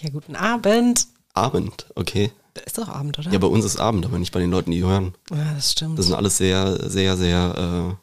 Ja, 0.00 0.10
guten 0.10 0.36
Abend. 0.36 1.08
Abend, 1.34 1.86
okay. 1.94 2.32
Da 2.54 2.62
ist 2.62 2.78
doch 2.78 2.88
Abend, 2.88 3.18
oder? 3.18 3.30
Ja, 3.30 3.38
bei 3.38 3.46
uns 3.46 3.64
ist 3.64 3.78
Abend, 3.78 4.04
aber 4.06 4.18
nicht 4.18 4.32
bei 4.32 4.40
den 4.40 4.50
Leuten, 4.50 4.70
die 4.70 4.82
hören. 4.82 5.14
Ja, 5.30 5.54
das 5.54 5.72
stimmt. 5.72 5.98
Das 5.98 6.06
sind 6.06 6.14
alles 6.14 6.38
sehr, 6.38 6.88
sehr, 6.90 7.16
sehr. 7.16 7.96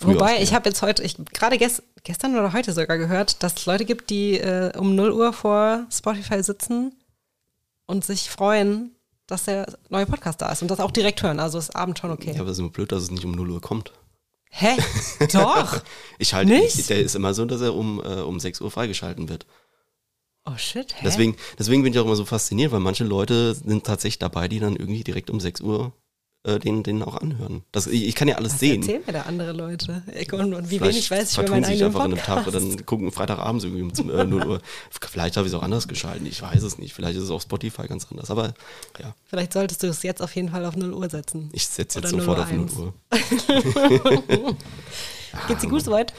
Äh, 0.00 0.04
Wobei, 0.04 0.42
ich 0.42 0.54
habe 0.54 0.68
jetzt 0.68 0.82
heute, 0.82 1.02
ich 1.02 1.16
gerade 1.32 1.58
gest, 1.58 1.82
gestern 2.02 2.34
oder 2.36 2.52
heute 2.52 2.72
sogar 2.72 2.96
gehört, 2.96 3.42
dass 3.42 3.54
es 3.56 3.66
Leute 3.66 3.84
gibt, 3.84 4.10
die 4.10 4.38
äh, 4.38 4.76
um 4.76 4.94
0 4.94 5.12
Uhr 5.12 5.32
vor 5.32 5.86
Spotify 5.92 6.42
sitzen 6.42 6.94
und 7.86 8.04
sich 8.04 8.30
freuen, 8.30 8.92
dass 9.26 9.44
der 9.44 9.66
neue 9.90 10.06
Podcast 10.06 10.40
da 10.40 10.50
ist 10.50 10.62
und 10.62 10.70
das 10.70 10.80
auch 10.80 10.90
direkt 10.90 11.22
hören. 11.22 11.38
Also 11.38 11.58
ist 11.58 11.76
Abend 11.76 11.98
schon 11.98 12.10
okay. 12.10 12.32
Ja, 12.32 12.40
aber 12.40 12.50
es 12.50 12.56
ist 12.56 12.62
nur 12.62 12.72
blöd, 12.72 12.90
dass 12.90 13.02
es 13.02 13.10
nicht 13.10 13.24
um 13.24 13.32
0 13.32 13.50
Uhr 13.50 13.60
kommt. 13.60 13.92
Hä? 14.50 14.76
Doch. 15.32 15.82
Ich 16.18 16.32
halte, 16.32 16.52
Nicht? 16.52 16.78
ich, 16.78 16.86
der 16.86 17.00
ist 17.00 17.14
immer 17.14 17.34
so, 17.34 17.44
dass 17.44 17.60
er 17.60 17.74
um, 17.74 18.00
äh, 18.00 18.22
um 18.22 18.40
6 18.40 18.62
Uhr 18.62 18.70
freigeschalten 18.70 19.28
wird. 19.28 19.46
Oh 20.48 20.56
shit, 20.56 20.94
hä? 20.94 21.00
Deswegen, 21.04 21.36
deswegen 21.58 21.82
bin 21.82 21.92
ich 21.92 21.98
auch 21.98 22.04
immer 22.04 22.16
so 22.16 22.24
fasziniert, 22.24 22.70
weil 22.72 22.80
manche 22.80 23.04
Leute 23.04 23.54
sind 23.54 23.84
tatsächlich 23.84 24.18
dabei, 24.20 24.46
die 24.48 24.60
dann 24.60 24.76
irgendwie 24.76 25.02
direkt 25.04 25.28
um 25.30 25.40
6 25.40 25.60
Uhr 25.60 25.92
äh, 26.44 26.60
den, 26.60 26.84
den 26.84 27.02
auch 27.02 27.16
anhören. 27.16 27.64
Das, 27.72 27.88
ich, 27.88 28.06
ich 28.06 28.14
kann 28.14 28.28
ja 28.28 28.36
alles 28.36 28.52
Was 28.52 28.60
sehen. 28.60 28.80
erzählen 28.82 29.02
mir 29.04 29.12
da 29.12 29.22
andere 29.22 29.50
Leute? 29.50 30.04
Und, 30.30 30.54
und 30.54 30.70
wie 30.70 30.78
Vielleicht 30.78 30.94
wenig 30.94 31.10
weiß 31.10 31.32
ich 31.32 31.38
über 31.38 31.50
meinen 31.50 31.64
eigenen 31.64 31.86
einfach 31.86 32.00
an 32.04 32.12
einem 32.12 32.22
Tag 32.22 32.44
Podcast. 32.44 32.64
und 32.64 32.76
dann 32.78 32.86
gucken 32.86 33.10
Freitagabends 33.10 33.64
irgendwie 33.64 34.00
um 34.02 34.10
äh, 34.10 34.24
0 34.24 34.46
Uhr. 34.46 34.60
Vielleicht 35.10 35.36
habe 35.36 35.48
ich 35.48 35.52
es 35.52 35.58
auch 35.58 35.64
anders 35.64 35.88
geschalten, 35.88 36.24
ich 36.26 36.40
weiß 36.40 36.62
es 36.62 36.78
nicht. 36.78 36.94
Vielleicht 36.94 37.16
ist 37.16 37.24
es 37.24 37.30
auf 37.30 37.42
Spotify 37.42 37.88
ganz 37.88 38.06
anders. 38.12 38.30
Aber 38.30 38.54
ja, 39.00 39.16
Vielleicht 39.24 39.52
solltest 39.52 39.82
du 39.82 39.88
es 39.88 40.04
jetzt 40.04 40.22
auf 40.22 40.36
jeden 40.36 40.50
Fall 40.50 40.64
auf 40.64 40.76
0 40.76 40.92
Uhr 40.94 41.10
setzen. 41.10 41.48
ich 41.52 41.66
setze 41.66 41.98
jetzt 41.98 42.12
Oder 42.12 42.20
sofort 42.20 42.38
auf 42.38 42.52
0 42.52 42.66
0 42.66 42.78
Uhr. 42.78 42.94
Geht's 45.48 45.62
dir 45.62 45.68
gut 45.68 45.82
soweit? 45.82 46.14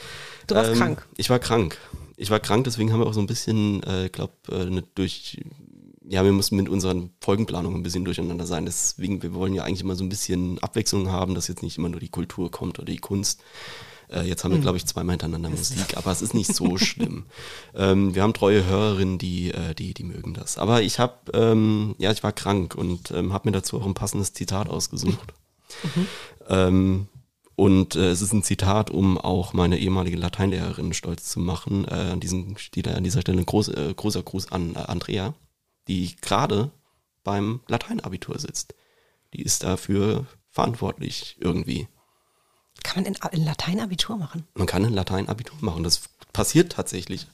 Du 0.47 0.55
warst 0.55 0.71
Ähm, 0.71 0.77
krank. 0.77 1.07
Ich 1.15 1.29
war 1.29 1.39
krank. 1.39 1.77
Ich 2.19 2.31
war 2.31 2.39
krank, 2.39 2.63
deswegen 2.63 2.91
haben 2.91 2.99
wir 2.99 3.05
auch 3.05 3.13
so 3.13 3.19
ein 3.19 3.27
bisschen, 3.27 3.83
äh, 3.83 4.09
glaube 4.11 4.33
äh, 4.49 4.81
durch, 4.95 5.39
ja, 6.03 6.25
wir 6.25 6.31
mussten 6.31 6.55
mit 6.55 6.67
unseren 6.67 7.11
Folgenplanungen 7.21 7.79
ein 7.79 7.83
bisschen 7.83 8.05
durcheinander 8.05 8.47
sein. 8.47 8.65
Deswegen, 8.65 9.21
wir 9.21 9.35
wollen 9.35 9.53
ja 9.53 9.63
eigentlich 9.63 9.81
immer 9.81 9.95
so 9.95 10.03
ein 10.03 10.09
bisschen 10.09 10.57
Abwechslung 10.59 11.11
haben, 11.11 11.35
dass 11.35 11.47
jetzt 11.47 11.61
nicht 11.61 11.77
immer 11.77 11.89
nur 11.89 11.99
die 11.99 12.09
Kultur 12.09 12.49
kommt 12.49 12.79
oder 12.79 12.91
die 12.91 12.97
Kunst. 12.97 13.43
Äh, 14.09 14.23
jetzt 14.23 14.43
haben 14.43 14.51
wir, 14.51 14.59
glaube 14.59 14.77
ich, 14.77 14.85
zweimal 14.87 15.13
hintereinander 15.13 15.49
Musik, 15.49 15.95
aber 15.95 16.11
es 16.11 16.23
ist 16.23 16.33
nicht 16.33 16.55
so 16.55 16.77
schlimm. 16.77 17.25
Ähm, 17.75 18.15
wir 18.15 18.23
haben 18.23 18.33
treue 18.33 18.65
Hörerinnen, 18.65 19.19
die, 19.19 19.51
äh, 19.51 19.75
die, 19.75 19.93
die 19.93 20.03
mögen 20.03 20.33
das. 20.33 20.57
Aber 20.57 20.81
ich 20.81 20.97
habe, 20.97 21.13
ähm, 21.33 21.93
ja, 21.99 22.11
ich 22.11 22.23
war 22.23 22.31
krank 22.31 22.73
und 22.73 23.11
ähm, 23.11 23.31
habe 23.31 23.49
mir 23.49 23.53
dazu 23.53 23.79
auch 23.79 23.85
ein 23.85 23.93
passendes 23.93 24.33
Zitat 24.33 24.69
ausgesucht. 24.69 25.33
Ähm, 26.47 27.07
und 27.57 27.95
äh, 27.95 28.11
es 28.11 28.21
ist 28.21 28.33
ein 28.33 28.43
Zitat, 28.43 28.91
um 28.91 29.17
auch 29.17 29.51
meine 29.53 29.79
ehemalige 29.79 30.15
Lateinlehrerin 30.15 30.93
stolz 30.93 31.27
zu 31.27 31.39
machen. 31.39 31.85
Äh, 31.85 32.11
an, 32.11 32.19
diesem, 32.19 32.55
steht 32.59 32.87
an 32.87 33.03
dieser 33.03 33.21
Stelle 33.21 33.39
ein 33.39 33.47
groß, 33.47 33.69
äh, 33.69 33.93
großer 33.95 34.21
Gruß 34.21 34.51
an 34.51 34.75
äh, 34.75 34.79
Andrea, 34.79 35.33
die 35.87 36.15
gerade 36.21 36.69
beim 37.23 37.61
Lateinabitur 37.67 38.37
sitzt. 38.37 38.75
Die 39.33 39.41
ist 39.41 39.63
dafür 39.63 40.27
verantwortlich 40.51 41.35
irgendwie. 41.39 41.87
Kann 42.83 43.03
man 43.03 43.11
in, 43.11 43.39
in 43.39 43.43
Latein 43.43 43.79
Abitur 43.79 44.17
machen? 44.17 44.45
Man 44.53 44.67
kann 44.67 44.85
ein 44.85 44.93
Lateinabitur 44.93 45.57
machen. 45.61 45.83
Das 45.83 46.01
passiert 46.33 46.73
tatsächlich. 46.73 47.25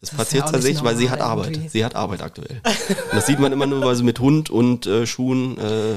Es 0.00 0.08
Das 0.08 0.12
ja 0.12 0.16
passiert 0.16 0.48
tatsächlich, 0.48 0.84
weil 0.84 0.96
sie 0.96 1.10
hat 1.10 1.20
Arbeit. 1.20 1.50
irgendwie. 1.50 1.68
Sie 1.68 1.84
hat 1.84 1.94
Arbeit 1.94 2.22
aktuell. 2.22 2.62
Und 2.64 3.12
das 3.12 3.26
sieht 3.26 3.40
man 3.40 3.52
immer 3.52 3.66
nur, 3.66 3.82
weil 3.82 3.94
sie 3.94 4.04
mit 4.04 4.20
Hund 4.20 4.48
und 4.48 4.86
äh, 4.86 5.06
Schuhen 5.06 5.58
äh, 5.58 5.96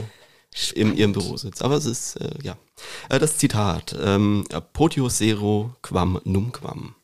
in 0.74 0.96
ihrem 0.96 1.14
Büro 1.14 1.38
sitzt. 1.38 1.64
Aber 1.64 1.76
es 1.76 1.86
ist, 1.86 2.16
äh, 2.18 2.30
ja. 2.42 2.58
Äh, 3.10 3.20
das 3.20 3.38
Zitat. 3.38 3.96
Ähm, 4.02 4.46
Potius 4.74 5.18
sero 5.18 5.76
quam 5.82 6.20
numquam. 6.24 6.96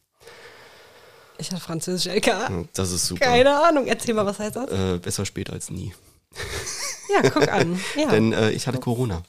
Ich 1.37 1.51
hatte 1.51 1.61
Französisch 1.61 2.11
LK. 2.11 2.67
Das 2.73 2.91
ist 2.91 3.07
super. 3.07 3.25
Keine 3.25 3.61
Ahnung. 3.61 3.87
Erzähl 3.87 4.13
mal, 4.13 4.25
was 4.25 4.39
heißt 4.39 4.55
das? 4.55 4.71
Äh, 4.71 4.99
besser 4.99 5.25
spät 5.25 5.49
als 5.49 5.69
nie. 5.69 5.93
Ja, 7.07 7.29
guck 7.29 7.47
an. 7.49 7.79
Ja. 7.95 8.09
Denn 8.09 8.33
äh, 8.33 8.49
ich 8.49 8.65
hatte 8.65 8.79
Corona. 8.79 9.21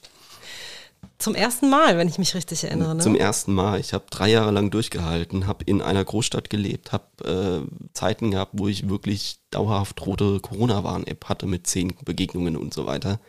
Zum 1.19 1.35
ersten 1.35 1.69
Mal, 1.69 1.97
wenn 1.97 2.07
ich 2.07 2.17
mich 2.17 2.33
richtig 2.33 2.63
erinnere. 2.63 2.95
Ne? 2.95 3.03
Zum 3.03 3.15
ersten 3.15 3.53
Mal. 3.53 3.79
Ich 3.79 3.93
habe 3.93 4.05
drei 4.09 4.29
Jahre 4.29 4.51
lang 4.51 4.71
durchgehalten, 4.71 5.45
habe 5.45 5.63
in 5.63 5.83
einer 5.83 6.03
Großstadt 6.03 6.49
gelebt, 6.49 6.91
habe 6.91 7.67
äh, 7.67 7.89
Zeiten 7.93 8.31
gehabt, 8.31 8.53
wo 8.55 8.67
ich 8.67 8.89
wirklich 8.89 9.39
dauerhaft 9.51 10.05
rote 10.05 10.39
Corona-Warn-App 10.39 11.25
hatte 11.25 11.45
mit 11.45 11.67
zehn 11.67 11.93
Begegnungen 12.03 12.57
und 12.57 12.73
so 12.73 12.87
weiter. 12.87 13.19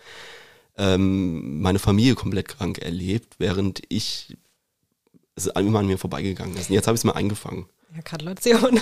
Ähm, 0.79 1.61
meine 1.61 1.79
Familie 1.79 2.15
komplett 2.15 2.49
krank 2.49 2.79
erlebt, 2.79 3.35
während 3.39 3.83
ich 3.89 4.37
es 5.35 5.47
immer 5.47 5.81
an 5.81 5.87
mir 5.87 5.99
vorbeigegangen 5.99 6.57
ist. 6.57 6.71
Und 6.71 6.75
jetzt 6.75 6.87
habe 6.87 6.95
ich 6.95 7.01
es 7.01 7.05
mal 7.05 7.13
eingefangen. 7.13 7.67
Ja, 7.95 8.03
Gratulation. 8.03 8.81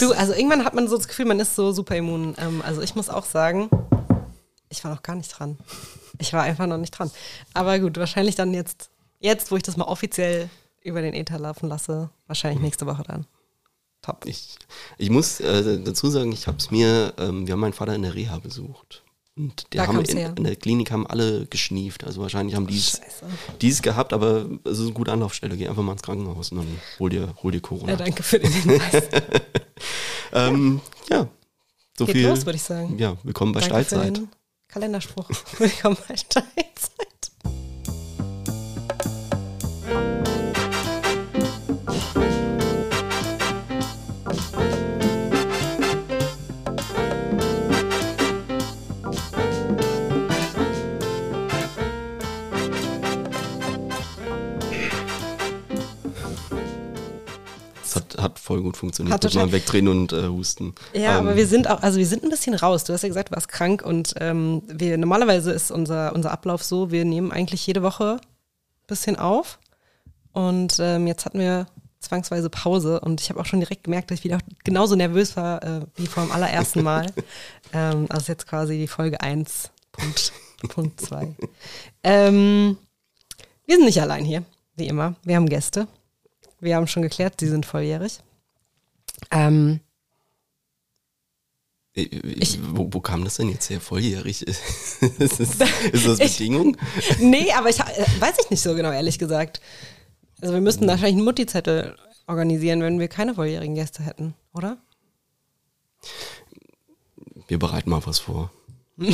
Du, 0.00 0.12
also 0.12 0.32
irgendwann 0.32 0.64
hat 0.64 0.74
man 0.74 0.88
so 0.88 0.96
das 0.96 1.08
Gefühl, 1.08 1.26
man 1.26 1.40
ist 1.40 1.54
so 1.54 1.72
super 1.72 1.96
immun. 1.96 2.34
Ähm, 2.38 2.62
also 2.62 2.82
ich 2.82 2.94
muss 2.94 3.08
auch 3.08 3.24
sagen, 3.24 3.70
ich 4.68 4.82
war 4.84 4.94
noch 4.94 5.02
gar 5.02 5.16
nicht 5.16 5.30
dran. 5.30 5.58
Ich 6.18 6.32
war 6.32 6.42
einfach 6.42 6.66
noch 6.66 6.78
nicht 6.78 6.90
dran. 6.90 7.10
Aber 7.54 7.78
gut, 7.78 7.96
wahrscheinlich 7.96 8.34
dann 8.34 8.52
jetzt, 8.52 8.90
jetzt, 9.18 9.50
wo 9.50 9.56
ich 9.56 9.62
das 9.62 9.76
mal 9.76 9.84
offiziell 9.84 10.50
über 10.82 11.02
den 11.02 11.14
Ether 11.14 11.38
laufen 11.38 11.68
lasse, 11.68 12.10
wahrscheinlich 12.26 12.60
nächste 12.60 12.86
Woche 12.86 13.02
dann. 13.06 13.26
Top. 14.02 14.24
Ich, 14.26 14.56
ich 14.96 15.10
muss 15.10 15.40
äh, 15.40 15.78
dazu 15.82 16.08
sagen, 16.08 16.32
ich 16.32 16.46
habe 16.46 16.56
es 16.56 16.70
mir, 16.70 17.12
ähm, 17.18 17.46
wir 17.46 17.52
haben 17.52 17.60
meinen 17.60 17.74
Vater 17.74 17.94
in 17.94 18.02
der 18.02 18.14
Reha 18.14 18.38
besucht. 18.38 19.04
Und 19.36 19.64
Da 19.70 19.86
der 19.86 19.86
haben 19.86 20.04
in, 20.04 20.18
in 20.36 20.44
der 20.44 20.56
Klinik 20.56 20.90
haben 20.90 21.06
alle 21.06 21.46
geschnieft. 21.46 22.04
Also 22.04 22.20
wahrscheinlich 22.20 22.56
haben 22.56 22.66
die 22.66 23.68
es 23.68 23.82
gehabt, 23.82 24.12
aber 24.12 24.46
es 24.64 24.78
ist 24.78 24.84
eine 24.84 24.92
gute 24.92 25.12
Anlaufstelle. 25.12 25.56
Geh 25.56 25.68
einfach 25.68 25.82
mal 25.82 25.92
ins 25.92 26.02
Krankenhaus 26.02 26.52
und 26.52 26.58
dann 26.58 26.80
hol 26.98 27.10
dir, 27.10 27.34
hol 27.42 27.52
dir 27.52 27.60
Corona. 27.60 27.92
Ja, 27.92 27.96
danke 27.96 28.22
für 28.22 28.38
den 28.38 28.52
Hinweis. 28.52 29.04
ähm, 30.32 30.80
ja, 31.08 31.28
so 31.96 32.06
Geht 32.06 32.16
viel. 32.16 32.28
los, 32.28 32.44
würde 32.44 32.56
ich 32.56 32.62
sagen. 32.62 32.98
Ja, 32.98 33.16
willkommen 33.22 33.52
bei 33.52 33.60
Danke 33.60 33.84
Steilzeit. 33.84 34.20
Kalenderspruch. 34.68 35.28
Willkommen 35.58 35.96
bei 36.08 36.16
Steilzeit. 36.16 37.08
Voll 58.50 58.62
gut 58.62 58.76
funktioniert. 58.76 59.14
Hat 59.14 59.22
total- 59.22 59.52
wegdrehen 59.52 59.86
und 59.86 60.12
äh, 60.12 60.26
husten. 60.26 60.74
Ja, 60.92 61.12
Ähm, 61.20 61.26
aber 61.28 61.36
wir 61.36 61.46
sind 61.46 61.70
auch, 61.70 61.82
also 61.82 61.98
wir 62.00 62.06
sind 62.06 62.24
ein 62.24 62.30
bisschen 62.30 62.54
raus. 62.54 62.82
Du 62.82 62.92
hast 62.92 63.02
ja 63.02 63.08
gesagt, 63.08 63.28
du 63.30 63.34
warst 63.36 63.46
krank 63.48 63.80
und 63.82 64.14
ähm, 64.18 64.62
wir, 64.66 64.98
normalerweise 64.98 65.52
ist 65.52 65.70
unser, 65.70 66.12
unser 66.16 66.32
Ablauf 66.32 66.64
so, 66.64 66.90
wir 66.90 67.04
nehmen 67.04 67.30
eigentlich 67.30 67.64
jede 67.64 67.84
Woche 67.84 68.16
ein 68.20 68.86
bisschen 68.88 69.14
auf 69.14 69.60
und 70.32 70.78
ähm, 70.80 71.06
jetzt 71.06 71.26
hatten 71.26 71.38
wir 71.38 71.66
zwangsweise 72.00 72.50
Pause 72.50 72.98
und 72.98 73.20
ich 73.20 73.30
habe 73.30 73.38
auch 73.38 73.46
schon 73.46 73.60
direkt 73.60 73.84
gemerkt, 73.84 74.10
dass 74.10 74.18
ich 74.18 74.24
wieder 74.24 74.38
genauso 74.64 74.96
nervös 74.96 75.36
war 75.36 75.62
äh, 75.62 75.80
wie 75.94 76.08
vor 76.08 76.24
dem 76.24 76.32
allerersten 76.32 76.82
Mal. 76.82 77.06
ähm, 77.72 78.06
also 78.08 78.32
jetzt 78.32 78.48
quasi 78.48 78.78
die 78.78 78.88
Folge 78.88 79.20
1, 79.20 79.70
Punkt, 79.92 80.32
Punkt 80.70 81.00
2. 81.00 81.36
Ähm, 82.02 82.78
wir 83.64 83.76
sind 83.76 83.84
nicht 83.84 84.02
allein 84.02 84.24
hier, 84.24 84.42
wie 84.74 84.88
immer. 84.88 85.14
Wir 85.22 85.36
haben 85.36 85.48
Gäste. 85.48 85.86
Wir 86.58 86.74
haben 86.74 86.88
schon 86.88 87.02
geklärt, 87.04 87.34
sie 87.38 87.48
sind 87.48 87.64
volljährig. 87.64 88.18
Ähm, 89.30 89.80
äh, 91.94 92.02
äh, 92.02 92.58
wo, 92.72 92.88
wo 92.92 93.00
kam 93.00 93.24
das 93.24 93.36
denn 93.36 93.48
jetzt 93.48 93.68
her? 93.70 93.80
Volljährig? 93.80 94.42
ist, 94.46 94.60
das, 95.18 95.40
ist 95.40 95.60
das 96.06 96.20
Ich- 96.20 96.38
Bedingung? 96.38 96.76
Nee, 97.18 97.50
aber 97.52 97.68
ich 97.70 97.80
äh, 97.80 98.06
weiß 98.20 98.36
ich 98.44 98.50
nicht 98.50 98.60
so 98.62 98.74
genau, 98.74 98.92
ehrlich 98.92 99.18
gesagt. 99.18 99.60
Also 100.40 100.54
wir 100.54 100.60
müssten 100.60 100.86
wahrscheinlich 100.86 101.16
einen 101.16 101.24
Mutti-Zettel 101.24 101.96
organisieren, 102.26 102.80
wenn 102.82 102.98
wir 102.98 103.08
keine 103.08 103.34
volljährigen 103.34 103.74
Gäste 103.74 104.02
hätten, 104.02 104.34
oder? 104.54 104.78
Wir 107.48 107.58
bereiten 107.58 107.90
mal 107.90 108.04
was 108.06 108.18
vor. 108.20 108.50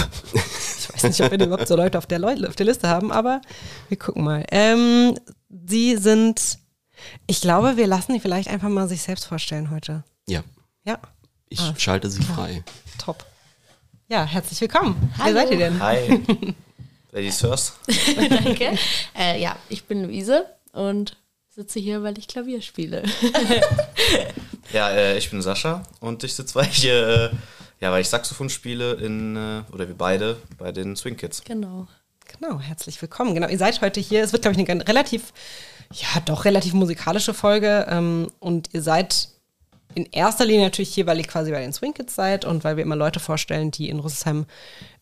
Ich 0.89 1.03
weiß 1.03 1.19
nicht, 1.19 1.21
ob 1.21 1.31
wir 1.39 1.47
überhaupt 1.47 1.67
so 1.69 1.75
Leute 1.77 1.99
auf 1.99 2.07
der, 2.07 2.19
Leu 2.21 2.35
auf 2.47 2.55
der 2.57 2.65
Liste 2.67 2.89
haben, 2.89 3.11
aber 3.11 3.43
wir 3.89 3.99
gucken 3.99 4.23
mal. 4.25 4.45
Ähm, 4.53 5.19
Sie 5.69 5.97
sind, 5.97 6.59
ich 7.27 7.41
glaube, 7.41 7.77
wir 7.77 7.87
lassen 7.87 8.15
die 8.15 8.21
vielleicht 8.21 8.49
einfach 8.49 8.69
mal 8.69 8.89
sich 8.89 9.03
selbst 9.03 9.25
vorstellen 9.27 9.71
heute. 9.71 10.05
Ja, 10.29 10.43
Ja, 10.85 10.99
ich 11.49 11.61
Ah. 11.61 11.75
schalte 11.77 12.11
sie 12.11 12.23
frei. 12.23 12.63
top. 12.99 13.25
Ja, 14.09 14.25
herzlich 14.25 14.61
willkommen. 14.61 15.13
Wer 15.17 15.25
Hallo. 15.25 15.35
seid 15.41 15.51
ihr 15.51 15.59
denn? 15.59 15.81
Hi. 15.83 16.23
Ladies 17.13 17.41
first. 17.41 17.75
Danke. 18.17 18.79
Äh, 19.19 19.41
ja, 19.41 19.57
ich 19.69 19.85
bin 19.85 20.05
Luise 20.05 20.47
und 20.73 21.17
sitze 21.49 21.79
hier, 21.81 22.03
weil 22.03 22.19
ich 22.19 22.29
Klavier 22.29 22.61
spiele. 22.63 23.03
Ja, 24.73 24.91
äh, 24.91 25.17
ich 25.17 25.31
bin 25.31 25.41
Sascha 25.43 25.83
und 26.01 26.25
ich 26.25 26.35
sitze, 26.35 26.55
weil 26.57 26.67
ich, 26.67 26.85
äh, 26.85 27.31
ja, 27.81 27.93
weil 27.93 28.01
ich 28.03 28.09
Saxophon 28.09 28.51
spiele 28.51 28.95
in, 28.95 29.37
äh, 29.37 29.63
oder 29.73 29.87
wir 29.87 29.97
beide, 29.97 30.37
bei 30.59 30.73
den 30.73 30.97
Swing 30.97 31.17
Kids. 31.17 31.43
genau. 31.45 31.87
Genau, 32.41 32.59
herzlich 32.59 33.01
willkommen. 33.01 33.35
Genau, 33.35 33.47
ihr 33.49 33.57
seid 33.59 33.81
heute 33.81 34.01
hier. 34.01 34.25
Es 34.25 34.33
wird, 34.33 34.43
glaube 34.43 34.53
ich, 34.55 34.59
eine 34.59 34.67
ganz- 34.67 34.89
relativ, 34.89 35.33
ja, 35.93 36.21
doch 36.25 36.45
relativ 36.45 36.75
musikalische 36.75 37.35
Folge. 37.35 37.87
Ähm, 37.89 38.29
und 38.41 38.71
ihr 38.73 38.83
seid 38.83 39.29
in 39.95 40.07
erster 40.13 40.45
Linie 40.45 40.65
natürlich 40.65 40.93
hier, 40.95 41.07
weil 41.07 41.19
ihr 41.19 41.27
quasi 41.27 41.51
bei 41.51 41.61
den 41.61 41.73
Swing 41.73 41.95
Kids 41.95 42.15
seid 42.15 42.45
und 42.45 42.65
weil 42.65 42.77
wir 42.77 42.85
immer 42.85 42.97
Leute 42.97 43.19
vorstellen, 43.21 43.71
die 43.71 43.89
in 43.89 44.01
Rüsselsheim 44.01 44.47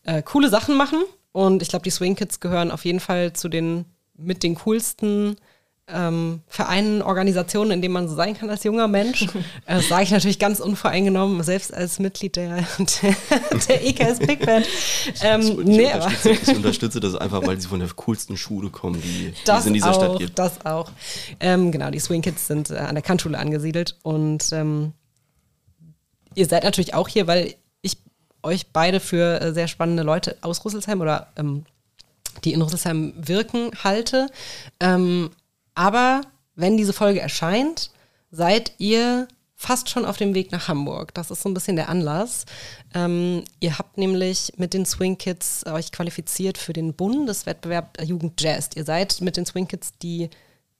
äh, 0.03 0.21
coole 0.21 0.49
Sachen 0.49 0.77
machen. 0.77 1.03
Und 1.31 1.61
ich 1.61 1.67
glaube, 1.67 1.83
die 1.83 1.89
Swing 1.89 2.15
Kids 2.15 2.39
gehören 2.39 2.71
auf 2.71 2.85
jeden 2.85 3.01
Fall 3.01 3.33
zu 3.33 3.49
den 3.49 3.85
mit 4.17 4.43
den 4.43 4.55
coolsten 4.55 5.35
ähm, 5.87 6.41
Vereinen, 6.47 7.03
Organisationen, 7.03 7.71
in 7.71 7.81
denen 7.81 7.93
man 7.93 8.07
so 8.09 8.15
sein 8.15 8.35
kann 8.35 8.49
als 8.49 8.63
junger 8.63 8.87
Mensch. 8.87 9.27
Äh, 9.67 9.77
das 9.77 9.87
sage 9.87 10.03
ich 10.03 10.11
natürlich 10.11 10.37
ganz 10.37 10.59
unvoreingenommen, 10.59 11.41
selbst 11.41 11.73
als 11.73 11.97
Mitglied 11.97 12.35
der, 12.35 12.57
der, 12.77 13.15
der 13.67 13.87
EKS 13.87 14.19
Big 14.19 14.45
Band. 14.45 14.67
Ähm, 15.21 15.41
ich, 15.41 15.65
nee, 15.65 15.93
unterstütze, 15.93 16.51
ich 16.51 16.57
unterstütze 16.57 16.99
das 16.99 17.15
einfach, 17.15 17.45
weil 17.45 17.59
sie 17.59 17.67
von 17.67 17.79
der 17.79 17.89
coolsten 17.89 18.37
Schule 18.37 18.69
kommen, 18.69 19.01
die, 19.01 19.31
die 19.31 19.51
es 19.51 19.65
in 19.65 19.73
dieser 19.73 19.91
auch, 19.91 19.95
Stadt 19.95 20.19
gibt. 20.19 20.37
Das 20.37 20.65
auch. 20.65 20.91
Ähm, 21.39 21.71
genau, 21.71 21.89
die 21.89 21.99
Swing 21.99 22.21
Kids 22.21 22.47
sind 22.47 22.69
äh, 22.69 22.75
an 22.75 22.95
der 22.95 23.01
Kantschule 23.01 23.37
angesiedelt 23.37 23.97
und 24.03 24.51
ähm, 24.51 24.93
ihr 26.35 26.45
seid 26.45 26.63
natürlich 26.63 26.93
auch 26.93 27.07
hier, 27.07 27.25
weil 27.27 27.55
ich 27.81 27.97
euch 28.43 28.67
beide 28.71 28.99
für 28.99 29.41
äh, 29.41 29.53
sehr 29.53 29.67
spannende 29.67 30.03
Leute 30.03 30.37
aus 30.41 30.63
Rüsselsheim 30.63 31.01
oder 31.01 31.31
ähm, 31.37 31.65
die 32.43 32.53
in 32.53 32.61
Rüsselsheim 32.61 33.13
wirken 33.17 33.71
halte. 33.83 34.27
Ähm, 34.79 35.31
aber 35.75 36.21
wenn 36.55 36.77
diese 36.77 36.93
Folge 36.93 37.19
erscheint, 37.19 37.91
seid 38.31 38.73
ihr 38.77 39.27
fast 39.55 39.89
schon 39.89 40.05
auf 40.05 40.17
dem 40.17 40.33
Weg 40.33 40.51
nach 40.51 40.67
Hamburg. 40.67 41.13
Das 41.13 41.31
ist 41.31 41.41
so 41.41 41.49
ein 41.49 41.53
bisschen 41.53 41.75
der 41.75 41.89
Anlass. 41.89 42.45
Ähm, 42.93 43.43
ihr 43.59 43.77
habt 43.77 43.97
nämlich 43.97 44.53
mit 44.57 44.73
den 44.73 44.85
Swing 44.85 45.17
Kids 45.17 45.65
euch 45.65 45.91
qualifiziert 45.91 46.57
für 46.57 46.73
den 46.73 46.93
Bundeswettbewerb 46.93 48.01
Jugend 48.03 48.39
Jazz. 48.41 48.69
Ihr 48.75 48.83
seid 48.83 49.21
mit 49.21 49.37
den 49.37 49.45
Swing 49.45 49.67
Kids 49.67 49.93
die, 50.01 50.29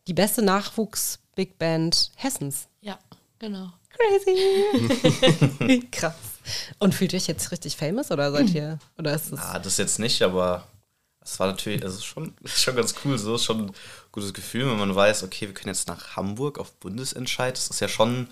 die 0.08 0.14
beste 0.14 0.42
Nachwuchs-Big 0.42 1.58
Band 1.58 2.12
Hessens. 2.16 2.68
Ja, 2.82 3.00
genau. 3.40 3.72
Crazy. 3.90 5.88
Krass. 5.92 6.16
Und 6.80 6.94
fühlt 6.94 7.14
ihr 7.14 7.18
euch 7.18 7.28
jetzt 7.28 7.52
richtig 7.52 7.78
famous 7.78 8.12
oder 8.12 8.32
seid 8.32 8.50
ihr, 8.54 8.78
oder 9.00 9.16
ist 9.16 9.32
es? 9.32 9.40
Ah, 9.40 9.58
das 9.58 9.78
jetzt 9.78 10.00
nicht, 10.00 10.22
aber 10.22 10.68
es 11.26 11.40
war 11.40 11.48
natürlich, 11.48 11.82
es 11.82 11.96
ist 11.96 12.06
schon, 12.06 12.34
schon 12.46 12.76
ganz 12.76 12.96
cool, 13.04 13.18
so 13.18 13.36
ist 13.36 13.44
schon 13.44 13.66
ein 13.66 13.72
gutes 14.12 14.34
Gefühl, 14.34 14.70
wenn 14.70 14.78
man 14.78 14.96
weiß, 14.96 15.24
okay, 15.24 15.48
wir 15.48 15.54
können 15.54 15.74
jetzt 15.74 15.88
nach 15.88 16.16
Hamburg 16.16 16.60
auf 16.60 16.72
Bundesentscheid. 16.74 17.58
Das 17.58 17.68
ist 17.68 17.82
ja 17.82 17.88
schon, 17.88 18.28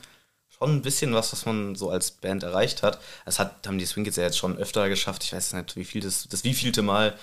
schon 0.48 0.76
ein 0.76 0.82
bisschen 0.84 1.14
was, 1.14 1.34
was 1.34 1.46
man 1.46 1.76
so 1.76 1.90
als 1.90 2.12
Band 2.12 2.44
erreicht 2.44 2.84
hat. 2.84 3.02
Das 3.26 3.40
hat, 3.40 3.68
haben 3.68 3.80
die 3.80 3.86
Swing 3.86 4.04
Kids 4.04 4.18
ja 4.18 4.24
jetzt 4.24 4.38
schon 4.38 4.58
öfter 4.58 4.88
geschafft. 4.90 5.24
Ich 5.24 5.34
weiß 5.34 5.54
nicht, 5.54 5.76
wie 5.76 5.86
viel 5.86 6.02
das, 6.02 6.28
das 6.30 6.44
wievielte 6.44 6.84
Mal 6.84 7.18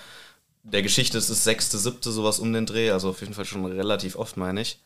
der 0.63 0.83
Geschichte 0.83 1.17
ist, 1.17 1.29
ist 1.29 1.43
sechste, 1.43 1.77
siebte, 1.77 2.11
sowas 2.11 2.39
um 2.39 2.51
den 2.53 2.65
Dreh. 2.65 2.91
Also 2.91 3.09
auf 3.09 3.21
jeden 3.21 3.33
Fall 3.33 3.45
schon 3.45 3.65
relativ 3.65 4.17
oft, 4.17 4.35
meine 4.35 4.61
ich. 4.61 4.77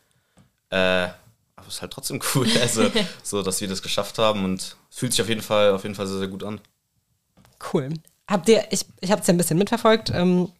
Äh, 0.70 1.08
aber 1.56 1.66
es 1.66 1.74
ist 1.74 1.82
halt 1.82 1.92
trotzdem 1.92 2.20
cool, 2.34 2.48
also 2.60 2.90
so, 3.24 3.42
dass 3.42 3.60
wir 3.60 3.68
das 3.68 3.82
geschafft 3.82 4.18
haben 4.18 4.44
und 4.44 4.76
es 4.90 4.98
fühlt 4.98 5.12
sich 5.12 5.20
auf 5.20 5.28
jeden 5.28 5.42
Fall, 5.42 5.72
auf 5.72 5.82
jeden 5.82 5.96
Fall 5.96 6.06
sehr, 6.06 6.18
sehr 6.18 6.28
gut 6.28 6.44
an. 6.44 6.60
Cool. 7.72 7.88
Habt 8.28 8.48
ihr, 8.48 8.64
ich, 8.70 8.84
ich 9.00 9.10
habe 9.10 9.20
es 9.20 9.26
ja 9.26 9.34
ein 9.34 9.36
bisschen 9.36 9.58
mitverfolgt 9.58 10.10
ähm, 10.10 10.50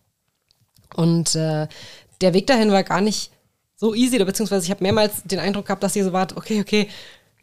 und 0.96 1.34
äh, 1.34 1.68
der 2.20 2.34
Weg 2.34 2.46
dahin 2.46 2.70
war 2.72 2.82
gar 2.82 3.00
nicht 3.00 3.30
so 3.76 3.94
easy, 3.94 4.18
beziehungsweise 4.18 4.64
ich 4.64 4.70
habe 4.70 4.82
mehrmals 4.82 5.22
den 5.24 5.38
Eindruck 5.38 5.66
gehabt, 5.66 5.82
dass 5.82 5.96
ihr 5.96 6.04
so 6.04 6.12
wart, 6.12 6.36
okay, 6.36 6.60
okay, 6.60 6.88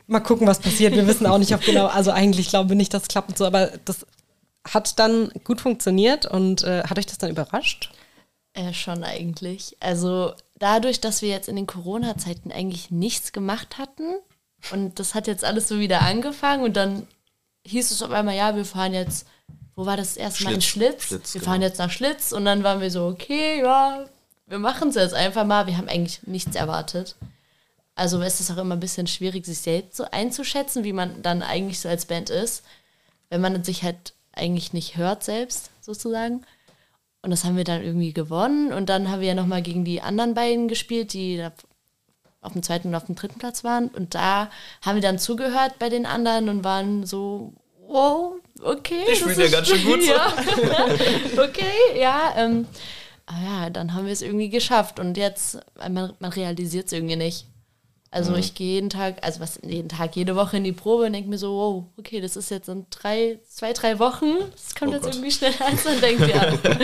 mal 0.07 0.19
gucken, 0.19 0.47
was 0.47 0.59
passiert. 0.59 0.95
Wir 0.95 1.07
wissen 1.07 1.27
auch 1.27 1.37
nicht, 1.37 1.53
ob 1.53 1.61
genau, 1.61 1.85
also 1.85 2.11
eigentlich 2.11 2.49
glauben 2.49 2.69
wir 2.69 2.75
nicht, 2.75 2.93
dass 2.93 3.03
es 3.03 3.07
klappt 3.07 3.29
und 3.29 3.37
so, 3.37 3.45
aber 3.45 3.71
das 3.85 4.05
hat 4.67 4.97
dann 4.99 5.31
gut 5.43 5.61
funktioniert 5.61 6.25
und 6.25 6.63
äh, 6.63 6.83
hat 6.83 6.97
euch 6.97 7.05
das 7.05 7.17
dann 7.17 7.29
überrascht? 7.29 7.91
Äh, 8.53 8.73
schon 8.73 9.03
eigentlich. 9.03 9.77
Also 9.79 10.33
dadurch, 10.57 11.01
dass 11.01 11.21
wir 11.21 11.29
jetzt 11.29 11.49
in 11.49 11.55
den 11.55 11.67
Corona-Zeiten 11.67 12.51
eigentlich 12.51 12.91
nichts 12.91 13.31
gemacht 13.31 13.77
hatten 13.77 14.15
und 14.71 14.99
das 14.99 15.15
hat 15.15 15.27
jetzt 15.27 15.43
alles 15.43 15.67
so 15.67 15.79
wieder 15.79 16.01
angefangen 16.01 16.63
und 16.63 16.77
dann 16.77 17.07
hieß 17.65 17.91
es 17.91 18.01
auf 18.01 18.11
einmal, 18.11 18.35
ja, 18.35 18.55
wir 18.55 18.65
fahren 18.65 18.93
jetzt, 18.93 19.27
wo 19.75 19.85
war 19.85 19.97
das 19.97 20.17
erste 20.17 20.43
Mal 20.43 20.53
in 20.53 20.61
Schlitz. 20.61 21.05
Schlitz? 21.05 21.33
Wir 21.33 21.41
genau. 21.41 21.51
fahren 21.51 21.61
jetzt 21.61 21.79
nach 21.79 21.91
Schlitz 21.91 22.31
und 22.31 22.45
dann 22.45 22.63
waren 22.63 22.81
wir 22.81 22.91
so, 22.91 23.07
okay, 23.07 23.61
ja, 23.61 24.05
wir 24.45 24.59
machen 24.59 24.89
es 24.89 24.95
jetzt 24.95 25.13
einfach 25.13 25.45
mal. 25.45 25.67
Wir 25.67 25.77
haben 25.77 25.89
eigentlich 25.89 26.23
nichts 26.27 26.55
erwartet. 26.55 27.15
Also 27.95 28.21
es 28.21 28.39
ist 28.39 28.51
auch 28.51 28.57
immer 28.57 28.75
ein 28.75 28.79
bisschen 28.79 29.07
schwierig, 29.07 29.45
sich 29.45 29.59
selbst 29.59 29.97
so 29.97 30.05
einzuschätzen, 30.11 30.83
wie 30.83 30.93
man 30.93 31.21
dann 31.21 31.43
eigentlich 31.43 31.79
so 31.79 31.89
als 31.89 32.05
Band 32.05 32.29
ist, 32.29 32.63
wenn 33.29 33.41
man 33.41 33.63
sich 33.63 33.83
halt 33.83 34.13
eigentlich 34.31 34.73
nicht 34.73 34.97
hört 34.97 35.23
selbst, 35.23 35.69
sozusagen. 35.81 36.43
Und 37.21 37.31
das 37.31 37.43
haben 37.43 37.55
wir 37.55 37.63
dann 37.63 37.83
irgendwie 37.83 38.13
gewonnen. 38.13 38.73
Und 38.73 38.89
dann 38.89 39.09
haben 39.09 39.21
wir 39.21 39.29
ja 39.29 39.35
nochmal 39.35 39.61
gegen 39.61 39.85
die 39.85 40.01
anderen 40.01 40.33
beiden 40.33 40.67
gespielt, 40.67 41.13
die 41.13 41.37
da 41.37 41.51
auf 42.41 42.53
dem 42.53 42.63
zweiten 42.63 42.89
und 42.89 42.95
auf 42.95 43.05
dem 43.05 43.15
dritten 43.15 43.39
Platz 43.39 43.63
waren. 43.63 43.87
Und 43.87 44.15
da 44.15 44.49
haben 44.81 44.95
wir 44.95 45.01
dann 45.01 45.19
zugehört 45.19 45.79
bei 45.79 45.89
den 45.89 46.05
anderen 46.05 46.49
und 46.49 46.63
waren 46.63 47.05
so, 47.05 47.53
wow, 47.87 48.33
okay. 48.63 49.03
Die 49.11 49.15
spielen 49.15 49.39
ja 49.39 49.47
ganz 49.49 49.67
schön 49.67 49.83
gut 49.83 50.03
so. 50.03 50.11
Ja. 50.11 50.33
okay, 51.43 51.99
ja. 51.99 52.33
Ähm, 52.37 52.67
aber 53.25 53.39
ja, 53.43 53.69
dann 53.69 53.93
haben 53.93 54.05
wir 54.05 54.13
es 54.13 54.21
irgendwie 54.21 54.49
geschafft. 54.49 54.99
Und 54.99 55.17
jetzt, 55.17 55.55
äh, 55.79 55.89
man, 55.89 56.13
man 56.19 56.31
realisiert 56.31 56.87
es 56.87 56.93
irgendwie 56.93 57.15
nicht. 57.15 57.45
Also 58.11 58.35
ich 58.35 58.53
gehe 58.53 58.73
jeden 58.75 58.91
Tag, 58.91 59.15
also 59.23 59.39
was 59.39 59.59
jeden 59.63 59.89
Tag, 59.89 60.15
jede 60.15 60.35
Woche 60.35 60.57
in 60.57 60.63
die 60.63 60.71
Probe 60.71 61.05
und 61.05 61.13
denke 61.13 61.31
mir 61.31 61.39
so, 61.39 61.51
wow, 61.51 61.83
okay, 61.97 62.21
das 62.21 62.35
ist 62.35 62.51
jetzt 62.51 62.69
in 62.69 62.85
drei, 62.91 63.39
zwei, 63.49 63.73
drei 63.73 63.97
Wochen. 63.97 64.35
Das 64.51 64.75
kommt 64.75 64.91
Oh 64.91 64.93
jetzt 64.93 65.05
Gott. 65.05 65.15
irgendwie 65.15 65.31
schneller 65.31 65.65
als 65.65 65.83
man 65.83 65.99
denkt, 65.99 66.27
ja. 66.27 66.53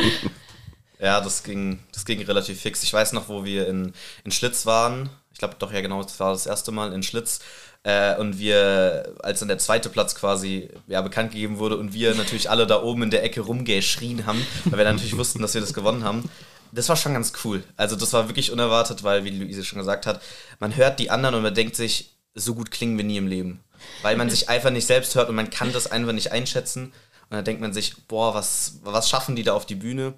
Ja, 1.00 1.22
das 1.22 1.44
ging, 1.44 1.80
das 1.94 2.04
ging 2.04 2.22
relativ 2.24 2.60
fix. 2.60 2.84
Ich 2.84 2.92
weiß 2.92 3.14
noch, 3.14 3.30
wo 3.30 3.46
wir 3.46 3.68
in, 3.68 3.94
in 4.26 4.32
Schlitz 4.32 4.66
waren. 4.66 5.10
Ich 5.32 5.38
glaube 5.40 5.56
doch, 5.60 5.72
ja 5.72 5.82
genau, 5.82 6.02
das 6.04 6.20
war 6.20 6.32
das 6.34 6.46
erste 6.46 6.72
Mal 6.72 6.92
in 6.94 7.04
Schlitz. 7.04 7.40
Äh, 7.84 8.18
und 8.18 8.40
wir, 8.40 9.16
als 9.20 9.40
dann 9.40 9.48
der 9.48 9.58
zweite 9.58 9.90
Platz 9.90 10.16
quasi 10.16 10.70
ja, 10.88 11.02
bekannt 11.02 11.32
gegeben 11.32 11.60
wurde 11.60 11.78
und 11.78 11.94
wir 11.94 12.14
natürlich 12.16 12.50
alle 12.50 12.68
da 12.68 12.82
oben 12.84 13.04
in 13.04 13.12
der 13.12 13.24
Ecke 13.24 13.42
rumgeschrien 13.42 14.26
haben, 14.26 14.46
weil 14.66 14.80
wir 14.80 14.86
dann 14.86 14.96
natürlich 14.96 15.18
wussten, 15.18 15.42
dass 15.42 15.54
wir 15.54 15.62
das 15.62 15.74
gewonnen 15.74 16.04
haben. 16.04 16.30
Das 16.72 16.90
war 16.90 16.98
schon 16.98 17.14
ganz 17.14 17.34
cool. 17.44 17.64
Also 17.78 17.96
das 17.96 18.14
war 18.14 18.28
wirklich 18.28 18.52
unerwartet, 18.52 19.04
weil, 19.04 19.24
wie 19.24 19.30
Luise 19.30 19.64
schon 19.64 19.80
gesagt 19.80 20.06
hat, 20.06 20.22
man 20.60 20.76
hört 20.76 21.00
die 21.00 21.10
anderen 21.10 21.36
und 21.36 21.42
man 21.42 21.56
denkt 21.56 21.76
sich, 21.76 22.12
so 22.36 22.54
gut 22.54 22.70
klingen 22.70 22.98
wir 22.98 23.06
nie 23.06 23.18
im 23.18 23.28
Leben. 23.28 23.64
Weil 24.02 24.18
man 24.18 24.30
sich 24.30 24.50
einfach 24.50 24.70
nicht 24.70 24.86
selbst 24.86 25.16
hört 25.16 25.30
und 25.30 25.36
man 25.36 25.50
kann 25.50 25.72
das 25.72 25.90
einfach 25.90 26.12
nicht 26.12 26.32
einschätzen. 26.32 26.88
Und 27.30 27.36
dann 27.36 27.46
denkt 27.46 27.62
man 27.62 27.74
sich, 27.74 27.96
boah, 28.08 28.34
was, 28.34 28.80
was 28.84 29.10
schaffen 29.10 29.36
die 29.36 29.44
da 29.44 29.54
auf 29.54 29.66
die 29.66 29.76
Bühne? 29.76 30.14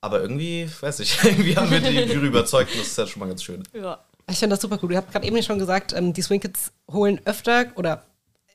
Aber 0.00 0.20
irgendwie, 0.20 0.68
weiß 0.80 1.00
ich, 1.00 1.16
irgendwie 1.22 1.56
haben 1.56 1.70
wir 1.70 1.80
die 1.80 2.12
Jury 2.12 2.26
überzeugt 2.26 2.72
und 2.72 2.80
das 2.80 2.88
ist 2.88 2.98
ja 2.98 3.06
schon 3.06 3.20
mal 3.20 3.28
ganz 3.28 3.44
schön. 3.44 3.62
ja. 3.74 4.02
Ich 4.32 4.38
finde 4.38 4.54
das 4.54 4.62
super 4.62 4.78
cool. 4.82 4.92
Ihr 4.92 4.96
habt 4.96 5.12
gerade 5.12 5.26
eben 5.26 5.42
schon 5.42 5.58
gesagt, 5.58 5.92
ähm, 5.92 6.12
die 6.12 6.22
Swing 6.22 6.40
Kids 6.40 6.72
holen 6.90 7.20
öfter 7.26 7.66
oder 7.76 8.06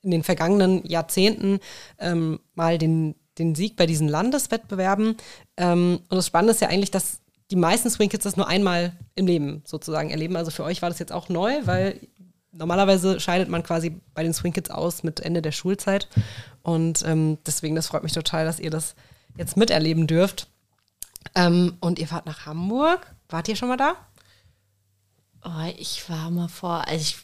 in 0.01 0.11
den 0.11 0.23
vergangenen 0.23 0.85
Jahrzehnten 0.85 1.59
ähm, 1.99 2.39
mal 2.55 2.77
den, 2.77 3.15
den 3.37 3.53
Sieg 3.55 3.75
bei 3.75 3.85
diesen 3.85 4.07
Landeswettbewerben. 4.07 5.17
Ähm, 5.55 5.99
und 6.09 6.15
das 6.15 6.27
Spannende 6.27 6.53
ist 6.53 6.61
ja 6.61 6.69
eigentlich, 6.69 6.91
dass 6.91 7.19
die 7.51 7.55
meisten 7.55 7.89
Swing 7.89 8.09
Kids 8.09 8.23
das 8.23 8.37
nur 8.37 8.47
einmal 8.47 8.93
im 9.15 9.27
Leben 9.27 9.61
sozusagen 9.65 10.09
erleben. 10.09 10.35
Also 10.35 10.51
für 10.51 10.63
euch 10.63 10.81
war 10.81 10.89
das 10.89 10.99
jetzt 10.99 11.11
auch 11.11 11.29
neu, 11.29 11.53
weil 11.65 11.99
normalerweise 12.51 13.19
scheidet 13.19 13.47
man 13.47 13.61
quasi 13.61 14.01
bei 14.15 14.23
den 14.23 14.33
Swing 14.33 14.53
Kids 14.53 14.71
aus 14.71 15.03
mit 15.03 15.19
Ende 15.19 15.41
der 15.41 15.51
Schulzeit. 15.51 16.07
Und 16.63 17.03
ähm, 17.05 17.37
deswegen, 17.45 17.75
das 17.75 17.87
freut 17.87 18.03
mich 18.03 18.13
total, 18.13 18.45
dass 18.45 18.59
ihr 18.59 18.71
das 18.71 18.95
jetzt 19.37 19.57
miterleben 19.57 20.07
dürft. 20.07 20.47
Ähm, 21.35 21.77
und 21.81 21.99
ihr 21.99 22.07
fahrt 22.07 22.25
nach 22.25 22.47
Hamburg. 22.47 23.13
Wart 23.29 23.47
ihr 23.47 23.55
schon 23.55 23.69
mal 23.69 23.77
da? 23.77 23.95
Oh, 25.47 25.71
ich 25.77 26.09
war 26.09 26.29
mal 26.29 26.47
vor, 26.49 26.85
also 26.87 27.01
ich 27.01 27.17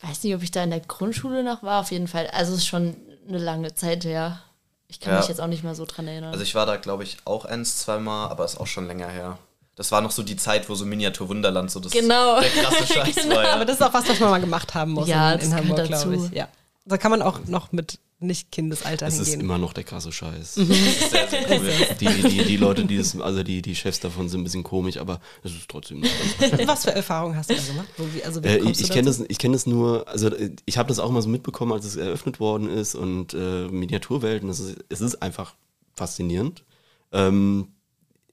weiß 0.00 0.22
nicht, 0.24 0.34
ob 0.34 0.42
ich 0.42 0.50
da 0.50 0.62
in 0.64 0.70
der 0.70 0.80
Grundschule 0.80 1.42
noch 1.42 1.62
war, 1.62 1.80
auf 1.80 1.90
jeden 1.90 2.08
Fall. 2.08 2.28
Also 2.28 2.52
es 2.52 2.58
ist 2.60 2.66
schon 2.66 2.96
eine 3.28 3.38
lange 3.38 3.74
Zeit 3.74 4.04
her. 4.04 4.40
Ich 4.86 5.00
kann 5.00 5.12
Ja. 5.12 5.18
mich 5.20 5.28
jetzt 5.28 5.40
auch 5.40 5.46
nicht 5.48 5.64
mehr 5.64 5.74
so 5.74 5.84
dran 5.84 6.08
erinnern. 6.08 6.30
Also 6.32 6.42
ich 6.42 6.54
war 6.54 6.64
da, 6.64 6.76
glaube 6.76 7.02
ich, 7.02 7.18
auch 7.26 7.44
eins, 7.44 7.78
zweimal, 7.78 8.30
aber 8.30 8.44
ist 8.44 8.58
auch 8.58 8.66
schon 8.66 8.86
länger 8.86 9.08
her. 9.08 9.38
Das 9.76 9.92
war 9.92 10.00
noch 10.00 10.10
so 10.10 10.22
die 10.22 10.36
Zeit, 10.36 10.68
wo 10.68 10.74
so 10.74 10.86
Miniatur 10.86 11.28
Wunderland 11.28 11.70
so 11.70 11.78
das 11.78 11.92
Genau. 11.92 12.40
der 12.40 12.48
krasse 12.50 12.86
Scheiß 12.94 13.28
war. 13.28 13.44
Ja. 13.44 13.54
Aber 13.54 13.64
das 13.64 13.76
ist 13.76 13.82
auch 13.82 13.92
was, 13.92 14.08
was 14.08 14.18
man 14.18 14.30
mal 14.30 14.40
gemacht 14.40 14.74
haben 14.74 14.92
muss 14.92 15.06
Ja, 15.08 15.32
in, 15.32 15.38
das 15.40 15.48
in 15.48 15.54
Hamburg, 15.56 15.84
glaube 15.86 16.16
ich. 16.16 16.30
Ja. 16.32 16.48
Da 16.86 16.96
kann 16.96 17.10
man 17.10 17.20
auch 17.22 17.40
noch 17.46 17.70
mit 17.70 17.98
nicht 18.20 18.50
Kindesalter 18.50 19.06
Es 19.06 19.18
ist 19.18 19.28
hingehen. 19.28 19.42
immer 19.42 19.58
noch 19.58 19.72
der 19.72 19.84
krasse 19.84 20.10
Scheiß. 20.10 20.54
Das 20.56 20.68
ist 20.68 21.10
sehr, 21.10 21.28
sehr 21.28 21.50
cool. 21.60 21.70
Die, 22.00 22.06
die, 22.28 22.44
die 22.44 22.56
Leute, 22.56 22.84
die 22.84 22.96
das, 22.96 23.18
also 23.20 23.42
die, 23.42 23.62
die 23.62 23.74
Chefs 23.76 24.00
davon 24.00 24.28
sind 24.28 24.40
ein 24.40 24.44
bisschen 24.44 24.64
komisch, 24.64 24.96
aber 24.96 25.20
es 25.44 25.52
ist 25.52 25.68
trotzdem 25.68 26.00
noch 26.00 26.08
ganz 26.40 26.52
Was 26.68 26.84
für 26.84 26.90
Erfahrungen 26.94 27.36
hast 27.36 27.50
du 27.50 27.54
da 27.54 27.62
gemacht? 27.62 27.88
Wo, 27.96 28.04
wie, 28.14 28.24
also, 28.24 28.42
wie 28.42 28.48
Äh, 28.48 28.70
ich 28.70 28.90
kenne 28.90 29.04
das, 29.06 29.22
ich 29.28 29.38
kenn 29.38 29.52
das 29.52 29.66
nur, 29.66 30.08
also 30.08 30.28
äh, 30.28 30.50
ich 30.66 30.78
habe 30.78 30.88
das 30.88 30.98
auch 30.98 31.10
mal 31.10 31.22
so 31.22 31.28
mitbekommen, 31.28 31.72
als 31.72 31.84
es 31.84 31.96
eröffnet 31.96 32.40
worden 32.40 32.68
ist 32.68 32.94
und 32.96 33.34
äh, 33.34 33.68
Miniaturwelten, 33.68 34.48
das 34.48 34.58
ist, 34.60 34.78
es 34.88 35.00
ist 35.00 35.22
einfach 35.22 35.54
faszinierend. 35.94 36.64
Ähm, 37.12 37.68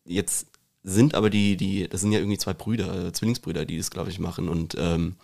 jetzt 0.06 0.48
sind 0.88 1.16
aber 1.16 1.32
die, 1.32 1.58
die, 1.58 1.88
das 1.88 2.02
sind 2.02 2.12
ja 2.12 2.20
irgendwie 2.20 2.38
zwei 2.38 2.54
Brüder, 2.54 3.08
äh, 3.08 3.12
Zwillingsbrüder, 3.12 3.66
die 3.66 3.78
das, 3.78 3.90
glaube 3.90 4.12
ich, 4.12 4.20
machen 4.20 4.48
und 4.50 4.76
ähm, 4.78 5.16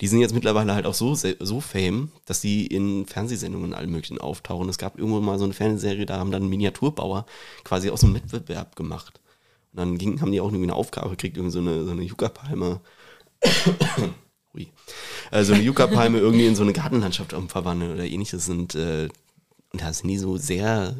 die 0.00 0.08
sind 0.08 0.18
jetzt 0.20 0.34
mittlerweile 0.34 0.74
halt 0.74 0.86
auch 0.86 0.94
so, 0.94 1.14
so 1.14 1.60
fame, 1.60 2.10
dass 2.26 2.40
die 2.40 2.66
in 2.66 3.06
Fernsehsendungen 3.06 3.70
und 3.70 3.74
allem 3.74 3.92
möglichen 3.92 4.18
auftauchen. 4.18 4.68
Es 4.68 4.76
gab 4.76 4.98
irgendwo 4.98 5.20
mal 5.20 5.38
so 5.38 5.44
eine 5.44 5.54
Fernsehserie, 5.54 6.04
da 6.04 6.18
haben 6.18 6.32
dann 6.32 6.48
Miniaturbauer 6.48 7.26
quasi 7.62 7.90
aus 7.90 8.02
einem 8.02 8.14
Wettbewerb 8.14 8.74
gemacht. 8.74 9.20
Und 9.72 9.78
dann 9.78 9.98
ging, 9.98 10.20
haben 10.20 10.32
die 10.32 10.40
auch 10.40 10.48
irgendwie 10.48 10.64
eine 10.64 10.74
Aufgabe 10.74 11.10
gekriegt, 11.10 11.36
irgendwie 11.36 11.52
so 11.52 11.60
eine, 11.60 11.84
so 11.84 11.92
eine 11.92 12.02
Yucca-Palme 12.02 12.80
Ui. 14.54 14.68
äh, 15.30 15.44
so 15.44 15.52
eine 15.52 15.62
Yucca-Palme 15.62 16.18
irgendwie 16.18 16.46
in 16.46 16.56
so 16.56 16.64
eine 16.64 16.72
Gartenlandschaft 16.72 17.34
umverwandeln 17.34 17.92
oder 17.92 18.04
ähnliches. 18.04 18.48
Und, 18.48 18.74
äh, 18.74 19.08
und 19.72 19.80
das 19.80 19.98
sind 19.98 20.08
die 20.08 20.18
so 20.18 20.36
sehr, 20.38 20.96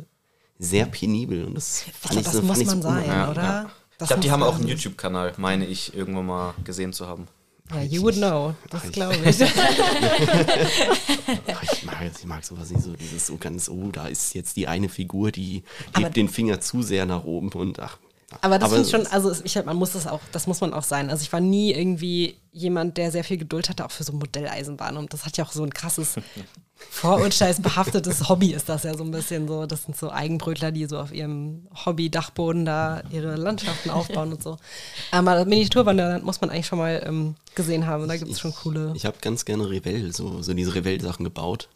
sehr 0.59 0.87
penibel. 0.87 1.44
Und 1.44 1.54
das 1.54 1.85
Ich 1.87 1.92
fand 1.92 2.12
glaub, 2.12 2.21
ich, 2.21 2.25
das 2.26 2.35
so, 2.35 2.42
muss 2.42 2.59
ich 2.59 2.66
man 2.66 2.83
so 2.83 2.88
sein, 2.88 3.28
oder? 3.28 3.42
ja. 3.42 3.71
Das 3.99 4.07
Ich 4.07 4.09
glaube, 4.09 4.23
die 4.23 4.31
haben 4.31 4.43
auch 4.43 4.57
einen. 4.57 4.69
YouTube-Kanal, 4.69 5.35
meine 5.37 5.67
ich, 5.67 5.95
irgendwann 5.95 6.27
mal 6.27 6.55
gesehen 6.65 6.93
zu 6.93 7.07
haben. 7.07 7.27
Ja, 7.73 7.83
you 7.83 8.03
would 8.03 8.17
know. 8.17 8.55
Das 8.71 8.85
ich- 8.85 8.93
glaube 8.93 9.17
ich. 9.25 9.43
Ach, 9.43 9.53
ich, 11.73 11.85
mag, 11.85 11.97
ich 12.19 12.25
mag 12.27 12.45
sowas 12.45 12.71
nicht 12.71 12.83
so, 12.83 12.93
dieses 12.93 13.27
so 13.27 13.37
ganz, 13.37 13.69
oh, 13.69 13.91
da 13.91 14.07
ist 14.09 14.35
jetzt 14.35 14.57
die 14.57 14.69
eine 14.69 14.89
Figur, 14.89 15.31
die 15.31 15.63
hebt 15.97 16.17
den 16.17 16.29
Finger 16.29 16.61
zu 16.61 16.83
sehr 16.83 17.07
nach 17.07 17.25
oben 17.25 17.49
und 17.51 17.79
ach. 17.81 17.99
Aber 18.41 18.59
das 18.59 18.71
finde 18.71 18.88
ich 18.88 18.93
es- 18.95 19.00
schon, 19.03 19.07
also 19.12 19.33
ich, 19.45 19.64
man 19.64 19.76
muss 19.76 19.93
das 19.93 20.07
auch, 20.07 20.21
das 20.33 20.47
muss 20.47 20.61
man 20.61 20.73
auch 20.75 20.83
sein. 20.83 21.11
Also 21.11 21.23
ich 21.23 21.33
war 21.33 21.41
nie 21.41 21.73
irgendwie 21.73 22.37
jemand, 22.53 22.97
der 22.97 23.11
sehr 23.11 23.25
viel 23.25 23.37
Geduld 23.37 23.69
hatte, 23.69 23.85
auch 23.85 23.91
für 23.91 24.05
so 24.05 24.12
Modelleisenbahnen. 24.12 24.97
Und 24.99 25.12
das 25.12 25.25
hat 25.26 25.37
ja 25.37 25.45
auch 25.45 25.53
so 25.53 25.62
ein 25.64 25.73
krasses 25.75 26.14
vorurteilsbehaftetes 26.91 28.29
Hobby 28.29 28.53
ist 28.53 28.69
das 28.69 28.83
ja 28.85 28.97
so 28.97 29.05
ein 29.05 29.11
bisschen 29.11 29.47
so. 29.49 29.67
Das 29.67 29.85
sind 29.85 29.97
so 29.97 30.11
Eigenbrötler, 30.11 30.73
die 30.73 30.87
so 30.87 30.99
auf 30.99 31.12
ihrem 31.12 31.67
Hobby-Dachboden 31.85 32.64
da 32.64 33.03
ihre 33.11 33.37
Landschaften 33.37 33.91
aufbauen 33.91 34.33
und 34.33 34.43
so. 34.43 34.57
Aber 35.11 35.35
das 35.35 35.47
Miniaturwanderland 35.47 36.25
muss 36.25 36.41
man 36.41 36.50
eigentlich 36.50 36.67
schon 36.67 36.79
mal 36.79 37.03
ähm, 37.07 37.35
gesehen 37.55 37.87
haben. 37.87 38.09
Da 38.09 38.17
gibt 38.17 38.31
es 38.31 38.41
schon 38.41 38.55
coole. 38.55 38.93
Ich 38.95 39.07
habe 39.07 39.17
ganz 39.21 39.45
gerne 39.45 39.69
Revell, 39.69 40.12
so, 40.12 40.43
so 40.43 40.55
diese 40.55 40.75
Revell-Sachen 40.75 41.25
gebaut. 41.25 41.69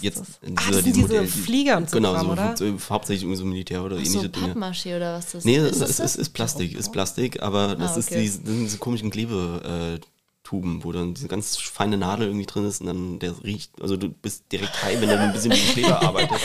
Jetzt, 0.00 0.20
das? 0.20 0.26
in 0.42 0.58
Ah, 0.58 0.62
das 0.70 0.82
sind 0.82 0.96
diese 0.96 1.26
Flieger 1.26 1.76
und 1.76 1.88
so 1.88 1.96
Genau, 1.96 2.12
Kram, 2.14 2.26
so, 2.26 2.32
oder? 2.32 2.56
so, 2.56 2.66
hauptsächlich 2.90 3.22
irgendwie 3.22 3.38
so 3.38 3.44
Militär 3.44 3.82
oder 3.84 3.96
So 3.96 4.02
ähnliche 4.02 4.28
Dinge. 4.28 4.54
Pappmaché 4.54 4.96
oder 4.96 5.14
was 5.18 5.32
das 5.32 5.44
Nee, 5.44 5.56
ist? 5.56 5.72
es 5.72 5.78
das 5.78 5.90
ist, 5.90 6.00
das? 6.00 6.14
ist, 6.14 6.20
ist 6.22 6.28
Plastik, 6.30 6.74
ist 6.76 6.90
Plastik, 6.92 7.42
aber 7.42 7.76
das 7.76 7.94
Ah, 7.94 7.98
ist 8.00 8.08
okay. 8.10 8.22
die, 8.22 8.26
das 8.26 8.34
sind 8.36 8.64
diese 8.64 8.78
komischen 8.78 9.10
Klebetuben, 9.10 10.82
wo 10.84 10.92
dann 10.92 11.14
diese 11.14 11.28
ganz 11.28 11.56
feine 11.56 11.96
Nadel 11.96 12.26
irgendwie 12.26 12.46
drin 12.46 12.66
ist 12.66 12.80
und 12.80 12.86
dann 12.88 13.18
der 13.18 13.34
riecht, 13.44 13.70
also 13.80 13.96
du 13.96 14.08
bist 14.08 14.44
direkt 14.52 14.82
high, 14.82 15.00
wenn 15.00 15.08
du 15.08 15.18
ein 15.18 15.32
bisschen 15.32 15.50
mit 15.50 15.60
dem 15.62 15.72
Kleber 15.72 16.02
arbeitest. 16.02 16.44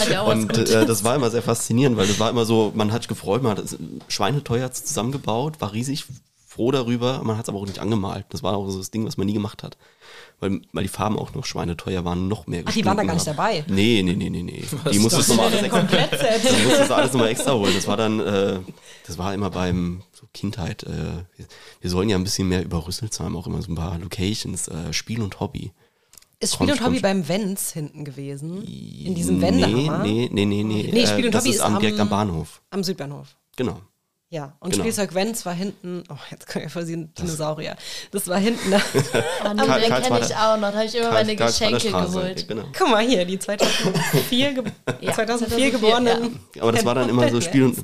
Hat 0.00 0.10
ja 0.10 0.22
auch 0.22 0.26
was 0.28 0.34
Und 0.38 0.56
äh, 0.56 0.86
das 0.86 1.04
war 1.04 1.14
immer 1.16 1.30
sehr 1.30 1.42
faszinierend, 1.42 1.96
weil 1.96 2.06
das 2.06 2.18
war 2.18 2.30
immer 2.30 2.44
so, 2.44 2.72
man 2.74 2.92
hat 2.92 3.02
sich 3.02 3.08
gefreut, 3.08 3.42
man 3.42 3.56
hat 3.56 3.64
es 3.64 3.76
schweineteuer 4.08 4.72
zusammengebaut, 4.72 5.60
war 5.60 5.72
riesig 5.72 6.06
froh 6.46 6.70
darüber, 6.70 7.20
man 7.24 7.36
hat 7.36 7.44
es 7.44 7.48
aber 7.48 7.58
auch 7.58 7.66
nicht 7.66 7.80
angemalt. 7.80 8.26
Das 8.30 8.42
war 8.42 8.56
auch 8.56 8.70
so 8.70 8.78
das 8.78 8.90
Ding, 8.90 9.04
was 9.06 9.16
man 9.16 9.26
nie 9.26 9.32
gemacht 9.34 9.62
hat. 9.64 9.76
Weil, 10.40 10.60
weil 10.72 10.82
die 10.82 10.88
Farben 10.88 11.18
auch 11.18 11.32
noch 11.34 11.46
schweineteuer 11.46 12.04
waren, 12.04 12.28
noch 12.28 12.46
mehr 12.46 12.62
Ach, 12.66 12.72
die 12.72 12.84
waren 12.84 12.96
da 12.96 13.04
gar 13.04 13.14
nicht 13.14 13.24
gestunken 13.24 13.36
dabei? 13.36 13.62
haben. 13.62 13.74
Nee, 13.74 14.02
nee, 14.02 14.14
nee, 14.14 14.30
nee, 14.30 14.42
nee. 14.42 14.64
Die 14.92 14.98
musstest 14.98 15.30
du 15.30 15.34
mal 15.34 15.46
alles 15.46 15.62
extra, 15.62 15.80
die 15.82 16.86
du 16.88 16.94
alles 16.94 17.12
nochmal 17.12 17.28
extra 17.28 17.52
holen. 17.54 17.72
Das 17.74 17.86
war 17.86 17.96
dann, 17.96 18.20
äh, 18.20 18.58
das 19.06 19.16
war 19.16 19.32
immer 19.32 19.50
beim 19.50 20.02
so 20.12 20.26
Kindheit. 20.34 20.82
Äh, 20.82 20.88
wir, 21.36 21.46
wir 21.80 21.90
sollen 21.90 22.08
ja 22.08 22.16
ein 22.16 22.24
bisschen 22.24 22.48
mehr 22.48 22.62
über 22.64 22.86
Rüsselsheim 22.86 23.36
auch 23.36 23.46
immer 23.46 23.62
so 23.62 23.72
ein 23.72 23.76
paar 23.76 23.98
Locations, 23.98 24.68
äh, 24.68 24.92
Spiel 24.92 25.22
und 25.22 25.40
Hobby. 25.40 25.72
Ist 26.40 26.54
Spiel 26.54 26.66
Kommt, 26.66 26.80
und 26.80 26.84
Hobby 26.86 26.94
kommt. 26.96 27.02
beim 27.02 27.28
Wenz 27.28 27.72
hinten 27.72 28.04
gewesen? 28.04 28.62
In 28.64 29.14
diesem 29.14 29.40
Wendehammer? 29.40 30.02
Nee, 30.02 30.28
nee, 30.32 30.44
nee, 30.44 30.62
nee. 30.64 30.90
Nee, 30.92 31.06
Spiel 31.06 31.26
und 31.26 31.34
das 31.34 31.44
Hobby 31.44 31.54
ist 31.54 31.60
am- 31.60 31.78
direkt 31.78 32.00
am 32.00 32.08
Bahnhof. 32.10 32.60
Am 32.70 32.82
Südbahnhof. 32.84 33.36
Genau. 33.56 33.80
Ja, 34.30 34.56
und 34.58 34.72
Genau. 34.72 34.82
Spielzeug 34.82 35.14
Wenz 35.14 35.46
war 35.46 35.52
hinten, 35.54 36.02
oh, 36.08 36.16
jetzt 36.30 36.46
kann 36.48 36.62
ich 36.64 36.72
voll 36.72 36.84
sehen, 36.84 37.12
Dinosaurier. 37.16 37.76
Das 38.10 38.26
war 38.26 38.38
hinten, 38.38 38.70
da, 38.72 38.78
Ah, 39.44 39.54
nee, 39.54 39.62
Karl- 39.62 39.80
den 39.82 39.92
kenne 40.02 40.20
ich 40.20 40.34
auch 40.34 40.56
noch. 40.56 40.70
Da 40.70 40.74
habe 40.74 40.84
ich 40.86 40.94
immer 40.96 41.12
meine 41.12 41.36
Karl- 41.36 41.52
Karlsbader 41.52 41.72
Geschenke 41.74 41.88
Straße, 41.88 42.12
geholt. 42.18 42.48
Genau. 42.48 42.64
guck 42.76 42.90
mal 42.90 43.06
hier, 43.06 43.24
die 43.24 43.38
2004, 43.38 44.54
ge 44.54 44.64
Ja, 45.00 45.12
2004 45.12 45.14
2004, 45.14 45.70
geborenen. 45.70 46.40
Aber 46.58 46.72
das 46.72 46.84
war 46.84 46.94
dann 46.96 47.08
immer 47.08 47.28
so. 47.30 47.40
Spiel 47.40 47.64
und, 47.64 47.78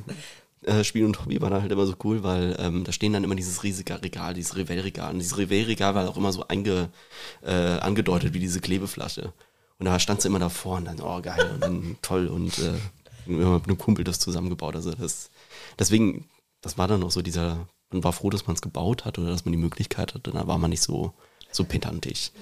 äh, 0.64 0.82
Spiel 0.82 1.04
und 1.04 1.20
Hobby 1.25 1.40
war 1.40 1.50
dann 1.50 1.62
halt 1.62 1.70
immer 1.70 1.87
so 1.87 1.94
cool, 2.02 2.25
weil 2.25 2.56
ähm, 2.59 2.82
da 2.85 2.90
stehen 2.90 3.12
dann 3.12 3.23
immer 3.23 3.37
dieses 3.37 3.62
riesige 3.62 4.02
Regal, 4.02 4.35
dieses 4.35 4.56
Revell-Regal. 4.56 5.12
Und 5.12 5.18
dieses 5.20 5.38
Revell-Regal 5.38 5.94
war 5.94 6.09
auch 6.09 6.16
immer 6.16 6.32
so 6.32 6.49
einge, 6.49 6.88
äh, 7.44 7.52
angedeutet 7.52 8.35
wie 8.35 8.40
diese 8.40 8.61
Klebeflasche. 8.61 9.32
Und 9.78 9.87
da 9.87 9.99
standst 10.00 10.25
du 10.25 10.28
immer 10.28 10.40
davor 10.40 10.78
und 10.78 10.87
dann, 10.87 11.00
oh 11.00 11.20
geil, 11.23 11.49
und 11.54 11.61
dann 11.62 11.97
toll 12.02 12.26
und 12.26 12.59
äh, 12.59 12.73
immer 13.26 13.54
mit 13.54 13.68
einem 13.68 13.78
Kumpel 13.78 14.04
das 14.04 14.18
zusammengebaut. 14.18 14.75
Also 14.75 14.90
das, 14.92 15.29
deswegen, 15.80 16.28
das 16.60 16.78
war 16.78 16.87
dann 16.87 17.02
auch 17.02 17.10
so 17.10 17.22
dieser, 17.22 17.66
man 17.90 18.04
war 18.04 18.12
froh, 18.12 18.30
dass 18.30 18.46
man 18.46 18.54
es 18.54 18.62
gebaut 18.62 19.04
hat 19.04 19.18
oder 19.18 19.30
dass 19.30 19.44
man 19.44 19.52
die 19.52 19.58
Möglichkeit 19.58 20.14
hatte. 20.14 20.30
Da 20.30 20.46
war 20.46 20.58
man 20.58 20.70
nicht 20.70 20.82
so, 20.82 21.12
so 21.50 21.64
pedantisch. 21.64 22.30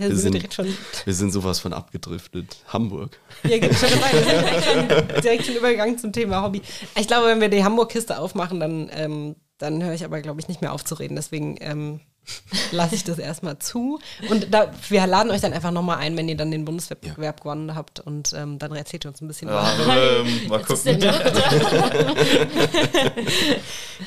Ja, 0.00 0.08
Wir 0.08 0.16
sind 0.16 0.54
schon, 0.54 0.66
Wir 1.04 1.14
sind 1.14 1.32
sowas 1.32 1.60
von 1.60 1.72
abgedriftet. 1.72 2.56
Hamburg. 2.68 3.18
ja, 3.44 3.60
sind 3.72 3.72
direkt 5.24 5.46
schon, 5.46 5.56
übergegangen 5.56 5.98
zum 5.98 6.12
Thema 6.12 6.42
Hobby. 6.42 6.62
Ich 6.96 7.06
glaube, 7.06 7.28
wenn 7.28 7.40
wir 7.40 7.48
die 7.48 7.64
Hamburg-Kiste 7.64 8.18
aufmachen, 8.18 8.60
dann, 8.60 8.90
ähm, 8.92 9.36
dann 9.58 9.82
höre 9.82 9.94
ich 9.94 10.04
aber, 10.04 10.20
glaube 10.20 10.40
ich, 10.40 10.48
nicht 10.48 10.60
mehr 10.60 10.72
auf 10.72 10.84
zu 10.84 10.96
reden. 10.96 11.16
Deswegen 11.16 11.56
ähm, 11.60 12.00
lasse 12.72 12.94
ich 12.94 13.04
das 13.04 13.18
erstmal 13.18 13.58
zu. 13.58 13.98
Und 14.30 14.52
da, 14.52 14.70
wir 14.88 15.06
laden 15.06 15.30
euch 15.30 15.40
dann 15.40 15.52
einfach 15.52 15.70
nochmal 15.70 15.98
ein, 15.98 16.16
wenn 16.16 16.28
ihr 16.28 16.36
dann 16.36 16.50
den 16.50 16.64
Bundeswettbewerb 16.64 17.20
Ja. 17.40 17.42
gewonnen 17.42 17.74
habt. 17.74 18.00
Und 18.00 18.32
ähm, 18.32 18.58
dann 18.58 18.74
erzählt 18.74 19.04
ihr 19.04 19.10
uns 19.10 19.20
ein 19.20 19.28
bisschen 19.28 19.48
Ja, 19.48 19.56
was. 19.56 19.96
ähm, 20.26 20.48
mal 20.48 20.62
gucken. 20.62 20.98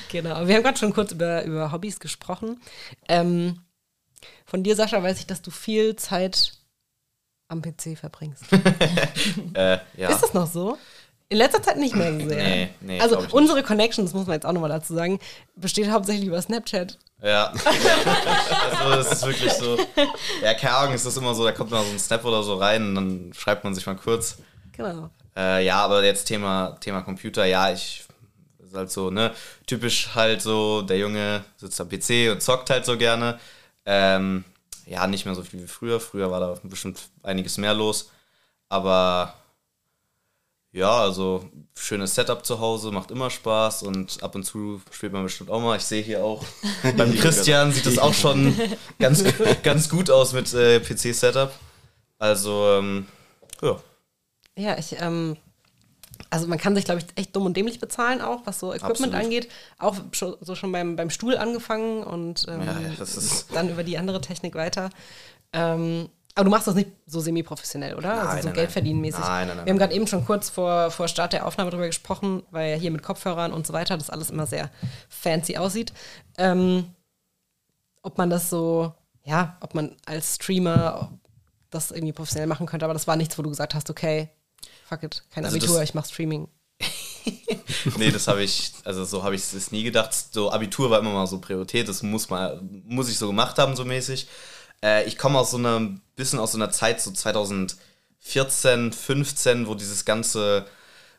Genau. 0.09 0.47
Wir 0.47 0.55
haben 0.55 0.63
gerade 0.63 0.77
schon 0.77 0.93
kurz 0.93 1.11
über, 1.11 1.43
über 1.43 1.71
Hobbys 1.71 1.99
gesprochen. 1.99 2.59
Ähm, 3.07 3.61
von 4.45 4.63
dir, 4.63 4.75
Sascha, 4.75 5.01
weiß 5.01 5.19
ich, 5.19 5.27
dass 5.27 5.41
du 5.41 5.51
viel 5.51 5.95
Zeit 5.95 6.53
am 7.49 7.61
PC 7.61 7.97
verbringst. 7.97 8.43
Äh, 9.53 9.79
ja. 9.95 10.09
Ist 10.09 10.21
das 10.21 10.33
noch 10.33 10.47
so? 10.47 10.77
In 11.29 11.37
letzter 11.37 11.61
Zeit 11.63 11.77
nicht 11.77 11.95
mehr 11.95 12.13
so 12.19 12.27
sehr. 12.29 12.43
Nee, 12.43 12.69
nee, 12.81 12.99
also 13.01 13.19
unsere 13.31 13.63
Connection, 13.63 14.05
das 14.05 14.13
muss 14.13 14.27
man 14.27 14.35
jetzt 14.35 14.45
auch 14.45 14.51
nochmal 14.53 14.69
dazu 14.69 14.93
sagen, 14.93 15.19
besteht 15.55 15.89
hauptsächlich 15.89 16.27
über 16.27 16.41
Snapchat. 16.41 16.97
Ja. 17.21 17.51
also, 18.79 18.89
das 18.95 19.11
ist 19.11 19.25
wirklich 19.25 19.51
so. 19.53 19.77
Ja, 20.41 20.53
keine 20.53 20.75
Ahnung, 20.75 20.93
ist 20.93 21.05
das 21.05 21.17
immer 21.17 21.33
so, 21.33 21.43
da 21.43 21.51
kommt 21.51 21.71
mal 21.71 21.83
so 21.83 21.91
ein 21.91 21.99
Snap 21.99 22.23
oder 22.25 22.43
so 22.43 22.55
rein 22.55 22.89
und 22.89 22.95
dann 22.95 23.33
schreibt 23.33 23.63
man 23.63 23.73
sich 23.73 23.85
mal 23.85 23.95
kurz. 23.95 24.37
Genau. 24.73 25.09
Äh, 25.35 25.65
ja, 25.65 25.83
aber 25.83 26.03
jetzt 26.03 26.25
Thema, 26.25 26.77
Thema 26.79 27.01
Computer, 27.01 27.45
ja, 27.45 27.71
ich 27.71 28.05
ist 28.67 28.75
halt 28.75 28.91
so, 28.91 29.09
ne, 29.09 29.33
typisch 29.65 30.09
halt 30.13 30.41
so, 30.41 30.81
der 30.81 30.97
Junge 30.97 31.43
sitzt 31.57 31.79
am 31.81 31.89
PC 31.89 32.31
und 32.31 32.41
zockt 32.41 32.69
halt 32.69 32.85
so 32.85 32.97
gerne. 32.97 33.39
Ähm, 33.85 34.43
ja, 34.85 35.07
nicht 35.07 35.25
mehr 35.25 35.35
so 35.35 35.43
viel 35.43 35.61
wie 35.63 35.67
früher. 35.67 35.99
Früher 35.99 36.31
war 36.31 36.39
da 36.39 36.57
bestimmt 36.63 37.09
einiges 37.23 37.57
mehr 37.57 37.73
los. 37.73 38.11
Aber 38.69 39.33
ja, 40.71 40.91
also 40.99 41.45
schönes 41.75 42.13
Setup 42.15 42.45
zu 42.45 42.59
Hause, 42.59 42.91
macht 42.91 43.09
immer 43.11 43.29
Spaß 43.29 43.83
und 43.83 44.21
ab 44.21 44.35
und 44.35 44.43
zu 44.43 44.81
spielt 44.91 45.13
man 45.13 45.23
bestimmt 45.23 45.49
auch 45.49 45.61
mal. 45.61 45.77
Ich 45.77 45.83
sehe 45.85 46.03
hier 46.03 46.23
auch 46.23 46.43
beim 46.97 47.15
Christian 47.15 47.71
sieht 47.71 47.85
es 47.85 47.97
auch 47.99 48.13
schon 48.13 48.53
ganz, 48.99 49.23
ganz 49.63 49.89
gut 49.89 50.09
aus 50.11 50.33
mit 50.33 50.53
äh, 50.53 50.79
PC-Setup. 50.79 51.51
Also, 52.19 52.77
ähm, 52.79 53.07
ja. 53.61 53.77
Ja, 54.57 54.77
ich, 54.77 54.95
ähm, 54.99 55.37
also 56.29 56.47
man 56.47 56.57
kann 56.57 56.75
sich, 56.75 56.83
glaube 56.85 56.99
ich, 57.01 57.05
echt 57.15 57.35
dumm 57.35 57.45
und 57.45 57.55
dämlich 57.55 57.79
bezahlen 57.79 58.21
auch, 58.21 58.41
was 58.45 58.59
so 58.59 58.73
Equipment 58.73 59.13
Absolut. 59.13 59.15
angeht. 59.15 59.47
Auch 59.77 59.95
schon, 60.11 60.35
so 60.41 60.55
schon 60.55 60.71
beim, 60.71 60.95
beim 60.95 61.09
Stuhl 61.11 61.37
angefangen 61.37 62.03
und 62.03 62.45
ähm, 62.49 62.61
Ja, 62.63 62.79
ja, 62.79 62.89
das 62.97 63.15
ist- 63.17 63.53
dann 63.53 63.69
über 63.69 63.83
die 63.83 63.97
andere 63.97 64.19
Technik 64.19 64.55
weiter. 64.55 64.89
Ähm, 65.53 66.09
aber 66.37 66.45
du 66.45 66.51
machst 66.51 66.67
das 66.67 66.75
nicht 66.75 66.91
so 67.07 67.19
semi-professionell, 67.19 67.95
oder? 67.95 68.09
Nein, 68.09 68.19
also 68.19 68.41
so 68.43 68.47
nein, 68.49 68.53
Geld 68.53 68.75
nein. 68.75 68.83
Nein, 68.85 69.11
nein, 69.11 69.47
nein, 69.47 69.65
Wir 69.65 69.71
haben 69.71 69.79
gerade 69.79 69.93
eben 69.95 70.05
schon 70.05 70.23
kurz 70.23 70.49
vor, 70.49 70.91
vor 70.91 71.07
Start 71.07 71.33
der 71.33 71.47
Aufnahme 71.47 71.71
darüber 71.71 71.87
gesprochen, 71.87 72.43
weil 72.51 72.77
hier 72.77 72.91
mit 72.91 73.01
Kopfhörern 73.01 73.51
und 73.51 73.65
so 73.65 73.73
weiter 73.73 73.97
das 73.97 74.11
alles 74.11 74.29
immer 74.29 74.45
sehr 74.45 74.69
fancy 75.09 75.57
aussieht. 75.57 75.93
Ähm, 76.37 76.93
ob 78.03 78.19
man 78.19 78.29
das 78.29 78.51
so, 78.51 78.93
ja, 79.23 79.57
ob 79.61 79.73
man 79.73 79.95
als 80.05 80.35
Streamer 80.35 81.11
das 81.71 81.89
irgendwie 81.89 82.13
professionell 82.13 82.47
machen 82.47 82.67
könnte, 82.67 82.85
aber 82.85 82.93
das 82.93 83.07
war 83.07 83.15
nichts, 83.15 83.35
wo 83.37 83.41
du 83.41 83.49
gesagt 83.49 83.73
hast, 83.73 83.89
okay, 83.89 84.29
fuck 84.87 85.01
it, 85.01 85.23
kein 85.31 85.43
Also 85.43 85.57
Abitur, 85.57 85.81
ich 85.81 85.95
mach 85.95 86.05
Streaming. 86.05 86.47
Nee, 87.97 88.11
das 88.11 88.27
habe 88.27 88.43
ich, 88.43 88.71
also 88.83 89.03
so 89.05 89.23
habe 89.23 89.35
ich 89.35 89.41
es 89.53 89.71
nie 89.71 89.83
gedacht. 89.83 90.13
So 90.31 90.51
Abitur 90.51 90.89
war 90.89 90.99
immer 90.99 91.11
mal 91.11 91.27
so 91.27 91.39
Priorität, 91.39 91.87
das 91.87 92.03
muss 92.03 92.29
mal, 92.29 92.61
muss 92.85 93.09
ich 93.09 93.17
so 93.17 93.27
gemacht 93.27 93.57
haben, 93.57 93.75
so 93.75 93.85
mäßig. 93.85 94.27
Äh, 94.83 95.05
ich 95.07 95.17
komme 95.17 95.39
aus 95.39 95.51
so 95.51 95.57
einem 95.57 96.01
bisschen 96.15 96.39
aus 96.39 96.51
so 96.53 96.57
einer 96.57 96.71
Zeit, 96.71 97.01
so 97.01 97.11
2014, 97.11 98.91
15, 98.93 99.67
wo 99.67 99.75
dieses 99.75 100.05
ganze 100.05 100.65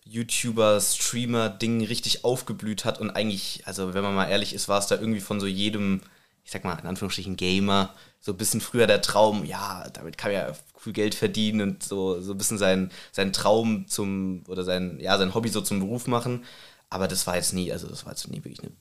YouTuber-Streamer-Ding 0.05 1.85
richtig 1.85 2.25
aufgeblüht 2.25 2.85
hat 2.85 3.00
und 3.00 3.11
eigentlich, 3.11 3.62
also 3.67 3.95
wenn 3.95 4.03
man 4.03 4.15
mal 4.15 4.29
ehrlich 4.29 4.55
ist, 4.55 4.69
war 4.69 4.79
es 4.79 4.87
da 4.87 4.97
irgendwie 4.97 5.21
von 5.21 5.41
so 5.41 5.47
jedem, 5.47 6.00
ich 6.45 6.50
sag 6.50 6.65
mal 6.65 6.79
in 6.79 6.87
Anführungsstrichen 6.87 7.37
Gamer, 7.37 7.95
so 8.21 8.33
ein 8.33 8.38
bisschen 8.38 8.61
früher 8.61 8.87
der 8.87 9.03
Traum, 9.03 9.45
ja, 9.45 9.88
damit 9.91 10.19
kann 10.19 10.33
man 10.33 10.41
ja 10.41 10.53
cool 10.85 10.93
Geld 10.93 11.15
verdienen 11.15 11.61
und 11.61 11.83
so, 11.83 12.21
so 12.21 12.33
ein 12.33 12.38
bisschen 12.38 12.59
sein, 12.59 12.91
seinen 13.12 13.33
Traum 13.33 13.87
zum, 13.88 14.45
oder 14.49 14.65
sein, 14.65 14.99
ja, 15.00 15.19
sein 15.19 15.35
Hobby 15.35 15.49
so 15.49 15.61
zum 15.61 15.81
Beruf 15.81 16.07
machen. 16.07 16.45
Aber 16.91 17.07
das 17.09 17.27
war 17.27 17.37
jetzt 17.37 17.53
nie, 17.53 17.71
also 17.73 17.87
das 17.87 18.05
war 18.05 18.12
jetzt 18.12 18.29
nie 18.29 18.38
wirklich 18.45 18.61
eine, 18.61 18.73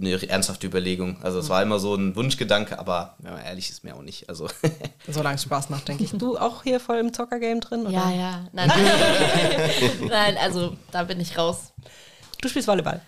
eine 0.00 0.28
ernsthafte 0.28 0.66
Überlegung. 0.66 1.22
Also 1.22 1.38
es 1.38 1.48
war 1.48 1.62
immer 1.62 1.78
so 1.78 1.94
ein 1.94 2.16
Wunschgedanke, 2.16 2.78
aber 2.78 3.14
wenn 3.18 3.32
man 3.32 3.44
ehrlich 3.44 3.70
ist, 3.70 3.84
mir 3.84 3.94
auch 3.94 4.02
nicht. 4.02 4.28
Also 4.28 4.48
Solange 5.08 5.36
es 5.36 5.42
Spaß 5.42 5.70
macht, 5.70 5.88
denke 5.88 6.04
ich. 6.04 6.10
Du 6.12 6.38
auch 6.38 6.62
hier 6.62 6.80
voll 6.80 6.98
im 6.98 7.12
Zocker-Game 7.12 7.60
drin? 7.60 7.82
Oder? 7.82 7.92
Ja, 7.92 8.10
ja. 8.10 8.48
Nein, 8.52 8.70
nein, 10.08 10.36
also 10.38 10.76
da 10.90 11.04
bin 11.04 11.20
ich 11.20 11.36
raus. 11.36 11.72
Du 12.40 12.48
spielst 12.48 12.68
Volleyball. 12.68 13.00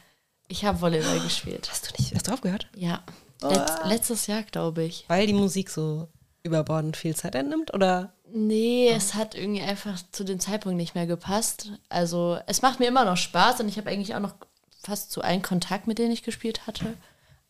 Ich 0.48 0.64
habe 0.64 0.80
Volleyball 0.80 1.20
gespielt. 1.20 1.68
Hast 1.70 1.88
du 1.88 2.02
nicht, 2.02 2.14
hast 2.14 2.28
du 2.28 2.32
aufgehört? 2.32 2.68
Ja. 2.76 3.02
Letz, 3.42 3.72
letztes 3.84 4.26
Jahr, 4.26 4.42
glaube 4.42 4.84
ich. 4.84 5.04
Weil 5.08 5.26
die 5.26 5.32
Musik 5.32 5.70
so 5.70 6.08
überbordend 6.42 6.96
viel 6.96 7.14
Zeit 7.16 7.36
einnimmt? 7.36 7.72
Oder? 7.74 8.12
Nee, 8.34 8.88
es 8.88 9.14
hat 9.14 9.34
irgendwie 9.34 9.62
einfach 9.62 10.00
zu 10.10 10.24
dem 10.24 10.40
Zeitpunkt 10.40 10.76
nicht 10.76 10.94
mehr 10.94 11.06
gepasst. 11.06 11.72
Also 11.88 12.38
es 12.46 12.62
macht 12.62 12.80
mir 12.80 12.88
immer 12.88 13.04
noch 13.04 13.16
Spaß 13.16 13.60
und 13.60 13.68
ich 13.68 13.76
habe 13.76 13.90
eigentlich 13.90 14.14
auch 14.14 14.20
noch 14.20 14.34
fast 14.82 15.10
zu 15.10 15.22
allen 15.22 15.42
Kontakt, 15.42 15.86
mit 15.86 15.98
denen 15.98 16.12
ich 16.12 16.22
gespielt 16.22 16.66
hatte. 16.66 16.94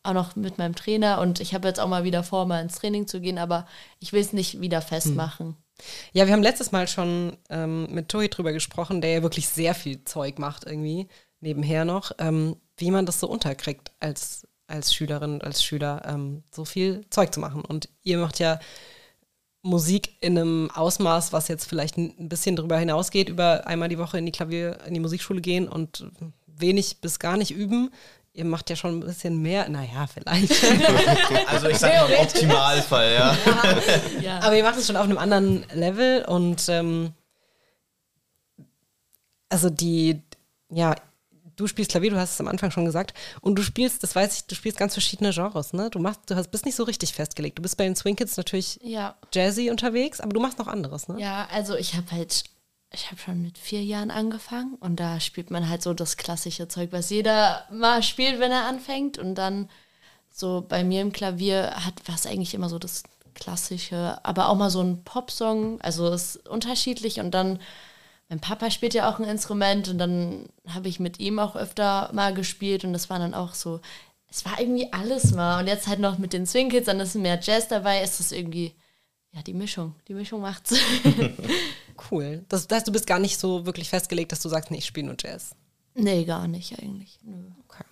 Auch 0.04 0.14
noch 0.14 0.34
mit 0.34 0.58
meinem 0.58 0.74
Trainer 0.74 1.20
und 1.20 1.40
ich 1.40 1.54
habe 1.54 1.68
jetzt 1.68 1.78
auch 1.78 1.88
mal 1.88 2.02
wieder 2.02 2.24
vor, 2.24 2.46
mal 2.46 2.60
ins 2.60 2.74
Training 2.74 3.06
zu 3.06 3.20
gehen, 3.20 3.38
aber 3.38 3.66
ich 4.00 4.12
will 4.12 4.20
es 4.20 4.32
nicht 4.32 4.60
wieder 4.60 4.82
festmachen. 4.82 5.56
Ja, 6.12 6.26
wir 6.26 6.32
haben 6.32 6.42
letztes 6.42 6.72
Mal 6.72 6.88
schon 6.88 7.36
ähm, 7.50 7.86
mit 7.92 8.08
Tohi 8.08 8.28
drüber 8.28 8.52
gesprochen, 8.52 9.00
der 9.00 9.10
ja 9.10 9.22
wirklich 9.22 9.48
sehr 9.48 9.74
viel 9.74 10.04
Zeug 10.04 10.38
macht 10.38 10.66
irgendwie, 10.66 11.08
nebenher 11.40 11.84
noch, 11.84 12.12
ähm, 12.18 12.56
wie 12.76 12.90
man 12.90 13.06
das 13.06 13.20
so 13.20 13.28
unterkriegt 13.28 13.92
als, 14.00 14.46
als 14.66 14.94
Schülerin 14.94 15.34
und 15.34 15.44
als 15.44 15.62
Schüler, 15.62 16.02
ähm, 16.06 16.42
so 16.50 16.64
viel 16.64 17.04
Zeug 17.10 17.32
zu 17.32 17.40
machen. 17.40 17.64
Und 17.64 17.88
ihr 18.02 18.18
macht 18.18 18.38
ja 18.38 18.58
Musik 19.62 20.16
in 20.20 20.36
einem 20.36 20.70
Ausmaß, 20.72 21.32
was 21.32 21.46
jetzt 21.46 21.66
vielleicht 21.66 21.96
ein 21.96 22.28
bisschen 22.28 22.56
darüber 22.56 22.76
hinausgeht, 22.78 23.28
über 23.28 23.66
einmal 23.66 23.88
die 23.88 23.98
Woche 23.98 24.18
in 24.18 24.26
die 24.26 24.32
Klavier, 24.32 24.78
in 24.86 24.94
die 24.94 25.00
Musikschule 25.00 25.40
gehen 25.40 25.68
und 25.68 26.04
wenig 26.62 27.00
bis 27.00 27.18
gar 27.18 27.36
nicht 27.36 27.50
üben. 27.50 27.90
Ihr 28.32 28.46
macht 28.46 28.70
ja 28.70 28.76
schon 28.76 28.96
ein 28.96 29.00
bisschen 29.00 29.42
mehr, 29.42 29.68
naja, 29.68 30.06
vielleicht. 30.06 30.50
Also 31.48 31.68
ich 31.68 31.76
sage 31.76 31.94
mal 31.96 32.10
im 32.10 32.20
Optimalfall, 32.20 33.12
ja. 33.12 33.36
Ja. 34.22 34.38
Aber 34.42 34.56
ihr 34.56 34.62
macht 34.62 34.78
es 34.78 34.86
schon 34.86 34.96
auf 34.96 35.04
einem 35.04 35.18
anderen 35.18 35.66
Level 35.74 36.24
und 36.24 36.66
ähm, 36.68 37.12
also 39.50 39.68
die, 39.68 40.22
ja, 40.70 40.94
du 41.56 41.66
spielst 41.66 41.90
Klavier, 41.90 42.10
du 42.10 42.18
hast 42.18 42.32
es 42.32 42.40
am 42.40 42.48
Anfang 42.48 42.70
schon 42.70 42.84
gesagt, 42.84 43.14
und 43.40 43.56
du 43.56 43.62
spielst, 43.62 44.02
das 44.02 44.14
weiß 44.14 44.36
ich, 44.36 44.44
du 44.46 44.54
spielst 44.54 44.78
ganz 44.78 44.94
verschiedene 44.94 45.30
Genres, 45.30 45.72
ne? 45.72 45.90
Du 45.90 45.98
machst, 45.98 46.20
du 46.26 46.34
hast, 46.34 46.50
bist 46.50 46.64
nicht 46.64 46.74
so 46.74 46.84
richtig 46.84 47.12
festgelegt. 47.12 47.58
Du 47.58 47.62
bist 47.62 47.76
bei 47.76 47.84
den 47.84 47.96
Swing 47.96 48.16
Kids 48.16 48.36
natürlich 48.36 48.78
ja. 48.82 49.16
jazzy 49.32 49.70
unterwegs, 49.70 50.20
aber 50.20 50.32
du 50.32 50.40
machst 50.40 50.58
noch 50.58 50.68
anderes, 50.68 51.08
ne? 51.08 51.20
Ja, 51.20 51.48
also 51.52 51.76
ich 51.76 51.94
habe 51.94 52.10
halt, 52.10 52.44
ich 52.92 53.06
habe 53.06 53.20
schon 53.20 53.42
mit 53.42 53.58
vier 53.58 53.82
Jahren 53.82 54.10
angefangen 54.10 54.74
und 54.80 54.96
da 54.96 55.20
spielt 55.20 55.50
man 55.50 55.68
halt 55.68 55.82
so 55.82 55.94
das 55.94 56.16
klassische 56.16 56.68
Zeug, 56.68 56.90
was 56.92 57.10
jeder 57.10 57.66
mal 57.70 58.02
spielt, 58.02 58.40
wenn 58.40 58.52
er 58.52 58.66
anfängt. 58.66 59.18
Und 59.18 59.36
dann 59.36 59.68
so 60.30 60.64
bei 60.66 60.84
mir 60.84 61.02
im 61.02 61.12
Klavier 61.12 61.72
hat 61.84 61.94
was 62.06 62.26
eigentlich 62.26 62.54
immer 62.54 62.68
so 62.68 62.78
das 62.78 63.02
klassische, 63.34 64.18
aber 64.24 64.48
auch 64.48 64.56
mal 64.56 64.70
so 64.70 64.82
ein 64.82 65.04
Popsong. 65.04 65.80
Also 65.80 66.08
es 66.08 66.36
ist 66.36 66.48
unterschiedlich 66.48 67.20
und 67.20 67.32
dann 67.32 67.58
mein 68.28 68.40
Papa 68.40 68.70
spielt 68.70 68.94
ja 68.94 69.10
auch 69.10 69.18
ein 69.18 69.26
Instrument 69.26 69.88
und 69.88 69.98
dann 69.98 70.46
habe 70.66 70.88
ich 70.88 70.98
mit 70.98 71.20
ihm 71.20 71.38
auch 71.38 71.54
öfter 71.54 72.10
mal 72.14 72.32
gespielt 72.32 72.82
und 72.84 72.94
das 72.94 73.10
war 73.10 73.18
dann 73.18 73.34
auch 73.34 73.52
so, 73.52 73.80
es 74.30 74.46
war 74.46 74.58
irgendwie 74.58 74.90
alles 74.92 75.32
mal. 75.32 75.60
Und 75.60 75.66
jetzt 75.66 75.86
halt 75.86 76.00
noch 76.00 76.16
mit 76.16 76.32
den 76.32 76.46
Swing 76.46 76.70
Kids, 76.70 76.86
dann 76.86 77.00
ist 77.00 77.14
mehr 77.14 77.38
Jazz 77.40 77.68
dabei, 77.68 78.02
ist 78.02 78.20
das 78.20 78.32
irgendwie, 78.32 78.74
ja, 79.32 79.42
die 79.42 79.54
Mischung. 79.54 79.94
Die 80.08 80.14
Mischung 80.14 80.40
macht's. 80.40 80.74
Cool. 82.10 82.42
Das, 82.48 82.66
heißt, 82.72 82.88
du 82.88 82.92
bist 82.92 83.06
gar 83.06 83.18
nicht 83.18 83.38
so 83.38 83.66
wirklich 83.66 83.88
festgelegt, 83.90 84.32
dass 84.32 84.40
du 84.40 84.48
sagst, 84.48 84.70
nee, 84.70 84.78
ich 84.78 84.86
spiele 84.86 85.06
nur 85.08 85.16
Jazz. 85.20 85.54
nee, 85.94 86.24
gar 86.24 86.48
nicht 86.48 86.78
eigentlich. 86.80 87.18
Nö. 87.22 87.34
Okay. 87.68 87.84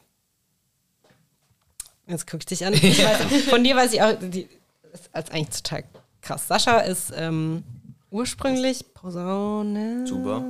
Jetzt 2.07 2.27
gucke 2.27 2.39
ich 2.41 2.47
dich 2.47 2.65
an. 2.67 2.73
Ich 2.73 2.99
weiß, 3.05 3.43
von 3.51 3.63
dir 3.63 3.77
weiß 3.77 3.93
ich 3.93 4.03
auch, 4.03 4.15
die 4.21 4.49
ist 4.93 5.11
als 5.13 5.31
eigentlich 5.31 5.63
total 5.63 5.85
krass. 6.23 6.49
Sascha 6.49 6.79
ist 6.81 7.13
ähm, 7.15 7.63
ursprünglich 8.11 8.93
Posaune. 8.95 10.05
Tuba. 10.09 10.45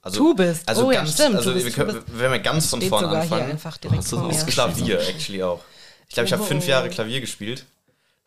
Also, 0.00 0.18
Tubist. 0.18 0.68
Also 0.68 0.86
Oh 0.86 0.90
ja, 0.92 1.00
ganz, 1.00 1.14
stimmt, 1.14 1.36
also 1.36 1.50
du 1.50 1.54
bist- 1.62 1.76
wir 1.76 1.84
können, 1.84 2.02
wenn 2.06 2.30
wir 2.32 2.38
ganz 2.38 2.70
von 2.70 2.80
vorne 2.82 3.06
sogar 3.08 3.22
hier 3.24 3.32
anfangen. 3.34 3.50
einfach 3.52 3.76
direkt 3.76 4.04
vor 4.04 4.18
das 4.20 4.28
mir. 4.28 4.44
Das 4.44 4.46
Klavier, 4.46 5.00
actually 5.08 5.42
auch. 5.42 5.60
Ich 6.08 6.14
glaube, 6.14 6.26
ich 6.28 6.32
habe 6.32 6.44
fünf 6.44 6.66
Jahre 6.66 6.88
Klavier 6.88 7.20
gespielt. 7.20 7.66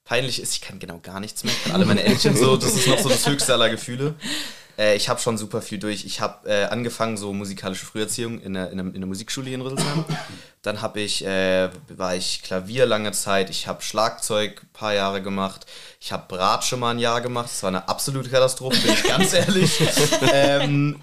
Peinlich 0.06 0.40
ist, 0.40 0.54
ich 0.54 0.62
kann 0.62 0.78
genau 0.78 1.00
gar 1.00 1.20
nichts 1.20 1.44
mehr. 1.44 1.52
Ich 1.52 1.64
kann 1.64 1.74
alle 1.74 1.86
meine 1.86 2.04
Endchen 2.04 2.38
so, 2.38 2.56
das 2.56 2.76
ist 2.76 2.88
noch 2.88 3.00
so 3.00 3.10
das 3.10 3.26
höchste 3.26 3.54
aller 3.54 3.70
Gefühle. 3.70 4.14
Äh, 4.78 4.96
ich 4.96 5.10
habe 5.10 5.20
schon 5.20 5.38
super 5.38 5.64
viel 5.64 5.80
durch. 5.80 6.06
Ich 6.06 6.22
habe 6.22 6.48
äh, 6.48 6.66
angefangen, 6.66 7.18
so 7.18 7.34
musikalische 7.34 7.88
Früherziehung 7.88 8.40
in 8.40 8.54
der, 8.54 8.70
in 8.70 8.78
der, 8.78 8.86
in 8.88 9.02
der 9.02 9.08
Musikschule 9.08 9.48
hier 9.48 9.56
in 9.56 9.62
Rüsselsheim. 9.62 10.06
Dann 10.62 10.82
habe 10.82 11.00
ich, 11.00 11.26
äh, 11.26 11.70
war 11.90 12.16
ich 12.16 12.44
Klavier 12.44 12.86
lange 12.86 13.12
Zeit. 13.14 13.50
Ich 13.50 13.68
habe 13.68 13.82
Schlagzeug 13.82 14.62
ein 14.64 14.74
paar 14.74 14.94
Jahre 14.94 15.24
gemacht. 15.24 15.66
Ich 16.00 16.12
habe 16.12 16.26
Bratsche 16.28 16.78
mal 16.78 16.92
ein 16.92 17.00
Jahr 17.00 17.22
gemacht. 17.22 17.50
Das 17.52 17.64
war 17.64 17.70
eine 17.70 17.88
absolute 17.88 18.30
Katastrophe, 18.30 18.80
bin 18.82 18.94
ich 18.94 19.04
ganz 19.04 19.34
ehrlich. 19.34 19.80
ähm, 20.34 21.02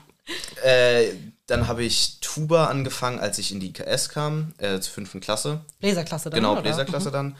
äh, 0.63 1.07
dann 1.47 1.67
habe 1.67 1.83
ich 1.83 2.19
Tuba 2.21 2.67
angefangen, 2.67 3.19
als 3.19 3.39
ich 3.39 3.53
in 3.53 3.61
die 3.61 3.69
IKS 3.69 4.09
kam, 4.11 4.55
äh, 4.59 4.79
zur 4.81 4.95
fünften 4.95 5.21
Klasse. 5.21 5.61
Bläserklasse 5.81 6.31
dann, 6.31 6.39
Genau, 6.39 6.53
oder? 6.53 6.63
Bläserklasse 6.63 7.11
dann. 7.11 7.37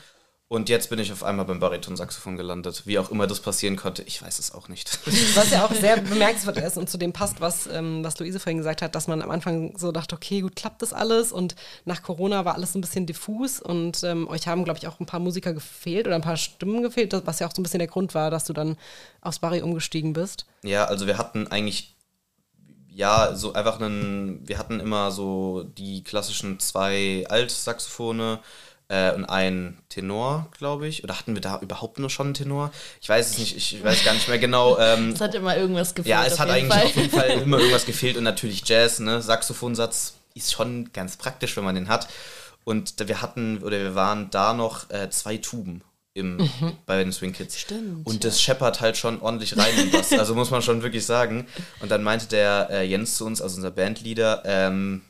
Und 0.53 0.69
jetzt 0.69 0.91
bin 0.91 0.99
ich 0.99 1.11
auf 1.11 1.25
einmal 1.25 1.47
beim 1.47 1.61
Baritonsaxophon 1.61 2.37
gelandet. 2.37 2.83
Wie 2.85 2.99
auch 2.99 3.11
immer 3.11 3.27
das 3.27 3.41
passieren 3.41 3.77
konnte, 3.77 4.03
ich 4.03 4.21
weiß 4.21 4.39
es 4.39 4.53
auch 4.53 4.69
nicht. 4.69 4.99
Was 5.35 5.51
ja 5.51 5.65
auch 5.65 5.73
sehr 5.73 5.97
bemerkenswert 6.03 6.59
ist 6.59 6.77
und 6.77 6.91
zu 6.91 6.99
dem 6.99 7.15
passt, 7.15 7.41
was, 7.41 7.67
ähm, 7.69 8.05
was 8.05 8.19
Luise 8.19 8.39
vorhin 8.39 8.59
gesagt 8.59 8.83
hat, 8.83 8.95
dass 8.95 9.09
man 9.09 9.23
am 9.23 9.31
Anfang 9.31 9.79
so 9.79 9.93
dachte, 9.93 10.15
okay, 10.15 10.43
gut, 10.43 10.55
klappt 10.55 10.83
das 10.83 10.93
alles? 10.93 11.33
Und 11.33 11.57
nach 11.87 12.03
Corona 12.03 12.45
war 12.45 12.55
alles 12.55 12.75
so 12.75 12.79
ein 12.79 12.83
bisschen 12.83 13.07
diffus 13.07 13.61
und 13.61 14.05
ähm, 14.05 14.29
euch 14.29 14.47
haben, 14.47 14.65
glaube 14.65 14.79
ich, 14.79 14.87
auch 14.87 15.01
ein 15.01 15.07
paar 15.07 15.21
Musiker 15.21 15.55
gefehlt 15.55 16.07
oder 16.07 16.17
ein 16.17 16.21
paar 16.21 16.37
Stimmen 16.37 16.83
gefehlt, 16.83 17.15
was 17.25 17.39
ja 17.39 17.47
auch 17.47 17.55
so 17.55 17.63
ein 17.63 17.65
bisschen 17.65 17.79
der 17.79 17.89
Grund 17.89 18.15
war, 18.15 18.31
dass 18.31 18.45
du 18.45 18.53
dann 18.53 18.77
aufs 19.23 19.39
Barry 19.39 19.63
umgestiegen 19.63 20.13
bist. 20.13 20.45
Ja, 20.63 20.85
also 20.85 21.07
wir 21.07 21.17
hatten 21.17 21.49
eigentlich, 21.49 21.97
ja, 22.91 23.35
so 23.35 23.55
einfach 23.55 23.81
einen, 23.81 24.47
wir 24.47 24.59
hatten 24.59 24.81
immer 24.81 25.13
so 25.13 25.63
die 25.79 26.05
klassischen 26.05 26.61
zwei 26.61 27.25
Altsaxophone 27.31 28.39
äh, 28.93 29.13
und 29.15 29.25
einen 29.25 29.79
Tenor, 29.89 30.49
glaube 30.59 30.87
ich. 30.87 31.03
Oder 31.03 31.19
hatten 31.19 31.35
wir 31.35 31.41
da 31.41 31.59
überhaupt 31.61 31.99
nur 31.99 32.11
schon 32.11 32.27
einen 32.29 32.35
Tenor? 32.35 32.71
Ich 33.01 33.09
weiß 33.09 33.31
es 33.31 33.39
nicht, 33.39 33.57
ich 33.57 33.83
weiß 33.83 34.05
gar 34.05 34.13
nicht 34.13 34.29
mehr 34.29 34.39
genau. 34.39 34.79
Ähm, 34.79 35.11
Es 35.11 35.21
hat 35.21 35.35
immer 35.35 35.57
irgendwas 35.57 35.95
gefehlt. 35.95 36.11
Ja, 36.11 36.25
es 36.27 36.39
hat 36.39 36.51
eigentlich 36.51 36.73
Fall. 36.73 36.85
auf 36.87 36.97
jeden 36.97 37.11
Fall 37.11 37.29
immer 37.43 37.59
irgendwas 37.59 37.87
gefehlt 37.87 38.17
und 38.19 38.25
natürlich 38.25 38.63
Jazz, 38.67 39.01
ne? 39.01 39.23
Saxophonsatz 39.23 40.15
ist 40.35 40.53
schon 40.53 40.93
ganz 40.93 41.17
praktisch, 41.17 41.57
wenn 41.57 41.65
man 41.65 41.75
den 41.75 41.89
hat. 41.89 42.07
Und 42.65 42.95
wir 43.09 43.23
hatten 43.23 43.59
oder 43.63 43.79
wir 43.79 43.95
waren 43.95 44.31
da 44.31 44.53
noch 44.53 44.89
äh, 44.91 45.09
zwei 45.11 45.39
Tuben 45.39 45.83
im, 46.15 46.51
bei 46.87 47.03
den 47.03 47.13
Swing 47.13 47.33
Kids. 47.33 47.59
Stimmt, 47.59 48.07
Und 48.07 48.25
das 48.25 48.41
scheppert 48.43 48.81
halt 48.83 48.99
schon 48.99 49.21
ordentlich 49.23 49.57
rein 49.57 49.77
in 49.79 49.93
was. 49.93 50.13
Also 50.13 50.35
muss 50.35 50.51
man 50.51 50.61
schon 50.61 50.83
wirklich 50.83 51.07
sagen. 51.07 51.47
Und 51.81 51.91
dann 51.91 52.03
meinte 52.03 52.27
der 52.27 52.69
äh, 52.71 52.87
Jens 52.87 53.17
zu 53.17 53.25
uns, 53.25 53.41
also 53.41 53.57
unser 53.57 53.71
Bandleader, 53.71 54.43
ähm, 54.45 55.01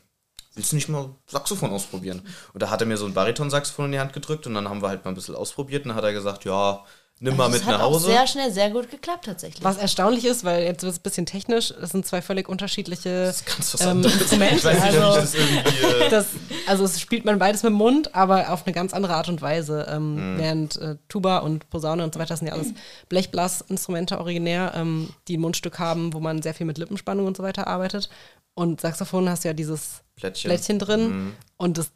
willst 0.54 0.72
du 0.72 0.76
nicht 0.76 0.88
mal 0.88 1.14
Saxophon 1.26 1.70
ausprobieren? 1.70 2.22
Und 2.52 2.62
da 2.62 2.70
hat 2.70 2.80
er 2.80 2.86
mir 2.86 2.96
so 2.96 3.06
ein 3.06 3.14
Bariton-Saxophon 3.14 3.86
in 3.86 3.92
die 3.92 4.00
Hand 4.00 4.12
gedrückt 4.12 4.46
und 4.46 4.54
dann 4.54 4.68
haben 4.68 4.82
wir 4.82 4.88
halt 4.88 5.04
mal 5.04 5.10
ein 5.10 5.14
bisschen 5.14 5.34
ausprobiert 5.34 5.84
und 5.84 5.90
dann 5.90 5.96
hat 5.96 6.04
er 6.04 6.12
gesagt, 6.12 6.44
ja, 6.44 6.84
nimm 7.22 7.36
mal 7.36 7.44
Also 7.44 7.52
mit 7.54 7.62
es 7.62 7.66
hat 7.66 7.78
nach 7.78 7.86
auch 7.86 7.92
Hause. 7.94 8.06
sehr 8.06 8.26
schnell, 8.26 8.52
sehr 8.52 8.70
gut 8.70 8.90
geklappt 8.90 9.24
tatsächlich. 9.24 9.62
Was 9.64 9.78
erstaunlich 9.78 10.24
ist, 10.24 10.44
weil 10.44 10.64
jetzt 10.64 10.82
wird 10.82 10.92
es 10.92 10.98
ein 10.98 11.02
bisschen 11.02 11.26
technisch, 11.26 11.72
das 11.80 11.90
sind 11.90 12.04
zwei 12.04 12.20
völlig 12.20 12.48
unterschiedliche 12.48 13.26
Das 13.26 13.36
ist 13.36 13.46
ganz 13.46 13.74
was 13.74 13.80
ähm. 13.80 14.04
Instrumente. 14.04 14.56
Ich 14.56 14.64
weiß 14.64 14.82
nicht, 14.82 14.84
ob 14.84 14.98
ich 14.98 15.02
also, 15.02 15.20
das 15.20 15.34
irgendwie... 15.34 16.04
Äh, 16.04 16.10
das, 16.10 16.26
also 16.66 16.84
es 16.84 17.00
spielt 17.00 17.24
man 17.24 17.38
beides 17.38 17.62
mit 17.62 17.70
dem 17.70 17.76
Mund, 17.76 18.14
aber 18.14 18.52
auf 18.52 18.66
eine 18.66 18.74
ganz 18.74 18.92
andere 18.92 19.14
Art 19.14 19.28
und 19.28 19.40
Weise. 19.40 19.86
Mhm. 19.88 20.18
Ähm, 20.18 20.34
Während 20.36 20.76
äh, 20.76 20.96
Tuba 21.08 21.38
und 21.38 21.70
Posaune 21.70 22.04
und 22.04 22.12
so 22.12 22.20
weiter 22.20 22.30
das 22.30 22.40
sind 22.40 22.48
ja 22.48 22.54
alles 22.54 22.72
Blechblasinstrumente 23.08 24.18
originär, 24.18 24.72
ähm, 24.74 25.10
die 25.28 25.36
ein 25.36 25.40
Mundstück 25.40 25.78
haben, 25.78 26.12
wo 26.12 26.20
man 26.20 26.42
sehr 26.42 26.54
viel 26.54 26.66
mit 26.66 26.78
Lippenspannung 26.78 27.26
und 27.26 27.36
so 27.36 27.42
weiter 27.42 27.66
arbeitet. 27.66 28.10
Und 28.54 28.80
Saxophon 28.80 29.28
hast 29.28 29.44
du 29.44 29.48
ja 29.48 29.54
dieses 29.54 30.02
Plättchen. 30.16 30.48
Plättchen 30.50 30.78
drin 30.78 31.34
und 31.56 31.78
das 31.78 31.90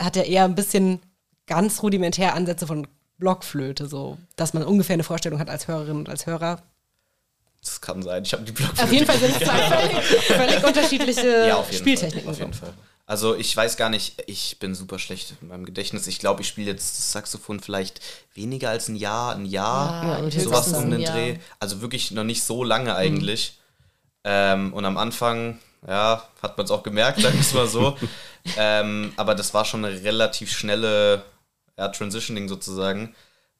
hat 0.00 0.16
ja 0.16 0.22
eher 0.22 0.44
ein 0.44 0.54
bisschen 0.54 1.00
ganz 1.46 1.82
rudimentär 1.82 2.34
Ansätze 2.34 2.66
von 2.66 2.86
Blockflöte, 3.18 3.86
so 3.86 4.18
dass 4.36 4.54
man 4.54 4.62
ungefähr 4.62 4.94
eine 4.94 5.04
Vorstellung 5.04 5.38
hat 5.38 5.48
als 5.50 5.68
Hörerin 5.68 5.96
und 5.96 6.08
als 6.08 6.26
Hörer. 6.26 6.62
Das 7.60 7.80
kann 7.80 8.02
sein. 8.02 8.22
Ich 8.22 8.32
habe 8.32 8.44
die 8.44 8.52
Blockflöte. 8.52 8.84
Auf 8.84 8.92
jeden 8.92 9.06
Fall 9.06 9.18
sind 9.18 9.30
es 9.30 9.38
zwei 9.38 9.58
völlig, 9.58 10.24
völlig 10.24 10.64
unterschiedliche 10.64 11.46
ja, 11.48 11.56
auf 11.56 11.70
jeden 11.70 11.78
Spieltechniken. 11.80 12.22
Fall. 12.22 12.32
Auf 12.32 12.38
jeden 12.38 12.54
Fall. 12.54 12.74
Also 13.08 13.36
ich 13.36 13.56
weiß 13.56 13.76
gar 13.76 13.88
nicht, 13.88 14.22
ich 14.26 14.58
bin 14.58 14.74
super 14.74 14.98
schlecht 14.98 15.34
in 15.40 15.48
meinem 15.48 15.64
Gedächtnis. 15.64 16.08
Ich 16.08 16.18
glaube, 16.18 16.42
ich 16.42 16.48
spiele 16.48 16.72
jetzt 16.72 16.98
das 16.98 17.12
Saxophon 17.12 17.60
vielleicht 17.60 18.00
weniger 18.34 18.70
als 18.70 18.88
ein 18.88 18.96
Jahr, 18.96 19.36
ein 19.36 19.46
Jahr, 19.46 20.24
Ja, 20.28 20.40
sowas 20.40 20.72
um 20.72 20.90
den. 20.90 21.04
Dreh. 21.04 21.38
Also 21.60 21.80
wirklich 21.80 22.10
noch 22.10 22.24
nicht 22.24 22.42
so 22.42 22.64
lange 22.64 22.96
eigentlich. 22.96 23.58
Ähm, 24.24 24.72
und 24.72 24.84
am 24.84 24.96
Anfang, 24.96 25.60
ja, 25.86 26.28
hat 26.42 26.58
man 26.58 26.64
es 26.64 26.72
auch 26.72 26.82
gemerkt, 26.82 27.20
sagen 27.20 27.34
wir 27.34 27.40
es 27.40 27.54
mal 27.54 27.68
so. 27.68 27.96
ähm, 28.56 29.12
aber 29.16 29.36
das 29.36 29.54
war 29.54 29.64
schon 29.64 29.84
eine 29.84 30.02
relativ 30.02 30.50
schnelle 30.50 31.22
ja, 31.78 31.88
Transitioning 31.88 32.48
sozusagen. 32.48 33.14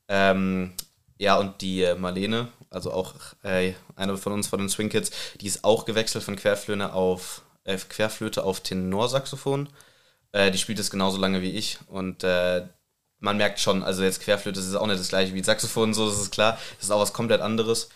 Ähm, 0.08 0.72
ja, 1.18 1.36
und 1.36 1.60
die 1.62 1.82
äh, 1.82 1.94
Marlene, 1.94 2.48
also 2.70 2.92
auch 2.92 3.14
äh, 3.42 3.72
eine 3.96 4.16
von 4.16 4.32
uns 4.32 4.46
von 4.46 4.58
den 4.60 4.68
Swing 4.68 4.88
Kids, 4.88 5.10
die 5.40 5.46
ist 5.46 5.64
auch 5.64 5.84
gewechselt 5.84 6.24
von 6.24 6.36
Querflöte 6.36 6.92
auf, 6.92 7.42
äh, 7.64 7.76
Querflöte 7.76 8.44
auf 8.44 8.60
Tenorsaxophon. 8.60 9.68
Äh, 10.32 10.50
die 10.50 10.58
spielt 10.58 10.78
es 10.78 10.90
genauso 10.90 11.18
lange 11.18 11.42
wie 11.42 11.52
ich 11.52 11.78
und 11.88 12.22
äh, 12.24 12.66
man 13.18 13.36
merkt 13.36 13.60
schon, 13.60 13.82
also 13.82 14.02
jetzt 14.02 14.20
Querflöte 14.20 14.60
ist 14.60 14.74
auch 14.74 14.86
nicht 14.86 15.00
das 15.00 15.08
gleiche 15.08 15.34
wie 15.34 15.42
Saxophon, 15.42 15.94
so 15.94 16.08
das 16.08 16.20
ist 16.20 16.30
klar. 16.30 16.58
Das 16.76 16.84
ist 16.86 16.90
auch 16.90 17.00
was 17.00 17.12
komplett 17.12 17.40
anderes. 17.40 17.88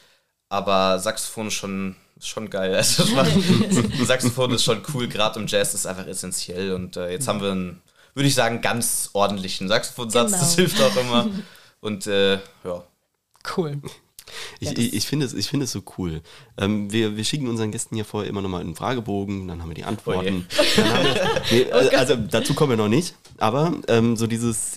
Aber 0.49 0.99
Saxophon 0.99 1.49
ist 1.49 1.55
schon, 1.55 1.97
schon 2.21 2.51
geil. 2.51 2.75
Also 2.77 3.05
Saxophon 4.05 4.53
ist 4.53 4.65
schon 4.65 4.83
cool, 4.95 5.09
gerade 5.09 5.39
im 5.39 5.47
Jazz 5.47 5.75
ist 5.75 5.87
einfach 5.87 6.07
essentiell. 6.07 6.73
Und 6.73 6.97
äh, 6.97 7.11
jetzt 7.11 7.29
haben 7.29 7.41
wir 7.41 7.53
ein 7.53 7.83
würde 8.15 8.29
ich 8.29 8.35
sagen, 8.35 8.61
ganz 8.61 9.11
ordentlichen 9.13 9.69
Saxophonsatz. 9.69 10.33
Genau. 10.33 10.41
Das 10.43 10.55
hilft 10.55 10.81
auch 10.81 10.97
immer. 10.97 11.29
Und 11.81 12.07
äh, 12.07 12.35
ja, 12.65 12.85
Cool. 13.57 13.81
Ich, 14.61 14.69
Ja, 14.71 14.79
ich, 14.79 14.95
ich 14.95 15.07
finde 15.07 15.27
es, 15.27 15.35
ich 15.35 15.49
finde 15.49 15.65
es 15.65 15.73
so 15.73 15.83
cool. 15.99 16.21
Ähm, 16.59 16.93
wir, 16.93 17.17
wir 17.17 17.25
schicken 17.25 17.49
unseren 17.49 17.71
Gästen 17.71 17.97
ja 17.97 18.05
vorher 18.05 18.29
immer 18.29 18.43
nochmal 18.43 18.61
einen 18.61 18.75
Fragebogen, 18.75 19.49
dann 19.49 19.63
haben 19.63 19.69
wir 19.69 19.75
die 19.75 19.85
Antworten. 19.85 20.47
Dann 20.77 20.93
haben 20.93 21.05
wir, 21.05 21.43
nee, 21.51 21.73
also, 21.73 21.91
also 21.91 22.17
dazu 22.17 22.55
kommen 22.55 22.71
wir 22.71 22.77
noch 22.77 22.89
nicht. 22.89 23.15
Aber 23.39 23.73
ähm, 23.89 24.17
so 24.17 24.27
dieses, 24.27 24.77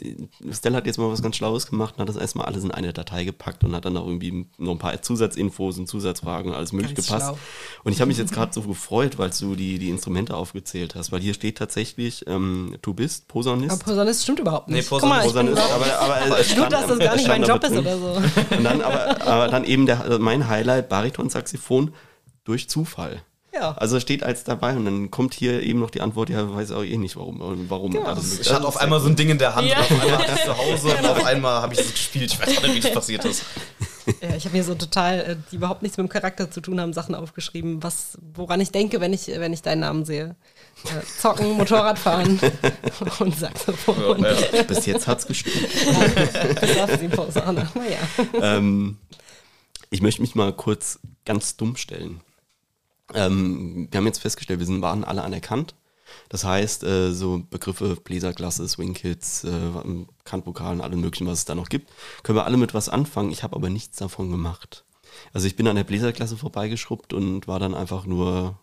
Stella 0.51 0.77
hat 0.77 0.85
jetzt 0.85 0.97
mal 0.97 1.09
was 1.11 1.21
ganz 1.21 1.35
Schlaues 1.35 1.67
gemacht 1.67 1.95
und 1.97 2.01
hat 2.01 2.09
das 2.09 2.15
erstmal 2.15 2.45
alles 2.45 2.63
in 2.63 2.71
eine 2.71 2.93
Datei 2.93 3.23
gepackt 3.25 3.63
und 3.63 3.75
hat 3.75 3.85
dann 3.85 3.97
auch 3.97 4.07
irgendwie 4.07 4.45
noch 4.57 4.71
ein 4.71 4.77
paar 4.79 5.01
Zusatzinfos 5.01 5.77
und 5.77 5.87
Zusatzfragen 5.87 6.51
und 6.51 6.57
alles 6.57 6.71
mögliche 6.71 6.95
Ganz 6.95 7.07
gepasst. 7.07 7.25
schlau. 7.27 7.37
Und 7.83 7.91
ich 7.91 7.99
habe 7.99 8.07
mich 8.07 8.17
jetzt 8.17 8.33
gerade 8.33 8.53
so 8.53 8.61
gefreut, 8.61 9.17
weil 9.17 9.31
du 9.39 9.55
die, 9.55 9.79
die 9.79 9.89
Instrumente 9.89 10.35
aufgezählt 10.35 10.95
hast, 10.95 11.11
weil 11.11 11.19
hier 11.21 11.33
steht 11.33 11.57
tatsächlich, 11.57 12.25
ähm, 12.27 12.77
du 12.81 12.93
bist 12.93 13.27
Posaunist. 13.27 13.71
Aber 13.71 13.83
Posaunist 13.83 14.23
stimmt 14.23 14.39
überhaupt 14.39 14.69
nicht. 14.69 14.89
Nee, 14.89 14.97
Guck 14.99 15.09
mal, 15.09 15.23
Posaunist, 15.23 15.53
überhaupt 15.57 15.73
aber, 15.73 15.99
aber 15.99 16.39
es 16.39 16.55
Gut, 16.55 16.71
dass 16.71 16.87
das 16.87 16.99
gar 16.99 17.15
nicht 17.15 17.27
mein 17.27 17.43
Job 17.43 17.63
ist 17.63 17.71
aber 17.71 17.81
drin. 17.81 18.01
oder 18.01 18.21
so. 18.49 18.55
Und 18.57 18.63
dann 18.63 18.81
aber, 18.81 19.21
aber 19.27 19.42
dann 19.47 19.63
eben 19.63 19.85
der, 19.85 20.01
also 20.01 20.19
mein 20.19 20.47
Highlight, 20.47 20.89
Bariton-Saxophon 20.89 21.93
durch 22.43 22.69
Zufall. 22.69 23.21
Ja. 23.53 23.73
Also 23.77 23.99
steht 23.99 24.23
als 24.23 24.43
dabei 24.43 24.75
und 24.75 24.85
dann 24.85 25.11
kommt 25.11 25.35
hier 25.35 25.61
eben 25.61 25.79
noch 25.79 25.91
die 25.91 26.01
Antwort, 26.01 26.29
ja, 26.29 26.55
weiß 26.55 26.71
auch 26.71 26.83
eh 26.83 26.97
nicht 26.97 27.15
warum. 27.15 27.39
Warum 27.69 27.91
Genau. 27.91 28.15
mögliche. 28.15 28.41
ich 28.41 28.51
hatte 28.51 28.67
auf 28.67 28.77
einmal 28.77 28.99
so 28.99 29.07
ein 29.07 29.15
Ding 29.15 29.29
in 29.29 29.37
der 29.37 29.53
Hand 29.53 29.67
Ja. 29.67 29.77
auf 29.79 29.91
einmal 29.91 30.17
hatte 30.17 30.31
ich 30.33 30.39
es 30.39 30.45
zu 30.45 30.57
Hause 30.57 30.87
und 30.97 31.05
auf 31.05 31.23
einmal 31.23 31.61
habe 31.61 31.73
ich 31.75 31.79
es 31.79 31.91
gespielt. 31.91 32.31
Ich 32.33 32.39
weiß 32.41 32.57
auch 32.57 32.63
nicht, 32.63 32.75
wie 32.75 32.79
das 32.79 32.93
passiert 32.93 33.25
ist. 33.25 33.43
Ja, 34.21 34.35
ich 34.35 34.45
habe 34.45 34.57
mir 34.57 34.63
so 34.63 34.73
total, 34.75 35.19
äh, 35.19 35.35
die 35.51 35.55
überhaupt 35.57 35.81
nichts 35.83 35.97
mit 35.97 36.07
dem 36.07 36.09
Charakter 36.09 36.49
zu 36.51 36.59
tun 36.61 36.81
haben, 36.81 36.93
Sachen 36.93 37.15
aufgeschrieben, 37.15 37.81
was, 37.83 38.17
woran 38.33 38.59
ich 38.59 38.71
denke, 38.71 38.99
wenn 38.99 39.13
ich, 39.13 39.27
wenn 39.27 39.53
ich 39.53 39.61
deinen 39.61 39.79
Namen 39.81 40.03
sehe. 40.03 40.35
Äh, 40.85 41.05
zocken, 41.21 41.51
Motorradfahren 41.57 42.39
und 43.19 43.37
Saxophon. 43.37 44.23
Ja, 44.23 44.33
ja. 44.51 44.63
Bis 44.63 44.87
jetzt 44.87 45.07
hat's 45.07 45.25
gestimmt. 45.27 45.69
Bis 46.59 46.77
auf 46.79 46.97
die. 46.99 47.07
Naja. 47.07 47.97
ähm, 48.41 48.97
ich 49.93 50.01
möchte 50.01 50.21
mich 50.21 50.33
mal 50.33 50.51
kurz 50.51 50.99
ganz 51.23 51.55
dumm 51.55 51.75
stellen. 51.75 52.21
Ähm, 53.13 53.87
wir 53.91 53.99
haben 53.99 54.07
jetzt 54.07 54.19
festgestellt, 54.19 54.59
wir 54.59 54.65
sind, 54.65 54.81
waren 54.81 55.03
alle 55.03 55.21
anerkannt. 55.21 55.75
Das 56.29 56.43
heißt, 56.43 56.83
äh, 56.83 57.11
so 57.11 57.43
Begriffe 57.47 57.95
Bläserklasse, 58.03 58.67
Swing 58.67 58.95
Kids, 58.95 59.43
äh, 59.43 60.05
Kantvokalen, 60.23 60.81
alle 60.81 60.95
möglichen, 60.95 61.27
was 61.27 61.39
es 61.39 61.45
da 61.45 61.53
noch 61.53 61.69
gibt, 61.69 61.91
können 62.23 62.37
wir 62.37 62.45
alle 62.45 62.57
mit 62.57 62.73
was 62.73 62.89
anfangen. 62.89 63.31
Ich 63.31 63.43
habe 63.43 63.55
aber 63.55 63.69
nichts 63.69 63.97
davon 63.97 64.31
gemacht. 64.31 64.83
Also 65.31 65.45
ich 65.45 65.55
bin 65.55 65.67
an 65.67 65.75
der 65.75 65.83
Bläserklasse 65.83 66.37
vorbeigeschrubbt 66.37 67.13
und 67.13 67.47
war 67.47 67.59
dann 67.59 67.75
einfach 67.75 68.07
nur 68.07 68.57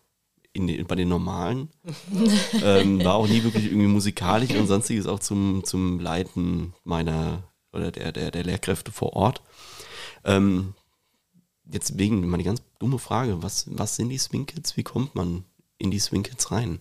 in 0.53 0.67
den, 0.67 0.85
bei 0.89 0.97
den 0.97 1.09
normalen. 1.09 1.69
ähm, 2.65 3.05
war 3.05 3.15
auch 3.15 3.29
nie 3.29 3.45
wirklich 3.45 3.67
irgendwie 3.67 3.87
musikalisch 3.87 4.51
und 4.57 4.67
sonstiges 4.67 5.07
auch 5.07 5.21
zum, 5.21 5.63
zum 5.65 6.01
Leiten 6.01 6.75
meiner 6.83 7.45
oder 7.73 7.93
der, 7.93 8.11
der, 8.11 8.33
der 8.33 8.43
Lehrkräfte 8.43 8.91
vor 8.91 9.13
Ort. 9.13 9.43
Ähm, 10.25 10.75
jetzt 11.73 11.99
wegen 11.99 12.29
mal 12.29 12.39
die 12.39 12.45
ganz 12.45 12.63
dumme 12.79 12.99
Frage, 12.99 13.43
was, 13.43 13.67
was 13.69 13.97
sind 13.97 14.09
die 14.09 14.19
Swing 14.19 14.47
Kids? 14.47 14.77
Wie 14.77 14.83
kommt 14.83 15.15
man 15.15 15.45
in 15.79 15.91
die 15.91 16.01
Swing 16.01 16.23
Kids 16.23 16.51
rein? 16.51 16.81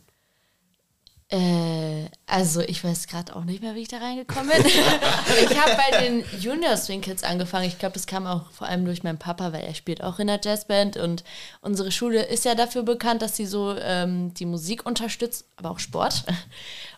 Äh, 1.32 2.10
also 2.25 2.62
ich 2.62 2.84
weiß 2.84 3.06
gerade 3.06 3.36
auch 3.36 3.43
nicht 3.43 3.62
mehr, 3.62 3.75
wie 3.75 3.82
ich 3.82 3.88
da 3.88 3.99
reingekommen 3.99 4.49
bin. 4.49 4.65
ich 4.65 5.62
habe 5.62 5.78
bei 5.78 5.99
den 5.99 6.23
Junior 6.39 6.75
Swing 6.75 7.02
Kids 7.02 7.23
angefangen. 7.23 7.67
Ich 7.67 7.78
glaube, 7.78 7.93
das 7.93 8.08
kam 8.08 8.25
auch 8.25 8.49
vor 8.49 8.67
allem 8.67 8.84
durch 8.84 9.04
meinen 9.04 9.19
Papa, 9.19 9.54
weil 9.54 9.63
er 9.63 9.75
spielt 9.75 10.04
auch 10.04 10.17
in 10.17 10.25
der 10.25 10.41
Jazzband 10.43 10.97
und 10.97 11.23
unsere 11.62 11.91
Schule 11.91 12.23
ist 12.23 12.45
ja 12.45 12.56
dafür 12.56 12.82
bekannt, 12.82 13.21
dass 13.21 13.36
sie 13.36 13.45
so 13.45 13.75
ähm, 13.78 14.34
die 14.34 14.47
Musik 14.47 14.88
unterstützt, 14.88 15.45
aber 15.56 15.69
auch 15.69 15.80
Sport. 15.80 16.25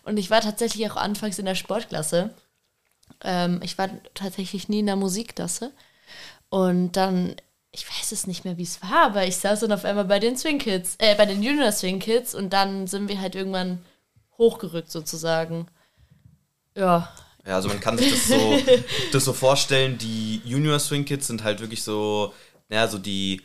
Und 0.04 0.16
ich 0.16 0.30
war 0.30 0.40
tatsächlich 0.40 0.90
auch 0.90 0.96
anfangs 0.96 1.38
in 1.38 1.44
der 1.44 1.54
Sportklasse. 1.54 2.34
Ähm, 3.22 3.60
ich 3.62 3.78
war 3.78 3.88
tatsächlich 4.14 4.68
nie 4.68 4.80
in 4.80 4.86
der 4.86 4.96
Musikklasse. 4.96 5.70
Und 6.48 6.96
dann, 6.96 7.36
ich 7.72 7.88
weiß 7.88 8.12
es 8.12 8.26
nicht 8.26 8.44
mehr, 8.44 8.58
wie 8.58 8.62
es 8.64 8.82
war, 8.82 9.06
aber 9.06 9.26
ich 9.26 9.36
saß 9.36 9.60
dann 9.60 9.72
auf 9.72 9.84
einmal 9.84 10.04
bei 10.04 10.18
den 10.18 10.36
Swing 10.36 10.58
Kids, 10.58 10.94
äh, 10.98 11.14
bei 11.14 11.24
den 11.26 11.42
Junior 11.42 11.72
Swing 11.72 11.98
Kids 11.98 12.34
und 12.34 12.52
dann 12.52 12.86
sind 12.86 13.08
wir 13.08 13.20
halt 13.20 13.34
irgendwann 13.34 13.82
hochgerückt 14.38 14.90
sozusagen. 14.90 15.66
Ja, 16.76 17.12
Ja, 17.46 17.54
also 17.56 17.68
man 17.68 17.80
kann 17.80 17.98
sich 17.98 18.10
das 18.12 18.28
so, 18.28 18.58
das 19.12 19.24
so 19.24 19.32
vorstellen, 19.32 19.98
die 19.98 20.40
Junior 20.44 20.78
Swing 20.78 21.04
Kids 21.04 21.26
sind 21.26 21.42
halt 21.44 21.60
wirklich 21.60 21.82
so, 21.82 22.32
naja, 22.68 22.88
so 22.88 22.98
die, 22.98 23.42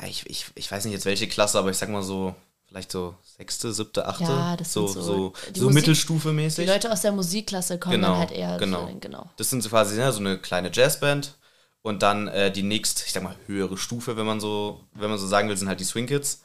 ja, 0.00 0.06
ich, 0.06 0.26
ich, 0.28 0.46
ich 0.54 0.70
weiß 0.70 0.84
nicht 0.84 0.94
jetzt 0.94 1.06
welche 1.06 1.28
Klasse, 1.28 1.58
aber 1.58 1.70
ich 1.70 1.76
sag 1.76 1.88
mal 1.88 2.02
so, 2.02 2.34
vielleicht 2.66 2.92
so 2.92 3.14
sechste, 3.36 3.72
siebte, 3.72 4.06
achte, 4.06 4.24
Ja, 4.24 4.56
das 4.56 4.72
so, 4.72 4.86
so, 4.86 5.00
so 5.02 5.32
die 5.54 5.60
so 5.60 5.66
Musik- 5.66 5.74
Mittelstufe 5.82 6.28
die 6.28 6.34
mäßig. 6.34 6.68
Leute 6.68 6.92
aus 6.92 7.00
der 7.02 7.12
Musikklasse 7.12 7.78
kommen 7.78 7.94
Genau, 7.96 8.08
dann 8.10 8.18
halt 8.18 8.32
eher 8.32 8.58
genau. 8.58 8.86
den, 8.86 9.00
genau. 9.00 9.30
Das 9.38 9.48
sind 9.50 9.62
so 9.62 9.68
quasi 9.70 9.98
ja, 9.98 10.12
so 10.12 10.20
eine 10.20 10.38
kleine 10.38 10.70
Jazzband 10.72 11.34
und 11.82 12.02
dann 12.02 12.28
äh, 12.28 12.50
die 12.50 12.62
nächst, 12.62 13.04
ich 13.06 13.12
sag 13.12 13.22
mal, 13.22 13.36
höhere 13.46 13.76
Stufe, 13.78 14.16
wenn 14.16 14.26
man 14.26 14.40
so, 14.40 14.84
wenn 14.94 15.10
man 15.10 15.18
so 15.18 15.26
sagen 15.26 15.48
will, 15.48 15.56
sind 15.56 15.68
halt 15.68 15.80
die 15.80 15.84
Swing 15.84 16.06
Kids. 16.06 16.42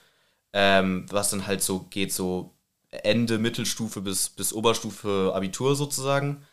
Ähm, 0.56 1.08
was 1.10 1.32
dann 1.32 1.48
halt 1.48 1.64
so 1.64 1.80
geht, 1.90 2.14
so 2.14 2.52
Ende 2.92 3.40
Mittelstufe 3.40 4.02
bis, 4.02 4.30
bis 4.30 4.54
Oberstufe 4.54 5.32
Abitur 5.34 5.76
sozusagen. 5.76 6.46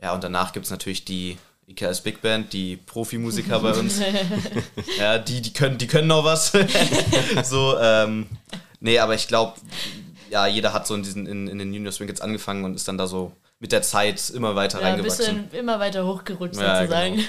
Ja, 0.00 0.14
und 0.14 0.22
danach 0.22 0.52
gibt 0.52 0.66
es 0.66 0.70
natürlich 0.70 1.04
die 1.04 1.38
IKS 1.66 2.02
Big 2.02 2.22
Band, 2.22 2.52
die 2.52 2.76
Profimusiker 2.76 3.58
bei 3.58 3.72
uns. 3.72 4.00
ja, 4.98 5.18
die, 5.18 5.42
die 5.42 5.52
können, 5.52 5.76
die 5.76 5.88
können 5.88 6.06
noch 6.06 6.24
was. 6.24 6.52
so, 7.42 7.76
ähm, 7.80 8.28
nee, 8.80 8.98
aber 9.00 9.14
ich 9.14 9.26
glaube, 9.26 9.54
ja, 10.30 10.46
jeder 10.46 10.72
hat 10.72 10.86
so 10.86 10.94
in 10.94 11.02
diesen, 11.02 11.26
in, 11.26 11.48
in 11.48 11.58
den 11.58 11.72
Junior 11.72 11.92
Swing 11.92 12.06
Kids 12.06 12.20
angefangen 12.20 12.64
und 12.64 12.74
ist 12.74 12.86
dann 12.86 12.96
da 12.98 13.06
so 13.08 13.32
mit 13.58 13.72
der 13.72 13.82
Zeit 13.82 14.30
immer 14.30 14.54
weiter 14.54 14.80
Ja, 14.80 14.86
ein 14.86 14.92
reingewachsen. 14.94 15.48
bisschen 15.48 15.60
immer 15.60 15.80
weiter 15.80 16.06
hochgerutscht 16.06 16.60
Ja, 16.60 16.80
sozusagen. 16.86 17.24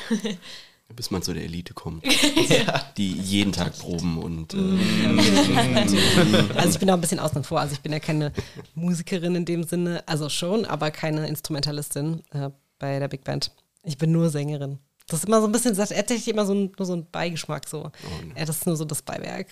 Bis 0.95 1.11
man 1.11 1.21
zu 1.21 1.33
der 1.33 1.43
Elite 1.43 1.73
kommt. 1.73 2.03
Die 2.97 3.11
jeden 3.11 3.53
Tag 3.53 3.77
proben 3.77 4.17
und 4.17 4.53
äh, 4.53 4.57
Also 6.55 6.69
ich 6.69 6.79
bin 6.79 6.87
da 6.87 6.95
ein 6.95 7.01
bisschen 7.01 7.19
außen 7.19 7.43
vor. 7.43 7.59
Also 7.59 7.73
ich 7.73 7.81
bin 7.81 7.91
ja 7.91 7.99
keine 7.99 8.33
Musikerin 8.75 9.35
in 9.35 9.45
dem 9.45 9.63
Sinne, 9.63 10.03
also 10.07 10.29
schon, 10.29 10.65
aber 10.65 10.91
keine 10.91 11.27
Instrumentalistin 11.27 12.23
äh, 12.31 12.49
bei 12.79 12.99
der 12.99 13.07
Big 13.07 13.23
Band. 13.23 13.51
Ich 13.83 13.97
bin 13.97 14.11
nur 14.11 14.29
Sängerin. 14.29 14.79
Das 15.07 15.19
ist 15.19 15.25
immer 15.25 15.41
so 15.41 15.47
ein 15.47 15.51
bisschen, 15.51 15.75
das 15.75 15.89
hat 15.89 15.97
tatsächlich 15.97 16.27
immer 16.27 16.45
so 16.45 16.53
ein, 16.53 16.71
nur 16.77 16.85
so 16.85 16.93
ein 16.93 17.07
Beigeschmack 17.11 17.67
so. 17.67 17.91
Ja, 18.35 18.45
das 18.45 18.57
ist 18.57 18.65
nur 18.67 18.75
so 18.75 18.85
das 18.85 19.01
Beiwerk. 19.01 19.47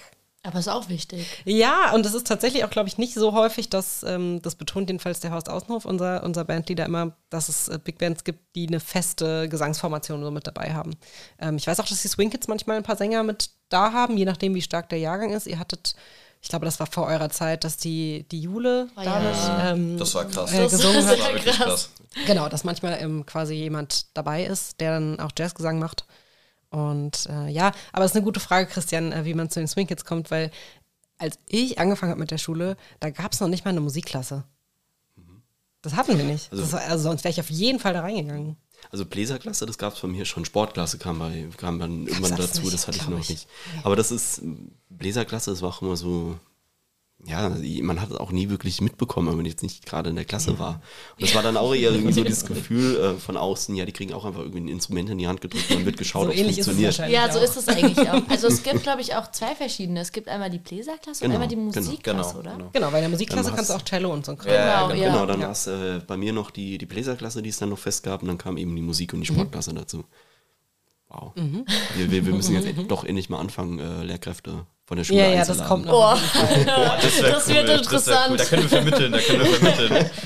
Aber 0.47 0.59
ist 0.59 0.69
auch 0.69 0.87
wichtig. 0.87 1.27
Ja, 1.43 1.91
und 1.93 2.05
es 2.05 2.13
ist 2.13 2.25
tatsächlich 2.25 2.63
auch, 2.63 2.69
glaube 2.69 2.87
ich, 2.87 2.97
nicht 2.97 3.13
so 3.15 3.33
häufig, 3.33 3.69
dass, 3.69 4.01
ähm, 4.03 4.41
das 4.41 4.55
betont 4.55 4.89
jedenfalls 4.89 5.19
der 5.19 5.31
Horst 5.31 5.49
Außenhof, 5.49 5.83
unser, 5.83 6.23
unser 6.23 6.45
Bandleader 6.45 6.85
immer, 6.85 7.11
dass 7.29 7.49
es 7.49 7.67
äh, 7.67 7.77
Big 7.83 7.97
Bands 7.97 8.23
gibt, 8.23 8.39
die 8.55 8.65
eine 8.65 8.79
feste 8.79 9.49
Gesangsformation 9.49 10.23
so 10.23 10.31
mit 10.31 10.47
dabei 10.47 10.73
haben. 10.73 10.95
Ähm, 11.39 11.57
ich 11.57 11.67
weiß 11.67 11.81
auch, 11.81 11.85
dass 11.85 12.01
die 12.01 12.07
Swing 12.07 12.29
Kids 12.29 12.47
manchmal 12.47 12.77
ein 12.77 12.83
paar 12.83 12.95
Sänger 12.95 13.23
mit 13.23 13.49
da 13.67 13.91
haben, 13.91 14.15
je 14.15 14.23
nachdem, 14.23 14.55
wie 14.55 14.61
stark 14.61 14.87
der 14.87 14.99
Jahrgang 14.99 15.33
ist. 15.33 15.47
Ihr 15.47 15.59
hattet, 15.59 15.95
ich 16.41 16.47
glaube, 16.47 16.63
das 16.65 16.79
war 16.79 16.87
vor 16.87 17.07
eurer 17.07 17.29
Zeit, 17.29 17.65
dass 17.65 17.75
die, 17.75 18.25
die 18.31 18.39
Jule 18.39 18.87
Oh 18.95 19.01
damit 19.03 19.35
ja. 19.35 19.71
ähm, 19.71 19.97
Das 19.97 20.15
war 20.15 20.23
krass. 20.23 20.53
äh, 20.53 20.59
Das 20.59 20.71
gesungen 20.71 21.05
hat. 21.05 21.17
Das 21.19 21.25
war 21.25 21.33
wirklich 21.33 21.55
krass. 21.57 21.67
krass. 21.67 21.89
Genau, 22.25 22.47
dass 22.47 22.63
manchmal 22.63 22.97
ähm, 23.01 23.25
quasi 23.25 23.53
jemand 23.55 24.05
dabei 24.15 24.45
ist, 24.45 24.79
der 24.79 24.93
dann 24.93 25.19
auch 25.19 25.31
Jazzgesang 25.37 25.77
macht. 25.77 26.05
Und 26.69 27.27
äh, 27.29 27.47
ja, 27.49 27.71
aber 27.93 28.05
es 28.05 28.11
ist 28.11 28.15
eine 28.17 28.25
gute 28.25 28.39
Frage, 28.39 28.67
Christian, 28.67 29.11
äh, 29.11 29.25
wie 29.25 29.33
man 29.33 29.49
zu 29.49 29.59
den 29.59 29.67
Swing 29.67 29.87
Kids 29.87 30.05
kommt, 30.05 30.31
weil 30.31 30.51
als 31.17 31.39
ich 31.47 31.79
angefangen 31.79 32.11
habe 32.11 32.19
mit 32.19 32.31
der 32.31 32.37
Schule, 32.37 32.77
da 32.99 33.09
gab 33.09 33.33
es 33.33 33.39
noch 33.39 33.47
nicht 33.47 33.65
mal 33.65 33.71
eine 33.71 33.79
Musikklasse. 33.79 34.43
Das 35.81 35.95
hatten 35.95 36.17
wir 36.17 36.25
nicht. 36.25 36.51
Also- 36.51 36.71
war, 36.73 36.81
also 36.81 37.03
sonst 37.03 37.23
wäre 37.23 37.31
ich 37.31 37.39
auf 37.39 37.49
jeden 37.49 37.79
Fall 37.79 37.93
da 37.93 38.01
reingegangen. 38.01 38.57
Also 38.91 39.05
Bläserklasse, 39.05 39.65
das 39.65 39.77
gab 39.77 39.93
es 39.95 40.01
bei 40.01 40.07
mir 40.07 40.25
schon. 40.25 40.45
Sportklasse 40.45 40.97
kam, 40.97 41.19
bei, 41.19 41.47
kam 41.57 41.79
dann 41.79 42.05
irgendwann 42.07 42.35
dazu, 42.35 42.69
das 42.69 42.87
hatte 42.87 42.97
ich 42.97 43.07
noch 43.07 43.19
ich. 43.19 43.29
nicht. 43.29 43.47
Aber 43.83 43.95
das 43.95 44.11
ist, 44.11 44.41
Bläserklasse, 44.89 45.51
das 45.51 45.61
war 45.61 45.69
auch 45.69 45.81
immer 45.81 45.95
so, 45.97 46.37
ja, 47.27 47.49
man 47.83 47.99
hat 48.01 48.11
es 48.11 48.15
auch 48.15 48.31
nie 48.31 48.49
wirklich 48.49 48.79
mitbekommen, 48.79 49.27
wenn 49.29 49.35
man 49.37 49.45
jetzt 49.45 49.61
nicht 49.61 49.85
gerade 49.85 50.09
in 50.09 50.15
der 50.15 50.23
Klasse 50.23 50.57
war. 50.59 50.81
Und 51.17 51.23
das 51.23 51.35
war 51.35 51.43
dann 51.43 51.57
auch 51.57 51.75
eher 51.75 51.91
irgendwie 51.91 52.13
so 52.13 52.23
dieses 52.23 52.45
Gefühl 52.47 52.95
äh, 52.95 53.13
von 53.19 53.35
außen, 53.35 53.75
ja, 53.75 53.85
die 53.85 53.91
kriegen 53.91 54.13
auch 54.13 54.23
einfach 54.23 54.39
irgendwie 54.39 54.61
ein 54.61 54.67
Instrument 54.69 55.09
in 55.09 55.17
die 55.17 55.27
Hand 55.27 55.41
gedrückt 55.41 55.69
und 55.71 55.85
wird 55.85 55.97
geschaut, 55.97 56.23
So 56.23 56.29
ob 56.29 56.33
es 56.35 56.39
ähnlich 56.39 56.57
ist 56.59 56.67
es 56.67 56.73
funktioniert. 56.75 56.97
wahrscheinlich. 56.99 57.19
Ja, 57.19 57.31
so 57.31 57.39
auch. 57.39 57.43
ist 57.43 57.57
es 57.57 57.67
eigentlich 57.67 58.09
auch. 58.09 58.21
Also 58.29 58.47
es 58.47 58.63
gibt, 58.63 58.81
glaube 58.83 59.01
ich, 59.01 59.13
auch 59.15 59.29
zwei 59.31 59.53
verschiedene. 59.55 59.99
Es 59.99 60.11
gibt 60.11 60.29
einmal 60.29 60.49
die 60.49 60.59
Bläserklasse 60.59 61.25
und 61.25 61.31
Genau, 61.31 61.33
einmal 61.35 61.47
die 61.49 61.55
genau, 61.55 61.65
Musikklasse, 61.67 62.29
genau, 62.29 62.39
oder? 62.39 62.51
genau. 62.57 62.69
Genau, 62.71 62.91
bei 62.91 62.99
der 63.01 63.09
Musikklasse 63.09 63.51
kannst 63.51 63.69
du 63.71 63.73
auch 63.75 63.81
Cello 63.83 64.13
und 64.13 64.25
so 64.25 64.31
ein 64.31 64.37
Kram. 64.37 64.53
Ja, 64.53 64.87
Genau, 64.87 64.93
genau. 64.93 65.03
ja. 65.05 65.11
Genau, 65.11 65.25
dann 65.25 65.39
Ja. 65.41 65.45
war 65.47 65.51
es 65.51 65.67
äh, 65.67 65.99
bei 66.07 66.15
mir 66.17 66.31
noch 66.33 66.49
die, 66.51 66.77
die 66.77 66.85
Bläserklasse, 66.85 67.41
die 67.41 67.49
es 67.49 67.57
dann 67.57 67.69
noch 67.69 67.79
fest 67.79 68.03
gab 68.03 68.21
und 68.21 68.27
dann 68.29 68.37
kam 68.37 68.57
eben 68.57 68.75
die 68.75 68.81
Musik 68.81 69.13
und 69.13 69.21
die 69.21 69.29
Mhm. 69.31 69.35
Sportklasse 69.35 69.73
dazu. 69.73 70.05
Wow. 71.09 71.31
Wir, 71.35 72.11
wir, 72.11 72.25
wir 72.25 72.33
müssen 72.33 72.53
jetzt 72.55 72.67
echt- 72.67 72.91
doch 72.91 73.03
endlich 73.03 73.29
mal 73.29 73.39
anfangen, 73.39 73.79
äh, 73.79 74.03
Lehrkräfte 74.03 74.65
von 74.87 74.97
der 74.97 75.03
Schule 75.03 75.19
Ja, 75.19 75.27
ja, 75.27 75.37
das 75.45 75.59
einzuladen. 75.59 75.67
kommt 75.67 75.85
noch. 75.85 76.15
Oh, 76.15 76.17
Das, 77.01 77.21
wär 77.21 77.29
Das 77.29 77.47
wird 77.49 77.67
wär 77.67 77.75
interessant. 77.77 78.31
cool. 78.31 78.37
Da 78.37 78.45
können 78.45 78.61
wir 78.63 78.69
vermitteln, 78.69 79.11
da 79.11 79.19
können 79.19 79.39
wir 79.39 79.45
vermitteln. 79.53 80.09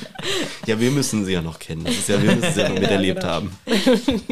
Ja, 0.67 0.80
wir 0.80 0.91
müssen 0.91 1.26
sie 1.26 1.34
ja 1.34 1.41
noch 1.41 1.58
kennen. 1.58 1.84
Das 1.84 1.95
ist 1.95 2.08
ja, 2.08 2.21
wir 2.21 2.36
müssen 2.36 2.54
sie 2.54 2.62
ja 2.62 2.69
noch 2.69 2.76
miterlebt 2.80 3.21
genau. 3.21 3.34
haben. 3.34 3.58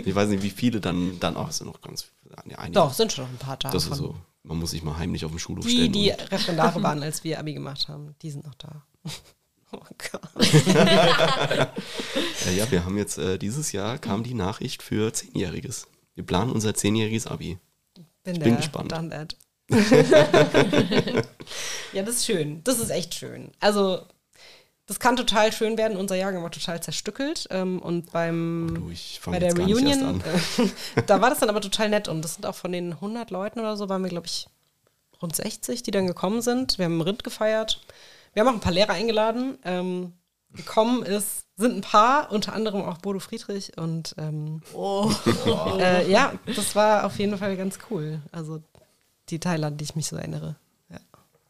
Ich 0.05 0.13
weiß 0.13 0.29
nicht, 0.29 0.43
wie 0.43 0.51
viele 0.51 0.79
dann, 0.79 1.19
dann 1.19 1.35
auch, 1.35 1.49
es 1.49 1.57
sind 1.57 1.65
noch 1.67 1.81
ganz 1.81 2.05
ja, 2.47 2.59
einige. 2.59 2.73
Doch, 2.79 2.93
sind 2.93 3.11
schon 3.11 3.23
noch 3.25 3.31
ein 3.31 3.37
paar 3.37 3.57
da. 3.57 3.71
Das 3.71 3.85
ist 3.87 3.95
so. 3.95 4.15
Man 4.43 4.57
muss 4.59 4.69
sich 4.71 4.83
mal 4.83 4.97
heimlich 4.99 5.25
auf 5.25 5.31
den 5.31 5.39
Schulhof 5.39 5.65
Die, 5.65 5.71
stellen. 5.71 5.91
die 5.91 6.11
und- 6.11 6.31
Referendare 6.31 6.83
waren, 6.83 7.01
als 7.01 7.23
wir 7.23 7.39
Abi 7.39 7.53
gemacht 7.55 7.87
haben, 7.87 8.13
die 8.21 8.29
sind 8.29 8.45
noch 8.45 8.53
da. 8.53 8.83
Oh 9.71 9.79
Gott. 10.11 10.21
Äh, 12.47 12.55
ja, 12.55 12.69
wir 12.71 12.85
haben 12.85 12.97
jetzt 12.97 13.17
äh, 13.17 13.37
dieses 13.37 13.71
Jahr 13.71 13.97
kam 13.97 14.23
die 14.23 14.33
Nachricht 14.33 14.81
für 14.83 15.11
Zehnjähriges. 15.13 15.87
Wir 16.15 16.25
planen 16.25 16.51
unser 16.51 16.73
zehnjähriges 16.73 17.27
Abi. 17.27 17.57
Bin, 18.23 18.57
gespannt. 18.57 18.91
Done 18.91 19.09
that. 19.09 19.35
ja, 21.93 22.03
das 22.03 22.15
ist 22.15 22.25
schön. 22.25 22.63
Das 22.63 22.79
ist 22.79 22.89
echt 22.89 23.13
schön. 23.15 23.51
Also, 23.59 24.01
das 24.87 24.99
kann 24.99 25.15
total 25.15 25.51
schön 25.53 25.77
werden. 25.77 25.97
Unser 25.97 26.15
Jahrgang 26.15 26.43
war 26.43 26.51
total 26.51 26.81
zerstückelt. 26.81 27.47
Ähm, 27.51 27.79
und 27.79 28.11
beim, 28.11 28.71
Du, 28.75 28.89
ich 28.89 29.19
fang 29.21 29.33
bei 29.33 29.39
der 29.39 29.55
Reunion, 29.55 30.21
äh, 30.21 31.01
da 31.07 31.21
war 31.21 31.29
das 31.29 31.39
dann 31.39 31.49
aber 31.49 31.61
total 31.61 31.89
nett. 31.89 32.07
Und 32.07 32.23
das 32.23 32.35
sind 32.35 32.45
auch 32.45 32.55
von 32.55 32.71
den 32.71 32.93
100 32.93 33.31
Leuten 33.31 33.59
oder 33.59 33.77
so, 33.77 33.89
waren 33.89 34.03
wir, 34.03 34.09
glaube 34.09 34.27
ich, 34.27 34.47
rund 35.21 35.35
60, 35.35 35.83
die 35.83 35.91
dann 35.91 36.07
gekommen 36.07 36.41
sind. 36.41 36.77
Wir 36.77 36.85
haben 36.85 36.93
einen 36.93 37.01
Rind 37.01 37.23
gefeiert. 37.23 37.81
Wir 38.33 38.41
haben 38.41 38.47
auch 38.49 38.53
ein 38.53 38.61
paar 38.61 38.71
Lehrer 38.71 38.93
eingeladen. 38.93 39.57
Ähm, 39.63 40.13
gekommen 40.53 41.03
ist, 41.03 41.43
sind 41.57 41.75
ein 41.75 41.81
paar, 41.81 42.31
unter 42.31 42.53
anderem 42.53 42.81
auch 42.81 42.97
Bodo 42.99 43.19
Friedrich. 43.19 43.77
Und 43.77 44.15
ähm, 44.17 44.61
Oh. 44.73 45.11
äh, 45.77 46.09
ja, 46.09 46.33
das 46.55 46.75
war 46.75 47.05
auf 47.05 47.19
jeden 47.19 47.37
Fall 47.37 47.55
ganz 47.57 47.77
cool. 47.91 48.21
Also 48.31 48.63
die 49.31 49.39
Teile, 49.39 49.67
an 49.67 49.77
die 49.77 49.83
ich 49.83 49.95
mich 49.95 50.07
so 50.07 50.15
erinnere. 50.15 50.55
Ja, 50.89 50.99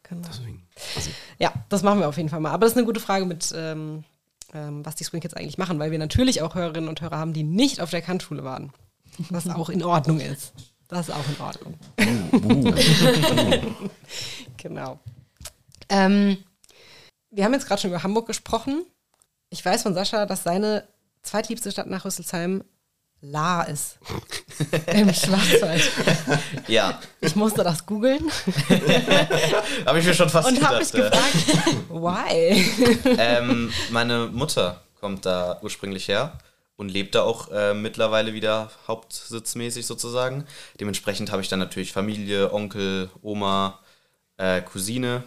genau. 0.02 0.28
Deswegen, 0.28 0.66
also, 0.96 1.10
ja, 1.38 1.52
das 1.68 1.82
machen 1.82 2.00
wir 2.00 2.08
auf 2.08 2.16
jeden 2.16 2.28
Fall 2.28 2.40
mal. 2.40 2.52
Aber 2.52 2.66
das 2.66 2.72
ist 2.72 2.78
eine 2.78 2.86
gute 2.86 3.00
Frage 3.00 3.24
mit, 3.24 3.52
ähm, 3.56 4.04
ähm, 4.52 4.84
was 4.84 4.94
die 4.96 5.04
Swing 5.04 5.20
Kids 5.20 5.34
eigentlich 5.34 5.58
machen, 5.58 5.78
weil 5.78 5.90
wir 5.90 5.98
natürlich 5.98 6.42
auch 6.42 6.54
Hörerinnen 6.54 6.88
und 6.88 7.00
Hörer 7.00 7.18
haben, 7.18 7.32
die 7.32 7.42
nicht 7.42 7.80
auf 7.80 7.90
der 7.90 8.02
Kantschule 8.02 8.44
waren. 8.44 8.72
Was 9.28 9.48
auch 9.48 9.68
in 9.68 9.82
Ordnung 9.82 10.20
ist. 10.20 10.52
Das 10.88 11.08
ist 11.08 11.14
auch 11.14 11.28
in 11.28 11.40
Ordnung. 11.40 11.78
genau. 14.56 14.98
Ähm, 15.88 16.38
wir 17.30 17.44
haben 17.44 17.52
jetzt 17.52 17.66
gerade 17.66 17.80
schon 17.80 17.90
über 17.90 18.02
Hamburg 18.02 18.26
gesprochen. 18.26 18.84
Ich 19.50 19.64
weiß 19.64 19.82
von 19.82 19.94
Sascha, 19.94 20.26
dass 20.26 20.42
seine 20.42 20.88
zweitliebste 21.22 21.70
Stadt 21.70 21.86
nach 21.88 22.04
Rüsselsheim 22.04 22.64
La 23.22 23.62
ist. 23.64 23.98
Im 24.86 25.12
Schwarzwald. 25.12 25.90
Ja, 26.68 26.98
Ich 27.20 27.36
musste 27.36 27.62
das 27.62 27.84
googeln 27.84 28.30
habe 29.86 29.98
ich 29.98 30.06
mir 30.06 30.14
schon 30.14 30.30
fast 30.30 30.48
und 30.48 30.66
habe 30.66 30.78
mich 30.78 30.90
gefragt, 30.90 31.34
why? 31.90 32.64
ähm, 33.18 33.70
meine 33.90 34.26
Mutter 34.32 34.80
kommt 35.00 35.26
da 35.26 35.58
ursprünglich 35.62 36.08
her 36.08 36.38
und 36.76 36.88
lebt 36.90 37.14
da 37.14 37.22
auch 37.22 37.50
äh, 37.50 37.74
mittlerweile 37.74 38.32
wieder 38.32 38.70
hauptsitzmäßig 38.88 39.84
sozusagen. 39.86 40.46
Dementsprechend 40.80 41.30
habe 41.30 41.42
ich 41.42 41.48
dann 41.48 41.58
natürlich 41.58 41.92
Familie, 41.92 42.52
Onkel, 42.54 43.10
Oma, 43.20 43.80
äh, 44.38 44.62
Cousine 44.62 45.24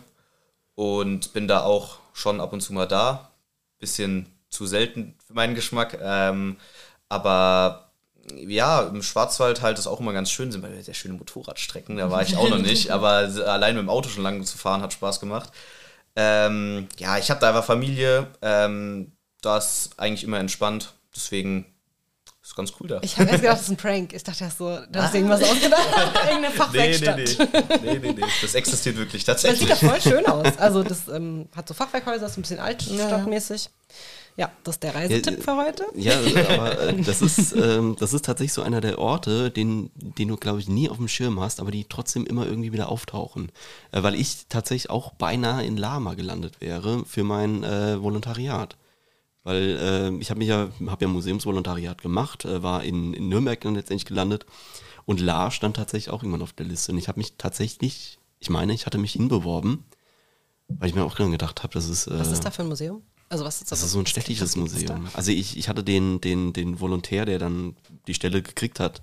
und 0.74 1.32
bin 1.34 1.48
da 1.48 1.62
auch 1.62 2.00
schon 2.14 2.42
ab 2.42 2.54
und 2.54 2.62
zu 2.62 2.74
mal 2.74 2.88
da. 2.88 3.30
Bisschen 3.78 4.28
zu 4.50 4.66
selten 4.66 5.16
für 5.28 5.34
meinen 5.34 5.54
Geschmack. 5.54 6.00
Ähm, 6.02 6.58
aber 7.14 7.92
ja, 8.48 8.82
im 8.82 9.04
Schwarzwald 9.04 9.62
halt 9.62 9.78
ist 9.78 9.88
auch 9.88 10.00
immer 10.00 10.14
ganz 10.14 10.32
schön, 10.32 10.52
sind 10.52 10.66
sehr 10.84 10.94
schöne 10.94 11.14
Motorradstrecken, 11.16 11.98
da 11.98 12.10
war 12.10 12.22
ich 12.22 12.36
auch 12.38 12.50
noch 12.50 12.58
nicht, 12.72 12.90
aber 12.90 13.30
allein 13.46 13.76
mit 13.76 13.84
dem 13.84 13.90
Auto 13.90 14.10
schon 14.10 14.24
lange 14.24 14.44
zu 14.44 14.58
fahren 14.58 14.82
hat 14.82 14.94
Spaß 14.94 15.20
gemacht. 15.20 15.50
Ähm, 16.16 16.88
ja, 16.98 17.18
ich 17.18 17.30
habe 17.30 17.40
da 17.40 17.50
einfach 17.50 17.66
Familie, 17.66 18.28
ähm, 18.42 19.12
das 19.42 19.86
ist 19.86 20.00
eigentlich 20.00 20.24
immer 20.24 20.40
entspannt, 20.40 20.94
deswegen 21.16 21.66
ist 22.44 22.56
ganz 22.56 22.74
cool 22.80 22.88
da. 22.88 23.00
Ich 23.02 23.18
habe 23.18 23.30
erst 23.30 23.42
gedacht, 23.42 23.58
das 23.58 23.64
ist 23.64 23.70
ein 23.70 23.78
Prank. 23.78 24.14
Ich 24.14 24.24
dachte 24.24 24.44
erst 24.44 24.58
so, 24.58 24.78
du 24.92 25.02
hast 25.02 25.16
irgendwas 25.16 25.42
ausgedacht. 25.42 25.88
Irgendeine 26.30 26.54
Fachwerkstatt. 26.54 27.18
nee, 27.18 27.38
nee, 27.82 28.00
nee, 28.00 28.12
nee. 28.18 28.26
Das 28.42 28.54
existiert 28.54 28.98
wirklich 28.98 29.24
Das 29.24 29.42
sieht 29.42 29.52
tatsächlich. 29.52 29.80
da 29.80 29.88
voll 29.88 30.02
schön 30.02 30.26
aus. 30.26 30.58
Also 30.58 30.84
das 30.84 31.08
ähm, 31.08 31.48
hat 31.56 31.70
so 31.70 31.74
Fachwerkhäuser, 31.74 32.26
ist 32.26 32.38
ein 32.38 32.42
bisschen 32.42 32.60
altstadtmäßig. 32.60 33.64
Ja, 33.64 33.72
das 34.64 34.76
ist 34.76 34.84
der 34.84 34.96
Reisetipp 34.96 35.38
Ja, 35.38 35.44
für 35.44 35.58
heute. 35.58 35.86
Ja, 35.96 36.14
aber 36.50 36.80
äh, 36.80 37.02
das 37.02 37.22
ist, 37.22 37.54
ähm, 37.54 37.96
das 38.00 38.14
ist 38.14 38.26
tatsächlich 38.26 38.54
so 38.54 38.62
einer 38.62 38.82
der 38.82 38.98
Orte, 38.98 39.52
den, 39.52 39.92
den 39.96 40.28
du, 40.28 40.38
glaube 40.38 40.60
ich, 40.60 40.68
nie 40.68 40.90
auf 40.90 40.98
dem 40.98 41.08
Schirm 41.08 41.40
hast, 41.40 41.60
aber 41.60 41.72
die 41.72 41.86
trotzdem 41.86 42.26
immer 42.26 42.48
irgendwie 42.48 42.72
wieder 42.74 42.90
auftauchen. 42.90 43.52
Äh, 43.92 44.02
weil 44.04 44.16
ich 44.16 44.48
tatsächlich 44.50 44.90
auch 44.90 45.14
beinahe 45.14 45.66
in 45.66 45.78
Lama 45.78 46.16
gelandet 46.16 46.62
wäre 46.62 47.06
für 47.06 47.24
mein 47.24 47.64
äh, 47.64 48.02
Volontariat. 48.02 48.76
Weil 49.44 49.78
äh, 49.80 50.22
ich 50.22 50.30
habe 50.30 50.40
mich 50.40 50.48
ja, 50.48 50.70
habe 50.88 51.06
ja 51.06 51.08
Museumsvolontariat 51.08 52.02
gemacht, 52.02 52.46
äh, 52.46 52.64
war 52.64 52.84
in, 52.84 53.14
in 53.14 53.30
Nürnberg 53.30 53.60
dann 53.62 53.76
letztendlich 53.76 54.06
gelandet 54.06 54.46
und 55.06 55.20
La 55.20 55.52
stand 55.52 55.76
tatsächlich 55.76 56.12
auch 56.14 56.24
irgendwann 56.24 56.42
auf 56.42 56.54
der 56.54 56.66
Liste. 56.66 56.92
Und 56.92 56.98
ich 56.98 57.08
habe 57.08 57.20
mich 57.20 57.34
tatsächlich, 57.38 58.20
ich 58.40 58.50
meine, 58.50 58.74
ich 58.74 58.86
hatte 58.86 58.98
mich 58.98 59.14
hinbeworben, 59.14 59.84
weil 60.70 60.90
ich 60.90 60.96
mir 60.96 61.04
auch 61.04 61.16
gedacht 61.16 61.64
habe, 61.64 61.74
das 61.74 61.90
ist. 61.90 62.08
Äh, 62.08 62.20
Was 62.20 62.32
ist 62.32 62.46
da 62.46 62.52
für 62.52 62.64
ein 62.64 62.70
Museum? 62.70 63.04
Also 63.34 63.46
was 63.46 63.56
ist 63.56 63.72
das? 63.72 63.80
das 63.80 63.88
ist 63.88 63.94
so 63.94 64.00
ein 64.00 64.06
städtisches? 64.06 64.56
Museum. 64.56 65.08
Also 65.14 65.32
ich, 65.32 65.58
ich 65.58 65.68
hatte 65.68 65.84
den, 65.84 66.22
den, 66.22 66.54
den 66.54 66.80
Volontär, 66.80 67.26
der 67.26 67.40
dann 67.40 67.76
die 68.06 68.14
Stelle 68.14 68.44
gekriegt 68.44 68.80
hat, 68.80 69.02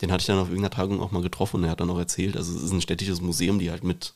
den 0.00 0.12
hatte 0.12 0.20
ich 0.20 0.26
dann 0.28 0.38
auf 0.38 0.46
irgendeiner 0.46 0.70
Tagung 0.70 1.00
auch 1.00 1.10
mal 1.10 1.22
getroffen 1.22 1.56
und 1.56 1.64
er 1.64 1.70
hat 1.70 1.80
dann 1.80 1.90
auch 1.90 1.98
erzählt, 1.98 2.36
also 2.36 2.56
es 2.56 2.62
ist 2.62 2.70
ein 2.70 2.80
städtisches 2.80 3.20
Museum, 3.20 3.58
die 3.58 3.72
halt 3.72 3.82
mit, 3.82 4.14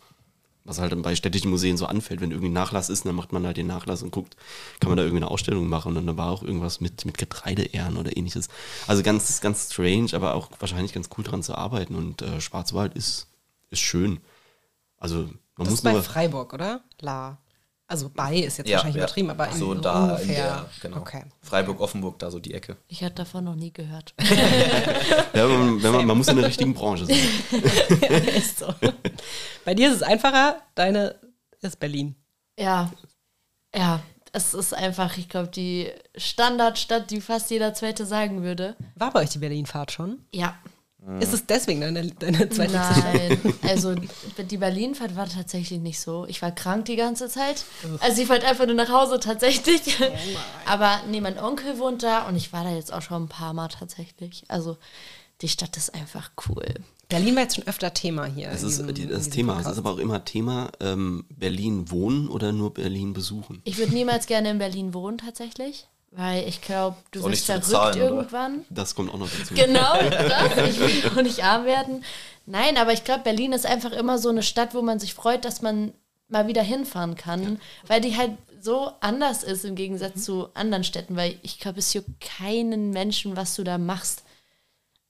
was 0.64 0.79
halt 0.79 1.03
bei 1.03 1.16
städtischen 1.16 1.51
Museen 1.51 1.77
so 1.77 1.87
anfällt, 1.87 2.21
wenn 2.21 2.31
irgendwie 2.31 2.51
ein 2.51 2.53
Nachlass 2.53 2.88
ist, 2.88 3.05
dann 3.05 3.16
macht 3.16 3.33
man 3.33 3.44
halt 3.47 3.57
den 3.57 3.66
Nachlass 3.66 4.05
und 4.05 4.12
guckt, 4.12 4.37
kann 4.79 4.90
man 4.90 4.97
da 4.97 5.03
irgendwie 5.03 5.25
eine 5.25 5.31
Ausstellung 5.33 5.68
machen 5.68 5.97
und 5.97 6.07
dann 6.07 6.16
war 6.16 6.31
auch 6.31 6.44
irgendwas 6.44 6.81
mit, 6.81 7.05
mit 7.05 7.18
Getreideehren 7.18 7.97
oder 7.97 8.16
ähnliches. 8.16 8.47
Also 8.87 9.03
ganz, 9.03 9.40
ganz 9.40 9.73
strange, 9.73 10.11
aber 10.12 10.35
auch 10.35 10.51
wahrscheinlich 10.61 10.92
ganz 10.92 11.09
cool 11.18 11.25
dran 11.25 11.42
zu 11.42 11.57
arbeiten 11.57 11.97
und 11.97 12.23
äh, 12.23 12.40
Schwarzwald 12.40 12.94
ist, 12.94 13.27
ist 13.71 13.81
schön. 13.81 14.21
Also 14.99 15.16
man 15.16 15.33
Das 15.57 15.71
muss 15.71 15.75
ist 15.81 15.83
bei 15.83 15.92
nur... 15.94 16.05
Freiburg, 16.05 16.53
oder? 16.53 16.81
La. 17.01 17.38
Also 17.90 18.11
bei 18.14 18.37
ist 18.37 18.59
jetzt 18.59 18.68
Ja, 18.68 18.77
wahrscheinlich 18.77 18.96
ja. 18.96 19.05
übertrieben, 19.05 19.31
aber 19.31 19.48
in 19.48 19.57
so 19.57 19.72
da 19.74 20.05
in 20.05 20.12
ungefähr. 20.22 20.44
der, 20.44 20.66
genau. 20.83 20.98
Okay. 20.98 21.24
Freiburg, 21.40 21.81
Offenburg, 21.81 22.18
da 22.18 22.31
so 22.31 22.38
die 22.38 22.53
Ecke. 22.53 22.77
Ich 22.87 23.03
hatte 23.03 23.14
davon 23.14 23.44
noch 23.44 23.55
nie 23.57 23.72
gehört. 23.72 24.14
Ja, 25.35 25.46
man, 25.46 25.83
wenn 25.83 25.92
man, 25.92 26.07
man 26.07 26.18
muss 26.18 26.29
in 26.29 26.37
der 26.37 26.46
richtigen 26.46 26.74
Branche 26.74 27.07
sein. 27.07 27.16
ist 28.37 28.59
so. 28.59 28.74
Bei 29.64 29.74
dir 29.74 29.88
ist 29.88 29.96
es 29.96 30.03
einfacher, 30.03 30.61
deine 30.74 31.14
ist 31.61 31.79
Berlin. 31.81 32.14
Ja, 32.59 32.90
ja, 33.74 34.01
es 34.33 34.53
ist 34.55 34.74
einfach, 34.74 35.16
ich 35.16 35.29
glaube, 35.29 35.48
die 35.48 35.90
Standardstadt, 36.16 37.11
die 37.11 37.20
fast 37.20 37.51
jeder 37.51 37.72
Zweite 37.74 38.05
sagen 38.05 38.42
würde. 38.42 38.77
War 38.96 39.12
bei 39.12 39.20
euch 39.22 39.31
die 39.31 39.38
Berlinfahrt 39.38 39.92
schon? 39.92 40.18
Ja. 40.35 40.59
Ist 41.20 41.32
es 41.32 41.46
deswegen 41.46 41.80
deine, 41.80 42.06
deine 42.11 42.48
zweite 42.50 42.72
Nein, 42.74 43.54
also 43.62 43.94
die 43.94 44.56
Berlinfahrt 44.58 45.16
war 45.16 45.28
tatsächlich 45.28 45.78
nicht 45.80 46.00
so. 46.00 46.26
Ich 46.26 46.42
war 46.42 46.50
krank 46.50 46.84
die 46.87 46.96
ganze 46.96 47.28
Zeit. 47.28 47.64
Also 48.00 48.20
ich 48.20 48.28
wollte 48.28 48.46
einfach 48.46 48.66
nur 48.66 48.74
nach 48.74 48.90
Hause 48.90 49.18
tatsächlich. 49.20 49.80
Aber 50.66 51.00
nee, 51.08 51.20
mein 51.20 51.38
Onkel 51.38 51.78
wohnt 51.78 52.02
da 52.02 52.26
und 52.28 52.37
ich 52.37 52.52
war 52.52 52.64
da 52.64 52.74
jetzt 52.74 52.92
auch 52.92 53.00
schon 53.02 53.24
ein 53.24 53.28
paar 53.28 53.54
Mal 53.54 53.68
tatsächlich. 53.68 54.44
Also 54.48 54.76
die 55.40 55.48
Stadt 55.48 55.76
ist 55.76 55.94
einfach 55.94 56.30
cool. 56.48 56.64
Berlin 57.08 57.37
war 57.37 57.44
jetzt 57.44 57.54
schon 57.54 57.66
öfter 57.66 57.94
Thema 57.94 58.26
hier. 58.26 58.50
Das 58.50 58.62
ist 58.62 58.80
diesem- 58.87 59.08
das 59.08 59.30
Thema. 59.30 59.58
Es 59.61 59.66
ist 59.66 59.78
aber 59.78 59.92
auch 59.92 59.98
immer 59.98 60.24
Thema 60.26 60.70
ähm, 60.80 61.24
Berlin 61.30 61.90
wohnen 61.90 62.28
oder 62.28 62.52
nur 62.52 62.74
Berlin 62.74 63.14
besuchen. 63.14 63.62
Ich 63.64 63.78
würde 63.78 63.94
niemals 63.94 64.26
gerne 64.26 64.50
in 64.50 64.58
Berlin 64.58 64.92
wohnen 64.92 65.16
tatsächlich, 65.16 65.87
weil 66.11 66.49
ich 66.49 66.61
glaube, 66.61 66.97
du 67.11 67.23
wirst 67.25 67.47
verrückt 67.47 67.66
bezahlen, 67.66 67.97
oder? 67.97 68.05
irgendwann. 68.05 68.64
Das 68.71 68.94
kommt 68.94 69.12
auch 69.12 69.18
noch 69.18 69.29
dazu. 69.31 69.55
Genau, 69.55 69.99
das. 70.11 70.68
Ich 70.68 70.81
will 70.81 71.11
auch 71.11 71.23
nicht 71.23 71.44
arm 71.44 71.64
werden. 71.64 72.05
Nein, 72.47 72.77
aber 72.79 72.92
ich 72.92 73.05
glaube, 73.05 73.25
Berlin 73.25 73.53
ist 73.53 73.66
einfach 73.66 73.92
immer 73.92 74.18
so 74.18 74.31
eine 74.31 74.42
Stadt, 74.42 74.75
wo 74.75 74.83
man 74.83 74.99
sich 74.99 75.14
freut, 75.14 75.44
dass 75.44 75.61
man 75.61 75.92
mal 76.29 76.47
wieder 76.47 76.62
hinfahren 76.62 77.14
kann, 77.14 77.61
weil 77.87 78.01
die 78.01 78.16
halt 78.16 78.33
so 78.61 78.92
anders 79.01 79.42
ist 79.42 79.64
im 79.64 79.75
Gegensatz 79.75 80.25
zu 80.25 80.49
anderen 80.55 80.85
Städten, 80.85 81.16
weil 81.16 81.37
ich 81.42 81.61
glaube, 81.61 81.79
es 81.79 81.92
juckt 81.94 82.21
keinen 82.21 82.90
Menschen, 82.90 83.37
was 83.37 83.55
du 83.55 83.64
da 83.64 83.79
machst. 83.79 84.25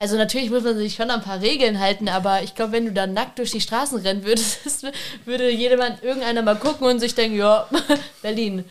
Also 0.01 0.17
natürlich 0.17 0.51
muss 0.51 0.63
man 0.63 0.77
sich 0.77 0.95
schon 0.95 1.11
an 1.11 1.21
ein 1.21 1.25
paar 1.25 1.41
Regeln 1.41 1.81
halten, 1.81 2.09
aber 2.09 2.43
ich 2.43 2.55
glaube, 2.55 2.73
wenn 2.73 2.87
du 2.87 2.93
da 2.93 3.07
nackt 3.07 3.39
durch 3.39 3.51
die 3.51 3.61
Straßen 3.61 3.99
rennen 3.99 4.25
würdest, 4.25 4.87
würde 5.25 5.51
jedermann, 5.51 5.99
irgendeiner 6.03 6.43
mal 6.43 6.57
gucken 6.57 6.87
und 6.87 7.01
sich 7.01 7.15
denken, 7.15 7.37
ja, 7.37 7.69
Berlin. 8.23 8.65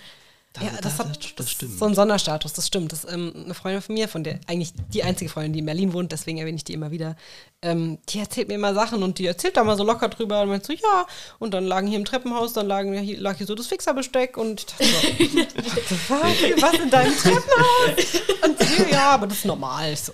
Ja, 0.61 0.71
das, 0.81 0.99
hat 0.99 1.07
das, 1.17 1.35
das 1.35 1.51
stimmt. 1.51 1.77
so 1.77 1.85
einen 1.85 1.95
Sonderstatus, 1.95 2.53
das 2.53 2.67
stimmt. 2.67 2.91
Das 2.91 3.03
ist 3.03 3.13
ähm, 3.13 3.33
eine 3.45 3.53
Freundin 3.53 3.81
von 3.81 3.95
mir, 3.95 4.07
von 4.07 4.23
der 4.23 4.39
eigentlich 4.47 4.73
die 4.93 5.03
einzige 5.03 5.29
Freundin, 5.29 5.53
die 5.53 5.59
in 5.59 5.65
Berlin 5.65 5.93
wohnt, 5.93 6.11
deswegen 6.11 6.37
erwähne 6.37 6.57
ich 6.57 6.63
die 6.63 6.73
immer 6.73 6.91
wieder. 6.91 7.15
Ähm, 7.61 7.97
die 8.09 8.19
erzählt 8.19 8.47
mir 8.49 8.53
immer 8.55 8.73
Sachen 8.73 9.01
und 9.01 9.17
die 9.17 9.25
erzählt 9.25 9.57
da 9.57 9.63
mal 9.63 9.77
so 9.77 9.83
locker 9.83 10.09
drüber 10.09 10.41
und 10.41 10.49
meint 10.49 10.65
so, 10.65 10.73
ja, 10.73 11.07
und 11.39 11.53
dann 11.53 11.65
lagen 11.65 11.87
hier 11.87 11.97
im 11.97 12.05
Treppenhaus, 12.05 12.53
dann 12.53 12.67
lagen 12.67 12.93
hier, 12.99 13.19
lag 13.19 13.37
hier 13.37 13.47
so 13.47 13.55
das 13.55 13.67
Fixerbesteck 13.67 14.37
und 14.37 14.65
ich 14.77 14.93
dachte 14.93 15.95
so, 16.07 16.13
was 16.61 16.73
in 16.79 16.89
deinem 16.89 17.15
Treppenhaus? 17.17 18.21
Und 18.45 18.59
sie, 18.59 18.91
ja, 18.91 19.11
aber 19.11 19.27
das 19.27 19.39
ist 19.39 19.45
normal. 19.45 19.91
Ich 19.93 20.01
So, 20.01 20.11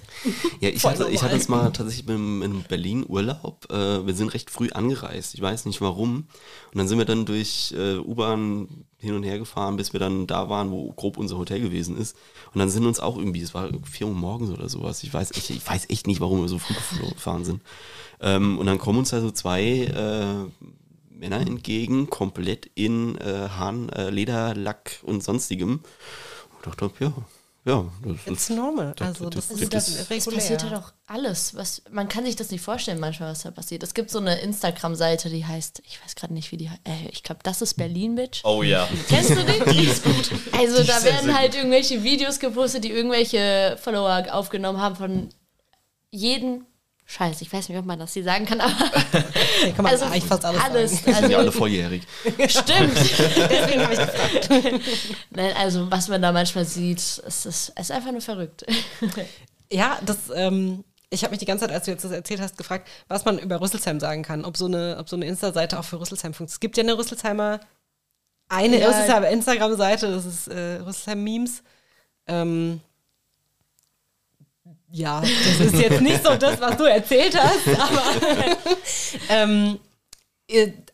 Ja, 0.62 0.70
ich 0.70 0.82
Voll 0.82 0.92
hatte, 0.92 1.04
ich 1.10 1.16
normal. 1.16 1.30
hatte 1.32 1.36
es 1.42 1.48
mal 1.50 1.72
tatsächlich 1.72 2.08
in, 2.08 2.42
in 2.42 2.64
Berlin 2.64 3.06
Urlaub. 3.08 3.66
Äh, 3.70 4.06
wir 4.06 4.14
sind 4.14 4.34
recht 4.34 4.50
früh 4.50 4.70
angereist. 4.70 5.34
Ich 5.34 5.42
weiß 5.42 5.66
nicht 5.66 5.82
warum. 5.82 6.28
Und 6.72 6.78
dann 6.78 6.88
sind 6.88 6.98
wir 6.98 7.06
dann 7.06 7.26
durch 7.26 7.74
äh, 7.78 7.98
U-Bahn 7.98 8.86
hin 9.04 9.16
und 9.16 9.24
her 9.24 9.38
gefahren, 9.38 9.76
bis 9.76 9.94
wir 9.94 10.00
dann 10.00 10.28
da 10.28 10.50
waren, 10.50 10.72
wo 10.72 10.92
grob 10.94 11.18
unser 11.18 11.38
Hotel 11.38 11.60
gewesen 11.60 11.98
ist. 11.98 12.16
Und 12.54 12.60
dann 12.60 12.70
sind 12.70 12.86
uns 12.86 13.00
auch 13.00 13.18
irgendwie, 13.18 13.42
es 13.42 13.54
war 13.54 13.70
4 13.84 14.08
Uhr 14.08 14.14
morgens 14.14 14.50
oder 14.50 14.70
sowas. 14.70 15.04
Ich 15.04 15.14
weiß 15.14 15.32
echt, 15.32 15.50
ich 15.50 15.68
weiß 15.68 15.90
echt 15.90 16.08
nicht, 16.08 16.22
warum 16.22 16.42
wir 16.42 16.48
so 16.48 16.58
früh 16.58 16.74
gefahren 17.10 17.44
sind. 17.44 17.62
Ähm, 18.22 18.58
und 18.58 18.66
dann 18.66 18.78
kommen 18.78 19.00
uns 19.00 19.10
da 19.10 19.20
so 19.20 19.32
zwei 19.32 19.62
äh, 19.62 20.70
Männer 21.10 21.42
entgegen, 21.42 22.10
komplett 22.10 22.72
in 22.76 23.18
äh, 23.18 23.50
Hahn, 23.50 23.90
äh, 23.90 24.10
Lederlack 24.10 25.00
und 25.04 25.24
sonstigem. 25.24 25.82
Und 26.64 26.68
ich 26.68 26.76
dachte, 26.76 26.92
ja, 27.04 27.14
ja, 27.66 27.86
das 28.04 28.18
It's 28.34 28.50
ist. 28.50 28.56
normal. 28.56 28.94
das- 28.98 29.08
Also 29.08 29.30
das, 29.30 29.48
das- 29.48 29.60
ist 29.62 29.74
das- 29.74 29.86
das 29.86 29.96
Es 29.96 30.10
regulär. 30.10 30.40
passiert 30.40 30.64
ja 30.64 30.70
doch 30.70 30.94
alles. 31.08 31.56
Was, 31.56 31.82
man 31.92 32.10
kann 32.10 32.26
sich 32.26 32.36
das 32.36 32.52
nicht 32.52 32.62
vorstellen, 32.62 33.00
manchmal, 33.00 33.32
was 33.32 33.44
da 33.44 33.52
passiert. 33.52 33.84
Es 33.84 33.94
gibt 33.94 34.10
so 34.10 34.20
eine 34.20 34.40
Instagram-Seite, 34.42 35.30
die 35.30 35.46
heißt, 35.46 35.82
ich 35.86 36.04
weiß 36.04 36.16
gerade 36.16 36.34
nicht, 36.34 36.52
wie 36.52 36.58
die 36.58 36.70
heißt. 36.70 36.82
Äh, 36.86 37.10
ich 37.12 37.24
glaube, 37.24 37.40
das 37.44 37.62
ist 37.62 37.76
Berlin, 37.76 38.16
Bitch. 38.16 38.42
Oh 38.44 38.64
ja. 38.64 38.88
Kennst 39.08 39.30
du 39.32 39.36
den? 39.44 39.64
Die 39.74 39.86
ist 39.86 40.04
gut. 40.04 40.32
Also 40.52 40.82
Die 40.82 40.88
da 40.88 41.04
werden 41.04 41.26
sehr 41.28 41.38
halt 41.38 41.56
irgendwelche 41.56 42.04
Videos 42.04 42.40
gepostet, 42.40 42.84
die 42.84 42.92
irgendwelche 42.92 43.78
Follower 43.82 44.26
aufgenommen 44.32 44.82
haben 44.82 44.96
von 44.96 45.30
jedem 46.12 46.66
Scheiß. 47.06 47.42
Ich 47.42 47.52
weiß 47.52 47.68
nicht, 47.70 47.78
ob 47.78 47.86
man 47.86 48.00
das 48.00 48.14
hier 48.14 48.24
sagen 48.24 48.46
kann, 48.46 48.62
aber 48.62 48.72
kann 49.76 49.84
man 49.84 49.88
also 49.88 50.06
eigentlich 50.06 50.24
fast 50.24 50.46
alles, 50.46 50.62
alles. 50.62 50.92
sagen. 51.04 51.14
Sind 51.16 51.32
ja 51.32 51.38
alle 51.38 51.48
Also, 51.48 51.60
volljährig. 51.60 52.04
stimmt. 52.48 52.96
Deswegen 52.98 53.84
habe 53.84 53.94
ich 53.94 54.00
gefragt. 54.00 54.50
Nein, 55.32 55.54
also 55.58 55.92
was 55.92 56.08
man 56.08 56.22
da 56.22 56.32
manchmal 56.32 56.66
sieht, 56.66 57.00
ist, 57.00 57.46
es 57.46 57.70
ist 57.70 57.92
einfach 57.92 58.12
nur 58.12 58.22
verrückt. 58.22 58.66
Ja, 59.72 59.98
das, 60.06 60.18
ähm, 60.36 60.84
ich 61.10 61.24
habe 61.24 61.32
mich 61.32 61.40
die 61.40 61.46
ganze 61.46 61.66
Zeit, 61.66 61.74
als 61.74 61.86
du 61.86 61.92
jetzt 61.92 62.04
das 62.06 62.12
erzählt 62.12 62.40
hast, 62.40 62.58
gefragt, 62.60 62.88
was 63.08 63.26
man 63.26 63.40
über 63.40 63.60
Rüsselsheim 63.60 64.00
sagen 64.00 64.22
kann. 64.22 64.46
Ob 64.46 64.56
so 64.56 64.66
eine, 64.68 64.98
ob 65.00 65.10
so 65.10 65.16
eine 65.16 65.26
Insta-Seite 65.26 65.80
auch 65.80 65.84
für 65.84 66.00
Rüsselsheim 66.00 66.34
funktioniert. 66.36 66.54
Es 66.56 66.60
gibt 66.60 66.78
ja 66.78 66.84
eine 66.84 66.96
Rüsselsheimer, 66.96 67.60
eine 68.50 68.80
Ja. 68.80 68.88
Rüsselsheimer 68.90 69.30
Instagram-Seite, 69.30 70.12
das 70.12 70.26
ist 70.26 70.48
äh, 70.48 70.76
Rüsselsheim-Memes. 70.86 71.64
Ähm, 72.28 72.82
ja, 74.96 75.22
das 75.22 75.60
ist 75.60 75.76
jetzt 75.82 76.02
nicht 76.02 76.24
so 76.24 76.36
das, 76.36 76.62
was 76.62 76.78
du 76.78 76.84
erzählt 76.84 77.36
hast, 77.36 77.68
aber 77.80 78.04
ähm, 79.30 79.80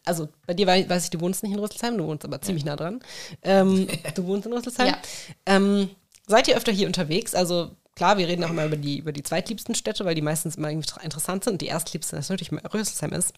also 0.05 0.29
bei 0.47 0.53
dir 0.53 0.67
wei- 0.67 0.87
weiß 0.87 1.03
ich, 1.05 1.09
du 1.09 1.19
wohnst 1.19 1.43
nicht 1.43 1.51
in 1.51 1.59
Rüsselsheim, 1.59 1.97
du 1.97 2.05
wohnst 2.05 2.23
aber 2.23 2.41
ziemlich 2.41 2.63
nah 2.63 2.77
dran. 2.77 3.01
Ähm, 3.43 3.87
du 4.15 4.25
wohnst 4.25 4.45
in 4.47 4.53
Rüsselsheim. 4.53 4.87
Ja. 4.87 4.97
Ähm, 5.45 5.89
seid 6.27 6.47
ihr 6.47 6.55
öfter 6.55 6.71
hier 6.71 6.87
unterwegs? 6.87 7.35
Also 7.35 7.71
klar, 7.95 8.17
wir 8.17 8.27
reden 8.29 8.43
auch 8.45 8.51
immer 8.51 8.65
über 8.65 8.77
die, 8.77 8.99
über 8.99 9.11
die 9.11 9.23
zweitliebsten 9.23 9.75
Städte, 9.75 10.05
weil 10.05 10.15
die 10.15 10.21
meistens 10.21 10.55
immer 10.55 10.69
interessant 10.69 11.43
sind 11.43 11.53
und 11.53 11.61
die 11.61 11.67
erstliebste 11.67 12.15
natürlich 12.15 12.51
Rüsselsheim 12.73 13.11
ist. 13.11 13.33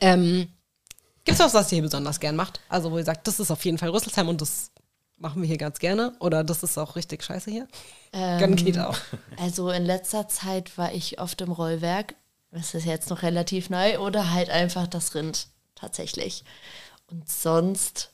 Ähm, 0.00 0.46
Gibt 1.24 1.38
es 1.38 1.44
was, 1.44 1.54
was 1.54 1.72
ihr 1.72 1.76
hier 1.76 1.82
besonders 1.82 2.20
gern 2.20 2.36
macht? 2.36 2.60
Also 2.68 2.92
wo 2.92 2.98
ihr 2.98 3.04
sagt, 3.04 3.26
das 3.26 3.40
ist 3.40 3.50
auf 3.50 3.64
jeden 3.64 3.78
Fall 3.78 3.88
Rüsselsheim 3.88 4.28
und 4.28 4.40
das 4.40 4.70
machen 5.16 5.42
wir 5.42 5.48
hier 5.48 5.58
ganz 5.58 5.78
gerne? 5.80 6.14
Oder 6.20 6.44
das 6.44 6.62
ist 6.62 6.78
auch 6.78 6.94
richtig 6.96 7.24
scheiße 7.24 7.50
hier? 7.50 7.66
Dann 8.14 8.56
geht 8.56 8.78
auch. 8.78 8.96
Also 9.36 9.70
in 9.70 9.84
letzter 9.84 10.28
Zeit 10.28 10.78
war 10.78 10.92
ich 10.92 11.18
oft 11.20 11.40
im 11.40 11.50
Rollwerk. 11.50 12.14
Das 12.52 12.72
ist 12.74 12.84
jetzt 12.86 13.10
noch 13.10 13.22
relativ 13.22 13.68
neu. 13.68 13.98
Oder 13.98 14.30
halt 14.30 14.48
einfach 14.48 14.86
das 14.86 15.14
Rind 15.16 15.48
tatsächlich. 15.74 16.44
Und 17.10 17.28
sonst. 17.28 18.10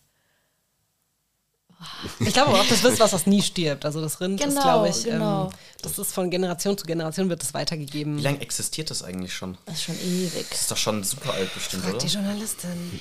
Ich 2.19 2.33
glaube 2.35 2.51
auch, 2.53 2.67
das 2.67 2.85
ist 2.85 3.01
was, 3.01 3.13
was 3.13 3.27
nie 3.27 3.41
stirbt. 3.43 3.85
Also 3.87 4.01
das 4.03 4.21
Rind 4.21 4.41
ist, 4.41 4.49
Genau, 4.49 4.63
glaube 4.63 4.89
ich, 4.91 5.05
genau. 5.05 5.45
ähm, 5.47 5.51
das 5.81 5.99
ist 5.99 6.13
von 6.13 6.31
Generation 6.31 6.77
zu 6.77 6.85
Generation 6.85 7.31
wird 7.31 7.43
es 7.43 7.55
weitergegeben. 7.55 8.19
Wie 8.19 8.23
lange 8.23 8.41
existiert 8.41 8.91
das 8.91 9.03
eigentlich 9.03 9.33
schon? 9.35 9.57
Das 9.65 9.77
ist 9.77 9.85
schon 9.85 9.99
ewig. 9.99 10.47
Das 10.51 10.61
ist 10.63 10.71
doch 10.71 10.77
schon 10.77 11.05
super 11.05 11.33
alt 11.33 11.53
bestimmt, 11.55 11.83
Fragt 11.85 11.97
oder? 11.97 12.07
die 12.07 12.13
Journalistin. 12.13 13.01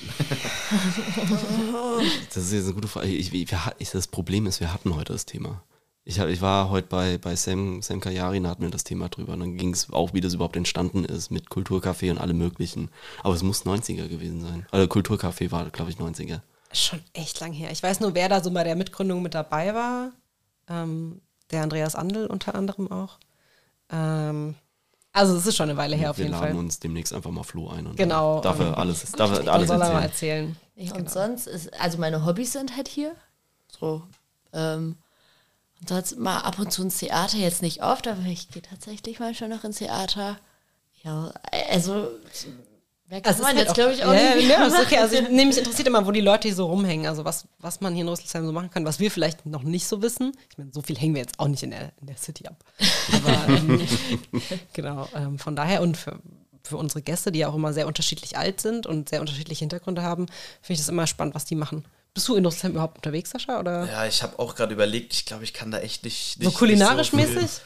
Das 2.34 2.44
ist 2.44 2.52
jetzt 2.52 2.64
eine 2.64 2.74
gute 2.74 2.88
Frage. 2.88 3.08
Ich, 3.08 3.32
ich, 3.32 3.90
das 3.90 4.06
Problem 4.06 4.46
ist, 4.46 4.60
wir 4.60 4.72
hatten 4.72 4.94
heute 4.94 5.12
das 5.12 5.26
Thema. 5.26 5.62
Ich, 6.10 6.18
hab, 6.18 6.26
ich 6.26 6.40
war 6.42 6.70
heute 6.70 6.88
bei, 6.88 7.18
bei 7.18 7.36
Sam, 7.36 7.82
Sam 7.82 8.00
Kayari, 8.00 8.42
da 8.42 8.48
hatten 8.48 8.62
wir 8.62 8.70
das 8.70 8.82
Thema 8.82 9.08
drüber. 9.08 9.34
Und 9.34 9.40
dann 9.40 9.56
ging 9.56 9.72
es 9.72 9.92
auch, 9.92 10.12
wie 10.12 10.20
das 10.20 10.34
überhaupt 10.34 10.56
entstanden 10.56 11.04
ist 11.04 11.30
mit 11.30 11.50
Kulturcafé 11.50 12.10
und 12.10 12.18
allem 12.18 12.36
möglichen. 12.36 12.90
Aber 13.22 13.32
es 13.32 13.44
muss 13.44 13.64
90er 13.64 14.08
gewesen 14.08 14.40
sein. 14.40 14.66
Also 14.72 14.88
Kulturcafé 14.88 15.52
war, 15.52 15.70
glaube 15.70 15.92
ich, 15.92 15.98
90er. 15.98 16.40
Schon 16.72 16.98
echt 17.12 17.38
lang 17.38 17.52
her. 17.52 17.70
Ich 17.70 17.80
weiß 17.80 18.00
nur, 18.00 18.12
wer 18.16 18.28
da 18.28 18.42
so 18.42 18.50
bei 18.50 18.64
der 18.64 18.74
Mitgründung 18.74 19.22
mit 19.22 19.34
dabei 19.34 19.72
war. 19.72 20.10
Ähm, 20.68 21.20
der 21.52 21.62
Andreas 21.62 21.94
Andel 21.94 22.26
unter 22.26 22.56
anderem 22.56 22.90
auch. 22.90 23.20
Ähm, 23.92 24.56
also 25.12 25.36
es 25.36 25.46
ist 25.46 25.56
schon 25.56 25.70
eine 25.70 25.78
Weile 25.78 25.94
her 25.94 26.10
auf 26.10 26.18
wir 26.18 26.24
jeden 26.24 26.34
laden 26.34 26.54
Fall. 26.54 26.58
uns 26.58 26.80
demnächst 26.80 27.12
einfach 27.12 27.30
mal 27.30 27.44
Flo 27.44 27.68
ein 27.68 27.86
und 27.86 27.96
Genau, 27.96 28.40
darf 28.40 28.58
er 28.58 28.66
ähm, 28.66 28.74
alles, 28.74 29.12
darf 29.12 29.30
er 29.30 29.44
Da 29.44 29.52
alles 29.52 29.68
soll 29.68 29.80
er 29.80 29.92
mal 29.92 30.02
erzählen. 30.02 30.56
erzählen. 30.74 30.88
Ja, 30.88 30.94
Und 30.96 31.08
sonst 31.08 31.46
ist, 31.46 31.72
also 31.80 31.98
meine 31.98 32.26
Hobbys 32.26 32.52
sind 32.54 32.74
halt 32.76 32.88
hier. 32.88 33.14
So. 33.78 34.02
Ähm, 34.52 34.96
und 35.80 35.88
sonst 35.88 36.18
mal 36.18 36.38
ab 36.38 36.58
und 36.58 36.72
zu 36.72 36.82
ins 36.82 36.98
Theater, 36.98 37.38
jetzt 37.38 37.62
nicht 37.62 37.82
oft, 37.82 38.06
aber 38.06 38.24
ich 38.26 38.50
gehe 38.50 38.62
tatsächlich 38.62 39.18
mal 39.18 39.34
schon 39.34 39.50
noch 39.50 39.64
ins 39.64 39.78
Theater. 39.78 40.38
Ja, 41.02 41.32
also 41.70 42.08
wer 43.06 43.22
kann 43.22 43.32
Also 43.32 43.42
man 43.42 43.56
halt 43.56 43.66
jetzt, 43.66 43.74
glaube 43.74 43.94
ich, 43.94 44.04
auch 44.04 44.12
ja, 44.12 44.34
nicht. 44.34 44.48
Ja, 44.48 44.66
ist 44.66 44.78
okay. 44.78 44.98
Also 44.98 45.16
ich, 45.16 45.30
nee, 45.30 45.46
mich 45.46 45.56
interessiert 45.56 45.88
immer, 45.88 46.06
wo 46.06 46.10
die 46.10 46.20
Leute 46.20 46.48
hier 46.48 46.54
so 46.54 46.66
rumhängen. 46.66 47.06
Also 47.06 47.24
was, 47.24 47.46
was 47.58 47.80
man 47.80 47.94
hier 47.94 48.02
in 48.02 48.08
Rüsselsheim 48.08 48.44
so 48.44 48.52
machen 48.52 48.70
kann, 48.70 48.84
was 48.84 49.00
wir 49.00 49.10
vielleicht 49.10 49.46
noch 49.46 49.62
nicht 49.62 49.86
so 49.86 50.02
wissen. 50.02 50.32
Ich 50.50 50.58
meine, 50.58 50.70
so 50.72 50.82
viel 50.82 50.98
hängen 50.98 51.14
wir 51.14 51.22
jetzt 51.22 51.40
auch 51.40 51.48
nicht 51.48 51.62
in 51.62 51.70
der, 51.70 51.92
in 52.00 52.06
der 52.06 52.16
City 52.18 52.46
ab. 52.46 52.62
Aber 53.12 53.48
ähm, 53.48 53.80
genau, 54.74 55.08
ähm, 55.14 55.38
von 55.38 55.56
daher 55.56 55.80
und 55.80 55.96
für, 55.96 56.20
für 56.62 56.76
unsere 56.76 57.00
Gäste, 57.00 57.32
die 57.32 57.38
ja 57.38 57.48
auch 57.48 57.54
immer 57.54 57.72
sehr 57.72 57.86
unterschiedlich 57.86 58.36
alt 58.36 58.60
sind 58.60 58.86
und 58.86 59.08
sehr 59.08 59.20
unterschiedliche 59.20 59.60
Hintergründe 59.60 60.02
haben, 60.02 60.26
finde 60.60 60.74
ich 60.74 60.80
das 60.80 60.88
immer 60.90 61.06
spannend, 61.06 61.34
was 61.34 61.46
die 61.46 61.54
machen. 61.54 61.86
Bist 62.14 62.28
du 62.28 62.34
in 62.36 62.44
Rüsselsheim 62.44 62.72
überhaupt 62.72 62.96
unterwegs, 62.96 63.30
Sascha? 63.30 63.60
Oder 63.60 63.86
Ja, 63.86 64.06
ich 64.06 64.22
habe 64.22 64.38
auch 64.38 64.54
gerade 64.54 64.72
überlegt, 64.72 65.14
ich 65.14 65.26
glaube, 65.26 65.44
ich 65.44 65.52
kann 65.52 65.70
da 65.70 65.78
echt 65.78 66.04
nicht. 66.04 66.38
so 66.40 66.48
nicht 66.48 66.58
kulinarisch 66.58 67.12
nicht 67.12 67.28
so 67.28 67.34
mäßig? 67.34 67.60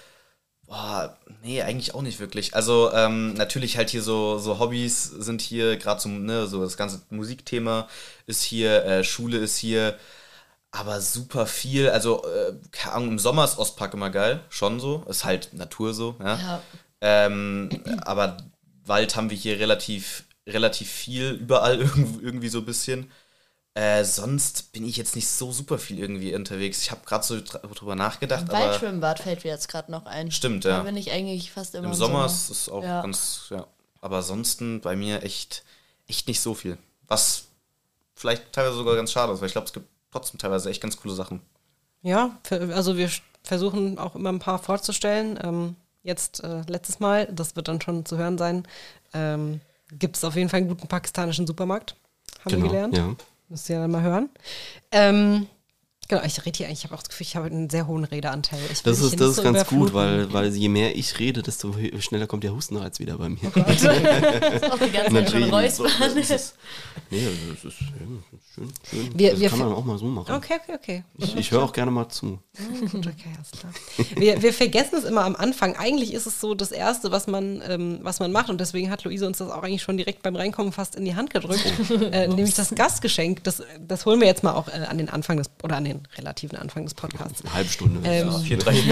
Boah, 0.66 1.16
nee, 1.42 1.62
eigentlich 1.62 1.94
auch 1.94 2.02
nicht 2.02 2.20
wirklich. 2.20 2.54
Also 2.54 2.90
ähm, 2.92 3.34
natürlich 3.34 3.76
halt 3.76 3.90
hier 3.90 4.02
so, 4.02 4.38
so 4.38 4.58
Hobbys 4.58 5.04
sind 5.04 5.42
hier, 5.42 5.76
gerade 5.76 6.00
so, 6.00 6.08
ne, 6.08 6.46
so 6.46 6.62
das 6.62 6.76
ganze 6.76 7.02
Musikthema 7.10 7.88
ist 8.26 8.42
hier, 8.42 8.84
äh, 8.84 9.04
Schule 9.04 9.38
ist 9.38 9.58
hier, 9.58 9.98
aber 10.70 11.00
super 11.00 11.46
viel. 11.46 11.90
Also 11.90 12.24
äh, 12.24 12.54
keine 12.72 12.94
Ahnung, 12.94 13.08
im 13.10 13.18
Sommer 13.18 13.44
ist 13.44 13.58
Ostpark 13.58 13.92
immer 13.94 14.10
geil, 14.10 14.40
schon 14.48 14.80
so, 14.80 15.04
ist 15.08 15.24
halt 15.24 15.52
Natur 15.52 15.92
so, 15.92 16.16
ja. 16.18 16.36
Ja. 16.38 16.62
Ähm, 17.02 17.68
aber 18.02 18.38
Wald 18.86 19.16
haben 19.16 19.28
wir 19.28 19.36
hier 19.36 19.58
relativ, 19.58 20.24
relativ 20.46 20.90
viel, 20.90 21.32
überall 21.32 21.78
irgendwie 22.22 22.48
so 22.48 22.58
ein 22.58 22.64
bisschen. 22.66 23.10
Äh, 23.76 24.04
sonst 24.04 24.70
bin 24.72 24.86
ich 24.86 24.96
jetzt 24.96 25.16
nicht 25.16 25.28
so 25.28 25.50
super 25.50 25.78
viel 25.78 25.98
irgendwie 25.98 26.32
unterwegs. 26.34 26.80
Ich 26.82 26.92
habe 26.92 27.00
gerade 27.04 27.24
so 27.24 27.40
dr- 27.40 27.60
drüber 27.74 27.96
nachgedacht, 27.96 28.44
aber 28.48 28.52
Waldschwimmbad 28.52 29.18
fällt 29.18 29.42
mir 29.42 29.50
jetzt 29.50 29.68
gerade 29.68 29.90
noch 29.90 30.06
ein. 30.06 30.30
Stimmt, 30.30 30.64
Da 30.64 30.68
ja. 30.70 30.82
bin 30.82 30.96
ich 30.96 31.10
eigentlich 31.10 31.50
fast 31.50 31.74
immer 31.74 31.86
im 31.86 31.90
im 31.92 31.96
Sommer 31.96 32.24
ist 32.26 32.50
es 32.50 32.68
auch 32.68 32.84
Ja. 32.84 33.02
ganz, 33.02 33.46
ja. 33.50 33.66
Aber 34.00 34.18
ansonsten 34.18 34.80
bei 34.80 34.94
mir 34.94 35.24
echt, 35.24 35.64
echt 36.06 36.28
nicht 36.28 36.40
so 36.40 36.54
viel. 36.54 36.78
Was 37.08 37.46
vielleicht 38.14 38.52
teilweise 38.52 38.76
sogar 38.76 38.94
ganz 38.94 39.10
schade 39.10 39.32
ist, 39.32 39.40
weil 39.40 39.46
ich 39.48 39.52
glaube, 39.54 39.66
es 39.66 39.72
gibt 39.72 39.86
trotzdem 40.12 40.38
teilweise 40.38 40.70
echt 40.70 40.80
ganz 40.80 40.96
coole 40.96 41.14
Sachen. 41.14 41.40
Ja, 42.02 42.38
also 42.50 42.96
wir 42.96 43.10
versuchen 43.42 43.98
auch 43.98 44.14
immer 44.14 44.30
ein 44.30 44.38
paar 44.38 44.60
vorzustellen. 44.60 45.36
Ähm, 45.42 45.74
jetzt 46.04 46.44
äh, 46.44 46.62
letztes 46.68 47.00
Mal, 47.00 47.26
das 47.32 47.56
wird 47.56 47.66
dann 47.66 47.80
schon 47.80 48.06
zu 48.06 48.18
hören 48.18 48.38
sein, 48.38 48.68
ähm, 49.14 49.60
gibt 49.90 50.16
es 50.16 50.22
auf 50.22 50.36
jeden 50.36 50.48
Fall 50.48 50.58
einen 50.60 50.68
guten 50.68 50.86
pakistanischen 50.86 51.46
Supermarkt. 51.48 51.96
Haben 52.44 52.50
wir 52.52 52.56
Genau, 52.58 52.68
gelernt. 52.68 52.96
ja. 52.96 53.16
Müsst 53.48 53.68
ihr 53.70 53.78
dann 53.78 53.90
mal 53.90 54.02
hören. 54.02 54.30
Ähm, 54.90 55.46
genau, 56.08 56.22
ich 56.24 56.44
rede 56.44 56.56
hier 56.56 56.66
eigentlich, 56.66 56.80
ich 56.80 56.84
habe 56.84 56.94
auch 56.94 57.02
das 57.02 57.08
Gefühl, 57.08 57.26
ich 57.26 57.36
habe 57.36 57.46
einen 57.46 57.70
sehr 57.70 57.86
hohen 57.86 58.04
Redeanteil. 58.04 58.60
Ich 58.72 58.82
Das 58.82 59.00
ist, 59.00 59.20
das 59.20 59.30
ist 59.30 59.36
so 59.36 59.42
ganz 59.42 59.66
gut, 59.66 59.92
weil, 59.94 60.32
weil 60.32 60.54
je 60.54 60.68
mehr 60.68 60.96
ich 60.96 61.18
rede, 61.18 61.42
desto 61.42 61.74
schneller 62.00 62.26
kommt 62.26 62.44
der 62.44 62.54
Hustenreiz 62.54 62.98
wieder 62.98 63.18
bei 63.18 63.28
mir. 63.28 63.38
Auch 63.44 64.78
die 64.78 64.90
ganze 64.90 65.12
Zeit 65.12 65.30
schon 65.30 65.42
räuspern. 65.44 65.90
Das 66.00 66.30
ist, 66.30 66.54
nee, 67.10 67.26
das 67.54 67.64
ist, 67.64 67.78
schön, 67.78 68.22
schön. 68.90 69.10
Wir- 69.18 69.30
das 69.32 69.40
wir 69.40 69.48
kann 69.50 69.58
man 69.58 69.72
auch 69.72 69.84
mal 69.84 69.98
so 69.98 70.06
machen. 70.06 70.34
Okay, 70.34 70.54
okay, 70.62 70.74
okay. 70.74 71.04
Ich, 71.18 71.36
ich 71.36 71.50
höre 71.50 71.62
auch 71.62 71.72
gerne 71.72 71.90
mal 71.90 72.08
zu. 72.08 72.38
Gut, 72.92 73.06
okay, 73.06 73.30
alles 73.36 73.50
klar. 73.58 73.72
Wir, 74.16 74.42
wir 74.42 74.52
vergessen 74.52 74.96
es 74.96 75.04
immer 75.04 75.24
am 75.24 75.34
Anfang. 75.36 75.76
Eigentlich 75.76 76.12
ist 76.14 76.26
es 76.26 76.40
so 76.40 76.54
das 76.54 76.70
Erste, 76.72 77.10
was 77.10 77.26
man, 77.26 77.62
ähm, 77.68 77.98
was 78.02 78.20
man 78.20 78.30
macht. 78.32 78.50
Und 78.50 78.60
deswegen 78.60 78.90
hat 78.90 79.04
Luise 79.04 79.26
uns 79.26 79.38
das 79.38 79.50
auch 79.50 79.62
eigentlich 79.62 79.82
schon 79.82 79.96
direkt 79.96 80.22
beim 80.22 80.36
Reinkommen 80.36 80.72
fast 80.72 80.94
in 80.94 81.04
die 81.04 81.14
Hand 81.16 81.30
gedrückt. 81.30 81.64
Äh, 82.12 82.28
nämlich 82.28 82.54
das 82.54 82.74
Gastgeschenk. 82.74 83.42
Das, 83.44 83.62
das 83.80 84.06
holen 84.06 84.20
wir 84.20 84.26
jetzt 84.26 84.42
mal 84.42 84.52
auch 84.54 84.68
äh, 84.68 84.72
an 84.88 84.98
den 84.98 85.08
Anfang 85.08 85.36
des, 85.38 85.50
oder 85.62 85.76
an 85.76 85.84
den 85.84 85.93
relativen 86.16 86.58
Anfang 86.58 86.84
des 86.84 86.94
Podcasts. 86.94 87.42
Eine 87.42 87.54
halbe 87.54 87.70
Stunde. 87.70 88.00
Ähm, 88.04 88.28
ja. 88.28 88.38
Vier, 88.38 88.58
drei 88.58 88.74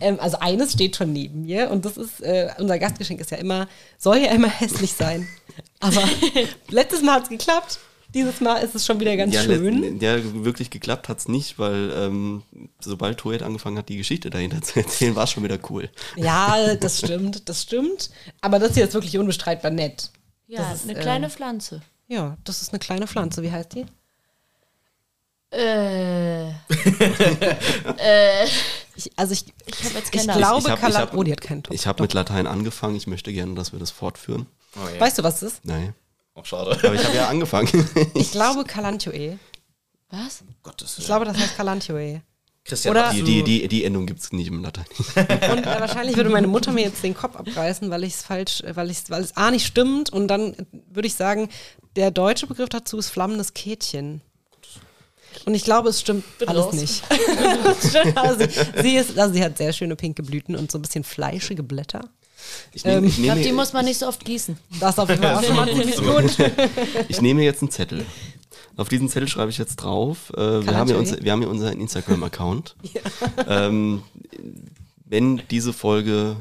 Ähm, 0.00 0.20
also 0.20 0.38
eines 0.38 0.72
steht 0.72 0.96
schon 0.96 1.12
neben 1.12 1.42
mir 1.42 1.70
und 1.70 1.84
das 1.84 1.96
ist, 1.96 2.20
äh, 2.20 2.50
unser 2.58 2.78
Gastgeschenk 2.78 3.20
ist 3.20 3.30
ja 3.30 3.38
immer, 3.38 3.68
soll 3.98 4.18
ja 4.18 4.30
immer 4.30 4.48
hässlich 4.48 4.92
sein. 4.92 5.26
Aber 5.80 6.02
letztes 6.68 7.02
Mal 7.02 7.14
hat 7.14 7.24
es 7.24 7.28
geklappt. 7.28 7.78
Dieses 8.14 8.40
Mal 8.40 8.56
ist 8.58 8.74
es 8.74 8.86
schon 8.86 9.00
wieder 9.00 9.16
ganz 9.16 9.34
ja, 9.34 9.42
schön. 9.42 10.00
ja, 10.00 10.16
wirklich 10.44 10.70
geklappt 10.70 11.10
hat 11.10 11.18
es 11.18 11.28
nicht, 11.28 11.58
weil 11.58 11.92
ähm, 11.94 12.42
sobald 12.80 13.18
Toet 13.18 13.42
angefangen 13.42 13.76
hat, 13.76 13.90
die 13.90 13.98
Geschichte 13.98 14.30
dahinter 14.30 14.62
zu 14.62 14.78
erzählen, 14.78 15.14
war 15.14 15.24
es 15.24 15.30
schon 15.30 15.44
wieder 15.44 15.58
cool. 15.68 15.90
Ja, 16.16 16.74
das 16.76 17.00
stimmt, 17.00 17.48
das 17.50 17.62
stimmt. 17.62 18.10
Aber 18.40 18.58
das 18.58 18.74
hier 18.74 18.84
ist 18.84 18.94
wirklich 18.94 19.18
unbestreitbar 19.18 19.70
nett. 19.70 20.10
Ja, 20.46 20.70
Das 20.70 20.84
ist, 20.84 20.88
eine 20.88 20.98
äh, 20.98 21.02
kleine 21.02 21.28
Pflanze. 21.28 21.82
Ja, 22.06 22.38
das 22.44 22.62
ist 22.62 22.72
eine 22.72 22.78
kleine 22.78 23.06
Pflanze. 23.06 23.42
Wie 23.42 23.52
heißt 23.52 23.74
die? 23.74 23.84
Äh, 27.98 28.44
Ich, 28.96 29.10
also 29.16 29.32
ich, 29.32 29.44
ich 29.66 29.84
habe 29.84 29.94
jetzt 29.94 30.12
ich 30.14 30.20
keine 30.20 30.32
Ahnung. 30.34 30.60
glaube, 30.62 30.68
Ich 30.76 30.82
hab- 30.82 30.88
ich 30.90 30.96
hab- 30.96 31.14
oh, 31.16 31.22
die 31.22 31.32
hat 31.32 31.40
keinen 31.40 31.62
Topf. 31.62 31.74
Ich 31.74 31.86
habe 31.86 32.02
mit 32.02 32.12
Latein 32.14 32.46
angefangen, 32.46 32.96
ich 32.96 33.06
möchte 33.06 33.32
gerne, 33.32 33.54
dass 33.54 33.72
wir 33.72 33.78
das 33.78 33.90
fortführen. 33.90 34.46
Oh, 34.76 34.80
ja. 34.92 35.00
Weißt 35.00 35.18
du, 35.18 35.22
was 35.22 35.40
es 35.42 35.54
ist? 35.54 35.64
Nein. 35.64 35.94
Oh, 36.34 36.42
schade. 36.44 36.72
Aber 36.82 36.94
ich 36.94 37.04
habe 37.04 37.16
ja 37.16 37.28
angefangen. 37.28 37.68
Ich 38.14 38.32
glaube 38.32 38.64
Calantioe. 38.64 39.38
Was? 40.10 40.42
Gottes 40.62 40.98
Ich 40.98 41.06
glaube, 41.06 41.24
das 41.26 41.36
heißt 41.36 41.56
Calantioe. 41.56 42.22
Christian, 42.64 42.90
Oder- 42.96 43.10
Die, 43.12 43.22
die, 43.22 43.42
die, 43.44 43.68
die 43.68 43.84
Endung 43.84 44.04
gibt 44.06 44.20
es 44.20 44.32
nicht 44.32 44.48
im 44.48 44.62
Latein. 44.62 44.84
Und 45.16 45.26
äh, 45.66 45.80
wahrscheinlich 45.80 46.16
würde 46.16 46.28
meine 46.30 46.48
Mutter 46.48 46.70
mir 46.72 46.82
jetzt 46.84 47.02
den 47.02 47.14
Kopf 47.14 47.36
abreißen, 47.36 47.88
weil 47.90 48.04
ich 48.04 48.14
es 48.14 48.22
falsch, 48.22 48.60
äh, 48.62 48.76
weil 48.76 48.90
ich 48.90 48.98
weil 49.08 49.22
es 49.22 49.36
A 49.36 49.50
nicht 49.50 49.66
stimmt 49.66 50.10
und 50.12 50.28
dann 50.28 50.52
äh, 50.54 50.64
würde 50.90 51.06
ich 51.08 51.14
sagen, 51.14 51.48
der 51.96 52.10
deutsche 52.10 52.46
Begriff 52.46 52.68
dazu 52.68 52.98
ist 52.98 53.08
flammendes 53.08 53.54
Kätchen. 53.54 54.20
Und 55.44 55.54
ich 55.54 55.64
glaube, 55.64 55.88
es 55.88 56.00
stimmt 56.00 56.24
Bin 56.38 56.48
alles 56.48 56.66
raus. 56.66 56.72
nicht. 56.74 57.02
also, 58.16 58.44
sie, 58.82 58.96
ist, 58.96 59.18
also 59.18 59.34
sie 59.34 59.42
hat 59.42 59.58
sehr 59.58 59.72
schöne 59.72 59.96
pinke 59.96 60.22
Blüten 60.22 60.56
und 60.56 60.70
so 60.70 60.78
ein 60.78 60.82
bisschen 60.82 61.04
fleischige 61.04 61.62
Blätter. 61.62 62.08
Ich 62.72 62.84
nehme, 62.84 62.98
Ähm, 62.98 63.04
ich 63.04 63.18
Ich 63.18 63.24
glaube, 63.24 63.38
nehme, 63.40 63.48
die 63.50 63.54
muss 63.54 63.72
man 63.72 63.84
nicht 63.84 63.98
so 63.98 64.06
oft 64.08 64.24
gießen. 64.24 64.58
Das 64.80 64.98
auf 64.98 65.08
jeden 65.08 65.22
Fall 65.22 65.34
auch 65.36 65.42
schon 65.42 65.56
mal 65.56 65.68
ziemlich 65.68 65.96
gut. 65.96 66.50
ich 67.08 67.20
nehme 67.20 67.42
jetzt 67.42 67.62
einen 67.62 67.70
Zettel. 67.70 68.04
Auf 68.76 68.88
diesen 68.88 69.08
Zettel 69.08 69.28
schreibe 69.28 69.50
ich 69.50 69.58
jetzt 69.58 69.76
drauf. 69.76 70.32
Äh, 70.36 70.64
wir, 70.66 70.76
haben 70.76 70.88
ja 70.88 70.96
unser, 70.96 71.22
wir 71.22 71.32
haben 71.32 71.42
ja 71.42 71.48
unseren 71.48 71.80
Instagram-Account. 71.80 72.76
ähm, 73.48 74.02
wenn 75.04 75.42
diese 75.50 75.72
Folge 75.72 76.36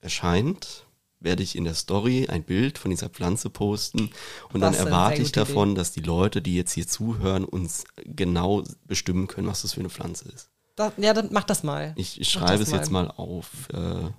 erscheint, 0.00 0.84
werde 1.20 1.42
ich 1.42 1.56
in 1.56 1.64
der 1.64 1.74
Story 1.74 2.26
ein 2.28 2.44
Bild 2.44 2.78
von 2.78 2.90
dieser 2.90 3.08
Pflanze 3.08 3.50
posten 3.50 4.10
und 4.52 4.60
dann 4.60 4.72
Das 4.72 4.80
eine 4.80 4.90
erwarte 4.90 5.22
ich 5.22 5.32
davon, 5.32 5.74
dass 5.74 5.92
die 5.92 6.00
Leute, 6.00 6.40
die 6.42 6.54
jetzt 6.54 6.72
hier 6.72 6.86
zuhören, 6.86 7.44
uns 7.44 7.84
genau 8.04 8.62
bestimmen 8.86 9.26
können, 9.26 9.48
was 9.48 9.62
das 9.62 9.74
für 9.74 9.80
eine 9.80 9.90
Pflanze 9.90 10.28
ist. 10.28 10.50
Das, 10.76 10.92
ja, 10.96 11.12
dann 11.12 11.28
mach 11.32 11.44
das 11.44 11.62
mal. 11.64 11.92
Ich, 11.96 12.20
ich 12.20 12.28
schreibe 12.28 12.62
es 12.62 12.70
jetzt 12.70 12.90
mal 12.92 13.10
auf. 13.10 13.48
Äh, 13.72 14.10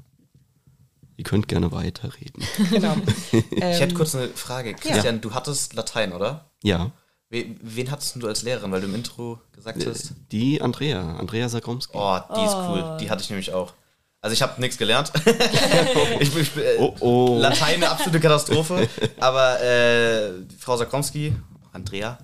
ihr 1.18 1.24
könnt 1.24 1.48
gerne 1.48 1.72
weiterreden. 1.72 2.44
Genau. 2.70 2.96
Ich 3.32 3.44
Ähm, 3.52 3.80
hätte 3.80 3.96
kurz 3.96 4.14
eine 4.16 4.28
Frage. 4.30 4.74
Christian, 4.74 5.22
du 5.22 5.34
hattest 5.34 5.74
Latein, 5.74 6.12
oder? 6.14 6.52
Ja, 6.64 6.92
We 7.32 7.56
wen 7.62 7.92
hattest 7.92 8.16
du 8.22 8.28
als 8.28 8.42
Lehrerin, 8.42 8.72
weil 8.72 8.82
du 8.82 8.88
im 8.88 8.96
Intro 8.96 9.40
gesagt 9.52 9.86
hast? 9.86 10.16
die 10.32 10.62
Andrea, 10.64 11.16
Andrea 11.18 11.48
Sagromski. 11.48 11.96
Oh, 11.96 12.20
die 12.36 12.44
ist 12.44 12.56
cool. 12.56 12.98
Die 13.00 13.10
hatte 13.12 13.22
ich 13.22 13.30
nämlich 13.30 13.54
auch. 13.54 13.74
Also 14.22 14.34
ich 14.34 14.42
habe 14.42 14.60
nichts 14.60 14.78
gelernt. 14.78 15.12
ich, 16.20 16.36
ich, 16.36 16.58
äh, 16.58 16.78
Oh, 16.78 16.96
oh. 17.00 17.40
Latein 17.40 17.76
eine 17.76 17.90
absolute 17.90 18.20
Katastrophe. 18.20 18.88
Aber 19.20 19.62
äh, 19.62 20.32
Frau 20.60 20.76
Sakromski, 20.76 21.34
Andrea, 21.72 22.18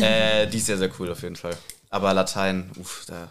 äh, 0.00 0.46
die 0.46 0.56
ist 0.58 0.66
sehr, 0.66 0.78
sehr 0.78 0.90
cool 0.98 1.10
auf 1.12 1.22
jeden 1.22 1.36
Fall. 1.36 1.56
Aber 1.90 2.14
Latein, 2.14 2.70
uff, 2.78 3.04
da. 3.06 3.28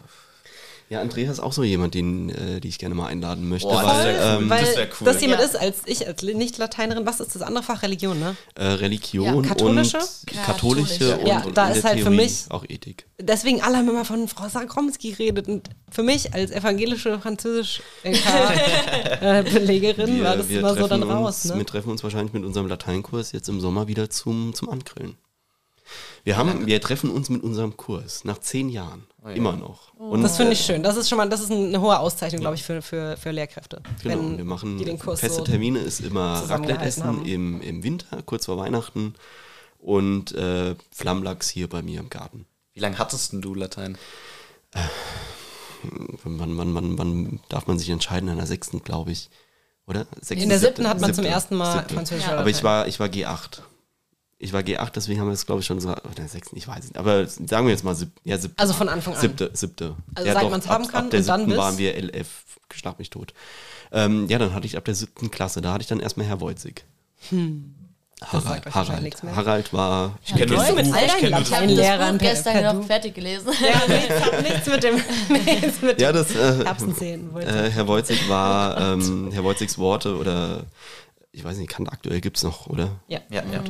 Ja, 0.92 1.00
Andrea 1.00 1.32
ist 1.32 1.40
auch 1.40 1.54
so 1.54 1.64
jemand, 1.64 1.94
den, 1.94 2.30
äh, 2.32 2.60
die 2.60 2.68
ich 2.68 2.78
gerne 2.78 2.94
mal 2.96 3.08
einladen 3.08 3.48
möchte. 3.48 3.70
Boah, 3.70 3.82
weil, 3.82 3.86
das 3.86 4.04
wär 4.04 4.14
cool. 4.38 4.44
ähm, 4.44 4.50
weil 4.50 4.66
das 4.66 4.76
wär 4.76 4.88
cool. 5.00 5.06
das 5.06 5.22
jemand 5.22 5.40
Ja. 5.40 5.46
ist 5.48 5.56
als 5.56 5.78
ich, 5.86 6.06
als 6.06 6.22
Nicht-Lateinerin. 6.22 7.06
Was 7.06 7.22
ist 7.22 7.34
das 7.34 7.42
andere 7.44 7.64
Fach? 7.64 7.82
Religion, 7.82 8.20
ne? 8.20 8.36
äh, 8.56 8.66
Religion 8.66 9.26
Ja, 9.26 9.42
katholische? 9.42 10.00
und 10.00 10.28
katholische 10.28 11.00
Katholische. 11.00 11.18
und, 11.20 11.28
Ja, 11.28 11.44
und 11.46 11.58
da 11.58 11.70
ist 11.70 11.86
halt 11.86 12.02
für 12.02 12.10
mich- 12.10 12.44
auch 12.50 12.66
Ethik. 12.68 13.06
Deswegen 13.22 13.62
alle 13.62 13.78
haben 13.78 13.88
immer 13.88 14.04
von 14.04 14.28
Frau 14.28 14.50
Sakromski 14.50 15.12
geredet. 15.12 15.48
Und 15.48 15.70
für 15.90 16.04
mich 16.04 16.34
als 16.34 16.52
evangelische 16.52 17.22
Französisch-Belegerin 17.22 19.22
war 20.24 20.36
das 20.38 20.50
immer 20.50 20.76
so 20.76 20.88
dann 20.88 21.04
raus. 21.04 21.46
uns, 21.46 21.54
Ne? 21.54 21.60
wir 21.60 21.66
treffen 21.66 21.90
uns 21.92 22.04
wahrscheinlich 22.04 22.34
mit 22.34 22.44
unserem 22.44 22.68
Lateinkurs 22.68 23.32
jetzt 23.32 23.48
im 23.48 23.62
Sommer 23.62 23.88
wieder 23.88 24.10
zum, 24.10 24.54
zum 24.54 24.68
Angrillen. 24.70 25.16
Wir, 26.24 26.38
haben, 26.38 26.66
wir 26.68 26.82
treffen 26.82 27.10
uns 27.10 27.30
mit 27.30 27.44
unserem 27.44 27.78
Kurs 27.78 28.24
nach 28.24 28.40
zehn 28.40 28.70
Jahren. 28.70 29.08
Immer 29.36 29.56
noch. 29.56 29.94
Und 29.96 30.24
Das 30.24 30.38
finde 30.38 30.54
ich 30.54 30.62
schön. 30.62 30.82
Das 30.82 30.98
ist 30.98 31.08
schon 31.08 31.18
mal, 31.18 31.30
das 31.30 31.42
ist 31.42 31.52
eine 31.52 31.80
hohe 31.80 32.00
Auszeichnung, 32.00 32.42
glaube 32.42 32.56
ich, 32.56 32.64
für, 32.64 32.82
für, 32.82 33.18
für 33.18 33.32
Lehrkräfte. 33.32 33.82
Genau, 34.02 34.18
wenn 34.18 34.38
wir 34.38 34.46
machen 34.46 34.78
die 34.80 34.86
den 34.86 34.98
Kurs 34.98 35.20
feste 35.20 35.40
so 35.40 35.44
Termine, 35.44 35.80
ist 35.80 36.00
immer 36.00 36.44
Raclette-Essen 36.48 37.26
im, 37.26 37.62
im 37.62 37.84
Winter, 37.84 38.22
kurz 38.24 38.46
vor 38.46 38.58
Weihnachten 38.58 39.14
und 39.80 40.32
äh, 40.34 40.76
Flammlachs 40.92 41.50
hier 41.50 41.70
bei 41.70 41.82
mir 41.84 42.00
im 42.00 42.10
Garten. 42.10 42.46
Wie 42.74 42.80
lange 42.80 42.98
hattest 42.98 43.34
denn 43.34 43.42
du 43.42 43.54
Latein? 43.54 43.98
Wann, 46.24 46.58
wann, 46.58 46.76
wann, 46.76 46.98
wann 46.98 47.40
darf 47.50 47.68
man 47.68 47.78
sich 47.78 47.90
entscheiden? 47.90 48.30
In 48.30 48.38
der 48.38 48.48
sechsten, 48.48 48.84
glaube 48.84 49.12
ich. 49.12 49.30
Oder? 49.88 50.06
Sechste, 50.22 50.44
In 50.44 50.50
der 50.50 50.60
siebte, 50.60 50.76
siebten 50.78 50.90
hat 50.90 51.02
man 51.02 51.14
zum 51.14 51.24
siebte, 51.24 51.30
ersten 51.36 51.56
Mal 51.56 51.80
siebte. 51.80 51.94
Französisch 51.96 52.28
Aber 52.28 52.42
oder 52.42 52.50
ich 52.50 52.64
war, 52.64 52.88
ich 52.88 53.00
war 53.00 53.08
G8. 53.08 53.62
Ich 54.44 54.54
war 54.54 54.62
G8, 54.62 54.90
deswegen 54.96 55.20
haben 55.20 55.28
wir 55.28 55.34
das, 55.34 55.46
glaube 55.46 55.62
ich, 55.62 55.68
schon 55.68 55.80
so. 55.80 55.90
Oder 55.90 56.00
der 56.18 56.28
sechsten, 56.28 56.58
ich 56.58 56.68
weiß 56.68 56.80
es 56.80 56.90
nicht. 56.90 56.98
Aber 56.98 57.28
sagen 57.28 57.66
wir 57.68 57.72
jetzt 57.72 57.84
mal 57.84 57.94
sieb, 57.96 58.10
ja, 58.24 58.38
siebte. 58.40 58.60
Also 58.60 58.74
von 58.74 58.90
Anfang 58.90 59.14
an. 59.14 59.22
Siebte, 59.22 59.52
siebte. 59.54 59.96
Also 60.16 60.28
ja, 60.28 60.34
seit 60.34 60.44
doch, 60.44 60.50
man's 60.50 60.66
ab- 60.66 60.74
haben 60.74 60.88
kann 60.88 61.06
Ab 61.06 61.12
der 61.12 61.20
und 61.20 61.28
dann 61.30 61.40
siebten 61.42 61.50
bis- 61.52 61.60
waren 61.60 61.78
wir 61.78 61.96
LF, 61.96 62.28
schlag 62.74 62.98
mich 62.98 63.10
tot. 63.12 63.34
Ähm, 63.92 64.28
ja, 64.30 64.40
dann 64.40 64.54
hatte 64.56 64.66
ich 64.66 64.78
ab 64.78 64.86
der 64.86 64.96
siebten 64.96 65.30
Klasse, 65.30 65.62
da 65.62 65.74
hatte 65.74 65.82
ich 65.84 65.88
dann 65.88 66.00
erstmal 66.00 66.26
Herr 66.26 66.40
sagt 68.32 68.36
euch 68.36 68.42
Harald, 68.44 68.66
wahrscheinlich 68.66 68.88
Harald, 68.90 69.04
nichts 69.04 69.24
mehr. 69.24 69.36
Harald 69.36 69.74
war. 69.74 70.18
Ich 70.24 70.34
kenne 70.34 70.46
du 70.46 70.54
mit 70.54 70.94
all 70.94 71.06
ich 71.06 71.12
deinen 71.12 71.32
nur- 71.32 71.40
Ich 71.42 71.52
habe 71.52 71.66
Lateinlehrern 71.66 72.18
das 72.20 72.28
gestern 72.30 72.54
per 72.54 72.74
noch 72.74 72.82
Du? 72.82 72.88
fertig 72.88 73.14
gelesen. 73.16 73.52
Ja, 73.62 73.88
nichts, 73.96 74.20
hat 74.26 74.42
nichts 74.44 74.68
mit 74.68 74.84
dem, 74.84 74.96
nichts 75.46 75.82
mit 75.82 76.02
Ja, 76.02 76.12
das. 76.12 76.36
Äh, 76.36 76.64
Erbsenzählen. 76.64 77.34
wollte 77.34 77.50
Äh, 77.50 77.68
ich. 77.70 77.74
Herr 77.76 77.88
Wojcik 77.88 78.30
war, 78.30 78.80
ähm, 78.94 79.30
Herr 79.32 79.44
Wojciks 79.44 79.78
Worte 79.78 80.16
oder 80.18 80.66
ich 81.34 81.44
weiß 81.46 81.58
nicht, 81.58 81.70
kann 81.70 81.88
aktuell 81.88 82.20
gibt's 82.20 82.44
noch, 82.44 82.68
oder? 82.68 83.00
ja. 83.08 83.22
Ja, 83.30 83.44
ja. 83.52 83.64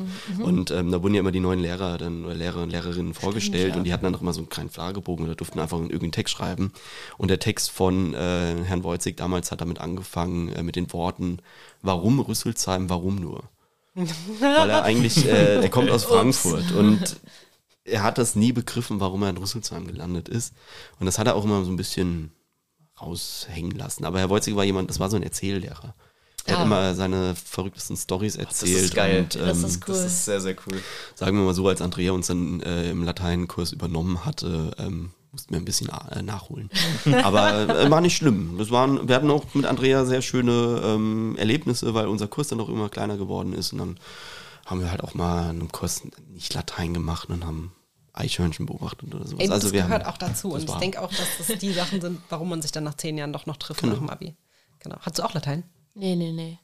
Und 0.44 0.72
ähm, 0.72 0.92
da 0.92 1.04
wurden 1.04 1.14
ja 1.14 1.20
immer 1.20 1.32
die 1.32 1.40
neuen 1.40 1.60
Lehrer 1.60 2.00
dann 2.00 2.26
oder 2.26 2.34
Lehrer 2.34 2.64
und 2.64 2.72
Lehrerinnen 2.72 3.14
vorgestellt 3.14 3.76
und 3.76 3.84
die 3.84 3.94
hatten 3.94 4.04
dann 4.04 4.16
auch 4.16 4.22
immer 4.22 4.34
so 4.34 4.40
einen 4.40 4.50
kleinen 4.50 4.72
Fragebogen 4.72 5.26
oder 5.26 5.36
durften 5.36 5.60
einfach 5.60 5.78
irgendeinen 5.78 6.12
Text 6.12 6.34
schreiben. 6.34 6.74
Und 7.20 7.30
der 7.30 7.40
Text 7.40 7.70
von 7.70 8.16
äh, 8.16 8.64
Herrn 8.64 8.84
Wojcik 8.84 9.18
damals 9.18 9.52
hat 9.52 9.62
damit 9.62 9.80
angefangen 9.80 10.52
äh, 10.54 10.64
mit 10.64 10.76
den 10.76 10.92
Worten, 10.92 11.38
warum 11.84 12.20
Rüsselsheim, 12.20 12.90
warum 12.90 13.18
nur? 13.18 13.44
Weil 13.94 14.70
er 14.70 14.84
eigentlich, 14.84 15.26
äh, 15.28 15.62
er 15.62 15.70
kommt 15.70 15.92
aus 15.92 16.06
Frankfurt 16.06 16.72
und 16.72 17.18
er 17.84 18.02
hat 18.02 18.18
das 18.18 18.36
nie 18.36 18.54
begriffen, 18.54 19.00
warum 19.00 19.22
er 19.22 19.30
in 19.30 19.38
Rüsselsheim 19.38 19.86
gelandet 19.86 20.30
ist. 20.30 20.56
Und 21.00 21.06
das 21.06 21.20
hat 21.20 21.28
er 21.28 21.36
auch 21.36 21.44
immer 21.44 21.64
so 21.64 21.72
ein 21.72 21.78
bisschen 21.78 22.32
raushängen 23.00 23.78
lassen. 23.78 24.06
Aber 24.06 24.20
Herr 24.20 24.30
Wojcik 24.30 24.56
war 24.56 24.64
jemand, 24.64 24.90
das 24.90 25.00
war 25.00 25.10
so 25.10 25.16
ein 25.16 25.24
Erzähllehrer. 25.24 25.94
Er 26.46 26.54
hat 26.56 26.62
Ah. 26.62 26.66
immer 26.66 26.96
seine 26.96 27.36
verrücktesten 27.36 27.96
Stories 27.98 28.34
Das 28.36 28.46
erzählt. 28.46 28.84
ist 28.86 28.96
geil. 28.96 29.20
Und, 29.22 29.36
Das 29.36 29.58
ähm, 29.60 29.66
ist 29.66 29.88
cool. 29.88 29.96
Das 29.96 30.06
ist 30.06 30.26
sehr, 30.26 30.42
sehr 30.42 30.56
cool. 30.68 30.82
sagen 31.16 31.38
wir 31.38 31.44
mal 31.46 31.54
so, 31.54 31.68
als 31.68 31.82
Andrea 31.82 32.12
uns 32.14 32.28
dann 32.28 32.62
äh, 32.62 32.90
im 32.90 33.04
Lateinkurs 33.04 33.72
übernommen 33.74 34.26
hatte, 34.26 34.72
ähm, 34.80 35.12
mussten 35.32 35.54
wir 35.54 35.60
ein 35.62 35.66
bisschen 35.66 35.90
äh, 36.12 36.22
nachholen. 36.22 36.70
Aber 37.24 37.70
äh, 37.70 37.90
war 37.92 38.02
nicht 38.02 38.18
schlimm. 38.18 38.56
Das 38.58 38.70
waren, 38.72 39.08
wir 39.08 39.16
hatten 39.16 39.30
auch 39.32 39.46
mit 39.54 39.66
Andrea 39.66 40.04
sehr 40.06 40.22
schöne 40.22 40.82
ähm, 40.84 41.36
Erlebnisse, 41.38 41.94
weil 41.94 42.08
unser 42.08 42.28
Kurs 42.28 42.48
dann 42.50 42.60
auch 42.60 42.70
immer 42.70 42.90
kleiner 42.90 43.18
geworden 43.18 43.54
ist. 43.54 43.72
Und 43.72 43.78
dann 43.80 44.00
haben 44.66 44.82
wir 44.82 44.90
halt 44.92 45.04
auch 45.04 45.14
mal 45.14 45.44
in 45.52 45.60
einem 45.62 45.72
Kurs 45.72 46.02
nicht 46.34 46.54
Latein 46.54 46.94
gemacht 46.94 47.30
und 47.30 47.46
haben 47.46 47.72
Eichhörnchen 48.14 48.66
beobachtet 48.66 49.14
oder 49.16 49.26
sowas. 49.26 49.40
Ey, 49.46 49.50
also 49.50 49.68
das 49.68 49.74
wir 49.74 49.84
gehört 49.84 50.04
haben, 50.04 50.14
auch 50.14 50.18
dazu. 50.18 50.52
das 50.54 50.64
Und 50.64 50.70
ich 50.70 50.76
denke 50.78 51.02
auch, 51.02 51.10
dass 51.12 51.28
das 51.48 51.58
die 51.60 51.72
Sachen 51.72 52.02
sind, 52.02 52.20
warum 52.30 52.50
man 52.50 52.62
sich 52.62 52.72
dann 52.74 52.84
nach 52.84 52.96
zehn 52.96 53.18
Jahren 53.18 53.32
doch 53.32 53.46
noch 53.46 53.56
trifft 53.58 53.80
Genau. 53.82 53.94
nach 53.94 54.00
dem 54.00 54.10
Abi. 54.10 54.36
Genau. 54.80 54.98
Hast 55.00 55.18
du 55.20 55.24
auch 55.24 55.34
Latein? 55.34 55.64
Nee, 55.94 56.16
nee, 56.16 56.32
nee. 56.32 56.58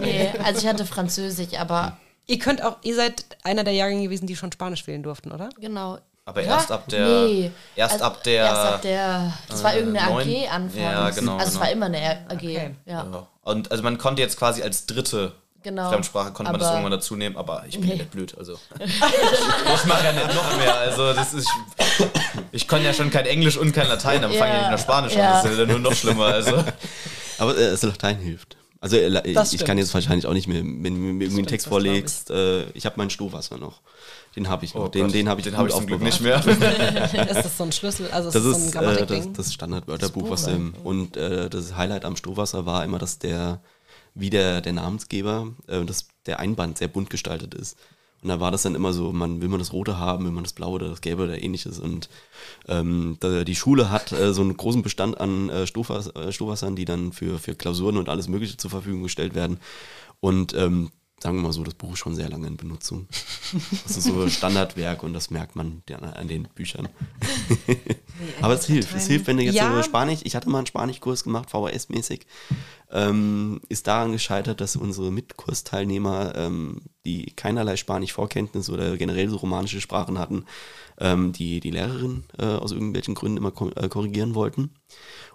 nee. 0.00 0.32
Also 0.44 0.60
ich 0.60 0.66
hatte 0.66 0.84
Französisch, 0.86 1.58
aber 1.58 1.96
Ihr 2.28 2.40
könnt 2.40 2.60
auch, 2.60 2.78
ihr 2.82 2.96
seid 2.96 3.24
einer 3.44 3.62
der 3.62 3.72
Jahrgänge 3.72 4.02
gewesen, 4.02 4.26
die 4.26 4.34
schon 4.34 4.50
Spanisch 4.50 4.84
wählen 4.88 5.02
durften, 5.04 5.30
oder? 5.30 5.48
genau. 5.60 5.98
Aber 6.24 6.42
Ja? 6.42 6.56
erst 6.56 6.72
ab 6.72 6.88
der. 6.88 7.06
Nee. 7.06 7.52
Erst 7.76 7.92
Also 7.94 8.04
ab 8.04 8.24
der. 8.24 8.44
Erst 8.44 8.60
ab 8.72 8.82
der. 8.82 9.32
Das 9.48 9.62
war 9.62 9.74
äh, 9.74 9.78
irgendeine 9.78 10.10
neun- 10.10 10.22
AG 10.28 10.48
anfangs. 10.50 10.74
Ja, 10.76 11.10
genau, 11.10 11.32
Also 11.36 11.44
es 11.46 11.52
genau. 11.52 11.60
war 11.64 11.70
immer 11.70 11.86
eine 11.86 11.98
AG. 12.28 12.32
Okay. 12.34 12.74
Ja. 12.84 12.92
Ja. 13.12 13.26
Und 13.42 13.70
also 13.70 13.84
man 13.84 13.96
konnte 13.96 14.22
jetzt 14.22 14.36
quasi 14.36 14.60
als 14.62 14.86
dritte 14.86 15.34
Genau. 15.62 15.88
Fremdsprache 15.88 16.32
konnte 16.32 16.50
man 16.50 16.58
das 16.60 16.68
Aber- 16.68 16.78
irgendwann 16.78 16.98
dazu 16.98 17.14
nehmen, 17.14 17.36
aber 17.36 17.62
ich 17.68 17.78
bin 17.78 17.88
ja 17.88 17.94
Nee. 17.94 18.00
nicht 18.00 18.10
blöd, 18.10 18.36
also. 18.36 18.54
ich 18.80 19.00
mache 19.84 20.04
ja 20.04 20.12
nicht 20.12 20.34
noch 20.34 20.56
mehr. 20.58 20.76
Also 20.78 21.12
das 21.12 21.32
ist. 21.32 21.48
Ich 22.50 22.66
kann 22.66 22.82
ja 22.82 22.92
schon 22.92 23.10
kein 23.10 23.26
Englisch 23.26 23.56
und 23.56 23.72
kein 23.72 23.86
Latein, 23.88 24.22
dann 24.22 24.32
fange 24.32 24.50
ich 24.50 24.56
Ja, 24.56 24.62
nicht 24.62 24.70
nach 24.72 24.78
Spanisch 24.80 25.14
ja. 25.14 25.38
an. 25.38 25.42
Das 25.44 25.52
ist 25.52 25.58
ja 25.60 25.66
nur 25.66 25.78
noch 25.78 25.92
schlimmer. 25.94 26.24
Also. 26.26 26.64
Aber 27.38 27.56
äh, 27.56 27.70
das 27.70 27.82
Latein 27.82 28.18
hilft. 28.18 28.56
Also 28.80 28.96
äh, 28.96 29.28
ich, 29.28 29.34
Das 29.34 29.52
ich 29.52 29.64
kann 29.64 29.78
jetzt 29.78 29.92
wahrscheinlich 29.94 30.26
auch 30.26 30.32
nicht 30.32 30.48
mehr, 30.48 30.62
wenn 30.62 30.82
du 30.82 30.90
mir 30.90 31.24
irgendwie 31.24 31.38
einen 31.38 31.46
Text 31.46 31.66
glaub 31.68 31.80
ich. 31.80 31.86
vorlegst, 31.86 32.30
äh, 32.30 32.70
ich 32.70 32.86
habe 32.86 32.96
mein 32.98 33.10
Stohwasser 33.10 33.58
noch. 33.58 33.80
Den 34.36 34.48
habe 34.48 34.64
ich 34.64 34.74
noch. 34.74 34.84
Oh 34.84 34.88
den 34.88 35.06
Gott, 35.06 35.14
den 35.14 35.28
habe 35.28 35.40
ich, 35.40 35.46
den 35.46 35.56
habe 35.56 35.68
ich 35.68 35.74
zum 35.74 35.86
Glück 35.86 36.02
nicht 36.02 36.20
mehr. 36.20 36.36
ist 36.46 36.54
das 37.18 37.56
so 37.56 37.64
ein 37.64 37.72
Schlüssel? 37.72 38.08
Also 38.10 38.28
ist 38.28 38.34
Das 38.34 38.44
ist 38.44 38.72
so 38.72 38.78
ein 38.78 38.96
äh, 38.96 39.06
das, 39.06 39.32
das 39.32 39.54
Standardwörterbuch, 39.54 40.28
was 40.30 40.46
im, 40.46 40.74
und 40.84 41.16
äh, 41.16 41.48
das 41.48 41.74
Highlight 41.74 42.04
am 42.04 42.16
Stohwasser 42.16 42.66
war 42.66 42.84
immer, 42.84 42.98
dass 42.98 43.18
der, 43.18 43.60
wie 44.14 44.28
der, 44.28 44.60
der 44.60 44.74
Namensgeber, 44.74 45.48
äh, 45.66 45.84
dass 45.84 46.08
der 46.26 46.38
Einband 46.38 46.76
sehr 46.78 46.88
bunt 46.88 47.08
gestaltet 47.08 47.54
ist. 47.54 47.76
Und 48.26 48.30
da 48.30 48.40
war 48.40 48.50
das 48.50 48.62
dann 48.62 48.74
immer 48.74 48.92
so, 48.92 49.12
man 49.12 49.40
will 49.40 49.48
man 49.48 49.60
das 49.60 49.72
Rote 49.72 50.00
haben, 50.00 50.24
will 50.24 50.32
man 50.32 50.42
das 50.42 50.52
Blaue 50.52 50.74
oder 50.74 50.88
das 50.88 51.00
Gelbe 51.00 51.22
oder 51.22 51.40
ähnliches. 51.40 51.78
Und 51.78 52.08
ähm, 52.66 53.18
da, 53.20 53.44
die 53.44 53.54
Schule 53.54 53.92
hat 53.92 54.10
äh, 54.10 54.34
so 54.34 54.42
einen 54.42 54.56
großen 54.56 54.82
Bestand 54.82 55.20
an 55.20 55.48
äh, 55.48 55.64
Stohwas, 55.64 56.08
äh, 56.08 56.74
die 56.74 56.84
dann 56.84 57.12
für, 57.12 57.38
für 57.38 57.54
Klausuren 57.54 57.96
und 57.96 58.08
alles 58.08 58.26
Mögliche 58.26 58.56
zur 58.56 58.72
Verfügung 58.72 59.04
gestellt 59.04 59.36
werden. 59.36 59.60
Und 60.18 60.54
ähm, 60.54 60.90
sagen 61.22 61.36
wir 61.38 61.42
mal 61.42 61.52
so, 61.52 61.64
das 61.64 61.74
Buch 61.74 61.92
ist 61.94 61.98
schon 62.00 62.14
sehr 62.14 62.28
lange 62.28 62.46
in 62.46 62.56
Benutzung. 62.56 63.08
Das 63.86 63.96
ist 63.96 64.04
so 64.04 64.28
Standardwerk 64.28 65.02
und 65.02 65.12
das 65.14 65.30
merkt 65.30 65.56
man 65.56 65.82
an, 65.90 66.28
den 66.28 66.46
Büchern. 66.54 66.88
Aber 68.40 68.54
es 68.54 68.66
hilft. 68.66 68.94
Es 68.94 69.06
hilft, 69.06 69.26
wenn 69.26 69.36
du 69.38 69.42
jetzt 69.44 69.54
Ja. 69.54 69.74
so 69.76 69.82
Spanisch, 69.82 70.20
ich 70.24 70.36
hatte 70.36 70.48
mal 70.50 70.58
einen 70.58 70.66
Spanischkurs 70.66 71.24
gemacht, 71.24 71.48
VHS-mäßig, 71.50 72.26
ähm, 72.90 73.60
ist 73.68 73.86
daran 73.86 74.12
gescheitert, 74.12 74.60
dass 74.60 74.76
unsere 74.76 75.10
Mitkursteilnehmer, 75.10 76.34
ähm, 76.36 76.82
die 77.04 77.26
keinerlei 77.34 77.76
Spanisch-Vorkenntnis 77.76 78.68
oder 78.70 78.96
generell 78.96 79.28
so 79.28 79.36
romanische 79.36 79.80
Sprachen 79.80 80.18
hatten, 80.18 80.44
ähm, 80.98 81.32
die, 81.32 81.60
die 81.60 81.70
Lehrerin 81.70 82.24
äh, 82.38 82.44
aus 82.44 82.72
irgendwelchen 82.72 83.14
Gründen 83.14 83.38
immer 83.38 83.50
ko 83.52 83.70
äh, 83.70 83.88
korrigieren 83.88 84.34
wollten. 84.34 84.70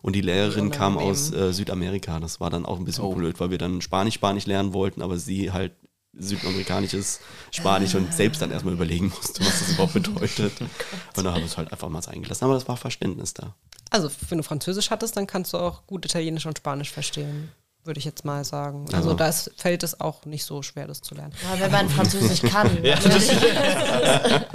Und 0.01 0.15
die 0.15 0.21
Lehrerin 0.21 0.71
kam 0.71 0.97
aus 0.97 1.31
äh, 1.31 1.53
Südamerika. 1.53 2.19
Das 2.19 2.39
war 2.39 2.49
dann 2.49 2.65
auch 2.65 2.79
ein 2.79 2.85
bisschen 2.85 3.13
blöd, 3.15 3.39
weil 3.39 3.51
wir 3.51 3.57
dann 3.57 3.81
Spanisch-Spanisch 3.81 4.45
lernen 4.45 4.73
wollten, 4.73 5.01
aber 5.01 5.17
sie 5.17 5.51
halt 5.51 5.73
südamerikanisches 6.13 7.21
Spanisch 7.51 7.95
und 7.95 8.13
selbst 8.13 8.41
dann 8.41 8.51
erstmal 8.51 8.73
überlegen 8.73 9.09
musste, 9.15 9.45
was 9.45 9.59
das 9.59 9.71
überhaupt 9.71 9.93
bedeutet. 9.93 10.53
und 11.17 11.23
da 11.23 11.31
haben 11.31 11.41
wir 11.41 11.45
es 11.45 11.57
halt 11.57 11.71
einfach 11.71 11.89
mal 11.89 12.01
eingelassen. 12.05 12.45
Aber 12.45 12.55
das 12.55 12.67
war 12.67 12.77
Verständnis 12.77 13.33
da. 13.33 13.55
Also, 13.89 14.09
wenn 14.29 14.37
du 14.37 14.43
Französisch 14.43 14.89
hattest, 14.89 15.17
dann 15.17 15.27
kannst 15.27 15.53
du 15.53 15.57
auch 15.57 15.85
gut 15.85 16.05
Italienisch 16.05 16.45
und 16.45 16.57
Spanisch 16.57 16.91
verstehen, 16.91 17.51
würde 17.83 17.97
ich 17.99 18.05
jetzt 18.05 18.25
mal 18.25 18.43
sagen. 18.45 18.85
Also, 18.93 18.95
Also. 18.97 19.13
da 19.15 19.27
ist, 19.27 19.51
fällt 19.57 19.81
es 19.83 19.99
auch 19.99 20.25
nicht 20.25 20.45
so 20.45 20.61
schwer, 20.61 20.87
das 20.87 21.01
zu 21.01 21.15
lernen. 21.15 21.33
Ja, 21.53 21.59
wenn 21.61 21.71
man 21.71 21.89
Französisch 21.89 22.41
kann. 22.41 22.69
Ja, 22.83 22.95
das 22.95 23.15
ist 23.31 23.41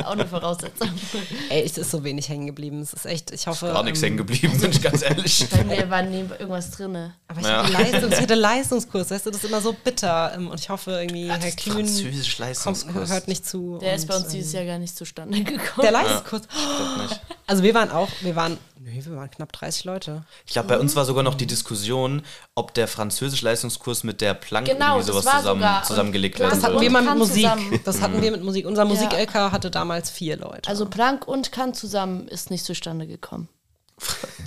auch 0.05 0.11
eine 0.13 0.27
Voraussetzung. 0.27 0.89
Ey, 1.49 1.65
es 1.65 1.77
ist 1.79 1.91
so 1.91 2.03
wenig 2.05 2.29
hängen 2.29 2.47
geblieben. 2.47 2.81
Es 2.81 2.93
ist 2.93 3.07
echt, 3.07 3.31
ich 3.33 3.47
hoffe. 3.47 3.67
Gar 3.67 3.83
nichts 3.83 4.01
ähm, 4.01 4.05
hängen 4.07 4.17
geblieben, 4.19 4.59
bin 4.61 4.71
ich 4.71 4.81
ganz 4.83 5.03
ehrlich. 5.03 5.47
Bei 5.51 5.65
mir 5.65 5.91
war 5.91 6.03
nie 6.03 6.21
irgendwas 6.39 6.71
drin. 6.71 6.97
Aber 7.29 7.41
ich, 7.41 7.47
Ja. 7.47 7.63
hatte 7.65 7.73
Leistungs, 7.73 8.15
ich 8.15 8.21
hatte 8.21 8.35
Leistungskurs, 8.35 9.11
weißt 9.11 9.27
du, 9.27 9.31
das 9.31 9.43
ist 9.43 9.49
immer 9.49 9.61
so 9.61 9.73
bitter. 9.73 10.33
ähm, 10.37 10.49
Und 10.49 10.61
ich 10.61 10.69
hoffe 10.69 10.93
irgendwie, 10.93 11.29
Herr 11.29 11.39
Kühn 11.53 11.73
Französisch 11.73 12.37
kommt, 12.37 12.49
Leistungskurs. 12.49 13.11
hört 13.11 13.29
nicht 13.29 13.47
zu. 13.47 13.79
Der 13.79 13.95
ist 13.97 14.07
bei 14.07 14.15
uns 14.17 14.27
ähm, 14.27 14.33
dieses 14.33 14.53
Jahr 14.53 14.65
gar 14.65 14.79
nicht 14.79 14.97
zustande 14.97 15.43
gekommen. 15.43 15.83
Der 15.83 15.91
Leistungskurs. 15.93 16.43
nicht. 16.43 17.21
Also 17.47 17.63
wir 17.63 17.75
waren 17.75 17.91
auch, 17.91 18.09
wir 18.23 18.37
waren, 18.37 18.59
nee, 18.87 19.05
wir 19.05 19.17
waren 19.17 19.31
knapp 19.31 19.53
30 19.53 19.85
Leute. 19.85 20.25
Ich 20.47 20.53
glaube, 20.53 20.69
bei 20.69 20.79
uns 20.79 20.97
war 20.97 21.05
sogar 21.05 21.23
noch 21.23 21.35
die 21.35 21.47
Diskussion, 21.47 22.23
ob 22.55 22.73
der 22.75 22.89
Französisch-Leistungskurs 22.89 24.05
mit 24.05 24.21
der 24.21 24.35
Plank 24.35 24.67
Genau, 24.67 24.97
irgendwie 24.99 25.13
sowas 25.13 25.25
zusammen, 25.39 25.65
zusammengelegt 25.85 26.37
Planck 26.37 26.53
Das 26.53 26.63
werden 26.63 26.75
hatten 26.75 26.83
wir 26.83 26.91
mal 26.91 27.05
sollte. 27.05 27.19
mit 27.19 27.19
Kann 27.19 27.19
Musik. 27.19 27.43
zusammen. 27.67 27.81
Das 27.85 28.01
hatten 28.01 28.23
wir 28.23 28.31
mit 28.31 28.43
Musik. 28.45 28.67
Unser 28.67 28.85
Musik-LK 28.85 29.35
hatte 29.53 29.71
damals 29.71 30.11
vier 30.11 30.37
Leute. 30.37 30.69
Also 30.69 30.87
Planck 30.87 31.27
und 31.29 31.53
Kant 31.53 31.77
zusammen 31.77 32.29
ist 32.29 32.51
nicht 32.51 32.65
zustande 32.65 33.07
gekommen. 33.07 33.49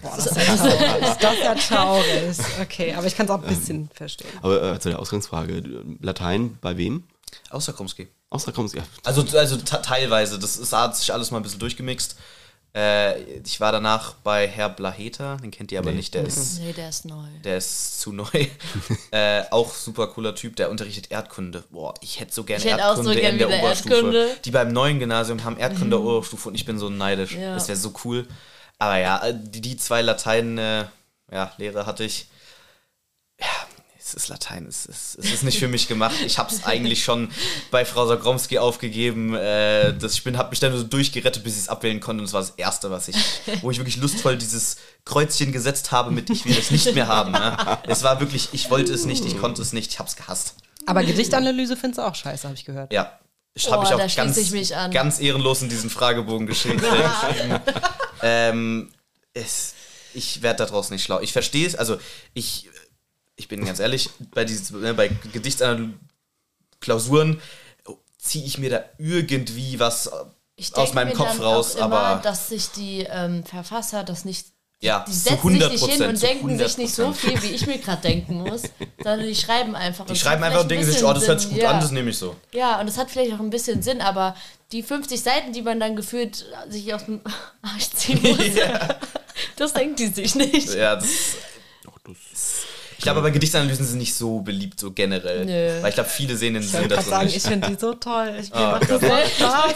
Boah, 0.01 0.15
das 0.15 0.27
ist 0.27 0.37
ja 0.37 0.55
traurig. 0.55 1.17
Das 1.19 1.39
ja 1.39 1.55
traurig. 1.55 2.37
Okay, 2.61 2.93
aber 2.93 3.07
ich 3.07 3.15
kann 3.15 3.25
es 3.25 3.31
auch 3.31 3.41
ein 3.41 3.47
bisschen 3.49 3.89
verstehen. 3.93 4.29
Aber 4.41 4.73
äh, 4.75 4.79
zu 4.79 4.89
der 4.89 4.99
Ausgangsfrage, 4.99 5.83
Latein 6.01 6.57
bei 6.61 6.77
wem? 6.77 7.03
Außer 7.49 7.73
Kromski. 7.73 8.07
Außer 8.29 8.51
kommst 8.51 8.75
ja. 8.75 8.83
Also, 9.03 9.25
also 9.37 9.57
teilweise, 9.57 10.37
das 10.37 10.57
ist, 10.57 10.71
hat 10.71 10.95
sich 10.95 11.11
alles 11.11 11.31
mal 11.31 11.37
ein 11.37 11.43
bisschen 11.43 11.59
durchgemixt. 11.59 12.15
Äh, 12.75 13.21
ich 13.39 13.59
war 13.59 13.71
danach 13.71 14.13
bei 14.23 14.47
Herr 14.47 14.69
Blaheta, 14.69 15.37
den 15.37 15.49
kennt 15.49 15.71
ihr 15.71 15.79
aber 15.79 15.89
Nee. 15.89 15.97
nicht, 15.97 16.13
der 16.13 16.23
ist, 16.25 16.59
Nee, 16.59 16.71
der 16.71 16.89
ist 16.89 17.03
neu. 17.05 17.25
der 17.43 17.57
ist 17.57 17.99
zu 17.99 18.11
neu. 18.11 18.27
äh, 19.11 19.43
auch 19.49 19.73
super 19.73 20.05
cooler 20.07 20.35
Typ, 20.35 20.55
der 20.55 20.69
unterrichtet 20.69 21.09
Erdkunde. 21.11 21.63
Boah, 21.71 21.95
ich 22.01 22.19
hätte 22.19 22.31
so 22.33 22.43
gerne 22.43 22.63
Ich 22.63 22.71
hätte 22.71 22.85
auch 22.85 22.95
so 22.95 23.09
Erdkunde 23.11 23.21
gern 23.21 23.33
in 23.33 23.39
der 23.39 23.47
Oberstufe. 23.59 23.93
Erdkunde. 23.95 24.25
Mhm. 24.27 24.41
Die 24.45 24.51
beim 24.51 24.71
neuen 24.71 24.99
Gymnasium 24.99 25.43
haben 25.43 25.57
Erdkunde 25.57 25.99
Oberstufe 25.99 26.49
und 26.49 26.55
ich 26.55 26.65
bin 26.65 26.77
so 26.77 26.89
neidisch. 26.89 27.33
Ja. 27.33 27.55
Das 27.55 27.67
wäre 27.67 27.77
so 27.77 27.91
cool. 28.05 28.27
Aber 28.77 28.97
ja, 28.97 29.25
äh, 29.25 29.33
die, 29.35 29.61
die 29.61 29.75
zwei 29.77 30.01
Latein, 30.03 30.57
äh, 30.59 30.85
ja, 31.31 31.51
Lehre 31.57 31.85
hatte 31.87 32.03
ich. 32.03 32.27
Ja, 33.39 33.47
es 34.09 34.23
ist 34.23 34.27
Latein, 34.29 34.65
es 34.67 34.85
ist, 34.85 35.17
es 35.19 35.31
ist 35.31 35.43
nicht 35.43 35.59
für 35.59 35.67
mich 35.67 35.87
gemacht. 35.87 36.15
Ich 36.25 36.37
habe 36.37 36.51
es 36.53 36.63
eigentlich 36.63 37.03
schon 37.03 37.29
bei 37.71 37.85
Frau 37.85 38.07
Sagromski 38.07 38.57
aufgegeben. 38.57 39.35
Äh, 39.35 39.93
das, 39.97 40.13
ich 40.13 40.23
bin, 40.23 40.37
habe 40.37 40.49
mich 40.49 40.59
dann 40.59 40.75
so 40.75 40.83
durchgerettet, 40.83 41.43
bis 41.43 41.53
ich 41.53 41.63
es 41.63 41.69
abwählen 41.69 41.99
konnte. 41.99 42.21
Und 42.21 42.27
das 42.27 42.33
war 42.33 42.41
das 42.41 42.51
Erste, 42.51 42.89
was 42.91 43.07
ich, 43.07 43.15
wo 43.61 43.71
ich 43.71 43.77
wirklich 43.77 43.97
lustvoll 43.97 44.37
dieses 44.37 44.77
Kreuzchen 45.05 45.51
gesetzt 45.51 45.91
habe 45.91 46.11
mit 46.11 46.29
ich 46.29 46.45
will 46.45 46.57
es 46.57 46.71
nicht 46.71 46.93
mehr 46.95 47.07
haben. 47.07 47.31
Ne? 47.31 47.57
Es 47.87 48.03
war 48.03 48.19
wirklich, 48.19 48.49
ich 48.51 48.69
wollte 48.69 48.93
es 48.93 49.05
nicht, 49.05 49.25
ich 49.25 49.39
konnte 49.39 49.61
es 49.61 49.73
nicht, 49.73 49.91
ich 49.91 49.99
habe 49.99 50.09
es 50.09 50.15
gehasst. 50.15 50.55
Aber 50.85 51.03
Gedichtanalyse 51.03 51.77
findest 51.77 51.99
du 51.99 52.03
auch 52.07 52.15
scheiße, 52.15 52.45
habe 52.47 52.55
ich 52.55 52.65
gehört. 52.65 52.91
Ja. 52.91 53.19
Ich 53.53 53.67
Oh, 53.67 53.73
habe 53.73 53.83
ich 53.83 53.89
da 53.89 53.97
auch 53.97 54.15
ganz, 54.15 54.37
ich 54.37 54.51
mich 54.51 54.75
an. 54.75 54.91
ganz 54.91 55.19
ehrenlos 55.19 55.61
in 55.61 55.69
diesen 55.69 55.89
Fragebogen 55.89 56.47
geschrieben. 56.47 56.77
geschrieben. 56.79 57.59
ähm, 58.21 58.91
es, 59.33 59.73
ich 60.13 60.41
werde 60.41 60.65
daraus 60.65 60.91
nicht 60.91 61.03
schlau. 61.03 61.19
Ich 61.19 61.33
verstehe 61.33 61.67
es, 61.67 61.75
also 61.75 61.97
ich, 62.33 62.69
ich 63.39 63.47
bin 63.47 63.65
ganz 63.65 63.79
ehrlich, 63.79 64.11
bei, 64.33 64.45
dieses, 64.45 64.71
ne, 64.71 64.93
bei 64.93 65.07
Gedichtsklausuren 65.07 67.41
ziehe 68.17 68.45
ich 68.45 68.57
mir 68.57 68.69
da 68.69 68.83
irgendwie 68.97 69.79
was 69.79 70.11
Ich 70.57 70.75
aus 70.75 70.93
meinem 70.93 71.07
mir 71.09 71.15
Kopf 71.15 71.37
dann 71.37 71.41
raus, 71.41 71.77
auch 71.77 71.85
immer, 71.85 71.99
aber 71.99 72.21
dass 72.21 72.49
sich 72.49 72.71
die 72.71 73.07
ähm, 73.09 73.45
Verfasser 73.45 74.03
das 74.03 74.25
nicht. 74.25 74.47
Ja, 74.81 75.03
die 75.05 75.11
zu 75.11 75.19
setzen 75.19 75.59
sich 75.59 75.69
nicht 75.69 75.83
100%, 75.83 75.91
hin 75.91 76.03
und 76.03 76.21
denken 76.21 76.57
sich 76.57 76.77
nicht 76.77 76.95
so 76.95 77.07
100%. 77.07 77.13
viel, 77.13 77.43
wie 77.43 77.47
ich 77.47 77.67
mir 77.67 77.79
gerade 77.79 78.01
denken 78.01 78.35
muss, 78.35 78.61
sondern 78.97 79.27
die 79.27 79.35
schreiben 79.35 79.75
einfach. 79.75 80.05
die 80.05 80.15
schreiben 80.15 80.41
einfach 80.41 80.61
und 80.61 80.71
denken 80.71 80.85
sich, 80.85 81.03
oh, 81.03 81.11
das 81.11 81.27
hört 81.27 81.41
sich 81.41 81.49
gut 81.49 81.59
Sinn, 81.59 81.67
an, 81.67 81.75
ja. 81.75 81.81
das 81.81 81.91
nehme 81.91 82.11
ich 82.11 82.17
so. 82.17 82.37
Ja, 82.53 82.79
und 82.79 82.87
es 82.87 82.97
hat 82.97 83.11
vielleicht 83.11 83.33
auch 83.33 83.41
ein 83.41 83.49
bisschen 83.49 83.81
Sinn, 83.81 83.99
aber 83.99 84.37
die 84.71 84.81
50 84.81 85.21
Seiten, 85.21 85.51
die 85.51 85.63
man 85.63 85.81
dann 85.81 85.97
gefühlt 85.97 86.45
sich 86.69 86.93
aus 86.93 87.03
dem 87.03 87.19
Arsch 87.61 87.89
ziehen 87.89 88.21
muss, 88.21 88.37
das 89.57 89.73
denkt 89.73 89.99
die 89.99 90.07
sich 90.07 90.35
nicht. 90.35 90.73
Ja, 90.73 90.95
das, 90.95 91.09
ich 92.99 93.03
glaube 93.03 93.19
aber 93.19 93.31
Gedichtsanalysen 93.31 93.85
sind 93.85 93.97
nicht 93.97 94.13
so 94.13 94.41
beliebt, 94.41 94.77
so 94.77 94.91
generell. 94.91 95.45
Nö. 95.45 95.81
Weil 95.81 95.87
ich 95.87 95.95
glaube, 95.95 96.09
viele 96.09 96.35
sehen 96.35 96.55
den 96.55 96.63
Sinn 96.63 96.81
wollte 96.81 96.89
da 96.89 96.95
gerade 96.95 97.03
drin 97.05 97.11
sagen, 97.11 97.25
nicht. 97.27 97.37
ich 97.37 97.43
finde 97.43 97.67
die 97.69 97.75
so 97.79 97.93
toll. 97.93 98.35
Ich, 98.41 98.51
Oh 98.53 98.57
macht 98.59 98.89
das 98.89 98.99
so 98.99 99.07
Spaß. 99.07 99.73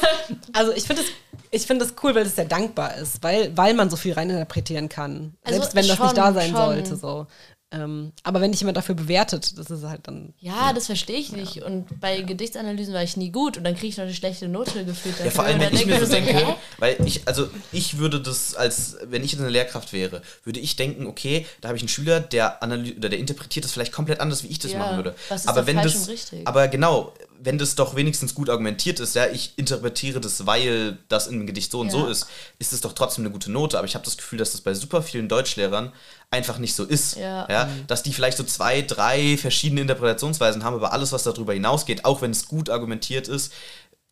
Also 0.52 0.74
ich 0.74 0.84
finde 0.84 1.04
es 1.04 1.08
ich 1.52 1.68
finde 1.68 1.86
es 1.86 1.94
cool, 2.04 2.16
weil 2.16 2.26
es 2.26 2.36
sehr 2.36 2.46
dankbar 2.46 2.96
ist, 2.98 3.22
weil, 3.22 3.56
weil 3.56 3.76
man 3.76 3.90
so 3.90 3.96
viel 3.96 4.14
reininterpretieren 4.14 4.90
kann. 4.90 5.36
Also 5.44 5.60
Selbst 5.60 5.76
wenn 5.76 5.88
das 5.88 5.98
schon, 5.98 6.08
nicht 6.08 6.18
da 6.18 6.34
sein 6.34 6.50
schon. 6.50 6.58
sollte. 6.58 6.96
So. 6.96 7.28
Ähm, 7.74 8.12
aber 8.24 8.42
wenn 8.42 8.52
dich 8.52 8.62
jemand 8.62 8.78
dafür 8.78 8.96
bewertet, 8.96 9.58
das 9.58 9.70
ist 9.70 9.84
halt 9.84 10.08
dann. 10.08 10.34
Ja, 10.40 10.74
das 10.74 10.88
verstehe 10.88 11.18
ich 11.18 11.32
nicht. 11.32 11.64
Und 11.64 12.00
bei 12.00 12.22
Gedichtsanalysen 12.22 12.94
war 12.94 13.04
ich 13.04 13.18
nie 13.18 13.32
gut 13.32 13.58
und 13.58 13.64
dann 13.64 13.76
kriege 13.76 13.88
ich 13.88 13.98
noch 13.98 14.04
eine 14.06 14.14
schlechte 14.14 14.48
Note 14.48 14.86
gefühlt 14.86 15.16
dafür. 15.16 15.26
Ja, 15.26 15.32
vor 15.32 15.44
allem, 15.44 15.60
wenn 15.60 15.74
ich 15.74 15.86
mir 15.86 16.00
so 16.06 16.12
denke 16.12 16.24
denke, 16.34 16.56
weil 16.78 16.98
ich, 17.06 17.28
also 17.28 17.50
ich 17.72 17.98
würde 17.98 18.22
das 18.22 18.56
als, 18.56 18.98
wenn 19.04 19.24
ich 19.24 19.32
jetzt 19.32 19.42
eine 19.42 19.50
Lehrkraft 19.50 19.94
wäre, 19.94 20.22
würde 20.44 20.60
ich 20.60 20.76
denken, 20.76 21.06
okay, 21.08 21.46
da 21.62 21.70
habe 21.70 21.78
ich 21.78 21.82
einen 21.82 21.90
Schüler, 21.90 22.20
der 22.20 22.62
analy 22.64 22.96
oder 22.98 23.10
der 23.10 23.20
interpretiert 23.20 23.66
das 23.66 23.72
vielleicht 23.72 23.92
komplett 23.92 24.20
anders, 24.20 24.44
wie 24.44 24.48
ich 24.48 24.60
das 24.60 24.72
Ja, 24.74 24.80
machen 24.80 24.98
würde. 24.98 25.16
was 25.30 25.42
ist 25.42 25.48
aber 25.48 25.66
wenn 25.68 25.78
falsch 25.78 25.94
das, 25.94 26.04
und 26.04 26.10
richtig? 26.10 26.48
aber 26.48 26.68
genau, 26.68 27.14
wenn 27.46 27.58
das 27.58 27.76
doch 27.76 27.96
wenigstens 27.96 28.34
gut 28.36 28.50
argumentiert 28.50 29.00
ist, 29.02 29.16
ja, 29.16 29.26
ich 29.28 29.54
interpretiere 29.58 30.22
das, 30.22 30.46
weil 30.46 30.98
das 31.10 31.28
in 31.28 31.36
einem 31.36 31.48
Gedicht 31.48 31.72
so 31.72 31.82
und 31.82 31.92
so 31.92 32.06
Ja. 32.06 32.10
ist, 32.12 32.28
ist 32.58 32.72
es 32.72 32.80
doch 32.82 32.94
trotzdem 32.94 33.24
eine 33.26 33.32
gute 33.34 33.52
Note. 33.52 33.78
Aber 33.78 33.86
ich 33.86 33.96
habe 33.96 34.06
das 34.06 34.16
Gefühl, 34.16 34.40
dass 34.40 34.52
das 34.54 34.62
bei 34.62 34.74
super 34.74 35.02
vielen 35.02 35.28
Deutschlehrern 35.28 35.92
einfach 36.32 36.58
nicht 36.58 36.74
so 36.74 36.84
ist. 36.86 37.18
Ja. 37.18 37.46
Ja, 37.50 37.70
dass 37.88 38.02
die 38.02 38.14
vielleicht 38.14 38.38
so 38.38 38.44
zwei, 38.44 38.82
drei 38.82 39.36
verschiedene 39.38 39.82
Interpretationsweisen 39.82 40.64
haben, 40.64 40.76
aber 40.76 40.94
alles, 40.94 41.12
was 41.12 41.24
darüber 41.24 41.54
hinausgeht, 41.54 42.06
auch 42.06 42.22
wenn 42.22 42.32
es 42.32 42.48
gut 42.48 42.70
argumentiert 42.70 43.28
ist, 43.28 43.52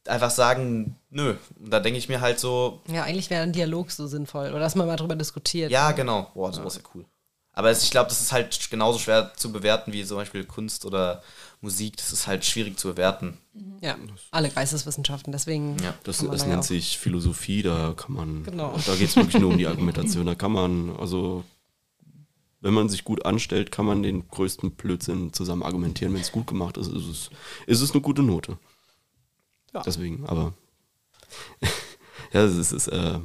einfach 0.07 0.31
sagen, 0.31 0.97
nö. 1.09 1.35
Und 1.59 1.71
da 1.71 1.79
denke 1.79 1.99
ich 1.99 2.09
mir 2.09 2.21
halt 2.21 2.39
so, 2.39 2.81
Ja, 2.91 3.03
eigentlich 3.03 3.29
wäre 3.29 3.43
ein 3.43 3.53
Dialog 3.53 3.91
so 3.91 4.07
sinnvoll. 4.07 4.49
Oder 4.49 4.59
dass 4.59 4.75
man 4.75 4.87
mal 4.87 4.95
drüber 4.97 5.15
diskutiert. 5.15 5.71
ja, 5.71 5.91
genau. 5.91 6.31
Boah, 6.33 6.51
sowas 6.51 6.75
ist 6.75 6.83
ja 6.83 6.89
cool. 6.95 7.05
Aber 7.53 7.69
es, 7.69 7.83
ich 7.83 7.91
glaube, 7.91 8.09
das 8.09 8.21
ist 8.21 8.31
halt 8.31 8.69
genauso 8.71 8.97
schwer 8.97 9.33
zu 9.35 9.51
bewerten 9.51 9.91
wie 9.91 10.05
zum 10.05 10.17
Beispiel 10.17 10.45
Kunst 10.45 10.85
oder 10.85 11.21
Musik. 11.59 11.97
Das 11.97 12.13
ist 12.13 12.25
halt 12.25 12.45
schwierig 12.45 12.79
zu 12.79 12.87
bewerten. 12.89 13.37
Ja, 13.81 13.97
alle 14.31 14.49
Geisteswissenschaften. 14.49 15.33
Deswegen. 15.33 15.77
Ja, 15.83 15.93
Das, 16.03 16.19
das 16.19 16.41
da 16.41 16.47
nennt 16.47 16.59
auch- 16.61 16.63
sich 16.63 16.97
Philosophie, 16.97 17.61
da 17.61 17.93
kann 17.97 18.13
man, 18.15 18.43
Genau. 18.45 18.77
da 18.85 18.95
geht 18.95 19.09
es 19.09 19.15
wirklich 19.17 19.39
nur 19.41 19.51
um 19.51 19.57
die 19.57 19.67
Argumentation. 19.67 20.25
Da 20.25 20.35
kann 20.35 20.53
man, 20.53 20.95
also 20.97 21.43
wenn 22.61 22.73
man 22.73 22.87
sich 22.89 23.03
gut 23.03 23.25
anstellt, 23.25 23.71
kann 23.71 23.85
man 23.85 24.01
den 24.03 24.27
größten 24.29 24.71
Blödsinn 24.71 25.33
zusammen 25.33 25.63
argumentieren. 25.63 26.13
Wenn 26.13 26.21
es 26.21 26.31
gut 26.31 26.47
gemacht 26.47 26.77
ist, 26.77 26.87
ist 26.87 27.07
es, 27.07 27.29
ist 27.67 27.81
es 27.81 27.91
eine 27.91 28.01
gute 28.01 28.23
Note. 28.23 28.57
Ja. 29.73 29.81
Deswegen, 29.81 30.25
aber 30.25 30.53
ja, 32.33 32.43
es 32.43 32.51
ist, 32.55 32.71
es 32.71 32.87
ist, 32.87 32.93
äh, 32.93 33.19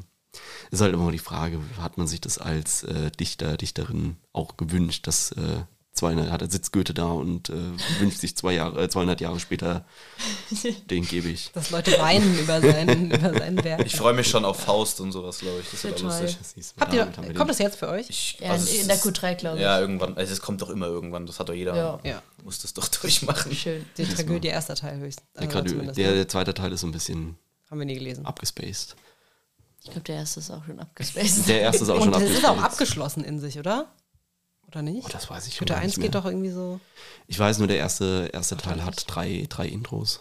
ist 0.70 0.80
halt 0.80 0.94
immer 0.94 1.10
die 1.12 1.18
Frage, 1.18 1.58
hat 1.80 1.98
man 1.98 2.06
sich 2.06 2.20
das 2.20 2.38
als 2.38 2.82
äh, 2.84 3.10
Dichter, 3.10 3.56
Dichterin 3.56 4.16
auch 4.32 4.56
gewünscht, 4.56 5.06
dass 5.06 5.32
äh, 5.32 5.62
200, 5.92 6.30
hat 6.30 6.42
er 6.42 6.50
sitzt 6.50 6.72
Goethe 6.74 6.92
da 6.92 7.06
und 7.06 7.48
äh, 7.48 7.54
wünscht 8.00 8.18
sich 8.20 8.36
zwei 8.36 8.52
Jahre, 8.52 8.82
äh, 8.82 8.88
200 8.90 9.18
Jahre 9.22 9.40
später, 9.40 9.86
den 10.90 11.06
gebe 11.06 11.28
ich. 11.28 11.50
Dass 11.52 11.70
Leute 11.70 11.92
weinen 11.98 12.38
über 12.38 12.60
sein, 12.60 13.10
über 13.10 13.32
sein 13.32 13.64
Werk. 13.64 13.86
Ich 13.86 13.96
freue 13.96 14.12
mich 14.12 14.28
schon 14.28 14.44
auf 14.44 14.60
Faust 14.60 15.00
und 15.00 15.12
sowas, 15.12 15.38
glaube 15.38 15.60
ich. 15.62 15.70
Das 15.70 15.84
wird 15.84 16.00
lustig. 16.02 16.36
Habt 16.78 16.92
ihr, 16.92 17.06
den- 17.06 17.34
kommt 17.34 17.48
das 17.48 17.58
jetzt 17.58 17.78
für 17.78 17.88
euch? 17.88 18.10
Ich, 18.10 18.36
Ja, 18.40 18.54
es 18.56 18.74
in 18.74 18.86
der 18.88 18.96
ist- 18.96 19.06
Q3, 19.06 19.36
glaube 19.36 19.56
ich. 19.56 19.62
Ja, 19.62 19.80
irgendwann. 19.80 20.14
Also 20.18 20.34
es 20.34 20.40
kommt 20.40 20.60
doch 20.60 20.68
immer 20.68 20.86
irgendwann. 20.86 21.24
Das 21.26 21.40
hat 21.40 21.48
doch 21.48 21.54
jeder. 21.54 21.74
Ja. 21.74 21.98
Ja. 22.04 22.22
Muss 22.44 22.58
das 22.60 22.74
doch 22.74 22.88
durchmachen. 23.00 23.54
Schön. 23.54 23.86
Die 23.96 24.04
Tragödie 24.04 24.48
erster 24.48 24.74
Teil 24.74 24.98
höchst. 24.98 25.22
Der, 25.34 25.44
äh, 25.44 25.46
Gradu- 25.46 25.70
zumindest, 25.70 25.96
der, 25.98 26.08
ne? 26.10 26.14
der 26.16 26.28
zweite 26.28 26.52
Teil 26.52 26.72
ist 26.72 26.82
so 26.82 26.86
ein 26.86 26.92
bisschen 26.92 27.36
Haben 27.70 27.78
wir 27.78 27.86
nie 27.86 27.94
gelesen. 27.94 28.26
abgespaced. 28.26 28.96
Ich 29.87 29.93
glaube, 29.93 30.05
der 30.07 30.16
erste 30.16 30.41
ist 30.41 30.51
auch 30.51 30.64
schon 30.64 30.78
abgespaced. 30.80 31.49
Der 31.49 31.61
erste 31.61 31.82
ist 31.84 31.91
auch 31.91 31.95
Und 31.97 32.03
schon 32.05 32.12
das 32.12 32.22
abgespaced. 32.22 32.45
ist 32.45 32.49
auch 32.51 32.62
abgeschlossen 32.62 33.24
in 33.24 33.39
sich, 33.41 33.59
oder? 33.59 33.87
Oder 34.68 34.82
nicht? 34.82 35.05
Oh, 35.07 35.09
das 35.12 35.30
weiß 35.30 35.47
ich 35.47 35.55
schon 35.55 35.66
Goethe 35.66 35.74
gar 35.74 35.82
1 35.82 35.87
nicht 35.93 35.99
mehr. 35.99 36.07
geht 36.09 36.14
doch 36.16 36.24
irgendwie 36.24 36.51
so. 36.51 36.80
Ich 37.28 37.39
weiß 37.39 37.59
nur, 37.59 37.68
der 37.68 37.78
erste, 37.78 38.28
erste 38.32 38.57
Teil 38.57 38.84
hat 38.84 39.05
drei, 39.07 39.47
drei 39.49 39.66
Intros. 39.68 40.20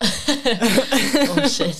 oh 0.04 1.48
shit. 1.48 1.74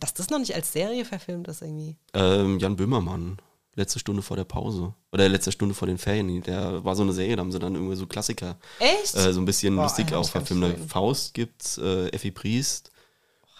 Dass 0.00 0.14
das 0.14 0.30
noch 0.30 0.38
nicht 0.38 0.54
als 0.54 0.72
Serie 0.72 1.04
verfilmt 1.04 1.48
ist 1.48 1.62
irgendwie. 1.62 1.96
Ähm, 2.14 2.58
Jan 2.58 2.74
Böhmermann, 2.76 3.36
letzte 3.74 3.98
Stunde 4.00 4.22
vor 4.22 4.36
der 4.36 4.44
Pause. 4.44 4.94
Oder 5.12 5.28
letzte 5.28 5.52
Stunde 5.52 5.74
vor 5.74 5.86
den 5.86 5.98
Ferien. 5.98 6.42
Der 6.42 6.84
war 6.84 6.96
so 6.96 7.02
eine 7.02 7.12
Serie, 7.12 7.36
da 7.36 7.40
haben 7.40 7.52
sie 7.52 7.58
dann 7.60 7.74
irgendwie 7.74 7.94
so 7.96 8.06
Klassiker. 8.06 8.56
Echt? 8.80 9.14
Äh, 9.14 9.32
so 9.32 9.40
ein 9.40 9.44
bisschen 9.44 9.76
Boah, 9.76 9.84
lustig 9.84 10.12
auch 10.14 10.28
verfilmt. 10.28 10.90
Faust 10.90 11.34
gibt's, 11.34 11.78
äh, 11.78 12.08
Effi 12.08 12.30
Priest 12.32 12.90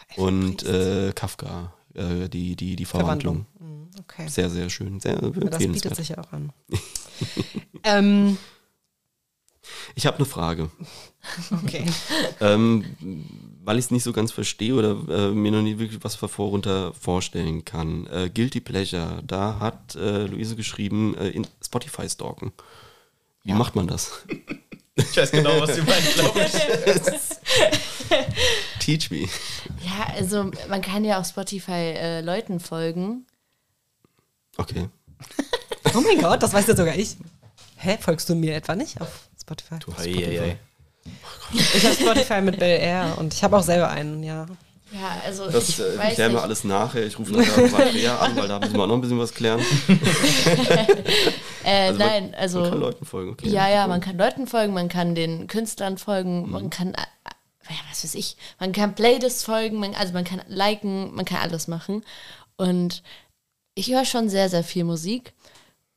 Effi 0.09 0.21
und 0.21 0.57
Priest. 0.65 0.73
äh, 0.75 1.13
Kafka. 1.13 1.73
Äh, 1.97 2.29
die, 2.29 2.57
die, 2.57 2.77
die 2.77 2.85
Verwandlung. 2.85 3.47
Mhm, 3.59 3.89
Okay. 4.01 4.29
Sehr, 4.29 4.51
sehr 4.51 4.69
schön. 4.69 5.01
Sehr 5.01 5.15
Ja, 5.15 5.31
das 5.31 5.59
bietet 5.59 5.97
sich 5.97 6.11
ja 6.11 6.19
auch 6.19 6.31
an. 6.33 6.53
ähm, 7.83 8.37
Ich 9.95 10.07
habe 10.07 10.19
eine 10.19 10.27
Frage. 10.27 10.71
okay. 11.65 11.85
ähm, 12.41 12.85
weil 13.65 13.79
ich 13.79 13.87
es 13.87 13.91
nicht 13.91 14.05
so 14.05 14.13
ganz 14.13 14.33
verstehe 14.33 14.75
oder 14.75 14.97
äh, 15.09 15.31
mir 15.33 15.51
noch 15.51 15.63
nicht 15.63 15.79
wirklich 15.79 16.05
was 16.05 16.15
vorunter 16.15 16.93
vorstellen 16.93 17.65
kann. 17.65 18.07
Äh, 18.09 18.31
Guilty 18.33 18.61
Pleasure, 18.61 19.23
da 19.27 19.59
hat 19.59 19.97
äh, 19.97 20.27
Luise 20.27 20.57
geschrieben, 20.57 21.17
äh, 21.17 21.31
in 21.31 21.47
Spotify 21.65 22.09
stalken. 22.09 22.53
Wie 23.45 23.55
macht 23.55 23.75
man 23.77 23.87
das? 23.87 24.25
Ich 24.99 25.15
weiß 25.15 25.31
genau, 25.31 25.61
was 25.61 25.77
du 25.77 25.83
meinst, 25.83 26.15
glaube 26.15 26.41
ich. 26.41 26.53
Teach 28.87 29.11
me. 29.11 29.23
Ja, 29.85 30.15
also 30.15 30.51
man 30.69 30.81
kann 30.81 31.05
ja 31.05 31.19
auf 31.19 31.27
Spotify 31.27 31.73
äh, 31.97 32.21
Leuten 32.21 32.61
folgen. 32.61 33.27
Okay. 34.57 34.89
Oh 35.93 36.01
mein 36.01 36.21
Gott, 36.21 36.41
das 36.43 36.53
weiß 36.53 36.69
ja 36.69 36.77
sogar 36.77 36.95
ich. 36.95 37.17
Hä, 37.79 37.99
folgst 38.01 38.29
du 38.29 38.37
mir 38.37 38.55
etwa 38.55 38.77
nicht 38.77 39.01
auf 39.01 39.29
Spotify? 39.41 39.79
Du 39.81 39.91
Ei, 39.91 39.95
Spotify. 40.13 40.25
ei, 40.25 40.41
ei. 40.41 40.59
Ich 41.75 41.85
habe 41.85 41.95
Spotify 41.97 42.41
mit 42.41 42.59
Bel 42.61 42.79
Air 42.81 43.17
und 43.19 43.35
ich 43.35 43.43
habe 43.43 43.57
auch 43.57 43.63
selber 43.65 43.89
einen, 43.91 44.23
ja. 44.23 44.47
Ja, 44.93 45.21
also 45.25 45.51
Das 45.51 45.69
ich 45.69 45.81
äh, 45.81 45.99
weiß 45.99 46.15
klären 46.15 46.33
wir 46.33 46.43
alles 46.43 46.63
nachher. 46.63 47.05
Ich 47.05 47.19
rufe 47.19 47.33
nachher 47.33 47.91
Lea 47.93 48.07
an, 48.09 48.37
weil 48.37 48.47
da 48.47 48.61
müssen 48.61 48.75
wir 48.75 48.83
auch 48.85 48.87
noch 48.87 48.95
ein 48.95 49.01
bisschen 49.01 49.19
was 49.19 49.35
klären. 49.35 49.61
Äh, 51.65 51.89
Also 51.89 51.99
man- 51.99 52.09
nein, 52.09 52.35
also 52.37 52.61
Man 52.61 52.71
kann 52.71 52.81
Leuten 52.81 53.05
folgen. 53.05 53.31
Okay. 53.33 53.49
ja, 53.49 53.69
ja, 53.69 53.87
man 53.89 54.01
kann 54.01 54.17
Leuten 54.17 54.47
folgen, 54.47 54.73
man 54.73 54.89
kann 54.89 55.15
den 55.17 55.49
Künstlern 55.49 55.99
folgen, 55.99 56.43
Mhm. 56.47 56.51
man 56.51 56.71
kann, 56.71 56.93
ja, 57.71 57.77
was 57.91 58.05
weiß 58.05 58.15
ich, 58.15 58.37
man 58.61 58.73
kann 58.73 58.95
Playlists 58.95 59.43
folgen, 59.45 59.79
man, 59.79 59.95
also 59.95 60.13
man 60.13 60.25
kann 60.25 60.43
liken, 60.49 61.15
man 61.15 61.25
kann 61.25 61.39
alles 61.39 61.69
machen. 61.69 62.05
Und 62.57 63.03
ich 63.75 63.89
höre 63.93 64.05
schon 64.05 64.29
sehr, 64.29 64.49
sehr 64.49 64.65
viel 64.65 64.85
Musik 64.85 65.33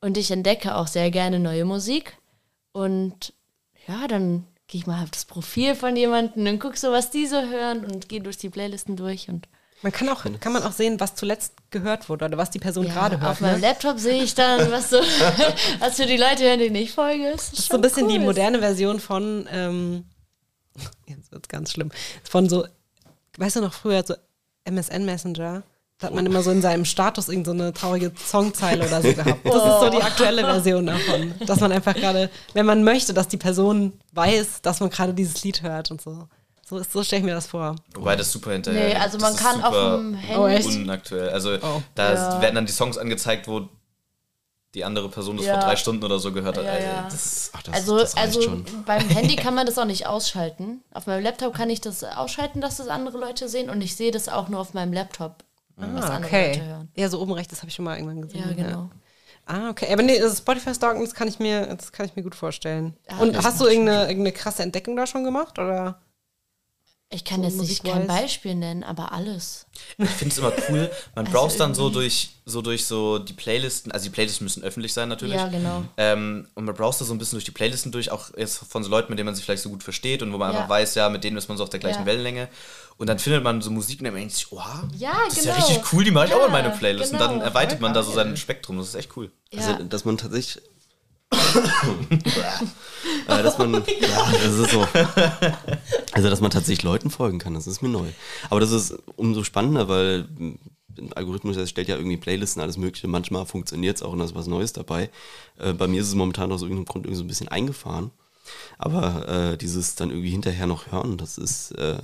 und 0.00 0.16
ich 0.18 0.30
entdecke 0.30 0.74
auch 0.74 0.86
sehr 0.86 1.10
gerne 1.10 1.38
neue 1.38 1.64
Musik. 1.64 2.16
Und 2.72 3.32
ja, 3.88 4.06
dann 4.08 4.46
gehe 4.68 4.80
ich 4.80 4.86
mal 4.86 5.02
auf 5.02 5.10
das 5.10 5.24
Profil 5.24 5.74
von 5.74 5.96
jemandem 5.96 6.46
und 6.46 6.58
gucke 6.60 6.78
so, 6.78 6.92
was 6.92 7.10
die 7.10 7.26
so 7.26 7.40
hören 7.40 7.84
und 7.84 8.08
gehe 8.08 8.20
durch 8.20 8.36
die 8.38 8.50
Playlisten 8.50 8.96
durch 8.96 9.28
und 9.28 9.48
Man 9.82 9.90
kann 9.92 10.08
auch, 10.10 10.24
kann 10.40 10.52
man 10.52 10.62
auch 10.62 10.72
sehen, 10.72 11.00
was 11.00 11.14
zuletzt 11.16 11.54
gehört 11.70 12.08
wurde 12.08 12.26
oder 12.26 12.36
was 12.38 12.50
die 12.50 12.58
Person 12.60 12.86
ja, 12.86 12.92
gerade 12.92 13.18
hört. 13.20 13.30
auf 13.32 13.40
meinem 13.40 13.60
Ne? 13.60 13.66
Laptop 13.66 13.98
sehe 13.98 14.22
ich 14.22 14.34
dann, 14.34 14.70
was 14.70 14.90
so, 14.90 14.98
was 15.80 15.96
für 15.96 16.06
die 16.06 16.18
Leute 16.18 16.44
hören, 16.44 16.58
denen 16.60 16.76
ich 16.76 16.92
folge. 16.92 17.32
Das 17.32 17.44
ist, 17.44 17.52
Das 17.54 17.58
ist 17.60 17.68
so 17.70 17.74
ein 17.76 17.80
bisschen 17.80 18.08
die 18.08 18.18
cool. 18.18 18.26
moderne 18.26 18.58
Version 18.60 19.00
von, 19.00 19.48
ähm, 19.50 20.04
jetzt 21.06 21.32
wird's 21.32 21.48
ganz 21.48 21.72
schlimm, 21.72 21.90
von 22.24 22.48
so, 22.48 22.66
weißt 23.38 23.56
du 23.56 23.60
noch 23.60 23.72
früher, 23.74 24.02
so 24.06 24.14
MSN 24.64 25.04
Messenger? 25.04 25.62
Da 25.98 26.06
hat 26.06 26.14
man 26.14 26.24
immer 26.24 26.42
so 26.42 26.50
in 26.50 26.62
seinem 26.62 26.86
Status 26.86 27.28
irgend 27.28 27.44
so 27.46 27.52
eine 27.52 27.74
traurige 27.74 28.10
Songzeile 28.16 28.86
oder 28.86 29.02
so 29.02 29.12
gehabt. 29.12 29.44
Das 29.44 29.54
ist 29.54 29.80
so 29.80 29.90
die 29.90 30.02
aktuelle 30.02 30.40
Version 30.42 30.86
davon. 30.86 31.34
Dass 31.46 31.60
man 31.60 31.72
einfach 31.72 31.94
gerade, 31.94 32.30
wenn 32.54 32.64
man 32.64 32.82
möchte, 32.84 33.12
dass 33.12 33.28
die 33.28 33.36
Person 33.36 33.92
weiß, 34.12 34.62
dass 34.62 34.80
man 34.80 34.88
gerade 34.88 35.12
dieses 35.12 35.44
Lied 35.44 35.60
hört 35.62 35.90
und 35.90 36.00
so. 36.00 36.26
So, 36.66 36.78
ist- 36.78 36.92
so 36.92 37.02
stelle 37.04 37.20
ich 37.20 37.26
mir 37.26 37.34
das 37.34 37.48
vor. 37.48 37.76
Wobei 37.94 38.16
das 38.16 38.32
super 38.32 38.52
hinterher. 38.52 38.88
Nee, 38.88 38.94
also 38.94 39.18
man 39.18 39.34
ist 39.34 39.40
kann 39.42 39.62
auf 39.62 39.74
dem 39.74 40.14
Oh, 40.36 40.46
Handy. 40.48 40.68
echt? 40.68 40.78
unaktuell. 40.78 41.28
Also 41.30 41.56
Oh. 41.60 41.82
da 41.94 42.14
Ja. 42.14 42.40
werden 42.40 42.54
dann 42.54 42.64
die 42.66 42.72
Songs 42.72 42.96
angezeigt, 42.96 43.46
wo 43.46 43.68
die 44.74 44.84
andere 44.84 45.08
Person 45.08 45.36
das 45.36 45.46
Ja. 45.46 45.54
vor 45.54 45.62
drei 45.68 45.76
Stunden 45.76 46.04
oder 46.04 46.18
so 46.18 46.32
gehört 46.32 46.56
hat. 46.56 46.64
Ja, 46.64 46.72
Ey, 46.72 46.84
ja. 46.84 47.02
Das, 47.10 47.50
Ach, 47.54 47.62
das, 47.62 47.74
also 47.74 47.98
das 47.98 48.16
also 48.16 48.40
schon. 48.42 48.64
beim 48.86 49.08
Handy 49.08 49.36
kann 49.36 49.54
man 49.54 49.66
das 49.66 49.76
auch 49.78 49.84
nicht 49.84 50.06
ausschalten. 50.06 50.82
Auf 50.92 51.06
meinem 51.06 51.22
Laptop 51.24 51.54
kann 51.54 51.70
ich 51.70 51.80
das 51.80 52.04
ausschalten, 52.04 52.60
dass 52.60 52.76
das 52.76 52.88
andere 52.88 53.18
Leute 53.18 53.48
sehen 53.48 53.68
und 53.70 53.80
ich 53.82 53.96
sehe 53.96 54.10
das 54.12 54.28
auch 54.28 54.48
nur 54.48 54.60
auf 54.60 54.72
meinem 54.74 54.92
Laptop, 54.92 55.42
was 55.76 56.04
Ah, 56.04 56.14
andere 56.16 56.30
Leute 56.32 56.60
okay. 56.60 56.62
hören. 56.62 56.88
Ja, 56.94 57.08
so 57.08 57.20
oben 57.20 57.32
rechts, 57.32 57.50
das 57.50 57.60
habe 57.60 57.68
ich 57.68 57.74
schon 57.74 57.84
mal 57.84 57.96
irgendwann 57.96 58.22
gesehen. 58.22 58.44
Ja, 58.48 58.54
genau. 58.54 58.90
Ah, 59.46 59.70
okay. 59.70 59.92
Aber 59.92 60.02
nee, 60.02 60.20
also 60.20 60.36
Spotify 60.36 60.72
stalken, 60.74 61.02
das 61.04 61.14
kann 61.14 61.26
ich 61.26 61.40
mir, 61.40 61.66
das 61.74 61.90
kann 61.90 62.06
ich 62.06 62.14
mir 62.14 62.22
gut 62.22 62.36
vorstellen. 62.36 62.96
Ja, 63.10 63.16
Und 63.18 63.42
hast 63.42 63.60
du 63.60 63.66
irgendeine, 63.66 64.02
irgendeine 64.02 64.32
krasse 64.32 64.62
Entdeckung 64.62 64.94
da 64.94 65.06
schon 65.08 65.24
gemacht? 65.24 65.58
Oder? 65.58 66.00
Ich 67.12 67.24
kann 67.24 67.40
So 67.42 67.48
jetzt 67.48 67.56
nicht 67.68 67.82
kein? 67.82 68.06
Beispiel 68.06 68.54
nennen, 68.54 68.84
aber 68.84 69.10
alles. 69.10 69.66
Ich 69.98 70.08
finde 70.10 70.32
es 70.32 70.38
immer 70.38 70.52
cool. 70.68 70.88
Man 71.16 71.26
Also 71.26 71.36
browst 71.36 71.58
dann 71.58 71.74
so 71.74 71.90
durch, 71.90 72.30
so 72.46 72.62
durch 72.62 72.86
so 72.86 73.18
die 73.18 73.32
Playlisten, 73.32 73.90
also 73.90 74.04
die 74.04 74.10
Playlisten 74.10 74.44
müssen 74.44 74.62
öffentlich 74.62 74.92
sein 74.92 75.08
natürlich. 75.08 75.34
Ja, 75.34 75.48
genau. 75.48 75.82
Ähm, 75.96 76.46
und 76.54 76.66
man 76.66 76.74
browst 76.76 77.00
da 77.00 77.04
so 77.04 77.12
ein 77.12 77.18
bisschen 77.18 77.34
durch 77.36 77.44
die 77.44 77.50
Playlisten 77.50 77.90
durch, 77.90 78.12
auch 78.12 78.30
jetzt 78.36 78.58
von 78.58 78.84
so 78.84 78.90
Leuten, 78.90 79.10
mit 79.10 79.18
denen 79.18 79.26
man 79.26 79.34
sich 79.34 79.44
vielleicht 79.44 79.64
so 79.64 79.70
gut 79.70 79.82
versteht 79.82 80.22
und 80.22 80.32
wo 80.32 80.38
man 80.38 80.52
Ja. 80.52 80.58
einfach 80.58 80.70
weiß, 80.70 80.94
ja, 80.94 81.08
mit 81.08 81.24
denen 81.24 81.36
ist 81.36 81.48
man 81.48 81.58
so 81.58 81.64
auf 81.64 81.70
der 81.70 81.80
gleichen 81.80 82.00
Ja. 82.02 82.06
Wellenlänge. 82.06 82.48
Und 82.96 83.08
dann 83.08 83.18
findet 83.18 83.42
man 83.42 83.60
so 83.60 83.70
Musik 83.72 83.98
und 83.98 84.04
dann 84.04 84.14
denkt 84.14 84.32
sich, 84.32 84.52
oha, 84.52 84.88
Ja, 84.96 85.12
das 85.26 85.38
ist 85.38 85.46
ja 85.46 85.54
genau. 85.56 85.66
richtig 85.66 85.92
cool, 85.92 86.04
die 86.04 86.10
mache 86.12 86.26
ich 86.28 86.34
auch 86.34 86.46
in 86.46 86.52
meine 86.52 86.68
Ja, 86.68 86.76
Playlist. 86.76 87.12
Und 87.12 87.18
genau. 87.18 87.32
dann 87.32 87.40
erweitert 87.40 87.80
man 87.80 87.92
da 87.92 88.04
so 88.04 88.12
sein 88.12 88.36
Spektrum, 88.36 88.78
das 88.78 88.88
ist 88.90 88.94
echt 88.94 89.16
cool. 89.16 89.32
Ja. 89.52 89.58
Also, 89.66 89.82
dass 89.82 90.04
man 90.04 90.16
tatsächlich. 90.16 90.62
Äh, 93.28 93.42
dass 93.42 93.58
man. 93.58 93.74
Ja, 93.74 94.32
das 94.32 94.58
ist 94.58 94.70
so. 94.70 94.86
Also, 96.12 96.28
dass 96.28 96.40
man 96.40 96.50
tatsächlich 96.50 96.82
Leuten 96.82 97.10
folgen 97.10 97.38
kann, 97.38 97.54
das 97.54 97.66
ist 97.66 97.82
mir 97.82 97.88
neu. 97.88 98.08
Aber 98.50 98.60
das 98.60 98.72
ist 98.72 98.96
umso 99.16 99.44
spannender, 99.44 99.88
weil 99.88 100.28
ein 100.98 101.12
Algorithmus 101.14 101.56
der 101.56 101.66
stellt 101.66 101.88
ja 101.88 101.96
irgendwie 101.96 102.16
Playlisten, 102.16 102.60
alles 102.62 102.76
Mögliche. 102.76 103.08
Manchmal 103.08 103.46
funktioniert 103.46 103.96
es 103.96 104.02
auch 104.02 104.12
und 104.12 104.18
da 104.18 104.24
ist 104.24 104.34
was 104.34 104.46
Neues 104.46 104.72
dabei. 104.72 105.10
Äh, 105.58 105.72
bei 105.72 105.86
mir 105.86 106.00
ist 106.00 106.08
es 106.08 106.14
momentan 106.14 106.52
aus 106.52 106.62
irgendeinem 106.62 106.86
Grund 106.86 107.06
irgendwie 107.06 107.18
so 107.18 107.24
ein 107.24 107.28
bisschen 107.28 107.48
eingefahren. 107.48 108.10
Aber 108.78 109.28
äh, 109.28 109.56
dieses 109.56 109.94
dann 109.94 110.10
irgendwie 110.10 110.30
hinterher 110.30 110.66
noch 110.66 110.90
hören, 110.90 111.16
das 111.16 111.38
ist. 111.38 111.72
Äh, 111.72 111.98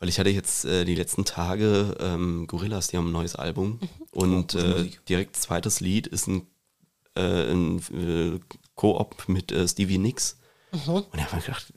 weil 0.00 0.08
ich 0.08 0.18
hatte 0.18 0.30
jetzt 0.30 0.64
äh, 0.64 0.86
die 0.86 0.94
letzten 0.94 1.26
Tage 1.26 1.94
ähm, 2.00 2.46
Gorillas, 2.46 2.88
die 2.88 2.96
haben 2.96 3.08
ein 3.08 3.12
neues 3.12 3.36
Album. 3.36 3.78
Und 4.12 4.54
äh, 4.54 4.90
direkt 5.08 5.36
zweites 5.36 5.80
Lied 5.80 6.06
ist 6.06 6.26
ein, 6.26 6.46
äh, 7.14 7.52
ein 7.52 7.78
äh, 7.92 8.38
Koop 8.74 9.28
mit 9.28 9.52
äh, 9.52 9.66
Stevie 9.68 9.98
Nicks. 9.98 10.36
Und 10.86 11.08
da 11.14 11.24
habe 11.26 11.38
ich 11.38 11.44
gedacht, 11.46 11.72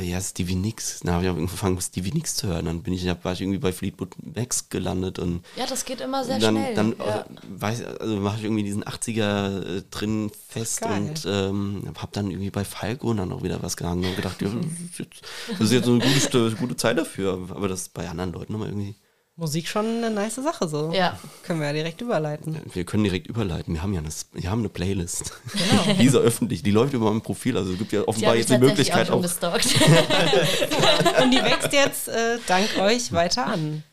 ja, 0.00 0.18
Stevie 0.20 0.54
Nicks. 0.54 1.00
Dann 1.00 1.14
habe 1.14 1.24
ich 1.24 1.30
auch 1.30 1.36
angefangen, 1.36 1.78
Stevie 1.80 2.10
Nicks 2.12 2.36
zu 2.36 2.46
hören. 2.48 2.64
Dann 2.64 2.82
bin 2.82 2.94
ich, 2.94 3.04
war 3.22 3.32
ich 3.34 3.40
irgendwie 3.42 3.58
bei 3.58 3.70
Fleetwood 3.70 4.16
Max 4.34 4.70
gelandet 4.70 5.18
und 5.18 5.44
Ja, 5.56 5.66
das 5.66 5.84
geht 5.84 6.00
immer 6.00 6.24
sehr 6.24 6.38
dann, 6.38 6.54
schnell. 6.56 6.74
dann 6.74 6.94
ja. 6.98 7.20
äh, 7.20 7.24
weiß, 7.50 7.84
also 7.84 8.16
mache 8.16 8.38
ich 8.38 8.44
irgendwie 8.44 8.62
diesen 8.62 8.82
80er 8.82 9.78
äh, 9.78 9.82
drin 9.90 10.30
fest 10.48 10.82
und 10.86 11.24
ähm, 11.26 11.82
habe 11.96 12.12
dann 12.12 12.30
irgendwie 12.30 12.50
bei 12.50 12.64
Falco 12.64 13.12
dann 13.12 13.30
auch 13.30 13.42
wieder 13.42 13.62
was 13.62 13.76
gehangen 13.76 14.06
und 14.06 14.16
gedacht, 14.16 14.40
ja, 14.40 14.48
das 14.48 15.60
ist 15.60 15.72
jetzt- 15.72 15.86
eine 15.86 15.98
gute, 16.00 16.56
gute 16.56 16.76
Zeit 16.76 16.96
dafür. 16.98 17.34
Aber 17.50 17.68
das 17.68 17.82
ist 17.82 17.94
bei 17.94 18.08
anderen 18.08 18.32
Leuten 18.32 18.52
nochmal 18.54 18.68
irgendwie. 18.70 18.96
Musik 19.38 19.68
schon 19.68 19.86
eine 19.86 20.10
nice 20.10 20.34
Sache 20.34 20.66
so. 20.66 20.90
Ja. 20.92 21.16
Können 21.44 21.60
wir 21.60 21.68
ja 21.68 21.72
direkt 21.72 22.00
überleiten. 22.00 22.60
Wir 22.74 22.84
können 22.84 23.04
direkt 23.04 23.28
überleiten. 23.28 23.72
Wir 23.72 23.82
haben 23.84 23.92
ja 23.94 24.00
eine, 24.00 24.08
wir 24.32 24.50
haben 24.50 24.58
eine 24.58 24.68
Playlist. 24.68 25.32
die 26.00 26.06
ist 26.06 26.14
ja 26.14 26.18
öffentlich. 26.20 26.64
Die 26.64 26.72
läuft 26.72 26.92
über 26.92 27.08
mein 27.12 27.20
Profil. 27.22 27.56
Also 27.56 27.70
es 27.70 27.78
gibt 27.78 27.92
ja 27.92 28.00
Die 28.02 28.08
offenbar 28.08 28.34
ich 28.34 28.40
jetzt 28.40 28.50
die 28.50 28.58
Möglichkeit 28.58 29.08
auch 29.10 29.22
auch. 29.22 29.22
schon 29.22 29.22
gestalkt. 29.22 29.66
Und 31.22 31.30
die 31.30 31.36
wächst 31.40 31.72
jetzt 31.72 32.08
äh, 32.08 32.38
dank 32.48 32.68
euch 32.80 33.12
weiter 33.12 33.46
an. 33.46 33.84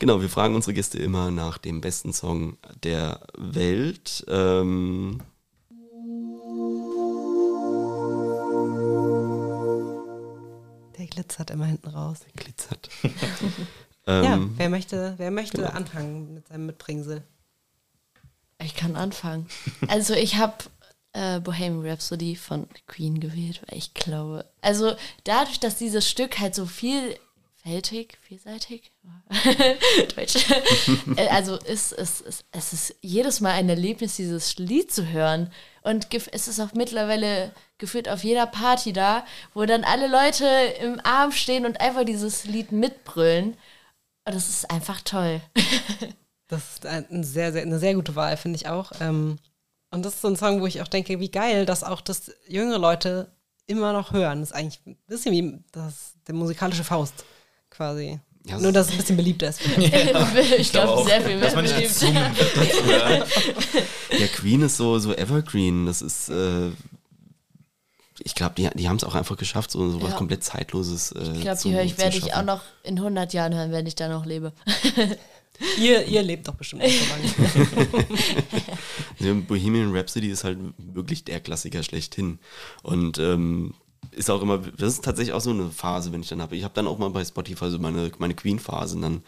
Genau, 0.00 0.20
wir 0.20 0.28
fragen 0.28 0.56
unsere 0.56 0.74
Gäste 0.74 0.98
immer 0.98 1.30
nach 1.30 1.58
dem 1.58 1.80
besten 1.80 2.12
Song 2.12 2.56
der 2.82 3.20
Welt. 3.38 4.24
Ähm, 4.26 5.20
Der 10.98 11.06
glitzert 11.06 11.50
immer 11.52 11.66
hinten 11.66 11.88
raus. 11.90 12.18
glitzert. 12.34 12.88
Ja, 14.06 14.34
ähm, 14.34 14.54
wer 14.56 14.68
möchte, 14.68 15.14
wer 15.16 15.30
möchte 15.30 15.58
genau. 15.58 15.70
anfangen 15.70 16.34
mit 16.34 16.48
seinem 16.48 16.66
Mitbringsel? 16.66 17.22
Ich 18.64 18.74
kann 18.74 18.96
anfangen. 18.96 19.46
Also 19.88 20.14
ich 20.14 20.36
habe 20.36 20.54
äh, 21.12 21.40
Bohemian 21.40 21.86
Rhapsody 21.86 22.36
von 22.36 22.68
Queen 22.86 23.20
gewählt, 23.20 23.62
weil 23.66 23.78
ich 23.78 23.94
glaube, 23.94 24.44
also 24.60 24.94
dadurch, 25.24 25.60
dass 25.60 25.76
dieses 25.76 26.08
Stück 26.08 26.38
halt 26.38 26.54
so 26.54 26.66
vielfältig, 26.66 28.18
vielseitig, 28.22 28.92
Deutsch, 30.16 30.46
äh, 31.16 31.28
also 31.28 31.56
ist, 31.56 31.92
es, 31.92 32.20
ist, 32.20 32.44
es 32.52 32.72
ist 32.72 32.94
jedes 33.02 33.40
Mal 33.40 33.52
ein 33.52 33.68
Erlebnis, 33.68 34.16
dieses 34.16 34.58
Lied 34.58 34.92
zu 34.92 35.08
hören. 35.08 35.52
Und 35.82 36.06
es 36.32 36.46
ist 36.46 36.60
auch 36.60 36.72
mittlerweile 36.74 37.50
geführt 37.78 38.08
auf 38.08 38.22
jeder 38.22 38.46
Party 38.46 38.92
da, 38.92 39.26
wo 39.52 39.64
dann 39.64 39.82
alle 39.82 40.06
Leute 40.06 40.46
im 40.80 41.00
Arm 41.02 41.32
stehen 41.32 41.66
und 41.66 41.80
einfach 41.80 42.04
dieses 42.04 42.44
Lied 42.44 42.70
mitbrüllen. 42.70 43.56
Und 44.24 44.34
das 44.34 44.48
ist 44.48 44.70
einfach 44.70 45.00
toll. 45.02 45.40
Das 46.48 46.64
ist 46.74 46.84
ein 46.84 47.24
sehr, 47.24 47.50
sehr, 47.50 47.62
eine 47.62 47.78
sehr 47.78 47.94
gute 47.94 48.14
Wahl, 48.14 48.36
finde 48.36 48.56
ich 48.56 48.68
auch. 48.68 48.92
Ähm, 49.00 49.38
und 49.90 50.04
das 50.04 50.16
ist 50.16 50.20
so 50.20 50.28
ein 50.28 50.36
Song, 50.36 50.60
wo 50.60 50.66
ich 50.66 50.82
auch 50.82 50.88
denke, 50.88 51.18
wie 51.18 51.30
geil, 51.30 51.64
dass 51.64 51.82
auch 51.82 52.02
das 52.02 52.30
jüngere 52.46 52.78
Leute 52.78 53.32
immer 53.66 53.94
noch 53.94 54.12
hören. 54.12 54.40
Das 54.40 54.50
ist 54.50 54.54
eigentlich 54.54 54.80
ein 54.86 54.96
bisschen 55.06 55.32
wie 55.32 55.58
das, 55.72 56.12
der 56.26 56.34
musikalische 56.34 56.84
Faust. 56.84 57.24
quasi. 57.70 58.20
Ja, 58.44 58.58
Nur, 58.58 58.72
dass 58.72 58.88
es 58.88 58.92
ein 58.92 58.98
bisschen 58.98 59.16
beliebter 59.16 59.48
ist. 59.48 59.60
ich 60.58 60.72
glaube, 60.72 60.90
auch, 60.90 61.06
sehr 61.06 61.22
viel 61.22 61.36
mehr. 61.36 61.46
dass 61.46 61.54
man 61.54 61.64
nicht 61.64 61.74
beliebt. 61.74 62.02
dazu. 62.02 62.90
Ja. 62.90 63.24
Ja, 64.18 64.26
Queen 64.26 64.60
ist 64.60 64.76
so, 64.76 64.98
so 64.98 65.14
Evergreen. 65.14 65.86
Das 65.86 66.02
ist, 66.02 66.28
äh, 66.28 66.70
ich 68.24 68.34
glaube, 68.34 68.54
die, 68.56 68.68
die 68.74 68.88
haben 68.88 68.96
es 68.96 69.04
auch 69.04 69.14
einfach 69.14 69.36
geschafft, 69.36 69.70
so, 69.70 69.88
so 69.90 70.02
was 70.02 70.10
Ja. 70.12 70.16
komplett 70.16 70.42
Zeitloses. 70.44 71.12
Äh, 71.12 71.32
Ich 71.34 71.40
glaube, 71.42 71.58
zu- 71.58 71.68
die 71.68 71.74
höre 71.74 71.82
ich, 71.82 71.94
zu 71.96 72.00
werde 72.02 72.16
ich 72.16 72.34
auch 72.34 72.44
noch 72.44 72.62
in 72.82 72.98
100 72.98 73.32
Jahren 73.32 73.54
hören, 73.54 73.72
wenn 73.72 73.86
ich 73.86 73.94
da 73.94 74.08
noch 74.08 74.24
lebe. 74.26 74.52
ihr, 75.78 76.06
ihr 76.06 76.22
lebt 76.22 76.48
doch 76.48 76.54
bestimmt 76.54 76.82
nicht 76.82 77.00
so 77.02 77.06
lange. 79.20 79.44
Bohemian 79.46 79.94
Rhapsody 79.94 80.28
ist 80.30 80.44
halt 80.44 80.58
wirklich 80.78 81.24
der 81.24 81.40
Klassiker 81.40 81.82
schlechthin. 81.82 82.38
Und 82.82 83.18
ähm, 83.18 83.74
ist 84.10 84.30
auch 84.30 84.42
immer, 84.42 84.58
das 84.58 84.94
ist 84.94 85.04
tatsächlich 85.04 85.32
auch 85.34 85.40
so 85.40 85.50
eine 85.50 85.70
Phase, 85.70 86.12
wenn 86.12 86.20
ich 86.22 86.28
dann 86.28 86.42
habe. 86.42 86.56
Ich 86.56 86.64
habe 86.64 86.74
dann 86.74 86.86
auch 86.86 86.98
mal 86.98 87.10
bei 87.10 87.24
Spotify 87.24 87.70
so 87.70 87.78
meine, 87.78 88.10
meine 88.18 88.34
Queen-Phasen. 88.34 89.00
Dann 89.02 89.22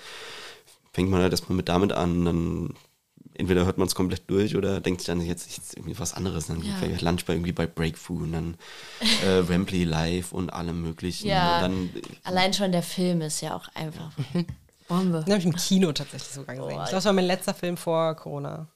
fängt 0.93 1.11
man 1.11 1.21
halt 1.23 1.33
erstmal 1.33 1.57
mit 1.57 1.69
damit 1.69 1.93
an, 1.93 2.25
dann 2.25 2.75
entweder 3.35 3.65
hört 3.67 3.79
man 3.79 3.87
es 3.89 3.95
komplett 3.95 4.23
durch 4.29 4.57
oder 4.57 4.81
denkt 4.81 5.01
sich 5.01 5.07
dann 5.07 5.21
jetzt, 5.21 5.57
jetzt 5.57 5.75
irgendwie 5.77 5.99
was 5.99 6.15
anderes. 6.15 6.47
Dann 6.47 6.63
Ja. 6.63 6.75
vielleicht 6.79 7.03
Lunch 7.03 7.25
bei 7.25 7.35
irgendwie 7.35 7.53
bei 7.53 7.67
Breakthrough 7.67 8.23
und 8.23 8.33
dann 8.33 8.57
äh, 9.25 9.49
Wembley 9.49 9.85
Live 9.85 10.33
und 10.33 10.53
allem 10.53 10.83
möglichen. 10.83 11.29
Ja. 11.29 11.57
Und 11.57 11.63
dann, 11.63 12.03
Allein 12.25 12.53
schon 12.55 12.73
der 12.73 12.83
Film 12.83 13.21
ist 13.21 13.41
ja 13.41 13.55
auch 13.57 13.69
einfach 13.75 14.11
Bombe. 14.89 15.23
Den 15.25 15.33
habe 15.33 15.39
ich 15.41 15.47
im 15.47 15.55
Kino 15.57 15.93
tatsächlich 15.93 16.31
sogar 16.31 16.55
gesehen. 16.57 16.75
Glaube, 16.75 16.91
das 16.91 17.05
war 17.05 17.13
mein 17.13 17.25
letzter 17.27 17.55
Film 17.55 17.77
vor 17.77 18.15
Corona. 18.17 18.67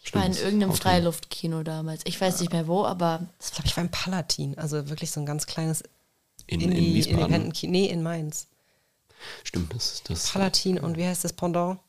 Ich 0.00 0.14
war 0.14 0.24
in 0.24 0.32
irgendeinem. 0.32 0.72
Freiluftkino 0.72 1.64
damals. 1.64 2.02
Ich 2.04 2.20
weiß 2.20 2.40
nicht 2.40 2.52
mehr 2.52 2.66
wo, 2.68 2.84
aber 2.84 3.26
Das 3.38 3.50
glaube 3.50 3.66
ich 3.66 3.76
war 3.76 3.82
im 3.84 3.90
Palatin. 3.90 4.56
Also 4.56 4.88
wirklich 4.88 5.10
so 5.10 5.18
ein 5.20 5.26
ganz 5.26 5.46
kleines 5.46 5.82
in, 6.46 6.60
in, 6.60 6.70
Indie- 6.72 6.94
Wiesbaden. 6.94 7.52
Nee, 7.62 7.86
in 7.86 8.02
Mainz. 8.02 8.46
Stimmt, 9.42 9.74
das, 9.74 10.02
das 10.04 10.30
Palatin 10.30 10.78
und 10.78 10.96
wie 10.96 11.04
heißt 11.04 11.24
das 11.24 11.32
Pendant? 11.32 11.80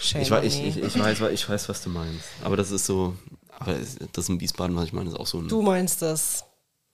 Shame 0.00 0.22
Ich, 0.22 0.30
ich, 0.30 0.76
ich, 0.76 0.76
ich, 0.82 0.98
weiß, 0.98 1.20
ich 1.32 1.48
weiß, 1.48 1.68
was 1.68 1.82
du 1.82 1.90
meinst. 1.90 2.24
Aber 2.42 2.56
das 2.56 2.70
ist 2.70 2.86
so, 2.86 3.14
aber 3.58 3.76
das 4.12 4.28
in 4.28 4.40
Wiesbaden, 4.40 4.74
was 4.76 4.86
ich 4.86 4.92
meine, 4.92 5.10
ist 5.10 5.16
auch 5.16 5.26
so 5.26 5.38
ein. 5.38 5.48
Du 5.48 5.62
meinst 5.62 6.02
das 6.02 6.44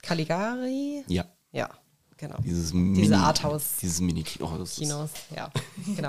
Caligari? 0.02 1.04
Ja, 1.08 1.24
Ja, 1.52 1.70
genau. 2.16 2.36
dieses 2.38 2.72
Diese 2.72 2.76
Mini, 2.76 3.14
Arthouse- 3.14 3.78
Dieses 3.80 4.00
Mini-Kino. 4.00 4.46
Oh, 4.46 4.64
Kinos, 4.64 5.10
ja. 5.34 5.50
Genau. 5.96 6.08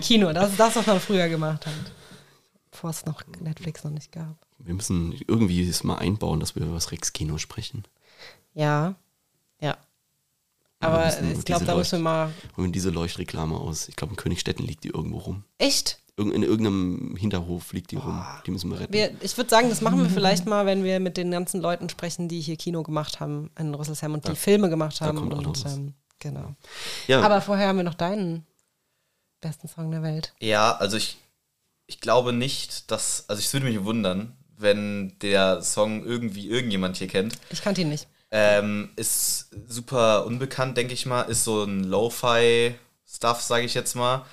Kino, 0.00 0.32
das 0.32 0.50
ist 0.50 0.60
das, 0.60 0.76
was 0.76 0.86
man 0.86 1.00
früher 1.00 1.28
gemacht 1.28 1.66
hat. 1.66 1.74
Bevor 2.70 2.90
es 2.90 3.06
noch 3.06 3.22
Netflix 3.40 3.84
noch 3.84 3.90
nicht 3.90 4.12
gab. 4.12 4.36
Wir 4.58 4.74
müssen 4.74 5.12
irgendwie 5.26 5.66
es 5.68 5.84
mal 5.84 5.96
einbauen, 5.96 6.40
dass 6.40 6.54
wir 6.56 6.62
über 6.64 6.74
das 6.74 6.92
Rex-Kino 6.92 7.38
sprechen. 7.38 7.84
Ja, 8.54 8.94
ja. 9.60 9.76
Aber 10.80 10.98
wir 10.98 11.22
müssen 11.22 11.38
ich 11.38 11.44
glaube, 11.46 11.60
diese 11.60 11.72
da 11.72 11.76
müssen 11.76 11.98
wir 11.98 12.02
mal. 12.02 12.32
Und 12.56 12.72
diese 12.72 12.90
Leuchtreklame 12.90 13.56
aus, 13.58 13.88
ich 13.88 13.96
glaube 13.96 14.12
in 14.12 14.16
Königstetten 14.16 14.66
liegt 14.66 14.84
die 14.84 14.88
irgendwo 14.88 15.18
rum. 15.18 15.44
Echt? 15.58 15.98
Irgend, 16.18 16.34
in 16.34 16.42
irgendeinem 16.42 17.14
Hinterhof 17.16 17.72
liegt 17.74 17.90
die 17.90 17.96
rum. 17.96 18.24
Die 18.46 18.50
müssen 18.50 18.70
wir 18.70 18.80
retten. 18.80 18.92
Wir, 18.92 19.10
ich 19.20 19.36
würde 19.36 19.50
sagen, 19.50 19.68
das 19.68 19.82
machen 19.82 20.02
wir 20.02 20.08
vielleicht 20.08 20.46
mal, 20.46 20.64
wenn 20.64 20.82
wir 20.82 20.98
mit 20.98 21.18
den 21.18 21.30
ganzen 21.30 21.60
Leuten 21.60 21.90
sprechen, 21.90 22.28
die 22.28 22.40
hier 22.40 22.56
Kino 22.56 22.82
gemacht 22.82 23.20
haben 23.20 23.50
in 23.58 23.74
Rüsselsheim 23.74 24.14
und 24.14 24.26
die 24.26 24.34
Filme 24.34 24.70
gemacht 24.70 25.00
haben. 25.02 25.18
kommt 25.18 25.34
auch 25.34 25.42
noch 25.42 25.48
und, 25.48 25.64
was. 25.64 25.76
ähm, 25.76 25.94
genau. 26.18 26.54
ja, 27.06 27.20
Aber 27.20 27.42
vorher 27.42 27.68
haben 27.68 27.76
wir 27.76 27.84
noch 27.84 27.94
deinen 27.94 28.46
besten 29.42 29.68
Song 29.68 29.90
der 29.90 30.02
Welt. 30.02 30.32
Ja, 30.40 30.74
also 30.76 30.96
ich, 30.96 31.18
ich 31.86 32.00
glaube 32.00 32.32
nicht, 32.32 32.90
dass, 32.90 33.26
also 33.28 33.40
ich 33.40 33.52
würde 33.52 33.66
mich 33.66 33.84
wundern, 33.84 34.36
wenn 34.56 35.18
der 35.20 35.62
Song 35.62 36.02
irgendwie 36.02 36.48
irgendjemand 36.48 36.96
hier 36.96 37.08
kennt. 37.08 37.38
Ich 37.50 37.60
kannte 37.62 37.82
ihn 37.82 37.90
nicht. 37.90 38.08
Ähm, 38.30 38.90
ist 38.96 39.50
super 39.68 40.26
unbekannt, 40.26 40.76
denke 40.76 40.94
ich 40.94 41.06
mal. 41.06 41.22
Ist 41.22 41.44
so 41.44 41.64
ein 41.64 41.84
Lo-Fi-Stuff, 41.84 43.42
sage 43.42 43.66
ich 43.66 43.74
jetzt 43.74 43.94
mal. 43.94 44.24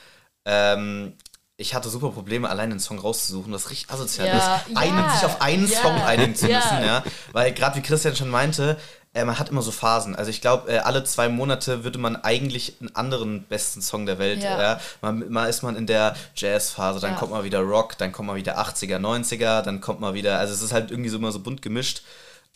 Ähm, 0.46 1.14
ich 1.58 1.76
hatte 1.76 1.89
super 1.89 2.10
Probleme, 2.10 2.49
allein 2.49 2.72
den 2.72 2.80
Song 2.80 2.97
rauszusuchen, 2.97 3.54
was 3.54 3.70
richtig 3.70 3.91
asozial 3.91 4.28
Ja, 4.28 4.56
ist, 4.56 4.78
einen, 4.78 4.97
ja, 4.97 5.10
sich 5.12 5.26
auf 5.26 5.41
einen 5.41 5.68
ja, 5.68 5.82
Song 5.82 5.95
einigen 6.01 6.36
zu 6.36 6.45
müssen, 6.45 6.84
ja. 6.84 7.04
Weil 7.32 7.54
gerade 7.54 7.78
wie 7.78 7.82
Christian 7.82 8.16
schon 8.16 8.30
meinte, 8.30 8.78
äh, 9.14 9.24
man 9.24 9.38
hat 9.38 9.49
immer 9.49 9.62
so 9.62 9.72
Phasen. 9.72 10.16
Also 10.16 10.32
ich 10.32 10.41
glaube, 10.41 10.72
äh, 10.72 10.80
alle 10.80 11.04
zwei 11.04 11.30
Monate 11.30 11.84
würde 11.84 11.99
man 11.99 12.16
eigentlich 12.16 12.78
einen 12.80 12.95
anderen 12.95 13.43
besten 13.43 13.84
Song 13.84 14.08
der 14.08 14.18
Welt. 14.18 14.41
Ja. 14.41 14.60
Ja. 14.60 14.80
Mal, 15.01 15.14
mal 15.14 15.45
ist 15.45 15.62
man 15.62 15.76
in 15.76 15.86
der 15.86 16.16
Jazz-Phase, 16.36 16.99
dann 16.99 17.16
kommt 17.16 17.32
mal 17.32 17.43
wieder 17.43 17.60
Rock, 17.60 17.97
dann 17.99 18.12
kommt 18.12 18.28
mal 18.28 18.36
wieder 18.36 18.58
80er, 18.58 18.97
90er, 18.97 19.62
dann 19.62 19.80
kommt 19.80 19.99
mal 19.99 20.16
wieder, 20.16 20.39
also 20.39 20.54
es 20.54 20.62
ist 20.64 20.74
halt 20.74 20.89
irgendwie 20.89 21.10
so 21.10 21.18
immer 21.18 21.32
so 21.32 21.39
bunt 21.39 21.62
gemischt. 21.62 22.01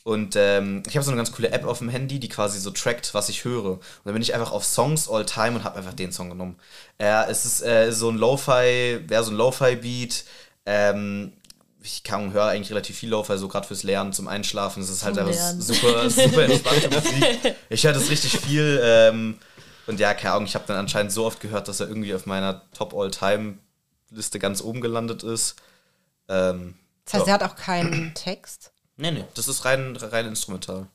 Und 0.08 0.38
ähm, 0.38 0.84
ich 0.88 0.96
habe 0.96 1.04
so 1.04 1.12
eine 1.12 1.18
ganz 1.18 1.34
coole 1.34 1.52
App 1.52 1.66
auf 1.66 1.80
dem 1.80 1.90
Handy, 1.90 2.18
die 2.18 2.30
quasi 2.30 2.62
so 2.62 2.72
trackt, 2.72 3.14
was 3.14 3.28
ich 3.28 3.44
höre. 3.44 3.72
Und 3.72 3.82
dann 4.06 4.14
bin 4.14 4.22
ich 4.22 4.34
einfach 4.34 4.54
auf 4.54 4.64
Songs 4.64 5.10
all 5.10 5.26
time 5.26 5.58
und 5.58 5.66
habe 5.66 5.76
einfach 5.76 5.94
den 5.94 6.14
Song 6.14 6.30
genommen. 6.30 6.58
Äh, 6.98 7.30
es 7.30 7.44
ist 7.44 7.62
äh, 7.62 7.92
so 7.92 8.10
ein 8.10 8.16
Lo-Fi, 8.16 9.02
wäre 9.06 9.24
so 9.26 9.32
ein 9.32 9.36
Lo-Fi-Beat. 9.36 10.24
Ähm, 10.66 11.34
ich 11.82 12.04
kann 12.04 12.32
höre 12.32 12.46
eigentlich 12.46 12.70
relativ 12.70 12.98
viel 12.98 13.10
Lo-Fi, 13.10 13.38
so 13.38 13.50
gerade 13.50 13.68
fürs 13.68 13.84
Lernen, 13.84 14.14
zum 14.14 14.30
Einschlafen. 14.30 14.82
Es 14.82 14.90
ist 14.90 15.04
halt 15.04 15.18
einfach 15.18 15.36
super, 15.60 16.10
super 16.10 16.44
entspannte 16.46 16.90
Musik. 16.96 17.56
Ich 17.68 17.84
höre 17.84 17.92
das 17.92 18.10
richtig 18.10 18.38
viel. 18.38 18.80
Ähm, 18.82 19.38
und 19.88 20.00
ja, 20.00 20.14
keine 20.14 20.36
Ahnung, 20.36 20.46
ich 20.46 20.56
habe 20.56 20.64
dann 20.68 20.78
anscheinend 20.78 21.12
so 21.12 21.26
oft 21.26 21.42
gehört, 21.42 21.68
dass 21.68 21.82
er 21.82 21.90
irgendwie 21.90 22.16
auf 22.16 22.26
meiner 22.26 22.62
Top-All-Time-Liste 22.72 24.40
ganz 24.40 24.62
oben 24.62 24.80
gelandet 24.80 25.24
ist. 25.24 25.58
Ähm, 26.30 26.76
Das 27.04 27.16
heißt, 27.16 27.28
ja. 27.28 27.34
er 27.34 27.40
hat 27.42 27.52
auch 27.52 27.58
keinen 27.58 28.14
Text. 28.14 28.72
Nee, 28.98 29.12
nee, 29.12 29.26
das 29.36 29.48
ist 29.48 29.64
rein, 29.66 29.96
rein 29.96 30.26
instrumental. 30.26 30.88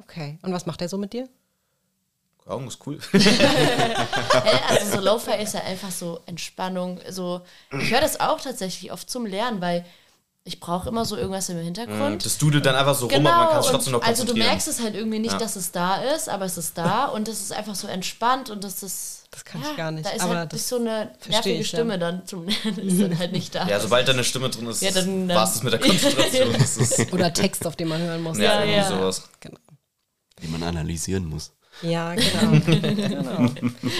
Okay. 0.00 0.38
Und 0.42 0.52
was 0.52 0.66
macht 0.66 0.80
er 0.80 0.88
so 0.88 0.96
mit 0.98 1.12
dir? 1.12 1.28
Ahnung, 2.46 2.68
ist 2.68 2.86
cool. 2.86 2.98
Äh, 3.12 4.58
Also 4.68 4.96
so 4.96 5.00
Lo-Fi 5.00 5.42
ist 5.42 5.54
ja 5.54 5.62
einfach 5.62 5.90
so 5.90 6.20
Entspannung. 6.26 7.00
So, 7.08 7.42
ich 7.72 7.90
höre 7.90 8.00
das 8.00 8.20
auch 8.20 8.40
tatsächlich 8.40 8.92
oft 8.92 9.10
zum 9.10 9.26
Lernen, 9.26 9.60
weil 9.60 9.84
ich 10.46 10.60
brauche 10.60 10.88
immer 10.88 11.04
so 11.04 11.16
irgendwas 11.16 11.48
im 11.48 11.58
Hintergrund. 11.58 12.24
Das 12.24 12.38
dudelt 12.38 12.64
dann 12.64 12.76
einfach 12.76 12.94
so 12.94 13.06
rum, 13.08 13.26
aber 13.26 13.36
man 13.44 13.48
kann 13.52 13.62
sich 13.62 13.70
trotzdem 13.72 13.92
noch 13.94 14.02
also 14.02 14.24
du 14.24 14.34
merkst 14.34 14.68
es 14.68 14.80
halt 14.80 14.94
irgendwie 14.94 15.18
nicht, 15.18 15.32
Ja. 15.32 15.38
dass 15.38 15.56
es 15.56 15.72
da 15.72 15.96
ist, 16.14 16.28
aber 16.28 16.44
es 16.44 16.56
ist 16.56 16.78
da 16.78 17.04
und 17.14 17.26
es 17.28 17.40
ist 17.40 17.52
einfach 17.52 17.74
so 17.74 17.88
entspannt 17.88 18.48
und 18.48 18.62
das 18.64 18.82
ist. 18.82 19.24
Das 19.32 19.44
kann 19.44 19.60
ich 19.60 19.76
gar 19.76 19.90
nicht, 19.90 20.06
Da 20.06 20.10
ist 20.10 20.22
aber 20.22 20.36
halt 20.36 20.52
das 20.52 20.68
so 20.68 20.76
eine 20.76 21.10
nervige 21.28 21.56
ich, 21.56 21.72
ja. 21.72 21.76
Stimme 21.78 21.98
dann 21.98 22.24
zum 22.26 22.46
Lernen, 22.46 22.78
ist 22.88 23.00
dann 23.02 23.18
halt 23.18 23.32
nicht 23.32 23.54
da. 23.54 23.66
Ja, 23.66 23.80
sobald 23.80 24.06
da 24.08 24.12
eine 24.12 24.24
Stimme 24.24 24.48
drin 24.48 24.66
ist, 24.68 24.80
Ja, 24.80 24.92
dann- 24.92 25.28
dann- 25.28 25.36
war 25.36 25.44
es 25.44 25.62
mit 25.62 25.72
der 25.72 25.80
Konzentration. 25.80 26.52
Das 26.58 27.12
Oder 27.12 27.32
Text, 27.34 27.66
auf 27.66 27.74
den 27.76 27.88
man 27.88 28.00
hören 28.00 28.22
muss. 28.22 28.38
ja, 28.38 28.44
Ja, 28.44 28.60
irgendwie 28.60 28.76
ja. 28.78 28.88
sowas. 28.88 29.28
Genau. 29.40 29.58
die 30.42 30.48
man 30.48 30.62
analysieren 30.62 31.26
muss. 31.26 31.52
Ja, 31.82 32.14
genau. 32.14 32.58
genau. 32.66 33.50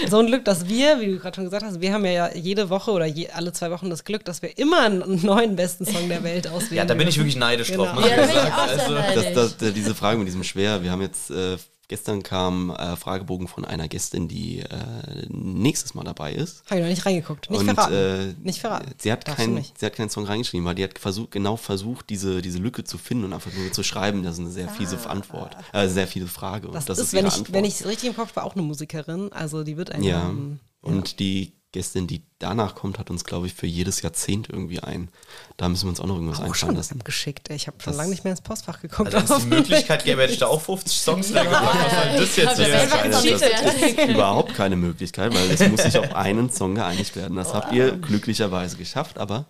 So 0.09 0.19
ein 0.19 0.27
Glück, 0.27 0.43
dass 0.45 0.67
wir, 0.67 0.99
wie 0.99 1.11
du 1.11 1.19
gerade 1.19 1.35
schon 1.35 1.43
gesagt 1.43 1.63
hast, 1.63 1.79
wir 1.79 1.93
haben 1.93 2.05
ja 2.05 2.33
jede 2.35 2.69
Woche 2.69 2.89
oder 2.91 3.05
je, 3.05 3.29
alle 3.29 3.51
zwei 3.53 3.69
Wochen 3.71 3.89
das 3.89 4.03
Glück, 4.03 4.25
dass 4.25 4.41
wir 4.41 4.57
immer 4.57 4.81
einen 4.81 5.23
neuen 5.25 5.55
besten 5.55 5.85
Song 5.85 6.09
der 6.09 6.23
Welt 6.23 6.47
auswählen. 6.47 6.77
Ja, 6.77 6.85
da 6.85 6.95
bin 6.95 7.07
ich 7.07 7.17
wirklich 7.17 7.35
neidisch 7.35 7.67
Genau. 7.69 7.85
drauf. 7.85 7.99
Ja, 8.03 8.07
ich 8.07 8.15
da 8.15 8.21
bin 8.21 8.29
ich 8.29 8.35
sagen. 8.35 8.51
auch 8.53 8.67
sehr 8.67 8.79
Also, 8.79 8.93
neidisch. 8.93 9.33
Das, 9.35 9.57
das, 9.57 9.73
diese 9.73 9.93
Frage 9.95 10.17
mit 10.17 10.27
diesem 10.27 10.43
schwer. 10.43 10.81
Wir 10.81 10.91
haben 10.91 11.01
jetzt 11.01 11.29
äh, 11.29 11.57
gestern 11.87 12.23
kam 12.23 12.69
äh, 12.69 12.95
Fragebogen 12.95 13.47
von 13.47 13.65
einer 13.65 13.87
Gästin, 13.87 14.27
die 14.27 14.59
äh, 14.59 15.25
nächstes 15.29 15.93
Mal 15.93 16.03
dabei 16.03 16.33
ist. 16.33 16.63
Habe 16.65 16.79
ich 16.79 16.81
noch 16.81 16.89
nicht 16.89 17.05
reingeguckt. 17.05 17.49
Nicht 17.49 17.61
und 17.61 17.73
verraten. 17.73 17.93
äh, 17.93 18.33
nicht 18.41 18.59
verraten. 18.59 18.91
sie 18.97 19.11
hat 19.11 19.27
Darfst 19.27 19.47
nicht. 19.47 19.79
sie 19.79 19.85
hat 19.85 19.95
keinen 19.95 20.09
Song 20.09 20.25
reingeschrieben, 20.25 20.65
weil 20.65 20.75
die 20.75 20.83
hat 20.83 20.99
versucht, 20.99 21.31
genau 21.31 21.55
versucht, 21.55 22.09
diese, 22.09 22.41
diese 22.41 22.59
Lücke 22.59 22.83
zu 22.83 22.97
finden 22.97 23.25
und 23.25 23.33
einfach 23.33 23.51
nur 23.53 23.71
zu 23.71 23.83
schreiben. 23.83 24.23
Das 24.23 24.33
ist 24.33 24.39
eine 24.39 24.49
sehr 24.49 24.69
fiese 24.69 24.97
Antwort, 25.09 25.55
äh, 25.73 25.87
sehr 25.87 26.07
viele 26.07 26.27
Frage. 26.27 26.67
Ah. 26.69 26.71
Das, 26.71 26.83
und 26.83 26.89
das 26.89 26.97
ist, 26.99 27.05
ist, 27.07 27.13
wenn 27.13 27.25
ich, 27.25 27.33
Antwort. 27.33 27.53
wenn 27.53 27.65
ich 27.65 27.79
es 27.79 27.85
richtig 27.85 28.09
im 28.09 28.15
Kopf 28.15 28.35
war, 28.35 28.43
auch 28.43 28.55
eine 28.55 28.63
Musikerin. 28.63 29.31
Also 29.31 29.63
die 29.63 29.77
wird 29.77 29.91
einen 29.91 30.03
ja. 30.03 30.21
haben. 30.21 30.59
Und 30.81 31.19
die 31.19 31.56
Gästin, 31.77 32.07
die 32.07 32.23
danach 32.39 32.73
kommt, 32.73 32.97
hat 32.97 33.11
uns, 33.11 33.23
glaube 33.23 33.45
ich, 33.45 33.53
für 33.53 33.67
jedes 33.67 34.01
Jahrzehnt 34.01 34.49
irgendwie 34.49 34.79
ein. 34.79 35.09
Da 35.57 35.69
müssen 35.69 35.85
wir 35.85 35.89
uns 35.91 35.99
auch 35.99 36.07
noch 36.07 36.15
irgendwas 36.15 36.39
auch 36.39 36.43
einfallen 36.45 36.55
schon 36.55 36.75
lassen. 36.75 36.99
abgeschickt. 36.99 37.49
ey. 37.51 37.55
Ich 37.55 37.67
habe 37.67 37.77
schon 37.81 37.93
lange 37.93 38.09
nicht 38.09 38.23
mehr 38.23 38.31
ins 38.31 38.41
Postfach 38.41 38.81
geguckt. 38.81 39.13
Also 39.13 39.29
wenn 39.29 39.37
es 39.37 39.43
die 39.43 39.49
Möglichkeit 39.49 40.03
gäbe, 40.05 40.21
hätte 40.23 40.33
ich 40.33 40.39
da 40.39 40.47
auch 40.47 40.61
50 40.61 40.97
Songs 40.97 41.33
reingepackt. 41.35 41.75
Was 41.85 41.91
soll 41.93 42.19
das 42.19 42.35
jetzt 42.35 42.59
Das 42.59 43.21
hier? 43.23 43.37
das 43.37 43.43
ja. 43.81 43.87
ist 43.87 44.09
überhaupt 44.09 44.53
keine 44.55 44.75
Möglichkeit, 44.75 45.33
weil 45.35 45.51
es 45.51 45.67
muss 45.69 45.83
sich 45.83 45.97
auf 45.97 46.15
einen 46.15 46.49
Song 46.49 46.75
geeinigt 46.75 47.15
werden. 47.15 47.35
Das 47.37 47.53
habt 47.53 47.71
ihr 47.73 47.91
glücklicherweise 47.97 48.77
geschafft, 48.77 49.17
aber 49.19 49.45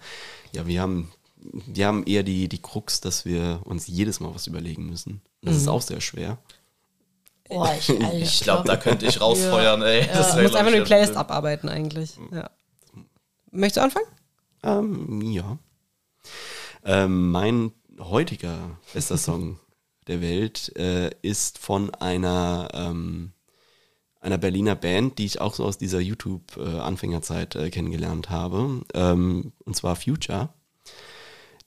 ja, 0.51 0.67
wir 0.67 0.81
haben, 0.81 1.11
wir 1.65 1.87
haben 1.87 2.03
eher 2.05 2.23
die, 2.23 2.49
die 2.49 2.61
Krux, 2.61 2.99
dass 3.01 3.23
wir 3.25 3.61
uns 3.63 3.87
jedes 3.87 4.19
Mal 4.19 4.35
was 4.35 4.47
überlegen 4.47 4.85
müssen. 4.89 5.21
Das 5.41 5.53
Mhm. 5.55 5.61
ist 5.61 5.67
auch 5.69 5.81
sehr 5.81 6.01
schwer. 6.01 6.37
Oh, 7.49 7.65
ich, 7.77 7.89
Alter, 7.89 8.13
Ich 8.13 8.39
glaube, 8.41 8.67
da 8.67 8.77
könnte 8.77 9.05
ich 9.05 9.21
rausfeuern, 9.21 9.81
ey. 9.81 10.05
Das 10.07 10.35
Du 10.35 10.41
musst 10.41 10.51
glaub 10.51 10.55
einfach 10.55 10.71
ich, 10.71 10.75
nur 10.77 10.83
die 10.85 10.87
Playlist 10.87 11.07
Schlimme. 11.09 11.19
abarbeiten 11.21 11.69
eigentlich. 11.69 12.17
Ja. 12.31 12.49
Möchtest 13.51 13.77
du 13.77 13.81
anfangen? 13.81 14.05
Ähm, 14.63 15.21
ja. 15.31 15.57
Ähm, 16.83 17.31
mein 17.31 17.71
heutiger 17.99 18.77
bester 18.93 19.17
Song 19.17 19.59
der 20.07 20.21
Welt 20.21 20.75
äh, 20.77 21.11
ist 21.21 21.57
von 21.57 21.93
einer, 21.95 22.69
ähm, 22.73 23.31
einer 24.21 24.37
Berliner 24.37 24.75
Band, 24.75 25.17
die 25.17 25.25
ich 25.25 25.41
auch 25.41 25.53
so 25.53 25.65
aus 25.65 25.77
dieser 25.77 25.99
YouTube-Anfängerzeit 25.99 27.55
äh, 27.55 27.69
kennengelernt 27.69 28.29
habe. 28.29 28.81
Ähm, 28.93 29.53
und 29.65 29.75
zwar 29.75 29.95
Future. 29.95 30.49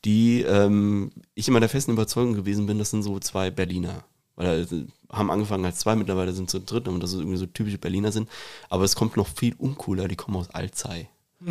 Die 0.06 0.40
ähm, 0.42 1.12
ich 1.34 1.48
immer 1.48 1.60
der 1.60 1.68
festen 1.68 1.92
Überzeugung 1.92 2.34
gewesen 2.34 2.64
bin, 2.66 2.78
das 2.78 2.90
sind 2.90 3.02
so 3.02 3.18
zwei 3.20 3.50
Berliner. 3.50 4.04
Weil 4.40 4.62
äh, 4.62 4.86
haben 5.14 5.30
angefangen 5.30 5.66
als 5.66 5.80
zwei, 5.80 5.94
mittlerweile 5.96 6.32
sind 6.32 6.48
zu 6.48 6.60
dritt 6.60 6.88
und 6.88 7.02
das 7.02 7.12
ist 7.12 7.18
irgendwie 7.18 7.36
so 7.36 7.44
typische 7.44 7.76
Berliner 7.76 8.10
sind. 8.10 8.28
Aber 8.70 8.84
es 8.84 8.96
kommt 8.96 9.16
noch 9.18 9.26
viel 9.26 9.54
uncooler, 9.58 10.08
die 10.08 10.16
kommen 10.16 10.38
aus 10.38 10.48
Alzey. 10.50 11.08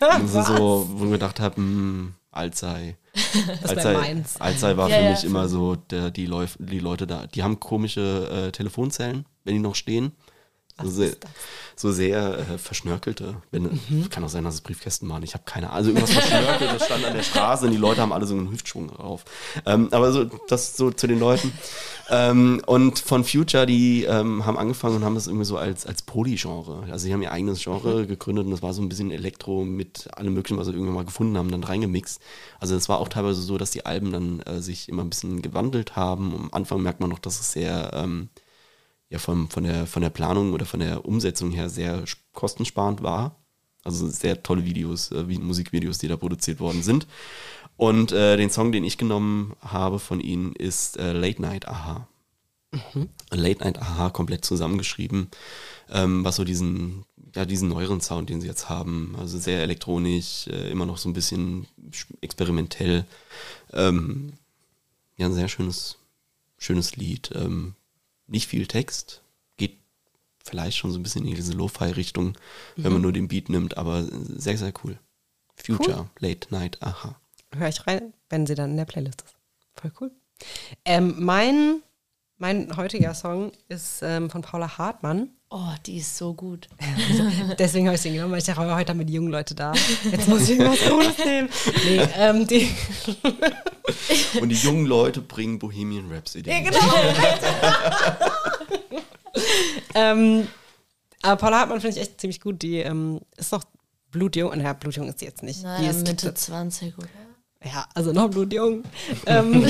das 0.00 0.32
sind 0.32 0.46
so, 0.46 0.88
wo 0.90 1.04
ich 1.04 1.10
gedacht 1.10 1.38
habe, 1.38 1.56
hm, 1.56 2.14
Alzey. 2.30 2.96
Das 3.60 3.76
Alzey. 3.76 4.24
Alzey 4.38 4.76
war 4.76 4.88
Ja, 4.88 4.96
für 4.96 5.04
ja, 5.04 5.10
mich 5.10 5.24
immer 5.24 5.48
so, 5.48 5.76
der, 5.76 6.10
die, 6.10 6.24
Leuf, 6.24 6.56
die 6.58 6.78
Leute 6.78 7.06
da, 7.06 7.26
die 7.26 7.42
haben 7.42 7.60
komische 7.60 8.46
äh, 8.48 8.52
Telefonzellen, 8.52 9.26
wenn 9.44 9.54
die 9.54 9.60
noch 9.60 9.74
stehen. 9.74 10.12
So 10.80 10.88
sehr, 10.88 11.12
so 11.76 11.92
sehr 11.92 12.38
äh, 12.38 12.58
verschnörkelte. 12.58 13.36
Wenn, 13.50 13.78
Kann 14.10 14.24
auch 14.24 14.28
sein, 14.28 14.44
dass 14.44 14.54
es 14.54 14.60
Briefkästen 14.62 15.08
waren. 15.08 15.22
Ich 15.22 15.34
habe 15.34 15.44
keine 15.44 15.70
Ahnung. 15.70 15.76
Also 15.76 15.90
irgendwas 15.90 16.12
verschnörkeltes 16.26 16.86
stand 16.86 17.04
an 17.04 17.14
der 17.14 17.22
Straße 17.22 17.66
und 17.66 17.72
die 17.72 17.78
Leute 17.78 18.00
haben 18.00 18.12
alle 18.12 18.26
so 18.26 18.34
einen 18.34 18.50
Hüftschwung 18.50 18.88
drauf. 18.88 19.24
Ähm, 19.66 19.88
aber 19.90 20.12
so, 20.12 20.24
das 20.48 20.76
so 20.76 20.90
zu 20.90 21.06
den 21.06 21.18
Leuten. 21.20 21.52
Ähm, 22.10 22.62
und 22.66 22.98
von 22.98 23.24
Future, 23.24 23.66
die 23.66 24.04
ähm, 24.04 24.44
haben 24.44 24.58
angefangen 24.58 24.96
und 24.96 25.04
haben 25.04 25.14
das 25.14 25.26
irgendwie 25.26 25.44
so 25.44 25.56
als, 25.56 25.86
als 25.86 26.02
Poly-Genre. 26.02 26.84
Also 26.90 27.04
sie 27.04 27.12
haben 27.12 27.22
ihr 27.22 27.32
eigenes 27.32 27.62
Genre 27.62 28.06
gegründet 28.06 28.46
und 28.46 28.50
das 28.50 28.62
war 28.62 28.72
so 28.72 28.82
ein 28.82 28.88
bisschen 28.88 29.10
Elektro 29.10 29.64
mit 29.64 30.08
allem 30.16 30.34
möglichen, 30.34 30.58
was 30.58 30.66
sie 30.66 30.72
irgendwann 30.72 30.94
mal 30.94 31.04
gefunden 31.04 31.38
haben, 31.38 31.50
dann 31.50 31.64
reingemixt. 31.64 32.20
Also 32.60 32.76
es 32.76 32.88
war 32.88 32.98
auch 32.98 33.08
teilweise 33.08 33.40
so, 33.42 33.56
dass 33.56 33.70
die 33.70 33.86
Alben 33.86 34.12
dann 34.12 34.40
äh, 34.40 34.60
sich 34.60 34.88
immer 34.88 35.02
ein 35.02 35.10
bisschen 35.10 35.42
gewandelt 35.42 35.96
haben. 35.96 36.34
Am 36.34 36.48
Anfang 36.52 36.82
merkt 36.82 37.00
man 37.00 37.10
noch, 37.10 37.18
dass 37.18 37.40
es 37.40 37.52
sehr 37.52 37.92
ähm, 37.94 38.28
ja 39.12 39.18
vom, 39.18 39.48
von, 39.50 39.64
der, 39.64 39.86
von 39.86 40.02
der 40.02 40.10
Planung 40.10 40.52
oder 40.54 40.64
von 40.66 40.80
der 40.80 41.04
Umsetzung 41.04 41.50
her 41.52 41.68
sehr 41.68 42.02
sp- 42.08 42.24
kostensparend 42.32 43.02
war. 43.02 43.36
Also 43.84 44.08
sehr 44.08 44.42
tolle 44.42 44.64
Videos, 44.64 45.10
äh, 45.12 45.28
wie 45.28 45.38
Musikvideos, 45.38 45.98
die 45.98 46.08
da 46.08 46.16
produziert 46.16 46.60
worden 46.60 46.82
sind. 46.82 47.06
Und 47.76 48.12
äh, 48.12 48.36
den 48.36 48.50
Song, 48.50 48.72
den 48.72 48.84
ich 48.84 48.96
genommen 48.96 49.54
habe 49.60 49.98
von 49.98 50.20
ihnen, 50.20 50.54
ist 50.54 50.96
äh, 50.98 51.12
Late 51.12 51.42
Night 51.42 51.68
Aha. 51.68 52.08
Late 53.30 53.64
Night 53.64 53.78
Aha 53.78 54.08
komplett 54.10 54.46
zusammengeschrieben, 54.46 55.28
ähm, 55.90 56.24
was 56.24 56.36
so 56.36 56.44
diesen, 56.44 57.04
ja, 57.34 57.44
diesen 57.44 57.68
neueren 57.68 58.00
Sound, 58.00 58.30
den 58.30 58.40
sie 58.40 58.46
jetzt 58.46 58.70
haben, 58.70 59.14
also 59.18 59.38
sehr 59.38 59.62
elektronisch, 59.62 60.46
äh, 60.46 60.70
immer 60.70 60.86
noch 60.86 60.96
so 60.96 61.10
ein 61.10 61.12
bisschen 61.12 61.66
sch- 61.90 62.06
experimentell. 62.22 63.04
Ähm, 63.74 64.32
ja, 65.18 65.26
ein 65.26 65.34
sehr 65.34 65.48
schönes, 65.48 65.98
schönes 66.56 66.96
Lied. 66.96 67.30
Ähm, 67.34 67.74
nicht 68.32 68.48
viel 68.48 68.66
Text, 68.66 69.22
geht 69.56 69.78
vielleicht 70.44 70.76
schon 70.76 70.90
so 70.90 70.98
ein 70.98 71.02
bisschen 71.02 71.26
in 71.26 71.34
diese 71.34 71.52
Lo-Fi-Richtung, 71.52 72.36
wenn 72.76 72.92
man 72.92 73.02
nur 73.02 73.12
den 73.12 73.28
Beat 73.28 73.48
nimmt, 73.48 73.76
aber 73.76 74.04
sehr, 74.10 74.58
sehr 74.58 74.72
cool. 74.82 74.98
Future, 75.54 76.08
Late 76.18 76.48
Night, 76.50 76.82
aha. 76.82 77.20
Hör 77.54 77.68
ich 77.68 77.86
rein, 77.86 78.12
wenn 78.30 78.46
sie 78.46 78.54
dann 78.54 78.70
in 78.70 78.76
der 78.78 78.86
Playlist 78.86 79.22
ist. 79.22 79.36
Voll 79.74 79.92
cool. 80.00 80.10
Ähm, 80.84 81.14
mein, 81.18 81.82
mein 82.38 82.76
heutiger 82.76 83.14
Song 83.14 83.52
ist 83.68 84.00
ähm, 84.02 84.30
von 84.30 84.42
Paula 84.42 84.78
Hartmann. 84.78 85.28
Oh, 85.54 85.74
die 85.84 85.98
ist 85.98 86.16
so 86.16 86.32
gut. 86.32 86.66
Deswegen 87.58 87.86
habe 87.86 87.96
ich 87.96 88.02
den 88.02 88.14
genommen, 88.14 88.32
weil 88.32 88.38
ich 88.38 88.46
dachte, 88.46 88.62
oh, 88.62 88.74
heute 88.74 88.88
haben 88.88 88.98
wir 88.98 89.04
die 89.04 89.12
jungen 89.12 89.30
Leute 89.30 89.54
da. 89.54 89.74
Jetzt 90.10 90.26
muss 90.26 90.48
ich 90.48 90.58
irgendwas 90.58 90.80
Cooles 90.88 91.18
nehmen. 91.18 91.50
Nee, 91.84 92.08
ähm, 92.16 92.46
die, 92.46 92.70
Und 94.40 94.48
die 94.48 94.56
jungen 94.56 94.86
Leute 94.86 95.20
bringen 95.20 95.58
Bohemian 95.58 96.10
Rhapsody. 96.10 96.48
Ja, 96.48 96.60
genau. 96.60 96.78
ähm, 99.94 100.48
aber 101.20 101.36
Paula 101.36 101.60
Hartmann 101.60 101.82
finde 101.82 101.96
ich 101.96 102.02
echt 102.02 102.18
ziemlich 102.18 102.40
gut. 102.40 102.62
Die 102.62 102.78
ähm, 102.78 103.20
ist 103.36 103.52
noch 103.52 103.64
blutjung. 104.10 104.56
Naja, 104.56 104.72
blutjung 104.72 105.08
ist 105.08 105.18
sie 105.18 105.26
jetzt 105.26 105.42
nicht. 105.42 105.60
die 105.60 105.64
Naja, 105.64 105.90
ist 105.90 106.06
Mitte 106.06 106.32
20, 106.32 106.96
oder? 106.96 107.08
Ja, 107.62 107.86
also 107.92 108.12
noch 108.12 108.30
blutjung. 108.30 108.84
ähm, 109.26 109.62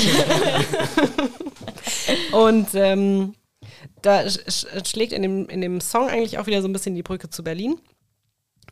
und 2.33 2.69
ähm, 2.75 3.35
da 4.03 4.29
sch 4.29 4.41
sch 4.49 4.67
schlägt 4.89 5.13
in 5.13 5.23
dem, 5.23 5.49
in 5.49 5.61
dem 5.61 5.81
Song 5.81 6.09
eigentlich 6.09 6.39
auch 6.39 6.47
wieder 6.47 6.63
so 6.63 6.69
ein 6.69 6.73
bisschen 6.73 6.95
die 6.95 7.03
Brücke 7.03 7.31
zu 7.31 7.43
Berlin. 7.45 7.81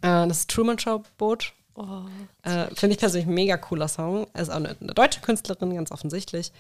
Äh, 0.03 0.26
das 0.28 0.47
Truman 0.47 0.78
Show 0.78 1.03
Boot. 1.18 1.53
Oh, 1.74 2.03
Äh, 2.43 2.66
Finde 2.74 2.95
ich 2.95 2.99
persönlich 2.99 3.28
ein 3.28 3.34
mega 3.34 3.57
cooler 3.57 3.88
Song. 3.88 4.26
Er 4.32 4.43
ist 4.43 4.51
auch 4.51 4.57
eine, 4.57 4.76
eine 4.80 4.95
deutsche 4.95 5.20
Künstlerin, 5.20 5.74
ganz 5.74 5.93
offensichtlich. 5.93 6.53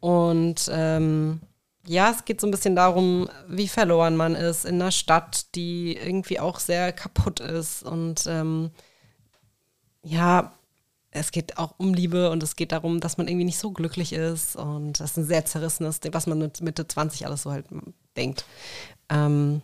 Und 0.00 0.68
ähm, 0.72 1.40
ja, 1.86 2.10
es 2.10 2.24
geht 2.24 2.40
so 2.40 2.46
ein 2.46 2.50
bisschen 2.50 2.74
darum, 2.74 3.28
wie 3.48 3.68
verloren 3.68 4.16
man 4.16 4.34
ist 4.34 4.64
in 4.64 4.76
einer 4.80 4.90
Stadt, 4.90 5.54
die 5.54 5.96
irgendwie 5.96 6.40
auch 6.40 6.58
sehr 6.58 6.92
kaputt 6.92 7.40
ist. 7.40 7.82
Und 7.84 8.26
ähm, 8.26 8.70
ja, 10.02 10.52
es 11.18 11.32
geht 11.32 11.58
auch 11.58 11.74
um 11.78 11.94
Liebe 11.94 12.30
und 12.30 12.42
es 12.42 12.56
geht 12.56 12.72
darum, 12.72 13.00
dass 13.00 13.16
man 13.16 13.28
irgendwie 13.28 13.44
nicht 13.44 13.58
so 13.58 13.70
glücklich 13.70 14.12
ist. 14.12 14.56
Und 14.56 15.00
das 15.00 15.12
ist 15.12 15.16
ein 15.16 15.24
sehr 15.24 15.44
zerrissenes 15.44 16.00
was 16.12 16.26
man 16.26 16.38
mit 16.38 16.60
Mitte 16.60 16.86
20 16.86 17.26
alles 17.26 17.42
so 17.42 17.50
halt 17.50 17.66
denkt. 18.16 18.44
Ähm, 19.08 19.62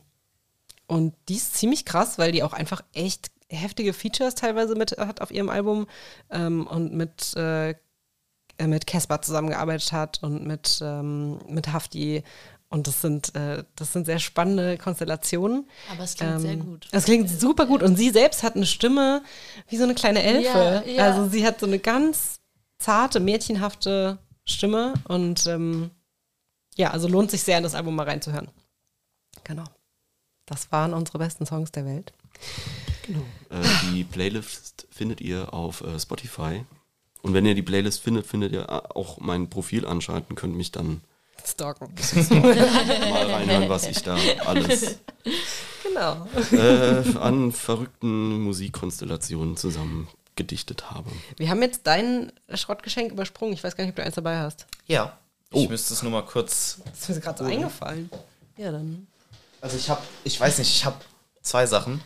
und 0.87 1.15
die 1.29 1.37
ist 1.37 1.55
ziemlich 1.55 1.85
krass, 1.85 2.19
weil 2.19 2.33
die 2.33 2.43
auch 2.43 2.53
einfach 2.53 2.83
echt 2.93 3.31
heftige 3.49 3.93
Features 3.93 4.35
teilweise 4.35 4.75
mit 4.75 4.93
hat 4.93 5.21
auf 5.21 5.31
ihrem 5.31 5.51
Album 5.51 5.87
ähm, 6.31 6.67
und 6.67 6.95
mit 6.95 7.37
äh, 7.37 7.75
äh, 8.63 8.67
mit 8.67 8.87
Casper 8.87 9.21
zusammengearbeitet 9.23 9.93
hat 9.93 10.23
und 10.23 10.47
mit, 10.47 10.81
ähm, 10.83 11.39
mit 11.49 11.73
Hafti. 11.73 12.23
Und 12.73 12.87
das 12.87 13.03
sind, 13.03 13.35
äh, 13.35 13.65
das 13.77 13.93
sind 13.93 14.07
sehr 14.07 14.19
spannende 14.19 14.79
Konstellationen. 14.79 15.69
aber 15.91 16.05
es 16.05 16.15
klingt 16.15 16.41
sehr 16.41 16.53
Ähm, 16.53 16.65
gut. 16.65 16.89
Das 16.91 17.05
klingt 17.05 17.29
super 17.29 17.67
gut. 17.67 17.83
Und 17.83 17.97
sie 17.97 18.09
selbst 18.09 18.43
hat 18.43 18.57
eine 18.57 18.65
Stimme 18.65 19.23
wie 19.69 19.77
so 19.77 19.85
eine 19.85 19.95
kleine 19.95 20.23
Elfe. 20.23 20.83
Ja, 20.87 20.91
ja. 20.91 21.05
Also 21.05 21.29
sie 21.29 21.45
hat 21.47 21.61
so 21.61 21.67
eine 21.67 21.79
ganz 21.79 22.41
zarte, 22.79 23.21
mädchenhafte 23.21 24.17
Stimme. 24.47 24.95
Und 25.05 25.47
ähm, 25.47 25.91
ja, 26.77 26.93
also 26.93 27.09
lohnt 27.09 27.31
sich 27.31 27.43
sehr, 27.43 27.59
in 27.59 27.63
das 27.63 27.75
Album 27.75 27.95
mal 27.95 28.09
reinzuhören. 28.09 28.49
Genau. 29.45 29.65
Das 30.47 30.73
waren 30.73 30.95
unsere 30.95 31.19
besten 31.19 31.45
Songs 31.45 31.73
der 31.73 31.85
Welt. 31.85 32.15
Äh, 33.51 33.63
die 33.93 34.05
Playlist 34.05 34.87
findet 34.91 35.21
ihr 35.21 35.53
auf 35.53 35.83
äh, 35.83 36.01
Spotify. 36.01 36.65
Und 37.21 37.35
wenn 37.35 37.45
ihr 37.45 37.55
die 37.55 37.63
Playlist 37.63 38.01
findet, 38.03 38.27
findet 38.27 38.53
ihr 38.53 38.63
äh, 38.63 38.81
auch 38.95 39.21
mein 39.21 39.51
Profil 39.51 39.87
anschalten, 39.87 40.37
könnt 40.37 40.57
mich 40.57 40.73
dann 40.73 41.03
Stalken. 41.49 41.93
mal 42.31 43.31
reinhören, 43.31 43.69
was 43.69 43.87
ich 43.87 44.03
da 44.03 44.17
alles 44.47 44.99
Genau. 45.83 46.27
äh, 46.53 47.19
an 47.19 47.53
verrückten 47.53 48.41
Musikkonstellationen 48.43 49.57
zusammen 49.57 50.09
gedichtet 50.37 50.91
habe. 50.91 51.11
Wir 51.37 51.51
haben 51.51 51.61
jetzt 51.63 51.81
dein 51.85 52.33
Schrottgeschenk 52.55 53.13
übersprungen. 53.13 53.55
Ich 53.55 53.63
weiß 53.63 53.77
gar 53.77 53.85
nicht, 53.85 53.93
ob 53.93 53.97
du 53.97 54.03
eins 54.05 54.15
dabei 54.15 54.39
hast. 54.39 54.67
Ja. 54.87 55.19
Oh. 55.53 55.61
Ich 55.61 55.69
müsste 55.69 55.93
es 55.93 56.03
nur 56.03 56.13
mal 56.13 56.25
kurz. 56.25 56.81
Das 56.85 57.09
ist 57.09 57.17
mir 57.17 57.21
gerade 57.21 57.45
so 57.45 57.51
eingefallen. 57.51 58.11
Ja, 58.57 58.73
dann. 58.73 59.07
Also 59.61 59.77
ich 59.77 59.91
habe, 59.91 60.01
ich 60.25 60.41
weiß 60.41 60.59
nicht, 60.59 60.71
ich 60.71 60.85
habe 60.85 60.97
zwei 61.43 61.67
Sachen. 61.67 62.01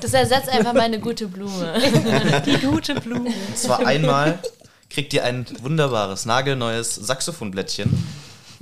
Das 0.00 0.12
ersetzt 0.12 0.48
einfach 0.48 0.74
meine 0.74 0.98
gute 1.00 1.28
Blume. 1.28 1.80
Die 2.46 2.58
gute 2.58 2.94
Blume. 2.96 3.30
Und 3.30 3.56
zwar 3.56 3.86
einmal 3.86 4.38
kriegt 4.90 5.14
ihr 5.14 5.24
ein 5.24 5.46
wunderbares, 5.62 6.26
nagelneues 6.26 6.94
Saxophonblättchen. 6.94 7.90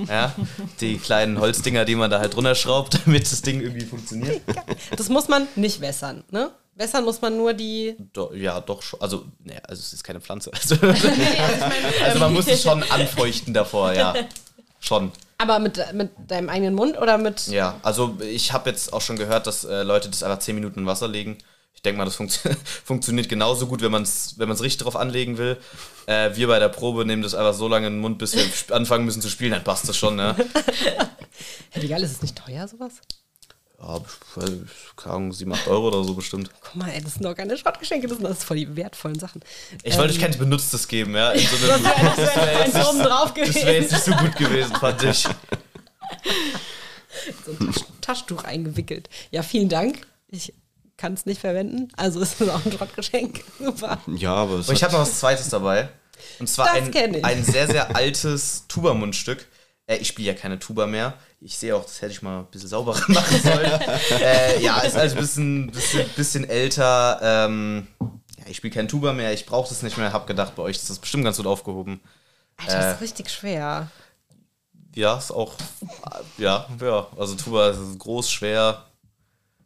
Ja, 0.07 0.33
die 0.81 0.97
kleinen 0.97 1.41
Holzdinger, 1.41 1.85
die 1.85 1.97
man 1.97 2.09
da 2.09 2.21
halt 2.21 2.37
runterschraubt, 2.37 3.01
damit 3.05 3.23
das 3.23 3.43
Ding 3.43 3.61
irgendwie 3.61 3.85
funktioniert. 3.85 4.43
Das 4.97 5.09
muss 5.09 5.27
man 5.27 5.49
nicht 5.57 5.81
wässern, 5.81 6.23
ne? 6.31 6.53
Wässern 6.77 7.05
muss 7.05 7.21
man 7.21 7.37
nur 7.37 7.53
die. 7.55 7.97
Do, 8.13 8.33
ja, 8.33 8.61
doch 8.61 8.81
schon. 8.83 9.01
Also, 9.01 9.25
ne, 9.43 9.61
also 9.67 9.81
es 9.81 9.93
ist 9.93 10.05
keine 10.05 10.21
Pflanze. 10.21 10.53
Also, 10.63 10.77
also 12.05 12.19
man 12.21 12.33
muss 12.33 12.47
es 12.47 12.63
schon 12.63 12.85
anfeuchten 12.85 13.53
davor, 13.53 13.93
ja. 13.93 14.15
Schon. 14.79 15.11
Aber 15.39 15.59
mit, 15.59 15.81
mit 15.93 16.11
deinem 16.29 16.49
eigenen 16.49 16.75
Mund 16.75 16.97
oder 16.97 17.19
mit. 17.19 17.49
Ja, 17.49 17.81
also 17.83 18.17
ich 18.21 18.53
habe 18.53 18.71
jetzt 18.71 18.93
auch 18.93 19.01
schon 19.01 19.17
gehört, 19.17 19.49
dass 19.49 19.65
äh, 19.65 19.83
Leute 19.83 20.09
das 20.09 20.23
einfach 20.23 20.39
10 20.39 20.55
Minuten 20.55 20.81
in 20.81 20.87
Wasser 20.87 21.09
legen. 21.09 21.39
Ich 21.79 21.83
denke 21.83 21.99
mal, 21.99 22.07
das 22.07 22.17
funktio 22.17 22.51
funktioniert 22.85 23.29
genauso 23.29 23.69
gut, 23.69 23.83
wenn 23.83 23.93
man 23.93 24.03
es 24.03 24.37
wenn 24.37 24.49
man's 24.49 24.63
richtig 24.63 24.83
drauf 24.83 24.97
anlegen 24.97 25.39
will. 25.39 25.59
Äh, 26.07 26.35
wir 26.35 26.49
bei 26.49 26.59
der 26.59 26.71
Probe 26.71 27.05
nehmen 27.05 27.23
das 27.23 27.37
einfach 27.37 27.55
so 27.55 27.69
lange 27.69 27.87
in 27.87 27.93
den 27.93 28.01
Mund, 28.01 28.19
bis 28.19 28.35
wir 28.35 28.75
anfangen 28.75 29.05
müssen 29.05 29.23
zu 29.23 29.29
spielen, 29.31 29.53
dann 29.53 29.63
passt 29.63 29.89
das 29.89 29.97
schon, 29.97 30.17
ne? 30.17 30.35
Hey, 31.71 31.87
geil, 31.87 32.03
ist 32.03 32.11
es 32.11 32.23
nicht 32.23 32.35
teuer, 32.35 32.67
sowas? 32.67 32.95
Ja, 33.81 34.01
keine 34.97 35.15
Ahnung, 35.15 35.33
7, 35.33 35.53
8 35.53 35.69
Euro 35.69 35.87
oder 35.87 36.03
so 36.03 36.15
bestimmt. 36.15 36.51
Guck 36.63 36.75
mal, 36.75 36.89
ey, 36.89 37.01
das 37.01 37.15
sind 37.15 37.25
doch 37.25 37.37
keine 37.37 37.57
Schrottgeschenke, 37.57 38.09
das 38.09 38.17
sind 38.19 38.27
das 38.27 38.43
voll 38.43 38.57
die 38.57 38.75
wertvollen 38.75 39.21
Sachen. 39.21 39.41
Ich 39.85 39.97
wollte 39.97 40.15
euch 40.15 40.19
kein 40.19 40.37
benutztes 40.37 40.89
geben, 40.89 41.15
ja. 41.15 41.31
In 41.31 41.47
so 41.47 41.71
einem, 41.73 41.85
Das 41.85 42.35
wäre 42.35 42.57
eins 42.57 42.75
oben 42.75 43.05
drauf 43.05 43.33
das 43.35 43.35
gewesen. 43.35 43.67
wäre 43.67 43.77
jetzt 43.77 43.93
nicht 43.93 44.05
so 44.05 44.13
gut 44.17 44.35
gewesen, 44.35 44.75
fand 44.75 45.01
ich. 45.05 45.29
So 47.47 47.53
ein 47.53 47.73
Tasch 47.73 47.85
Taschentuch 48.01 48.43
eingewickelt. 48.43 49.09
Ja, 49.31 49.45
vielen 49.45 49.69
Dank. 49.69 50.09
Ich 50.27 50.53
kann 50.99 51.15
es 51.15 51.25
nicht 51.25 51.41
verwenden. 51.41 51.89
Also 51.97 52.21
ist 52.21 52.39
es 52.41 52.49
auch 52.49 52.65
ein 52.67 52.73
Schrottgeschenk. 52.73 53.43
Super. 53.59 53.99
Ja, 54.09 54.35
aber 54.35 54.57
es 54.57 54.69
Und 54.69 54.75
ich 54.75 54.83
habe 54.83 54.93
noch 54.93 55.01
was 55.01 55.19
Zweites 55.19 55.49
dabei. 55.49 55.89
Und 56.41 56.49
zwar 56.49 56.73
ein, 56.73 57.25
ein 57.25 57.45
sehr, 57.45 57.69
sehr 57.69 57.97
altes 57.97 58.65
Tuba-Mundstück. 58.69 59.47
Äh, 59.87 59.97
ich 59.97 60.09
spiele 60.09 60.29
ja 60.29 60.35
keine 60.35 60.59
Tuba 60.59 60.87
mehr. 60.87 61.15
Ich 61.41 61.57
sehe 61.57 61.75
auch, 61.75 61.85
das 61.85 62.03
hätte 62.03 62.13
ich 62.13 62.21
mal 62.21 62.41
ein 62.41 62.47
bisschen 62.47 62.69
sauberer 62.69 63.01
machen 63.09 63.41
sollen. 63.41 63.81
äh, 64.21 64.61
ja, 64.61 64.81
ist 64.81 64.97
also 64.97 65.15
ein 65.15 65.21
bisschen, 65.21 65.71
bisschen, 65.71 66.09
bisschen 66.17 66.49
älter. 66.51 67.21
Ähm, 67.23 67.87
ja, 68.01 68.45
ich 68.49 68.57
spiele 68.57 68.75
kein 68.75 68.89
Tuba 68.89 69.13
mehr. 69.13 69.33
Ich 69.33 69.47
brauche 69.47 69.69
das 69.69 69.83
nicht 69.83 69.97
mehr. 69.97 70.13
Hab 70.13 70.27
gedacht, 70.27 70.57
bei 70.57 70.65
euch 70.65 70.77
ist 70.77 70.91
das 70.91 70.99
bestimmt 70.99 71.23
ganz 71.23 71.37
gut 71.37 71.47
aufgehoben. 71.47 72.01
Alter, 72.57 72.77
das 72.77 72.95
ist 72.97 73.01
richtig 73.03 73.31
schwer. 73.31 73.89
Ja, 74.97 75.17
ist 75.17 75.31
auch, 75.31 75.55
ja, 76.39 76.67
ja. 76.81 77.07
Also 77.17 77.37
Tuba 77.37 77.69
ist 77.69 77.99
groß, 78.01 78.33
schwer. 78.33 78.88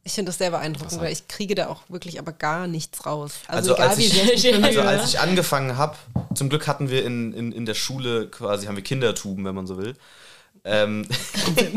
Ich 0.04 0.14
finde 0.14 0.30
das 0.30 0.38
sehr 0.38 0.50
beeindruckend, 0.50 1.00
weil 1.00 1.12
ich 1.12 1.28
kriege 1.28 1.54
da 1.54 1.68
auch 1.68 1.82
wirklich 1.88 2.18
aber 2.18 2.32
gar 2.32 2.66
nichts 2.66 3.06
raus. 3.06 3.34
Also, 3.46 3.74
egal 3.74 3.90
als, 3.90 3.98
wie 3.98 4.04
ich, 4.04 4.12
sehr 4.12 4.34
ich 4.34 4.58
mich 4.58 4.64
also 4.64 4.80
als 4.80 5.08
ich 5.08 5.20
angefangen 5.20 5.76
habe, 5.76 5.96
zum 6.34 6.48
Glück 6.48 6.66
hatten 6.66 6.90
wir 6.90 7.04
in, 7.04 7.32
in, 7.32 7.52
in 7.52 7.66
der 7.66 7.74
Schule 7.74 8.28
quasi, 8.28 8.66
haben 8.66 8.74
wir 8.74 8.82
Kindertuben, 8.82 9.44
wenn 9.44 9.54
man 9.54 9.66
so 9.68 9.78
will. 9.78 9.94
Ähm, 10.64 11.06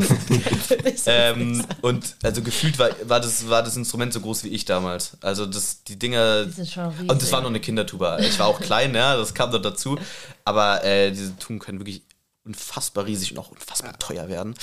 ähm, 1.06 1.64
und 1.82 2.16
also 2.22 2.42
gefühlt 2.42 2.78
war, 2.78 2.90
war, 3.04 3.20
das, 3.20 3.48
war 3.48 3.62
das 3.62 3.76
Instrument 3.76 4.12
so 4.12 4.20
groß 4.20 4.44
wie 4.44 4.48
ich 4.48 4.64
damals. 4.64 5.16
Also 5.22 5.46
das, 5.46 5.82
die 5.84 5.98
Dinger. 5.98 6.44
Die 6.44 6.52
sind 6.52 6.70
schon 6.70 6.86
riesig. 6.86 7.10
Und 7.10 7.22
das 7.22 7.32
war 7.32 7.40
noch 7.40 7.48
eine 7.48 7.60
Kindertuba. 7.60 8.18
Ich 8.20 8.38
war 8.38 8.46
auch 8.46 8.60
klein, 8.60 8.94
ja, 8.94 9.16
das 9.16 9.34
kam 9.34 9.50
noch 9.50 9.62
dazu. 9.62 9.98
Aber 10.44 10.84
äh, 10.84 11.10
diese 11.10 11.36
Tuben 11.36 11.58
können 11.58 11.80
wirklich 11.80 12.02
unfassbar 12.44 13.06
riesig 13.06 13.32
und 13.32 13.38
auch 13.38 13.50
unfassbar 13.50 13.98
teuer 13.98 14.28
werden. 14.28 14.54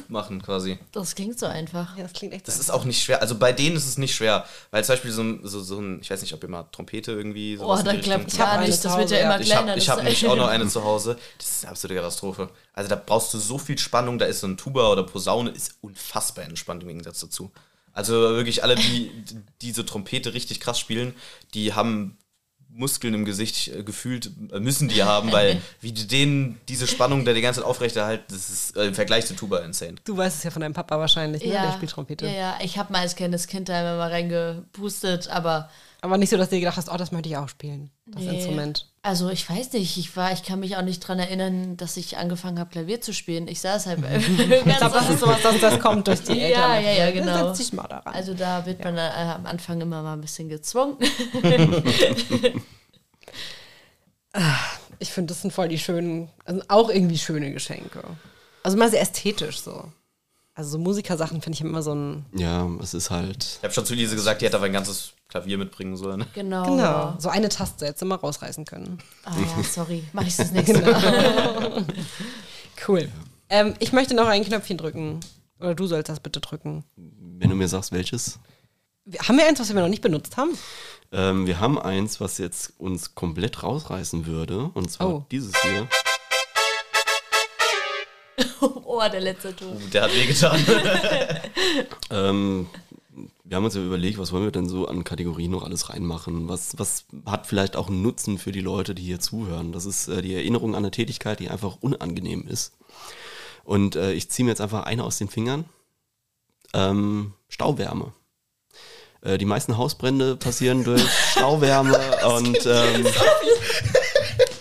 machen 0.09 0.39
quasi. 0.43 0.77
Das 0.91 1.15
klingt 1.15 1.39
so 1.39 1.47
einfach. 1.47 1.97
Ja, 1.97 2.03
das 2.03 2.13
klingt 2.13 2.33
echt 2.35 2.47
Das 2.47 2.57
so. 2.57 2.61
ist 2.61 2.69
auch 2.69 2.83
nicht 2.85 3.01
schwer. 3.03 3.19
Also 3.21 3.33
bei 3.33 3.51
denen 3.51 3.75
ist 3.75 3.87
es 3.87 3.97
nicht 3.97 4.13
schwer. 4.13 4.45
Weil 4.69 4.83
zum 4.85 4.93
Beispiel 4.93 5.11
so 5.11 5.23
ein, 5.23 5.39
so, 5.41 5.59
so 5.63 5.79
ein 5.79 5.99
ich 6.01 6.11
weiß 6.11 6.21
nicht, 6.21 6.33
ob 6.35 6.43
ihr 6.43 6.49
mal 6.49 6.65
Trompete 6.71 7.13
irgendwie 7.13 7.57
Oh, 7.59 7.75
da 7.83 7.95
klappt 7.95 8.31
Ich 8.31 8.39
hab 8.39 8.47
gar 8.47 8.59
eine 8.59 8.67
nicht. 8.67 8.85
Das 8.85 8.95
wird 8.95 9.09
ja 9.09 9.17
immer 9.17 9.35
ja. 9.35 9.39
Ich 9.39 9.45
kleiner. 9.47 9.61
habe 9.71 9.73
das 9.75 9.83
ich 9.83 9.89
hab 9.89 9.97
nämlich 10.03 10.27
auch 10.27 10.35
noch 10.37 10.47
eine 10.47 10.67
zu 10.67 10.83
Hause. 10.83 11.17
Das 11.39 11.49
ist 11.49 11.63
eine 11.63 11.71
absolute 11.71 11.95
Katastrophe. 11.99 12.49
Also 12.73 12.89
da 12.89 12.95
brauchst 13.03 13.33
du 13.33 13.39
so 13.39 13.57
viel 13.57 13.79
Spannung. 13.79 14.19
Da 14.19 14.25
ist 14.25 14.41
so 14.41 14.47
ein 14.47 14.55
Tuba 14.55 14.91
oder 14.91 15.01
Posaune 15.01 15.49
ist 15.49 15.77
unfassbar 15.81 16.45
entspannt 16.45 16.83
im 16.83 16.89
Gegensatz 16.89 17.21
dazu. 17.21 17.51
Also 17.91 18.13
wirklich 18.13 18.61
alle, 18.61 18.75
die 18.75 19.09
die 19.23 19.37
diese 19.61 19.83
Trompete 19.83 20.35
richtig 20.35 20.59
krass 20.59 20.79
spielen, 20.79 21.15
die 21.55 21.73
haben 21.73 22.19
Muskeln 22.77 23.13
im 23.13 23.25
Gesicht 23.25 23.69
äh, 23.69 23.83
gefühlt, 23.83 24.29
äh, 24.51 24.59
müssen 24.59 24.87
die 24.89 25.03
haben, 25.03 25.31
weil 25.31 25.61
wie 25.81 25.91
die 25.91 26.07
denen 26.07 26.59
diese 26.67 26.87
Spannung 26.87 27.23
da 27.25 27.33
die 27.33 27.41
ganze 27.41 27.61
Zeit 27.61 27.69
aufrechterhalten, 27.69 28.25
das 28.29 28.49
ist 28.49 28.75
äh, 28.77 28.85
im 28.85 28.93
Vergleich 28.93 29.25
zu 29.25 29.33
Tuba 29.33 29.59
insane. 29.59 29.95
Du 30.03 30.15
weißt 30.17 30.37
es 30.37 30.43
ja 30.43 30.51
von 30.51 30.61
deinem 30.61 30.73
Papa 30.73 30.99
wahrscheinlich, 30.99 31.43
ne? 31.43 31.51
Der 31.51 31.71
spielt 31.73 31.91
Trompete. 31.91 32.25
Ja, 32.25 32.33
ja. 32.33 32.57
Ich 32.61 32.77
habe 32.77 32.91
mal 32.91 32.99
als 32.99 33.15
kleines 33.15 33.47
Kind 33.47 33.69
da 33.69 33.79
immer 33.79 33.97
mal 33.97 34.09
reingepustet, 34.11 35.27
aber 35.29 35.69
Aber 36.01 36.17
nicht 36.17 36.29
so, 36.29 36.37
dass 36.37 36.49
du 36.49 36.55
dir 36.55 36.61
gedacht 36.61 36.77
hast, 36.77 36.89
oh, 36.91 36.97
das 36.97 37.11
möchte 37.11 37.29
ich 37.29 37.37
auch 37.37 37.49
spielen. 37.49 37.89
Das 38.05 38.21
Nee. 38.23 38.35
Instrument. 38.37 38.87
Also 39.05 39.29
ich 39.29 39.47
weiß 39.47 39.73
nicht, 39.73 39.97
ich 39.97 40.17
war, 40.17 40.31
ich 40.33 40.41
kann 40.41 40.59
mich 40.59 40.77
auch 40.77 40.81
nicht 40.81 40.99
dran 41.01 41.19
erinnern, 41.19 41.77
dass 41.77 41.95
ich 41.95 42.17
angefangen 42.17 42.57
habe, 42.57 42.71
Klavier 42.71 43.01
zu 43.01 43.13
spielen. 43.13 43.47
Ich 43.47 43.61
saß 43.61 43.85
halt 43.85 44.01
ganz 44.01 44.25
Ich 44.27 44.63
glaube, 44.63 44.95
das 44.95 45.11
ist 45.11 45.19
sowas, 45.19 45.43
das, 45.43 45.61
das 45.61 45.79
kommt 45.79 46.07
durch 46.07 46.23
die 46.23 46.41
Eltern. 46.41 46.71
Ja, 46.71 46.79
ja, 46.79 47.05
ja, 47.05 47.11
genau. 47.11 47.49
Setz 47.49 47.59
dich 47.59 47.73
mal 47.73 47.87
daran. 47.87 48.15
Also 48.15 48.33
da 48.33 48.65
wird 48.65 48.83
man 48.83 48.97
äh, 48.97 49.01
am 49.01 49.45
Anfang 49.45 49.79
immer 49.79 50.01
mal 50.01 50.13
ein 50.13 50.21
bisschen 50.21 50.49
gezwungen. 50.49 50.97
ich 54.97 55.11
finde, 55.11 55.33
das 55.33 55.43
sind 55.43 55.53
voll 55.53 55.67
die 55.67 55.77
schönen, 55.77 56.31
also 56.43 56.63
auch 56.67 56.89
irgendwie 56.89 57.19
schöne 57.19 57.51
Geschenke. 57.51 58.01
Also 58.63 58.75
mal 58.75 58.89
sehr 58.89 59.01
ästhetisch 59.01 59.61
so. 59.61 59.83
Also 60.57 60.71
so 60.71 60.77
Musikersachen 60.79 61.41
finde 61.41 61.55
ich 61.57 61.61
immer 61.61 61.81
so 61.83 61.93
ein, 61.93 62.25
Ja, 62.33 62.67
es 62.81 62.93
ist 62.93 63.11
halt. 63.11 63.43
Ich 63.59 63.63
habe 63.63 63.73
schon 63.73 63.85
zu 63.85 63.93
Lise 63.93 64.15
gesagt, 64.15 64.41
die 64.41 64.45
hätte 64.45 64.55
aber 64.55 64.65
ein 64.67 64.73
ganzes 64.73 65.11
Klavier 65.27 65.57
mitbringen 65.57 65.97
sollen. 65.97 66.25
Genau. 66.33 66.63
genau, 66.63 67.15
so 67.19 67.27
eine 67.29 67.49
Taste 67.49 67.85
jetzt 67.85 68.01
immer 68.01 68.15
rausreißen 68.15 68.63
können. 68.65 68.99
Ah 69.25 69.33
ja, 69.57 69.63
sorry. 69.69 70.03
Mach 70.13 70.25
ich 70.25 70.35
das 70.37 70.51
nächste 70.51 70.81
Mal. 70.81 71.85
Cool. 72.87 73.09
Ähm, 73.49 73.73
ich 73.79 73.93
möchte 73.93 74.13
noch 74.15 74.27
ein 74.27 74.43
Knöpfchen 74.43 74.77
drücken. 74.77 75.19
Oder 75.59 75.75
du 75.75 75.87
sollst 75.87 76.09
das 76.09 76.19
bitte 76.19 76.39
drücken. 76.41 76.83
Wenn 76.95 77.49
du 77.49 77.55
mir 77.55 77.67
sagst, 77.67 77.91
welches. 77.91 78.39
Wir- 79.05 79.19
Haben 79.21 79.37
wir 79.37 79.47
eins, 79.47 79.59
was 79.59 79.73
wir 79.73 79.81
noch 79.81 79.87
nicht 79.87 80.01
benutzt 80.01 80.35
haben? 80.37 80.51
Ähm, 81.11 81.47
wir 81.47 81.59
haben 81.59 81.79
eins, 81.79 82.19
was 82.19 82.37
jetzt 82.37 82.73
uns 82.77 83.15
komplett 83.15 83.63
rausreißen 83.63 84.25
würde. 84.25 84.69
Und 84.73 84.91
zwar 84.91 85.07
Oh. 85.07 85.25
dieses 85.31 85.55
hier. 85.61 85.87
Oh, 88.61 89.01
der 89.11 89.21
letzte 89.21 89.55
Ton. 89.55 89.77
Der 89.91 90.03
hat 90.03 90.15
wehgetan. 90.15 90.59
Ähm, 92.11 92.67
wir 93.43 93.57
haben 93.57 93.65
uns 93.65 93.75
ja 93.75 93.81
überlegt, 93.81 94.17
was 94.17 94.31
wollen 94.31 94.43
wir 94.43 94.51
denn 94.51 94.69
so 94.69 94.87
an 94.87 95.03
Kategorien 95.03 95.51
noch 95.51 95.63
alles 95.63 95.89
reinmachen? 95.89 96.49
Was, 96.49 96.77
was 96.77 97.05
hat 97.25 97.47
vielleicht 97.47 97.75
auch 97.75 97.87
einen 97.87 98.01
Nutzen 98.01 98.37
für 98.37 98.51
die 98.51 98.61
Leute, 98.61 98.93
die 98.93 99.03
hier 99.03 99.19
zuhören? 99.19 99.71
Das 99.71 99.85
ist 99.85 100.07
äh, 100.07 100.21
die 100.21 100.35
Erinnerung 100.35 100.71
an 100.75 100.83
eine 100.83 100.91
Tätigkeit, 100.91 101.39
die 101.39 101.49
einfach 101.49 101.77
unangenehm 101.81 102.47
ist. 102.47 102.73
Und 103.63 103.95
äh, 103.95 104.13
ich 104.13 104.29
ziehe 104.29 104.45
mir 104.45 104.51
jetzt 104.51 104.61
einfach 104.61 104.83
eine 104.83 105.03
aus 105.03 105.17
den 105.17 105.27
Fingern. 105.27 105.65
Ähm, 106.73 107.33
Stauwärme. 107.47 108.13
Äh, 109.21 109.37
die 109.37 109.45
meisten 109.45 109.77
Hausbrände 109.77 110.35
passieren 110.35 110.83
durch 110.83 111.03
Stauwärme 111.31 111.99
und 112.37 112.65
ähm, 112.65 113.05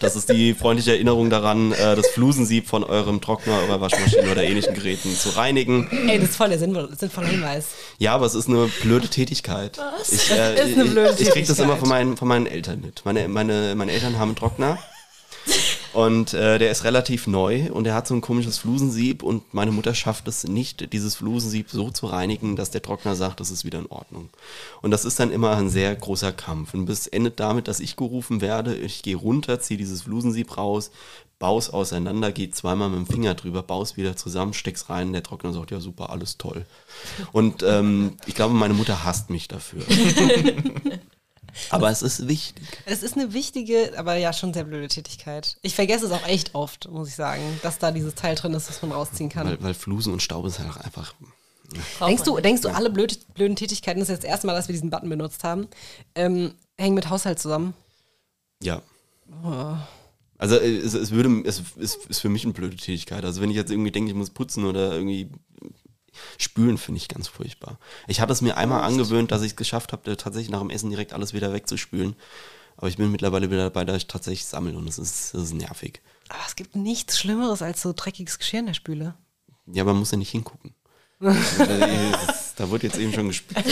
das 0.05 0.17
ist 0.17 0.31
die 0.31 0.55
freundliche 0.55 0.93
Erinnerung 0.93 1.31
daran, 1.31 1.73
äh, 1.73 1.97
das 1.97 2.09
Flusensieb 2.09 2.69
von 2.69 2.85
eurem 2.85 3.21
Trockner, 3.21 3.59
eurer 3.67 3.81
Waschmaschine 3.81 4.31
oder 4.31 4.45
ähnlichen 4.45 4.75
Geräten 4.75 5.17
zu 5.17 5.31
reinigen. 5.31 5.89
Ey, 6.09 6.19
das 6.21 6.31
ist 6.31 6.37
voll 6.37 6.51
der 6.51 6.59
sinnvolle, 6.59 7.27
Hinweis. 7.27 7.67
Ja, 7.99 8.15
aber 8.15 8.27
es 8.27 8.35
ist 8.35 8.49
eine 8.49 8.71
blöde 8.83 9.09
Tätigkeit. 9.09 9.79
Was? 9.79 10.13
Ich, 10.13 10.31
äh, 10.31 10.55
Ist 10.71 10.79
eine 10.79 10.85
blöde 10.91 11.15
ich, 11.15 11.23
ich 11.23 11.31
krieg 11.31 11.47
das 11.47 11.57
Tätigkeit. 11.57 11.65
immer 11.65 11.77
von 11.77 11.89
meinen, 11.89 12.17
von 12.17 12.29
meinen 12.29 12.47
Eltern 12.47 12.81
mit. 12.81 13.03
Meine, 13.05 13.29
meine, 13.29 13.75
meine 13.75 13.93
Eltern 13.93 14.19
haben 14.19 14.31
einen 14.31 14.37
Trockner 14.37 14.79
und 15.95 16.35
äh, 16.35 16.59
der 16.59 16.73
ist 16.73 16.83
relativ 16.83 17.29
neu 17.29 17.71
und 17.73 17.85
der 17.85 17.95
hat 17.95 18.09
so 18.09 18.15
ein 18.15 18.21
komisches 18.21 18.59
Flusensieb 18.59 19.23
und 19.23 19.55
meine 19.55 19.71
Mutter 19.71 19.95
schafft 19.95 20.27
es 20.27 20.43
nicht, 20.43 20.93
dieses 20.93 21.15
Flusensieb 21.15 21.71
so 21.71 21.91
zu 21.91 22.07
reinigen, 22.07 22.57
dass 22.57 22.73
der 22.73 22.83
Trockner 22.83 23.15
sagt, 23.15 23.39
das 23.39 23.53
ist 23.53 23.65
wieder 23.65 23.79
in 23.79 23.87
Ordnung. 23.87 24.29
Und 24.83 24.91
das 24.91 25.05
ist 25.05 25.21
dann 25.21 25.31
immer 25.31 25.57
ein 25.57 25.71
sehr 25.71 25.95
großer 25.95 26.33
Kampf. 26.33 26.75
Und 26.75 26.91
es 26.91 27.07
endet 27.07 27.39
damit, 27.39 27.69
dass 27.69 27.79
ich 27.79 27.95
gerufen 27.95 28.41
werde, 28.41 28.75
ich 28.75 29.03
gehe 29.03 29.15
runter, 29.15 29.61
ziehe 29.61 29.79
dieses 29.79 30.03
Flusensieb 30.03 30.57
raus, 30.57 30.91
baus 31.39 31.71
auseinander, 31.71 32.33
gehe 32.33 32.51
zweimal 32.51 32.91
mit 32.91 32.99
dem 32.99 33.07
Finger 33.07 33.35
drüber, 33.35 33.63
baus 33.63 33.97
wieder 33.97 34.17
zusammen, 34.17 34.53
steck's 34.53 34.91
rein, 34.91 35.13
der 35.13 35.23
Trockner 35.23 35.53
sagt, 35.53 35.71
ja 35.71 35.79
super, 35.79 36.11
alles 36.11 36.39
toll. 36.39 36.67
Und 37.31 37.63
ähm, 37.63 38.17
ich 38.27 38.35
glaube, 38.35 38.55
meine 38.55 38.75
Mutter 38.75 39.05
hasst 39.05 39.31
mich 39.31 39.47
dafür. 39.47 39.83
Aber 41.71 41.91
es 41.91 42.03
ist 42.03 42.29
wichtig. 42.29 42.65
Es 42.85 43.03
ist 43.03 43.17
eine 43.17 43.33
wichtige, 43.33 43.93
aber 43.97 44.17
ja 44.17 44.33
schon 44.33 44.53
sehr 44.53 44.65
blöde 44.65 44.89
Tätigkeit. 44.89 45.57
Ich 45.63 45.75
vergesse 45.75 46.07
es 46.07 46.13
auch 46.13 46.27
echt 46.27 46.55
oft, 46.55 46.89
muss 46.91 47.09
ich 47.09 47.15
sagen, 47.15 47.43
dass 47.63 47.79
da 47.79 47.91
dieses 47.91 48.15
Teil 48.15 48.35
drin 48.35 48.55
ist, 48.55 48.69
das 48.69 48.83
man 48.83 48.93
rausziehen 48.93 49.29
kann. 49.29 49.47
Weil, 49.47 49.63
weil 49.63 49.75
Flusen 49.75 50.13
und 50.13 50.23
Staub 50.23 50.47
ist 50.47 50.59
halt 50.59 50.71
auch 50.71 50.77
einfach. 50.79 51.15
Denkst 52.01 52.23
du, 52.25 52.39
denkst 52.39 52.63
du, 52.63 52.69
alle 52.69 52.91
blöde, 52.91 53.17
blöden 53.35 53.57
Tätigkeiten, 53.57 54.01
das 54.01 54.09
ist 54.09 54.15
jetzt 54.15 54.25
das 54.25 54.31
erste 54.31 54.47
Mal, 54.47 54.55
dass 54.55 54.69
wir 54.69 54.75
diesen 54.75 54.91
Button 54.91 55.09
benutzt 55.09 55.45
haben, 55.45 55.69
ähm, 56.15 56.55
hängen 56.77 56.95
mit 56.95 57.11
Haushalt 57.11 57.39
zusammen? 57.39 57.75
Ja. 58.63 58.83
Also 60.39 60.57
äh, 60.57 60.77
es, 60.77 60.95
es 60.95 61.11
würde, 61.11 61.43
es 61.45 61.63
ist 61.79 62.21
für 62.21 62.29
mich 62.29 62.45
eine 62.45 62.53
blöde 62.53 62.77
Tätigkeit. 62.77 63.25
Also 63.25 63.41
wenn 63.41 63.51
ich 63.51 63.57
jetzt 63.57 63.71
irgendwie 63.71 63.91
denke, 63.91 64.11
ich 64.11 64.17
muss 64.17 64.31
putzen 64.31 64.65
oder 64.65 64.93
irgendwie 64.93 65.31
spülen, 66.39 66.79
finde 66.79 66.99
ich 66.99 67.09
ganz 67.09 67.29
furchtbar. 67.29 67.79
Ich 68.07 68.21
hatte 68.21 68.33
es 68.33 68.41
mir 68.41 68.57
einmal 68.57 68.83
angewöhnt, 68.83 69.31
dass 69.33 69.43
ich 69.43 69.53
es 69.53 69.57
geschafft 69.57 69.93
habe, 69.93 70.17
tatsächlich 70.17 70.51
nach 70.51 70.61
dem 70.61 70.71
Essen 70.71 70.91
direkt 70.91 71.13
alles 71.13 71.33
wieder 71.35 71.53
wegzuspülen. 71.53 72.17
Aber 72.77 72.89
ich 72.89 72.97
bin 72.97 73.11
mittlerweile 73.13 73.51
wieder 73.51 73.63
dabei, 73.65 73.85
dass 73.85 73.97
ich 73.99 74.07
tatsächlich 74.09 74.45
sammle 74.47 74.77
und 74.77 74.89
es 74.89 74.99
ist, 74.99 75.35
ist 75.35 75.55
nervig. 75.55 76.01
Aber 76.29 76.41
es 76.47 76.57
gibt 76.57 76.75
nichts 76.75 77.19
Schlimmeres 77.19 77.63
als 77.63 77.81
so 77.83 77.93
dreckiges 77.95 78.39
Geschirr 78.39 78.61
in 78.61 78.67
der 78.67 78.75
Spüle. 78.75 79.15
Ja, 79.67 79.85
man 79.85 79.97
muss 79.97 80.11
ja 80.11 80.17
nicht 80.19 80.31
hingucken. 80.31 80.75
Das- 81.21 82.55
da 82.57 82.71
wird 82.71 82.85
jetzt 82.85 82.99
eben 82.99 83.13
schon 83.13 83.27
gespielt. 83.29 83.65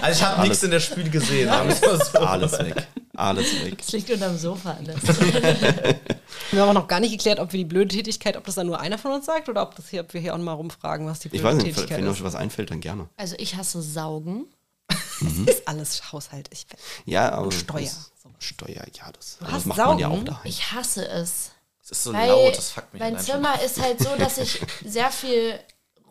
Also 0.00 0.18
ich 0.18 0.22
habe 0.26 0.42
nichts 0.42 0.62
in 0.64 0.70
der 0.72 0.80
Spüle 0.80 1.10
gesehen. 1.10 1.48
so. 1.80 2.18
Alles 2.18 2.52
weg. 2.58 2.88
Alles 3.16 3.52
weg. 3.64 3.76
Es 3.80 3.92
liegt 3.92 4.10
unterm 4.10 4.36
Sofa 4.38 4.72
alles. 4.78 4.96
Wir 6.50 6.60
haben 6.62 6.68
auch 6.70 6.72
noch 6.82 6.88
gar 6.88 7.00
nicht 7.00 7.12
geklärt, 7.12 7.38
ob 7.40 7.52
wir 7.52 7.58
die 7.58 7.64
blöde 7.64 7.94
Tätigkeit, 7.94 8.36
ob 8.36 8.44
das 8.44 8.54
dann 8.54 8.66
nur 8.66 8.80
einer 8.80 8.98
von 8.98 9.12
uns 9.12 9.26
sagt 9.26 9.48
oder 9.48 9.62
ob, 9.62 9.74
das 9.74 9.88
hier, 9.88 10.00
ob 10.02 10.12
wir 10.14 10.20
hier 10.20 10.34
auch 10.34 10.38
mal 10.38 10.52
rumfragen, 10.52 11.06
was 11.06 11.18
die 11.20 11.28
blöde 11.28 11.38
Ich 11.40 11.44
weiß 11.44 11.54
nicht, 11.56 11.74
Tätigkeit 11.74 11.98
wenn 11.98 12.08
euch 12.08 12.16
ist. 12.18 12.24
was 12.24 12.34
einfällt, 12.34 12.70
dann 12.70 12.80
gerne. 12.80 13.08
Also 13.16 13.34
ich 13.38 13.56
hasse 13.56 13.80
Saugen. 13.82 14.46
Das 15.20 15.54
ist 15.56 15.68
alles 15.68 16.12
Haushalt. 16.12 16.48
Ich, 16.52 16.66
Ja, 17.04 17.30
aber 17.32 17.52
Steuer. 17.52 17.88
Steuer, 18.40 18.82
ja, 18.94 19.12
das, 19.12 19.36
Du 19.38 19.44
das 19.44 19.54
hast 19.54 19.66
macht 19.66 19.78
man 19.78 19.98
ja 20.00 20.08
Saugen? 20.08 20.20
auch 20.20 20.24
daheim. 20.24 20.46
Ich 20.50 20.72
hasse 20.72 21.06
es. 21.06 21.52
Es 21.80 21.90
ist 21.92 22.02
so 22.04 22.12
Weil 22.12 22.28
laut, 22.28 22.56
das 22.56 22.70
fuckt 22.70 22.92
mich 22.92 23.00
mein. 23.00 23.18
Zimmer 23.20 23.62
ist 23.62 23.80
halt 23.80 24.00
so, 24.00 24.08
dass 24.18 24.38
ich 24.38 24.60
sehr 24.84 25.10
viel 25.10 25.58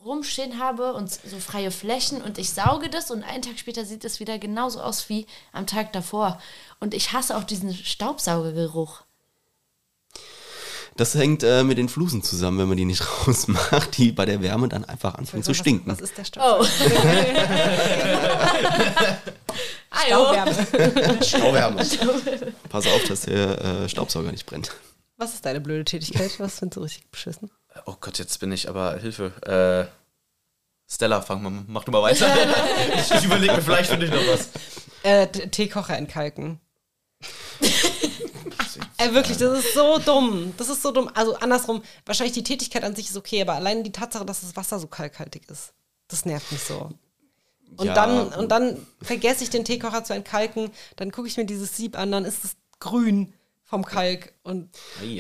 rumstehen 0.06 0.60
habe 0.60 0.94
und 0.94 1.12
so 1.12 1.40
freie 1.40 1.72
Flächen 1.72 2.22
und 2.22 2.38
ich 2.38 2.50
sauge 2.52 2.90
das 2.90 3.12
und 3.12 3.24
einen 3.24 3.42
Tag 3.42 3.58
später 3.60 3.86
sieht 3.86 4.04
es 4.06 4.20
wieder 4.20 4.38
genauso 4.40 4.82
aus 4.82 5.10
wie 5.10 5.26
am 5.54 5.68
Tag 5.68 5.94
davor. 5.94 6.40
Und 6.80 6.94
ich 6.94 7.14
hasse 7.14 7.36
auch 7.38 7.44
diesen 7.44 7.74
Staubsaugergeruch. 7.74 9.02
Das 10.98 11.16
hängt 11.16 11.42
äh, 11.44 11.64
mit 11.64 11.78
den 11.78 11.88
Flusen 11.88 12.22
zusammen, 12.22 12.58
wenn 12.60 12.68
man 12.68 12.76
die 12.78 12.84
nicht 12.86 13.02
rausmacht, 13.28 13.98
die 13.98 14.12
bei 14.12 14.26
der 14.26 14.42
Wärme 14.42 14.68
dann 14.68 14.84
einfach 14.86 15.16
anfangen 15.16 15.44
zu 15.44 15.52
Was- 15.52 15.58
stinken. 15.58 15.90
Was 15.92 16.02
ist 16.02 16.18
der 16.18 16.26
Staub? 16.26 16.62
Oh. 16.62 16.66
Ajo. 19.90 20.26
Stauwärme. 20.34 21.24
Stauwärme. 21.24 21.86
Pass 22.70 22.88
auf, 22.88 23.04
dass 23.08 23.22
der 23.22 23.62
äh, 23.84 23.90
Staubsauger 23.90 24.32
nicht 24.32 24.46
brennt. 24.46 24.72
Was 25.18 25.34
ist 25.34 25.46
deine 25.46 25.62
blöde 25.62 25.86
Tätigkeit? 25.86 26.40
Was 26.40 26.60
findest 26.60 26.78
du 26.78 26.82
richtig 26.82 27.10
beschissen? 27.12 27.52
Oh 27.86 27.96
Gott, 28.00 28.20
jetzt 28.20 28.40
bin 28.40 28.52
ich 28.52 28.70
aber 28.70 28.98
Hilfe. 28.98 29.32
Äh, 29.90 30.02
Stella, 30.92 31.22
fang 31.22 31.42
mal, 31.42 31.64
mach 31.68 31.84
du 31.84 31.92
mal 31.92 32.02
weiter. 32.02 32.28
ich 32.96 33.12
ich 33.12 33.24
überlege 33.24 33.54
mir, 33.54 33.62
vielleicht 33.62 33.90
finde 33.90 34.08
ich 34.08 34.12
noch 34.12 34.28
was. 34.28 34.50
Äh, 35.04 35.28
Teekocher 35.28 35.98
entkalken. 35.98 36.60
Ey, 38.98 39.14
wirklich, 39.14 39.38
das 39.38 39.60
ist 39.60 39.74
so 39.74 39.98
dumm. 39.98 40.54
Das 40.58 40.70
ist 40.70 40.82
so 40.82 40.92
dumm. 40.92 41.10
Also 41.14 41.36
andersrum, 41.36 41.82
wahrscheinlich 42.06 42.34
die 42.34 42.44
Tätigkeit 42.44 42.84
an 42.84 42.96
sich 42.96 43.10
ist 43.10 43.18
okay, 43.18 43.42
aber 43.42 43.54
allein 43.54 43.84
die 43.84 43.92
Tatsache, 43.92 44.26
dass 44.26 44.42
das 44.42 44.56
Wasser 44.56 44.80
so 44.80 44.88
kalkhaltig 44.88 45.50
ist, 45.50 45.74
das 46.08 46.26
nervt 46.26 46.52
mich 46.52 46.62
so. 46.62 46.90
Und, 47.78 47.86
Ja, 47.86 47.94
dann, 47.94 48.28
und 48.34 48.52
dann 48.52 48.86
vergesse 49.02 49.44
ich 49.44 49.50
den 49.50 49.66
Teekocher 49.66 50.04
zu 50.04 50.14
entkalken, 50.14 50.72
dann 50.98 51.12
gucke 51.12 51.28
ich 51.28 51.38
mir 51.38 51.46
dieses 51.46 51.76
Sieb 51.76 51.98
an, 51.98 52.12
dann 52.12 52.26
ist 52.26 52.44
es 52.44 52.56
grün 52.80 53.34
vom 53.72 53.84
Kalk. 53.86 54.34
Und 54.44 54.70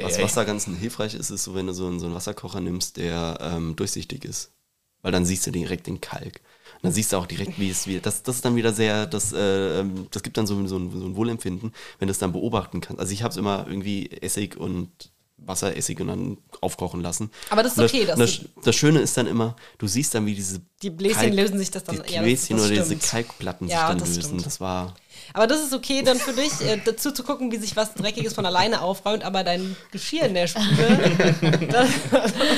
Was, 0.03 0.21
was 0.21 0.33
da 0.35 0.43
ganz 0.43 0.65
hilfreich 0.65 1.15
ist, 1.15 1.31
ist 1.31 1.43
so, 1.45 1.55
wenn 1.55 1.65
du 1.67 1.73
so 1.73 1.87
einen, 1.87 1.99
so 1.99 2.05
einen 2.05 2.13
Wasserkocher 2.15 2.59
nimmst, 2.61 2.97
der 2.97 3.37
ähm, 3.41 3.75
durchsichtig 3.75 4.23
ist. 4.25 4.51
Weil 5.01 5.11
dann 5.11 5.25
siehst 5.25 5.47
du 5.47 5.51
direkt 5.51 5.87
den 5.87 5.99
Kalk. 5.99 6.41
Und 6.75 6.83
dann 6.83 6.91
siehst 6.91 7.11
du 7.13 7.17
auch 7.17 7.25
direkt, 7.25 7.57
wie 7.59 7.69
es 7.71 7.87
wieder. 7.87 8.01
Das, 8.01 8.21
das 8.23 8.35
ist 8.35 8.45
dann 8.45 8.55
wieder 8.55 8.71
sehr, 8.73 9.07
das, 9.07 9.33
äh, 9.33 9.79
ähm, 9.79 10.07
das 10.11 10.21
gibt 10.21 10.37
dann 10.37 10.45
so, 10.45 10.53
so, 10.67 10.77
ein, 10.77 10.91
so 10.91 11.05
ein 11.05 11.15
Wohlempfinden, 11.15 11.73
wenn 11.97 12.07
du 12.07 12.11
es 12.11 12.19
dann 12.19 12.31
beobachten 12.33 12.81
kannst. 12.81 12.99
Also 12.99 13.11
ich 13.13 13.23
habe 13.23 13.31
es 13.31 13.37
immer 13.37 13.65
irgendwie 13.67 14.11
Essig 14.11 14.57
und 14.57 14.89
Wasser, 15.37 15.75
Essig 15.75 15.99
und 16.01 16.07
dann 16.07 16.37
aufkochen 16.61 17.01
lassen. 17.01 17.31
Aber 17.49 17.63
das 17.63 17.75
ist 17.75 17.79
okay, 17.79 18.05
Das, 18.05 18.19
das- 18.19 18.37
das, 18.39 18.47
das 18.63 18.75
Schöne 18.75 18.99
ist 18.99 19.17
dann 19.17 19.25
immer, 19.25 19.55
du 19.79 19.87
siehst 19.87 20.13
dann, 20.13 20.27
wie 20.27 20.35
diese 20.35 20.61
Die 20.83 20.91
Bläschen 20.91 21.33
lösen 21.33 21.57
sich 21.57 21.71
das 21.71 21.83
dann- 21.83 21.95
Die 21.95 22.13
ja, 22.13 22.21
das- 22.21 22.23
Bläschen 22.23 22.57
das 22.57 22.65
oder 22.67 22.73
diese 22.75 22.85
stimmt. 22.85 23.03
Kalkplatten 23.03 23.67
Ja, 23.67 23.77
sich 23.79 23.87
dann 23.87 23.97
das 23.97 24.07
lösen. 24.09 24.21
stimmt. 24.23 24.45
Das 24.45 24.59
war. 24.61 24.93
Aber 25.33 25.47
das 25.47 25.61
ist 25.61 25.73
okay 25.73 26.01
dann 26.01 26.17
für 26.17 26.33
dich, 26.33 26.61
äh, 26.61 26.79
dazu 26.83 27.11
zu 27.11 27.23
gucken, 27.23 27.51
wie 27.51 27.57
sich 27.57 27.75
was 27.75 27.93
Dreckiges 27.93 28.33
von 28.33 28.45
alleine 28.45 28.81
aufräumt, 28.81 29.23
aber 29.23 29.43
dein 29.43 29.75
Geschirr 29.91 30.23
in 30.23 30.33
der 30.33 30.47
Spüle, 30.47 31.17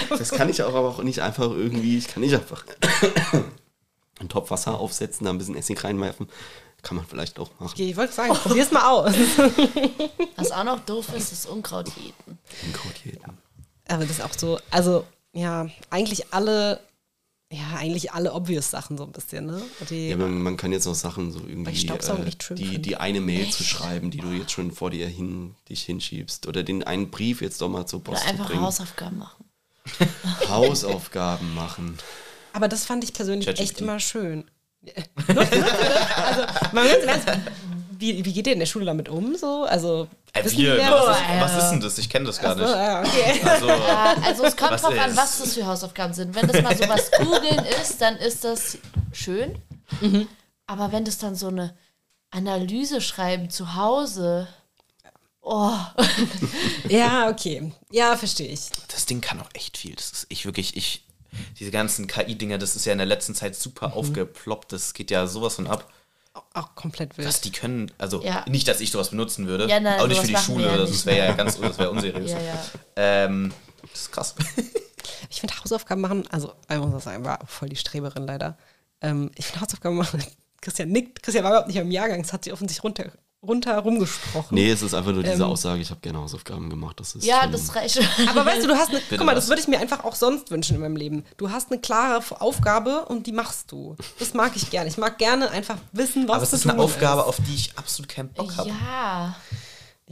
Das 0.10 0.32
kann 0.32 0.50
ich 0.50 0.62
auch, 0.64 0.74
aber 0.74 0.90
auch 0.90 1.04
nicht 1.04 1.22
einfach 1.22 1.50
irgendwie, 1.50 1.98
ich 1.98 2.08
kann 2.08 2.22
nicht 2.22 2.34
einfach 2.34 2.66
einen 4.20 4.30
Topf 4.30 4.52
Wasser 4.52 4.80
aufsetzen, 4.80 5.26
da 5.26 5.32
ein 5.32 5.38
bisschen 5.38 5.56
Essig 5.56 5.84
reinwerfen. 5.84 6.28
Kann 6.82 6.98
man 6.98 7.06
vielleicht 7.06 7.40
auch 7.40 7.50
machen. 7.60 7.80
ich 7.80 7.96
wollte 7.96 8.12
sagen, 8.12 8.34
probier's 8.34 8.72
mal 8.72 8.90
aus. 8.90 9.14
Was 10.36 10.52
auch 10.52 10.66
noch 10.66 10.82
doof 10.82 11.16
ist, 11.16 11.32
ist 11.32 11.46
Unkraut 11.46 11.88
jäten. 11.96 12.38
Unkraut 12.66 12.98
jeden. 13.06 13.38
Aber 13.88 14.04
das 14.04 14.18
ist 14.18 14.22
auch 14.22 14.34
so, 14.36 14.60
also 14.70 15.06
ja, 15.32 15.68
eigentlich 15.90 16.34
alle, 16.34 16.82
ja, 17.54 17.78
eigentlich 17.78 18.12
alle 18.14 18.34
obvious 18.34 18.72
Sachen 18.72 18.98
so 18.98 19.04
ein 19.04 19.12
bisschen, 19.12 19.46
ne? 19.46 19.62
Die, 19.88 20.10
Ja, 20.10 20.18
man, 20.18 20.42
man 20.42 20.58
kann 20.58 20.72
jetzt 20.72 20.86
noch 20.86 20.96
Sachen 20.96 21.32
so 21.32 21.40
irgendwie, 21.40 21.70
äh, 21.70 22.26
echt 22.26 22.58
die, 22.58 22.82
die 22.82 22.98
eine 22.98 23.22
Mail 23.22 23.48
zu 23.50 23.64
schreiben, 23.64 24.10
die 24.10 24.18
du 24.18 24.32
jetzt 24.32 24.52
schon 24.52 24.72
vor 24.72 24.90
dir 24.90 25.08
hin, 25.08 25.54
dich 25.70 25.84
hinschiebst. 25.84 26.48
Oder 26.48 26.64
den 26.64 26.84
einen 26.84 27.12
Brief 27.12 27.42
jetzt 27.42 27.62
doch 27.62 27.70
mal 27.70 27.86
zur 27.86 28.00
Oder 28.00 28.12
Post 28.12 28.24
zu 28.24 28.30
einfach 28.30 28.48
bringen. 28.48 28.62
Hausaufgaben 28.62 29.20
machen. 29.20 29.46
Hausaufgaben 30.50 31.54
machen. 31.54 31.98
aber 32.54 32.68
das 32.68 32.86
fand 32.86 33.04
ich 33.04 33.14
persönlich 33.14 33.48
echt 33.48 33.82
immer 33.82 34.00
schön. 34.00 34.46
also, 35.28 36.42
mal 36.74 36.88
ganz 36.88 37.06
Ernst, 37.06 37.28
wie, 38.04 38.26
wie 38.26 38.34
geht 38.34 38.46
ihr 38.48 38.54
in 38.54 38.60
der 38.60 38.66
Schule 38.66 38.86
damit 38.86 39.10
um? 39.10 39.36
So? 39.36 39.64
Also, 39.64 40.08
Äh, 40.34 40.44
wir, 40.44 40.78
was, 40.78 41.18
ist, 41.18 41.26
was 41.40 41.64
ist 41.64 41.70
denn 41.72 41.80
das? 41.82 41.98
Ich 41.98 42.10
kenne 42.10 42.26
das 42.26 42.40
gar 42.40 42.56
nicht. 42.56 42.68
ja, 42.70 43.02
okay. 43.02 43.42
Also, 43.50 43.68
Ja, 43.68 44.16
also 44.26 44.44
es 44.44 44.56
kommt 44.58 44.72
drauf 44.82 44.98
an, 45.00 45.16
was 45.18 45.40
das 45.40 45.54
für 45.54 45.66
Hausaufgaben 45.66 46.14
sind. 46.14 46.36
Wenn 46.36 46.48
das 46.48 46.62
mal 46.62 46.76
so 46.78 46.88
was 46.90 47.10
googeln 47.12 47.66
ist, 47.82 48.00
dann 48.02 48.16
ist 48.18 48.44
das 48.44 48.78
schön. 49.14 49.56
Aber 50.68 50.92
wenn 50.92 51.06
das 51.06 51.18
dann 51.18 51.36
so 51.36 51.48
eine 51.48 51.76
Analyse 52.32 53.00
schreiben 53.02 53.50
zu 53.50 53.76
Hause, 53.76 54.48
oh, 55.42 55.72
Ja, 56.90 57.30
okay. 57.30 57.72
Ja, 57.92 58.16
verstehe 58.18 58.48
ich. 58.48 58.70
das 58.88 59.06
Ding 59.06 59.22
kann 59.22 59.40
auch 59.40 59.50
echt 59.54 59.78
viel. 59.78 59.96
Das 59.96 60.12
ist 60.12 60.26
ich 60.30 60.46
wirklich, 60.46 60.76
ich, 60.78 61.06
diese 61.60 61.72
ganzen 61.72 62.08
KI-Dinger, 62.08 62.58
das 62.58 62.76
ist 62.76 62.86
ja 62.86 62.92
in 62.92 62.98
der 63.00 63.08
letzten 63.08 63.36
Zeit 63.36 63.56
super 63.56 63.90
Mhm. 63.90 63.94
aufgeploppt. 63.94 64.72
Das 64.74 64.94
geht 64.94 65.12
ja 65.12 65.28
sowas 65.28 65.56
von 65.56 65.68
ab. 65.68 65.88
Auch 66.54 66.76
komplett 66.76 67.18
wild. 67.18 67.28
Was 67.28 67.42
die 67.42 67.52
können, 67.52 67.92
also 67.98 68.24
Ja. 68.24 68.44
nicht, 68.48 68.68
dass 68.68 68.80
ich 68.82 68.92
sowas 68.92 69.10
benutzen 69.10 69.48
würde. 69.48 69.68
Ja, 69.68 69.80
nein, 69.80 70.00
auch 70.00 70.08
nicht 70.08 70.22
für 70.22 70.28
die 70.28 70.36
Schule, 70.38 70.66
ja 70.66 70.78
das 70.78 71.06
wäre 71.06 71.28
ja 71.28 71.34
ganz, 71.34 71.60
das 71.60 71.78
wäre 71.78 71.92
unseriös. 71.92 72.32
ja. 72.32 72.40
Ähm, 72.96 73.52
das 73.92 74.02
ist 74.02 74.12
krass. 74.12 74.36
Ich 75.30 75.40
finde 75.42 75.56
Hausaufgaben 75.60 76.00
machen, 76.00 76.26
also 76.32 76.54
ich 76.70 76.78
muss 76.78 76.94
auch 76.94 77.02
sagen, 77.02 77.26
war 77.26 77.40
voll 77.48 77.68
die 77.68 77.76
Streberin 77.76 78.26
leider. 78.26 78.58
Ähm, 79.02 79.32
ich 79.36 79.46
finde 79.48 79.62
Hausaufgaben 79.62 79.96
machen, 79.98 80.24
Christian 80.62 80.90
nickt, 80.90 81.24
Christian 81.24 81.44
war 81.44 81.52
überhaupt 81.52 81.68
nicht 81.68 81.78
im 81.78 81.92
Jahrgang, 81.92 82.22
das 82.22 82.32
hat 82.32 82.44
sie 82.46 82.54
offensichtlich 82.54 82.84
runter, 82.84 83.12
runter 83.46 83.78
rumgesprochen. 83.80 84.56
Nee, 84.56 84.72
es 84.72 84.82
ist 84.82 84.94
einfach 84.94 85.12
nur 85.12 85.24
diese 85.24 85.36
Ähm. 85.36 85.50
Aussage, 85.50 85.82
ich 85.82 85.90
habe 85.90 86.00
gerne 86.02 86.20
Hausaufgaben 86.20 86.70
gemacht. 86.70 87.00
Das 87.00 87.16
ist 87.16 87.26
Ja, 87.26 87.44
schon, 87.44 87.52
das 87.52 87.76
reicht 87.76 87.96
schon. 87.96 88.28
Aber 88.30 88.46
weißt 88.46 88.64
du, 88.64 88.68
du 88.68 88.76
hast 88.76 88.90
eine, 88.90 89.02
guck 89.10 89.24
mal, 89.26 89.36
das 89.36 89.50
würde 89.50 89.62
ich 89.62 89.68
mir 89.68 89.80
einfach 89.80 90.04
auch 90.04 90.16
sonst 90.16 90.50
wünschen 90.52 90.76
in 90.76 90.82
meinem 90.82 90.96
Leben. 90.96 91.26
Du 91.38 91.50
hast 91.52 91.72
eine 91.72 91.82
klare 91.82 92.22
Aufgabe 92.42 93.06
und 93.06 93.28
die 93.28 93.32
machst 93.34 93.72
du. 93.72 93.96
Das 94.20 94.34
mag 94.34 94.54
ich 94.56 94.70
gerne. 94.70 94.90
Ich 94.90 94.98
mag 94.98 95.18
gerne 95.18 95.50
einfach 95.52 95.78
wissen, 95.92 96.28
was 96.28 96.36
Aber 96.36 96.44
es 96.44 96.54
ist 96.54 96.68
eine 96.68 96.80
Aufgabe, 96.82 97.22
ist. 97.22 97.28
auf 97.28 97.38
die 97.48 97.56
ich 97.56 97.78
absolut 97.78 98.10
keinen 98.10 98.30
Bock 98.30 98.56
habe. 98.58 98.70
Ja. 98.70 99.36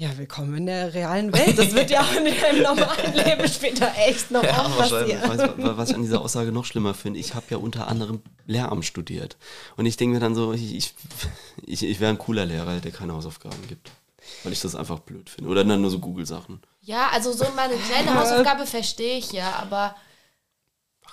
Ja, 0.02 0.18
willkommen 0.18 0.56
in 0.56 0.66
der 0.66 0.96
realen 0.96 1.32
Welt. 1.32 1.60
Das 1.60 1.76
wird 1.76 1.92
ja 1.92 2.02
auch 2.02 2.12
in 2.16 2.26
deinem 2.26 2.64
normalen 2.64 3.14
Leben 3.14 3.48
später 3.48 3.92
echt 3.96 4.32
noch 4.32 4.42
Ja, 4.42 4.66
wahrscheinlich. 4.76 5.22
passieren. 5.22 5.62
Du, 5.62 5.78
was 5.78 5.92
ich 5.92 5.96
an 5.96 6.02
dieser 6.02 6.22
Aussage 6.22 6.52
noch 6.52 6.66
schlimmer 6.66 6.96
finde? 6.96 7.20
Ich 7.20 7.36
habe 7.36 7.46
ja 7.50 7.58
unter 7.58 7.88
anderem 7.88 8.24
Lehramt 8.48 8.84
studiert. 8.84 9.38
Und 9.78 9.86
ich 9.86 9.98
denke 9.98 10.16
mir 10.16 10.20
dann 10.20 10.34
so, 10.34 10.54
ich, 10.54 10.74
ich, 11.68 11.84
ich, 11.84 12.00
wäre 12.00 12.10
ein 12.10 12.18
cooler 12.18 12.48
Lehrer, 12.48 12.80
der 12.80 12.92
keine 12.92 13.14
Hausaufgaben 13.14 13.68
gibt. 13.68 13.92
Weil 14.44 14.54
ich 14.54 14.62
das 14.62 14.74
einfach 14.74 14.98
blöd 14.98 15.30
finde. 15.30 15.52
Oder 15.52 15.64
dann 15.64 15.82
nur 15.82 15.92
so 15.92 16.00
Google-Sachen. 16.00 16.62
Ja, 16.82 17.10
also 17.14 17.32
so 17.32 17.46
mal 17.56 17.70
eine 17.70 17.78
kleine 17.78 18.20
Hausaufgabe 18.20 18.66
verstehe 18.66 19.20
ich 19.20 19.32
ja, 19.34 19.54
aber 19.62 19.96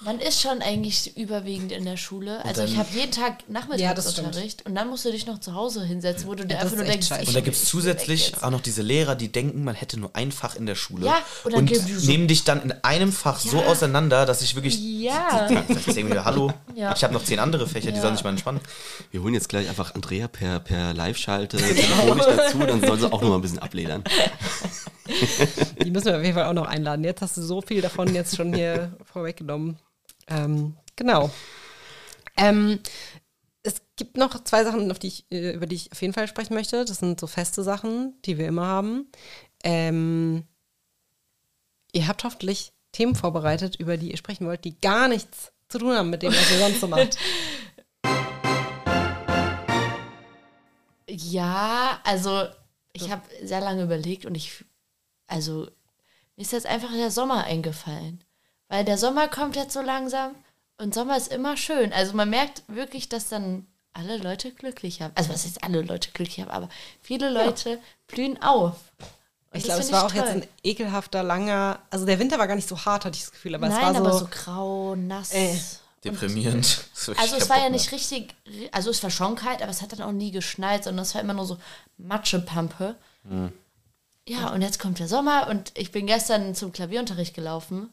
man 0.01 0.21
ist 0.21 0.41
schon 0.41 0.63
eigentlich 0.63 1.17
überwiegend 1.17 1.73
in 1.73 1.85
der 1.85 1.97
Schule. 1.97 2.45
Also 2.45 2.63
ich 2.63 2.77
habe 2.77 2.89
jeden 2.95 3.11
Tag 3.11 3.23
Ja, 3.33 3.35
das 3.35 3.49
Nachmittagsunterricht 3.49 4.65
und 4.67 4.75
dann 4.75 4.89
musst 4.89 5.05
du 5.05 5.11
dich 5.11 5.27
noch 5.27 5.39
zu 5.41 5.55
Hause 5.55 5.85
hinsetzen, 5.85 6.29
wo 6.29 6.35
du 6.35 6.47
dir 6.47 6.55
einfach 6.55 6.67
ist 6.73 6.77
nur 6.77 6.85
denkst, 6.85 7.09
scheiße. 7.09 7.23
ich 7.23 7.29
Und 7.29 7.35
da 7.35 7.41
gibt 7.41 7.57
es 7.57 7.65
zusätzlich 7.65 8.35
auch 8.43 8.51
noch 8.51 8.61
diese 8.61 8.83
Lehrer, 8.83 9.17
die 9.17 9.33
denken, 9.33 9.65
man 9.65 9.75
hätte 9.75 9.99
nur 9.99 10.11
ein 10.15 10.31
Fach 10.31 10.55
in 10.55 10.67
der 10.67 10.77
Schule. 10.77 11.07
Ja, 11.07 11.19
und 11.45 11.55
und 11.55 11.75
so- 11.75 12.07
nehmen 12.11 12.29
dich 12.29 12.45
dann 12.45 12.63
in 12.63 12.73
einem 12.83 13.13
Fach 13.13 13.41
so 13.41 13.59
auseinander, 13.63 14.25
dass 14.27 14.43
ich 14.43 14.55
wirklich. 14.55 14.79
Ja. 14.81 15.49
Ich 15.89 16.05
mir, 16.05 16.25
hallo, 16.25 16.53
Ja. 16.77 16.95
ich 16.95 17.03
habe 17.03 17.13
noch 17.15 17.25
zehn 17.25 17.39
andere 17.41 17.67
Fächer, 17.67 17.91
die 17.91 17.97
Ja. 17.97 18.03
sollen 18.03 18.15
sich 18.15 18.23
mal 18.25 18.31
entspannen. 18.31 18.61
Wir 19.11 19.23
holen 19.23 19.35
jetzt 19.35 19.49
gleich 19.49 19.69
einfach 19.69 19.95
Andrea 19.95 20.29
per, 20.29 20.61
per 20.61 20.95
Live-Schalte 20.95 21.57
telefonisch 21.57 22.25
dazu, 22.27 22.59
dann 22.59 22.81
soll 22.81 22.99
sie 23.01 23.13
auch 23.13 23.21
noch 23.21 23.29
mal 23.31 23.35
ein 23.37 23.41
bisschen 23.43 23.59
abledern. 23.59 24.05
Die 25.83 25.91
müssen 25.91 26.07
wir 26.07 26.17
auf 26.19 26.23
jeden 26.23 26.35
Fall 26.35 26.45
auch 26.45 26.53
noch 26.53 26.67
einladen. 26.67 27.03
Jetzt 27.05 27.23
hast 27.23 27.37
du 27.37 27.43
so 27.43 27.61
viel 27.63 27.81
davon 27.81 28.15
jetzt 28.15 28.37
schon 28.37 28.53
hier 28.53 28.93
vorweggenommen. 29.13 29.79
Ähm, 30.29 30.77
genau. 30.97 31.31
Ähm, 32.37 32.81
es 33.63 33.83
gibt 33.97 34.17
noch 34.17 34.45
zwei 34.45 34.65
Sachen, 34.65 34.91
auf 34.91 34.99
die 34.99 35.09
ich, 35.09 35.27
äh, 35.31 35.53
über 35.53 35.67
die 35.67 35.77
ich 35.77 35.93
auf 35.93 36.01
jeden 36.01 36.15
Fall 36.15 36.29
sprechen 36.29 36.55
möchte. 36.55 36.85
Das 36.85 36.99
sind 36.99 37.19
so 37.19 37.27
feste 37.27 37.63
Sachen, 37.63 38.15
die 38.25 38.39
wir 38.39 38.47
immer 38.47 38.67
haben. 38.67 39.11
Ähm, 39.65 40.45
ihr 41.93 42.07
habt 42.07 42.25
hoffentlich 42.25 42.73
Themen 42.93 43.15
vorbereitet, 43.15 43.77
über 43.77 43.97
die 43.97 44.11
ihr 44.11 44.17
sprechen 44.17 44.47
wollt, 44.47 44.65
die 44.65 44.81
gar 44.81 45.09
nichts 45.09 45.53
zu 45.69 45.79
tun 45.79 45.95
haben 45.95 46.11
mit 46.11 46.23
dem, 46.23 46.33
was 46.33 46.51
ihr 46.51 46.59
sonst 46.59 46.81
so 46.81 46.89
macht. 46.89 47.19
Ja, 51.11 52.01
also 52.05 52.47
ich 52.93 53.11
habe 53.11 53.23
sehr 53.43 53.61
lange 53.61 53.83
überlegt 53.83 54.27
und 54.27 54.35
ich, 54.35 54.65
also 55.27 55.67
mir 56.37 56.43
ist 56.43 56.53
jetzt 56.53 56.67
einfach 56.67 56.93
der 56.93 57.11
Sommer 57.11 57.45
eingefallen. 57.45 58.23
Weil 58.69 58.85
der 58.85 58.99
Sommer 58.99 59.29
kommt 59.29 59.57
jetzt 59.57 59.73
so 59.73 59.81
langsam 59.81 60.35
und 60.79 60.95
Sommer 60.95 61.17
ist 61.17 61.33
immer 61.33 61.57
schön. 61.57 61.93
Also 61.93 62.15
man 62.15 62.31
merkt 62.31 62.63
wirklich, 62.69 63.09
dass 63.09 63.29
dann 63.29 63.67
alle 63.93 64.19
Leute 64.19 64.53
glücklich 64.53 65.03
haben. 65.03 65.13
Also 65.17 65.31
was 65.31 65.45
ist 65.45 65.65
alle 65.65 65.83
Leute 65.83 66.11
glücklich 66.13 66.41
haben, 66.41 66.51
aber 66.51 66.69
viele 67.03 67.31
Leute 67.31 67.81
blühen 68.07 68.41
auf. 68.43 68.77
Und 69.51 69.59
Ich 69.59 69.65
glaube, 69.65 69.81
es 69.81 69.91
war 69.91 70.05
auch 70.05 70.13
toll. 70.13 70.21
jetzt 70.21 70.31
ein 70.31 70.47
ekelhafter, 70.63 71.23
langer. 71.23 71.81
Also 71.91 72.05
der 72.07 72.19
Winter 72.19 72.39
war 72.39 72.47
gar 72.47 72.55
nicht 72.55 72.69
so 72.69 72.85
hart, 72.85 73.05
hatte 73.05 73.17
ich 73.17 73.23
das 73.23 73.33
Gefühl, 73.33 73.55
aber 73.55 73.69
Nein, 73.69 73.79
es 73.79 73.83
war 73.83 73.95
so. 73.95 74.01
aber 74.01 74.19
so 74.19 74.29
grau, 74.31 74.95
nass. 74.95 75.33
Äh. 75.33 75.59
Deprimierend. 76.05 76.85
Also 77.17 77.37
es 77.37 77.49
war 77.49 77.57
ja 77.57 77.63
mehr. 77.63 77.71
nicht 77.71 77.91
richtig, 77.91 78.35
also 78.71 78.91
es 78.91 79.03
war 79.03 79.11
schon 79.11 79.35
kalt, 79.35 79.63
aber 79.63 79.71
es 79.71 79.83
hat 79.83 79.93
dann 79.93 80.03
auch 80.03 80.13
nie 80.13 80.31
geschneit, 80.31 80.85
sondern 80.85 81.03
es 81.03 81.15
war 81.15 81.23
immer 81.23 81.33
nur 81.33 81.47
so 81.47 81.57
Matschepampe. 81.97 82.97
Ja, 84.27 84.51
und 84.53 84.63
jetzt 84.63 84.79
kommt 84.79 84.99
der 84.99 85.09
Sommer 85.09 85.49
und 85.49 85.73
ich 85.77 85.91
bin 85.91 86.07
gestern 86.07 86.55
zum 86.55 86.73
Klavierunterricht 86.73 87.35
gelaufen 87.35 87.89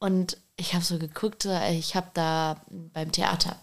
und 0.00 0.36
ich 0.56 0.74
habe 0.74 0.84
so 0.84 0.98
geguckt, 0.98 1.46
ich 1.70 1.94
habe 1.94 2.08
da 2.14 2.60
beim 2.92 3.12
Theater 3.12 3.58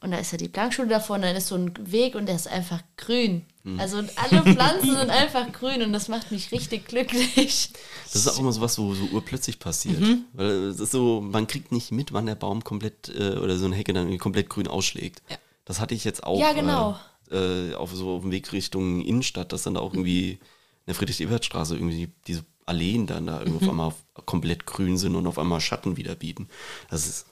und 0.00 0.12
da 0.12 0.18
ist 0.18 0.30
ja 0.30 0.38
die 0.38 0.48
Blankschule 0.48 0.88
davor 0.88 1.16
und 1.16 1.22
dann 1.22 1.34
ist 1.34 1.48
so 1.48 1.56
ein 1.56 1.72
Weg 1.90 2.14
und 2.14 2.26
der 2.26 2.36
ist 2.36 2.46
einfach 2.46 2.80
grün. 2.96 3.44
Also 3.76 3.98
und 3.98 4.10
alle 4.16 4.42
Pflanzen 4.42 4.96
sind 4.96 5.10
einfach 5.10 5.52
grün 5.52 5.82
und 5.82 5.92
das 5.92 6.08
macht 6.08 6.30
mich 6.32 6.52
richtig 6.52 6.86
glücklich. 6.86 7.70
Das 8.04 8.14
ist 8.14 8.28
auch 8.28 8.38
immer 8.38 8.52
so 8.52 8.62
was, 8.62 8.78
wo 8.78 8.94
so 8.94 9.04
urplötzlich 9.12 9.58
passiert. 9.58 10.00
Mhm. 10.00 10.24
Weil 10.32 10.68
es 10.68 10.80
ist 10.80 10.92
so, 10.92 11.20
man 11.20 11.46
kriegt 11.46 11.70
nicht 11.70 11.92
mit, 11.92 12.14
wann 12.14 12.24
der 12.24 12.34
Baum 12.34 12.64
komplett 12.64 13.10
äh, 13.10 13.36
oder 13.36 13.58
so 13.58 13.66
eine 13.66 13.76
Hecke 13.76 13.92
dann 13.92 14.04
irgendwie 14.04 14.18
komplett 14.18 14.48
grün 14.48 14.68
ausschlägt. 14.68 15.22
Ja. 15.28 15.36
Das 15.66 15.80
hatte 15.80 15.94
ich 15.94 16.04
jetzt 16.04 16.24
auch 16.24 16.40
Ja, 16.40 16.52
genau. 16.54 16.98
äh, 17.30 17.72
äh, 17.72 17.74
auf 17.74 17.94
so 17.94 18.16
auf 18.16 18.22
dem 18.22 18.30
Weg 18.30 18.52
Richtung 18.52 19.02
Innenstadt, 19.02 19.52
dass 19.52 19.64
dann 19.64 19.74
da 19.74 19.80
auch 19.80 19.92
irgendwie 19.92 20.30
in 20.30 20.38
der 20.86 20.94
Friedrich-Ebert-Straße 20.94 21.74
irgendwie 21.74 22.08
diese 22.26 22.46
Alleen 22.68 23.06
dann 23.06 23.26
da 23.26 23.40
Mhm. 23.44 23.56
auf 23.56 23.62
einmal 23.68 23.92
komplett 24.26 24.66
grün 24.66 24.96
sind 24.98 25.16
und 25.16 25.26
auf 25.26 25.38
einmal 25.38 25.60
Schatten 25.60 25.96
wieder 25.96 26.14
bieten. 26.14 26.48
Das 26.90 27.06
ist 27.06 27.26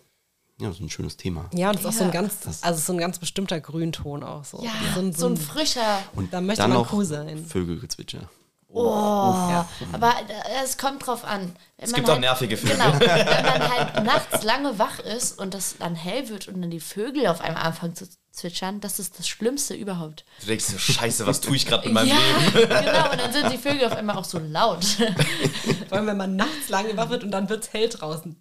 ja 0.58 0.72
so 0.72 0.82
ein 0.82 0.88
schönes 0.90 1.16
Thema. 1.16 1.50
Ja, 1.52 1.68
und 1.68 1.74
es 1.76 1.82
ist 1.82 1.86
auch 1.86 1.92
so 1.92 2.04
ein 2.04 2.12
Ja. 2.12 2.20
ganz, 2.22 2.36
also 2.62 2.80
so 2.80 2.92
ein 2.94 2.98
ganz 2.98 3.18
bestimmter 3.18 3.60
Grünton 3.60 4.22
auch 4.22 4.44
so. 4.44 4.62
Ja, 4.64 4.70
so 4.94 5.00
ein, 5.00 5.12
so 5.12 5.26
ein 5.26 5.36
frischer. 5.36 5.98
Und 6.14 6.32
Da 6.32 6.40
möchte 6.40 6.62
dann 6.62 6.70
man 6.72 6.86
cool 6.92 7.04
sein. 7.04 7.44
Vögelgezwitscher. 7.44 8.28
Aber 9.92 10.12
es 10.62 10.76
kommt 10.76 11.06
drauf 11.06 11.24
an. 11.24 11.40
Wenn 11.76 11.84
Es 11.84 11.90
man 11.92 11.96
gibt 11.96 12.08
halt, 12.08 12.16
auch 12.16 12.20
nervige 12.20 12.56
Vögel. 12.56 12.76
Genau, 12.76 12.92
wenn 13.00 13.26
man 13.46 13.70
halt 13.78 14.04
nachts 14.04 14.42
lange 14.44 14.78
wach 14.78 14.98
ist 14.98 15.38
und 15.38 15.54
das 15.54 15.76
dann 15.78 15.94
hell 15.94 16.28
wird 16.28 16.48
und 16.48 16.60
dann 16.60 16.70
die 16.70 16.80
Vögel 16.80 17.26
auf 17.28 17.40
einmal 17.40 17.62
anfangen 17.62 17.94
zu 17.94 18.06
zwitschern, 18.36 18.80
das 18.80 18.98
ist 18.98 19.18
das 19.18 19.28
Schlimmste 19.28 19.74
überhaupt. 19.74 20.24
Du 20.40 20.46
denkst 20.46 20.64
so, 20.66 20.78
scheiße, 20.78 21.26
was 21.26 21.40
tue 21.40 21.56
ich 21.56 21.66
gerade 21.66 21.84
mit 21.84 21.94
meinem 21.94 22.08
ja, 22.08 22.16
Leben? 22.54 22.68
genau, 22.68 23.10
und 23.10 23.20
dann 23.20 23.32
sind 23.32 23.52
die 23.52 23.58
Vögel 23.58 23.86
auf 23.86 23.96
einmal 23.96 24.16
auch 24.16 24.24
so 24.24 24.38
laut. 24.38 24.84
Vor 25.88 25.98
allem, 25.98 26.06
wenn 26.06 26.16
man 26.16 26.36
nachts 26.36 26.68
lange 26.68 26.96
wach 26.96 27.10
wird 27.10 27.24
und 27.24 27.30
dann 27.30 27.48
wird 27.48 27.64
es 27.64 27.72
hell 27.72 27.88
draußen. 27.88 28.40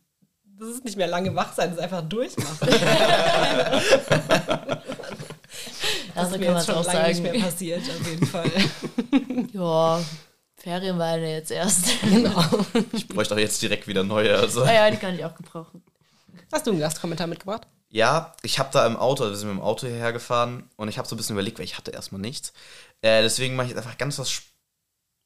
Das 0.57 0.69
ist 0.69 0.85
nicht 0.85 0.97
mehr 0.97 1.07
lange 1.07 1.35
wach 1.35 1.53
sein, 1.53 1.69
das 1.69 1.77
ist 1.79 1.83
einfach 1.83 2.01
durchmachen. 2.01 2.69
Das 6.13 6.23
Also 6.23 6.35
ist 6.35 6.39
mir 6.39 6.45
kann 6.47 6.55
jetzt 6.55 6.65
schon 6.65 6.75
auch 6.75 6.85
lange 6.85 7.07
nicht 7.09 7.17
sagen. 7.17 7.31
mehr 7.31 7.41
passiert, 7.43 7.81
auf 7.81 8.09
jeden 8.09 8.25
Fall. 8.25 8.51
Ja, 9.53 10.01
Ferien 10.55 10.97
waren 10.97 11.21
ja 11.21 11.29
jetzt 11.29 11.51
erst. 11.51 12.01
genau. 12.01 12.43
Ich 12.93 13.07
bräuchte 13.07 13.33
auch 13.33 13.37
jetzt 13.37 13.61
direkt 13.61 13.87
wieder 13.87 14.03
neue. 14.03 14.37
Also. 14.37 14.63
Ah 14.63 14.73
ja, 14.73 14.91
die 14.91 14.97
kann 14.97 15.15
ich 15.15 15.25
auch 15.25 15.35
gebrauchen. 15.35 15.83
Hast 16.51 16.67
du 16.67 16.71
einen 16.71 16.79
Gastkommentar 16.79 17.27
mitgebracht? 17.27 17.67
Ja, 17.89 18.35
ich 18.41 18.59
habe 18.59 18.69
da 18.73 18.85
im 18.85 18.97
Auto, 18.97 19.23
also 19.23 19.33
wir 19.33 19.37
sind 19.37 19.47
mit 19.49 19.57
dem 19.57 19.63
Auto 19.63 19.87
hierher 19.87 20.11
gefahren 20.11 20.69
und 20.75 20.89
ich 20.89 20.97
habe 20.97 21.07
so 21.07 21.15
ein 21.15 21.17
bisschen 21.17 21.35
überlegt, 21.35 21.59
weil 21.59 21.65
ich 21.65 21.77
hatte 21.77 21.91
erstmal 21.91 22.19
nichts. 22.21 22.51
Äh, 23.01 23.21
deswegen 23.21 23.55
mache 23.55 23.67
ich 23.67 23.71
jetzt 23.73 23.77
einfach 23.85 23.97
ganz 23.97 24.19
was 24.19 24.29
Sp- 24.35 24.51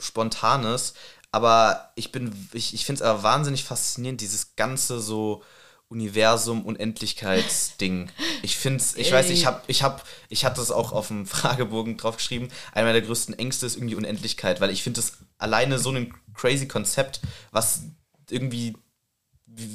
Spontanes. 0.01 0.95
Aber 1.31 1.91
ich 1.95 2.11
bin, 2.11 2.49
ich, 2.53 2.73
ich 2.73 2.85
finde 2.85 3.03
es 3.03 3.09
aber 3.09 3.23
wahnsinnig 3.23 3.63
faszinierend, 3.65 4.21
dieses 4.21 4.55
ganze 4.55 4.99
so 5.01 5.43
Universum, 5.89 6.65
Unendlichkeitsding. 6.65 8.11
Ich 8.41 8.57
finde 8.57 8.79
es, 8.83 8.95
ich 8.97 9.11
weiß, 9.11 9.29
nicht, 9.29 9.39
ich 9.41 9.45
habe, 9.47 9.61
ich 9.67 9.83
habe, 9.83 10.01
ich 10.29 10.45
hatte 10.45 10.61
es 10.61 10.71
auch 10.71 10.93
auf 10.93 11.09
dem 11.09 11.25
Fragebogen 11.27 11.97
draufgeschrieben. 11.97 12.51
Einer 12.73 12.93
der 12.93 13.03
größten 13.03 13.37
Ängste 13.39 13.65
ist 13.67 13.77
irgendwie 13.77 13.95
Unendlichkeit, 13.95 14.61
weil 14.61 14.71
ich 14.71 14.83
finde 14.83 15.01
es 15.01 15.17
alleine 15.37 15.79
so 15.79 15.91
ein 15.91 16.13
crazy 16.35 16.67
Konzept, 16.67 17.21
was 17.51 17.83
irgendwie 18.29 18.75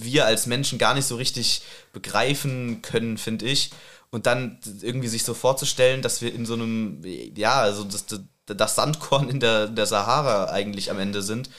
wir 0.01 0.27
als 0.27 0.47
Menschen 0.47 0.79
gar 0.79 0.95
nicht 0.95 1.07
so 1.07 1.17
richtig 1.17 1.63
begreifen 1.93 2.83
können, 2.83 3.19
finde 3.19 3.47
ich. 3.47 3.71
Und 4.11 4.27
dann 4.27 4.61
irgendwie 4.81 5.09
sich 5.09 5.25
so 5.25 5.35
vorzustellen, 5.35 6.03
dass 6.03 6.23
wir 6.23 6.33
in 6.33 6.47
so 6.47 6.55
einem, 6.55 7.03
ja, 7.35 7.61
also 7.61 7.85
das, 7.85 8.07
das, 8.47 8.75
Sandkorn 8.77 9.29
in 9.29 9.41
der, 9.41 9.67
der 9.67 9.87
Sahara 9.87 10.51
eigentlich 10.53 10.91
am 10.91 10.99
Ende 10.99 11.23
sind. 11.23 11.51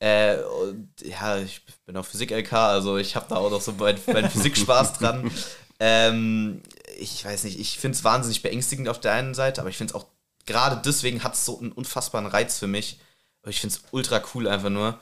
Äh, 0.00 0.38
und 0.38 0.88
ja, 1.02 1.38
ich 1.38 1.60
bin 1.86 1.96
auf 1.96 2.08
Physik-LK, 2.08 2.52
also 2.52 2.96
ich 2.96 3.16
habe 3.16 3.26
da 3.28 3.36
auch 3.36 3.50
noch 3.50 3.60
so 3.60 3.72
meinen 3.72 4.00
mein 4.12 4.30
Physikspaß 4.30 4.94
dran. 4.94 5.30
Ähm, 5.78 6.62
ich 6.98 7.24
weiß 7.24 7.44
nicht, 7.44 7.60
ich 7.60 7.78
finde 7.78 7.96
es 7.96 8.04
wahnsinnig 8.04 8.42
beängstigend 8.42 8.88
auf 8.88 9.00
der 9.00 9.12
einen 9.12 9.34
Seite, 9.34 9.60
aber 9.60 9.70
ich 9.70 9.76
finde 9.76 9.92
es 9.92 9.94
auch, 9.94 10.06
gerade 10.46 10.80
deswegen 10.84 11.22
hat 11.22 11.34
es 11.34 11.44
so 11.44 11.58
einen 11.58 11.72
unfassbaren 11.72 12.26
Reiz 12.26 12.58
für 12.58 12.66
mich. 12.66 12.98
Aber 13.42 13.50
ich 13.50 13.60
finde 13.60 13.76
es 13.76 13.82
ultra 13.90 14.22
cool 14.34 14.48
einfach 14.48 14.68
nur. 14.70 14.98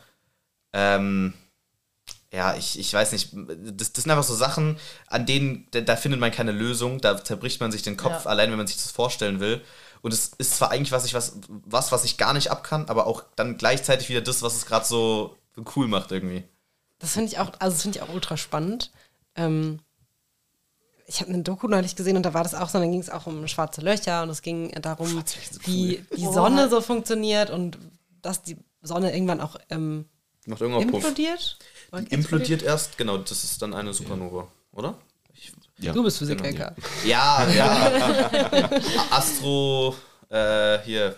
Ähm, 0.72 1.34
ja, 2.32 2.54
ich, 2.56 2.78
ich 2.78 2.92
weiß 2.92 3.12
nicht, 3.12 3.30
das, 3.32 3.92
das 3.92 4.02
sind 4.04 4.10
einfach 4.10 4.22
so 4.24 4.34
Sachen, 4.34 4.78
an 5.06 5.24
denen, 5.26 5.66
da, 5.70 5.80
da 5.80 5.96
findet 5.96 6.20
man 6.20 6.30
keine 6.30 6.52
Lösung, 6.52 7.00
da 7.00 7.22
zerbricht 7.24 7.60
man 7.60 7.72
sich 7.72 7.82
den 7.82 7.96
Kopf, 7.96 8.24
Ja. 8.24 8.30
allein 8.30 8.50
wenn 8.50 8.58
man 8.58 8.66
sich 8.66 8.76
das 8.76 8.90
vorstellen 8.90 9.40
will. 9.40 9.62
Und 10.02 10.12
es 10.12 10.32
ist 10.38 10.56
zwar 10.56 10.70
eigentlich 10.70 10.92
was 10.92 11.04
ich, 11.06 11.14
was, 11.14 11.38
was, 11.48 11.90
was 11.90 12.04
ich 12.04 12.18
gar 12.18 12.32
nicht 12.34 12.50
ab 12.50 12.62
kann, 12.64 12.88
aber 12.88 13.06
auch 13.06 13.24
dann 13.36 13.56
gleichzeitig 13.56 14.08
wieder 14.10 14.20
das, 14.20 14.42
was 14.42 14.54
es 14.56 14.66
gerade 14.66 14.84
so, 14.84 15.36
cool 15.74 15.88
macht 15.88 16.12
irgendwie. 16.12 16.44
Das 17.00 17.12
finde 17.14 17.28
ich 17.32 17.38
auch, 17.38 17.50
also 17.58 17.74
das 17.74 17.82
finde 17.82 17.98
ich 17.98 18.02
auch 18.04 18.12
ultra 18.12 18.36
spannend. 18.36 18.90
Ähm, 19.34 19.80
ich 21.06 21.20
habe 21.20 21.32
eine 21.32 21.42
Doku 21.42 21.66
neulich 21.66 21.96
gesehen 21.96 22.16
und 22.16 22.22
da 22.24 22.34
war 22.34 22.42
das 22.42 22.54
auch 22.54 22.68
so, 22.68 22.78
dann 22.78 22.90
ging 22.92 23.00
es 23.00 23.08
auch 23.10 23.26
um 23.26 23.48
schwarze 23.48 23.80
Löcher 23.80 24.22
und 24.22 24.28
es 24.30 24.42
ging 24.42 24.70
darum, 24.82 25.06
so 25.08 25.58
wie 25.64 26.04
die 26.16 26.26
Oh. 26.26 26.32
Sonne 26.32 26.68
so 26.68 26.80
funktioniert 26.82 27.50
und 27.50 27.78
dass 28.20 28.42
die 28.42 28.58
Sonne 28.82 29.12
irgendwann 29.14 29.40
auch 29.40 29.56
ähm, 29.70 30.04
Macht 30.46 30.60
irgendwann 30.60 30.90
Puff. 30.90 31.02
Implodiert. 31.90 32.12
Implodiert 32.12 32.62
erst, 32.62 32.98
genau, 32.98 33.18
das 33.18 33.44
ist 33.44 33.60
dann 33.62 33.74
eine 33.74 33.92
Supernova, 33.92 34.48
oder? 34.72 34.94
Ich, 35.34 35.52
Ja. 35.78 35.92
Du 35.92 36.02
bist 36.02 36.18
Physiker. 36.18 36.74
ja, 37.04 37.48
ja. 37.48 38.70
Astro, 39.10 39.94
äh, 40.28 40.78
hier, 40.84 41.16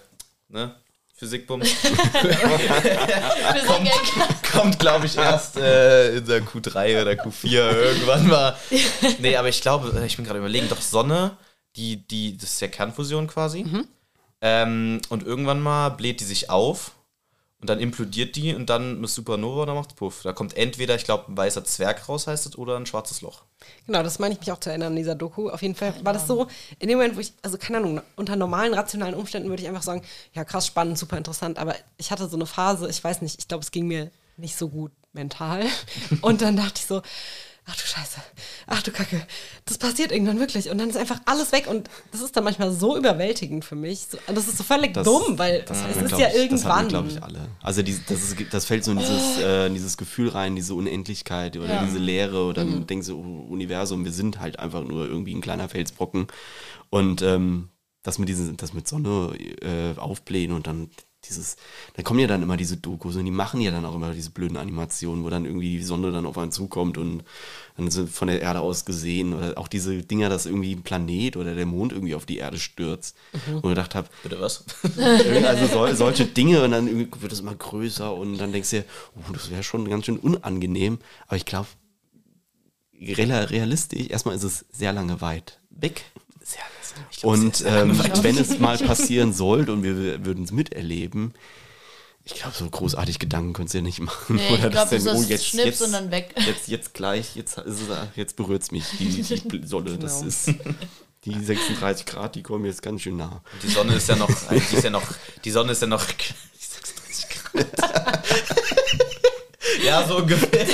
ne? 0.49 0.75
Physikbums. 1.15 1.69
Physik 1.71 2.53
kommt, 4.53 4.79
glaube 4.79 5.05
ich, 5.05 5.17
erst 5.19 5.57
äh, 5.59 6.17
in 6.17 6.25
der 6.25 6.43
Q3 6.43 7.03
oder 7.03 7.13
Q4 7.13 7.51
irgendwann 7.53 8.27
mal. 8.27 8.57
Nee, 9.19 9.37
aber 9.37 9.49
ich 9.49 9.61
glaube, 9.61 10.01
äh, 10.01 10.07
ich 10.07 10.17
bin 10.17 10.25
gerade 10.25 10.39
überlegen, 10.39 10.71
doch 10.71 10.81
Sonne, 10.81 11.37
die, 11.77 11.97
die, 12.09 12.39
das 12.39 12.55
ist 12.55 12.61
ja 12.63 12.69
Kernfusion 12.69 13.27
quasi. 13.27 13.67
Ähm, 14.41 15.03
und 15.11 15.23
irgendwann 15.27 15.61
mal 15.61 15.91
bläht 15.91 16.21
die 16.21 16.25
sich 16.25 16.49
auf 16.49 16.93
und 17.61 17.69
dann 17.69 17.79
implodiert 17.79 18.37
die 18.37 18.55
und 18.55 18.71
dann 18.71 19.01
mit 19.01 19.11
Supernova, 19.11 19.67
dann 19.67 19.75
macht 19.75 19.97
Puff. 19.97 20.23
Da 20.23 20.33
kommt 20.33 20.57
entweder, 20.57 20.95
ich 20.95 21.05
glaube, 21.05 21.31
ein 21.31 21.37
weißer 21.37 21.65
Zwerg 21.65 22.09
raus, 22.09 22.27
heißt 22.27 22.47
es, 22.47 22.57
oder 22.57 22.77
ein 22.77 22.87
schwarzes 22.87 23.21
Loch. 23.21 23.43
Genau, 23.87 24.03
das 24.03 24.19
meine 24.19 24.35
ich 24.35 24.41
mich 24.41 24.51
auch 24.51 24.59
zu 24.59 24.71
erinnern 24.71 24.93
in 24.93 24.97
dieser 24.97 25.15
Doku. 25.15 25.51
Auf 25.51 25.61
jeden 25.61 25.75
Fall 25.75 25.95
war 26.03 26.15
das 26.15 26.27
so, 26.27 26.47
in 26.79 26.89
dem 26.89 26.97
Moment, 26.97 27.17
wo 27.17 27.21
ich, 27.21 27.35
also 27.43 27.59
keine 27.59 27.79
Ahnung, 27.79 28.01
unter 28.17 28.37
normalen, 28.37 28.73
rationalen 28.73 29.15
Umständen 29.15 29.51
würde 29.51 29.63
ich 29.63 29.69
einfach 29.69 29.83
sagen, 29.83 30.03
ja 30.33 30.45
krass, 30.45 30.67
spannend, 30.67 30.97
super 30.97 31.19
interessant, 31.19 31.59
aber 31.59 31.75
ich 31.99 32.11
hatte 32.11 32.29
so 32.29 32.37
eine 32.37 32.47
Phase, 32.47 32.89
ich 32.89 33.03
weiß 33.05 33.21
nicht, 33.21 33.39
ich 33.39 33.49
glaube, 33.49 33.63
es 33.63 33.71
ging 33.71 33.87
mir 33.87 34.11
nicht 34.39 34.57
so 34.57 34.69
gut 34.69 34.93
mental. 35.13 35.65
Und 36.23 36.41
dann 36.41 36.57
dachte 36.57 36.75
ich 36.77 36.87
so, 36.87 37.03
ach 37.71 37.77
du 37.77 37.83
Scheiße, 37.87 38.21
ach 38.67 38.83
du 38.83 38.91
Kacke, 38.91 39.25
das 39.65 39.79
passiert 39.79 40.11
irgendwann 40.13 40.39
wirklich. 40.41 40.69
Und 40.71 40.79
dann 40.79 40.91
ist 40.91 40.97
einfach 40.97 41.21
alles 41.27 41.53
weg 41.53 41.67
und 41.69 41.89
das 42.11 42.21
ist 42.21 42.37
dann 42.37 42.45
manchmal 42.45 42.73
so 42.73 42.97
überwältigend 42.97 43.65
für 43.65 43.77
mich. 43.77 44.07
So, 44.11 44.19
das 44.27 44.49
ist 44.49 44.59
so 44.59 44.65
völlig 44.65 44.93
Das- 44.95 45.05
dumm, 45.05 45.39
weil 45.39 45.63
das 45.63 45.79
es 45.91 46.03
ist 46.03 46.19
ja 46.19 46.27
ich, 46.29 46.33
Das 46.33 46.35
irgendwann. 46.37 46.73
haben 46.73 46.89
glaube 46.89 47.09
ich, 47.09 47.23
alle. 47.23 47.49
Also 47.63 47.83
die, 47.83 47.97
das, 48.09 48.23
ist, 48.23 48.37
das 48.51 48.65
fällt 48.65 48.85
so 48.85 48.91
in 48.93 48.99
dieses, 48.99 49.39
äh, 49.39 49.67
in 49.67 49.75
dieses 49.75 49.97
Gefühl 49.97 50.29
rein, 50.31 50.57
diese 50.57 50.75
Unendlichkeit 50.75 51.57
oder 51.57 51.75
Ja. 51.75 51.85
diese 51.85 51.99
Leere 51.99 52.43
oder 52.45 52.65
dann 52.65 52.87
denkst 52.87 53.07
du, 53.07 53.19
oh, 53.19 53.53
Universum, 53.53 54.05
wir 54.05 54.13
sind 54.13 54.41
halt 54.41 54.59
einfach 54.59 54.83
nur 54.83 55.07
irgendwie 55.07 55.35
ein 55.35 55.41
kleiner 55.41 55.69
Felsbrocken. 55.69 56.27
Und 56.91 57.23
ähm, 57.23 57.69
das 58.03 58.19
mit 58.19 58.29
diesen, 58.29 58.57
das 58.57 58.73
mit 58.73 58.89
Sonne 58.89 59.35
äh, 59.63 59.99
aufblähen 59.99 60.53
und 60.53 60.67
dann 60.67 60.91
dieses, 61.29 61.57
dann 61.95 62.05
kommen 62.05 62.21
ja 62.21 62.27
dann 62.27 62.43
immer 62.43 62.57
diese 62.57 62.77
Dokus 62.77 63.17
und 63.17 63.25
die 63.25 63.31
machen 63.31 63.61
ja 63.61 63.71
dann 63.71 63.85
auch 63.85 63.95
immer 63.95 64.13
diese 64.13 64.31
blöden 64.31 64.57
Animationen, 64.57 65.23
wo 65.23 65.31
dann 65.31 65.45
irgendwie 65.45 65.77
die 65.77 65.83
Sonne 65.83 66.13
dann 66.13 66.27
auf 66.27 66.39
einen 66.39 66.53
zukommt 66.53 66.97
und 66.97 67.25
dann 67.77 67.91
sind 67.91 68.11
von 68.11 68.29
der 68.29 68.41
Erde 68.41 68.61
aus 68.61 68.85
gesehen 68.85 69.35
oder 69.35 69.59
auch 69.59 69.69
diese 69.69 70.03
Dinger, 70.03 70.29
dass 70.29 70.47
irgendwie 70.47 70.75
ein 70.75 70.83
Planet 70.83 71.37
oder 71.37 71.55
der 71.55 71.67
Mond 71.67 71.93
irgendwie 71.93 72.15
auf 72.15 72.27
die 72.27 72.39
Erde 72.39 72.59
stürzt. 72.59 73.17
Und 73.49 73.57
ich 73.57 73.63
gedacht 73.63 73.95
habe, 73.95 74.09
Bitte 74.23 74.41
was? 74.41 74.65
also 75.45 75.67
sol 75.67 75.95
solche 75.95 76.25
Dinge 76.25 76.63
und 76.63 76.71
dann 76.71 77.11
wird 77.21 77.33
es 77.33 77.41
immer 77.41 77.55
größer 77.55 78.15
und 78.15 78.39
dann 78.39 78.53
denkst 78.53 78.71
du 78.71 78.77
dir, 78.77 78.85
oh, 79.17 79.33
das 79.33 79.51
wäre 79.51 79.63
schon 79.63 79.89
ganz 79.89 80.07
schön 80.07 80.19
unangenehm. 80.19 80.99
Aber 81.27 81.37
ich 81.37 81.45
glaube, 81.45 81.69
realistisch, 83.01 84.09
erstmal 84.09 84.37
ist 84.37 84.45
es 84.45 84.65
sehr 84.73 84.93
lange 84.93 85.21
weit 85.21 85.59
weg. 85.71 86.05
Sehr, 86.43 86.61
glaub, 86.61 86.80
Und 87.23 87.63
ähm, 87.67 87.99
wenn 88.23 88.39
es 88.39 88.59
mal 88.59 88.79
passieren 88.79 89.33
sollte 89.33 89.73
und 89.73 89.83
wir 89.83 90.25
würden 90.25 90.45
es 90.45 90.53
miterleben, 90.53 91.35
ich 92.25 92.35
glaube, 92.35 92.55
so 92.57 92.69
großartig 92.69 93.19
Gedanken 93.19 93.55
könntest 93.55 93.75
du 93.75 93.79
ja 93.79 93.83
nicht 93.83 94.01
machen. 94.01 94.37
Nee, 94.37 94.47
ich 94.47 94.53
Oder 94.61 94.71
glaube, 94.71 94.91
dass 94.97 95.05
das 95.05 95.27
denn, 95.27 95.37
ist 95.37 95.47
Schnips 95.47 95.83
und 95.83 95.93
dann 95.93 96.11
weg. 96.11 96.35
Jetzt, 96.47 96.69
jetzt 96.69 96.95
gleich, 96.95 97.35
jetzt, 97.35 97.61
jetzt 98.15 98.37
berührt 98.37 98.63
es 98.63 98.71
mich, 98.71 98.85
die, 98.99 99.23
die 99.23 99.67
Sonne. 99.67 99.99
Das 99.99 100.19
Genau. 100.21 100.29
ist 100.29 100.51
die 101.25 101.45
36 101.45 102.07
Grad, 102.07 102.35
die 102.35 102.43
kommen 102.43 102.65
jetzt 102.65 102.83
ganz 102.83 103.03
schön 103.03 103.17
nah. 103.17 103.43
Die 103.63 103.69
Sonne 103.69 103.95
ist 103.95 104.09
ja 104.09 104.17
noch, 104.17 104.31
die 104.51 104.77
ist 104.77 104.85
ja 104.85 104.91
noch, 104.91 105.03
die 105.45 105.51
Sonne 105.51 105.73
ist 105.73 105.83
ja 105.83 105.89
noch 105.89 106.03
36 106.03 107.29
Grad. 107.29 107.67
ja, 109.85 110.07
so 110.07 110.19
ungefähr. 110.19 110.67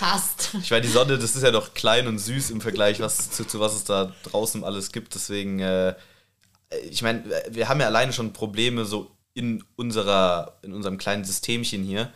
Fast. 0.00 0.54
Ich 0.62 0.70
meine, 0.70 0.80
die 0.80 0.88
Sonne, 0.88 1.18
das 1.18 1.36
ist 1.36 1.42
ja 1.42 1.50
noch 1.50 1.74
klein 1.74 2.06
und 2.06 2.18
süß 2.18 2.48
im 2.52 2.62
Vergleich 2.62 3.00
was, 3.00 3.30
zu, 3.30 3.44
zu 3.44 3.60
was 3.60 3.74
es 3.74 3.84
da 3.84 4.14
draußen 4.22 4.64
alles 4.64 4.92
gibt. 4.92 5.14
Deswegen, 5.14 5.58
äh, 5.60 5.94
ich 6.88 7.02
meine, 7.02 7.22
wir 7.50 7.68
haben 7.68 7.80
ja 7.80 7.86
alleine 7.86 8.14
schon 8.14 8.32
Probleme, 8.32 8.86
so 8.86 9.10
in 9.34 9.62
unserer, 9.76 10.56
in 10.62 10.72
unserem 10.72 10.96
kleinen 10.96 11.24
Systemchen 11.24 11.82
hier. 11.82 12.10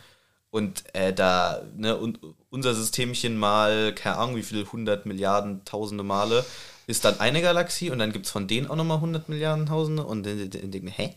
Und 0.49 0.83
äh, 0.95 1.13
da, 1.13 1.61
ne, 1.75 1.95
und 1.95 2.19
unser 2.49 2.73
Systemchen 2.73 3.37
mal, 3.37 3.93
keine 3.93 4.17
Ahnung, 4.17 4.35
wie 4.35 4.43
viele 4.43 4.71
hundert 4.71 5.05
Milliarden, 5.05 5.63
tausende 5.63 6.03
Male, 6.03 6.43
ist 6.87 7.05
dann 7.05 7.19
eine 7.19 7.43
Galaxie 7.43 7.91
und 7.91 7.99
dann 7.99 8.11
gibt 8.11 8.25
es 8.25 8.31
von 8.31 8.47
denen 8.47 8.65
auch 8.65 8.75
nochmal 8.75 8.99
hundert 8.99 9.29
Milliarden, 9.29 9.67
tausende 9.67 10.03
und 10.05 10.23
dann 10.25 10.49
denken, 10.71 10.87
hä? 10.87 11.13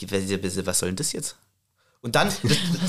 Was 0.00 0.78
soll 0.78 0.90
denn 0.90 0.96
das 0.96 1.12
jetzt? 1.12 1.34
Und 2.04 2.16
dann, 2.16 2.28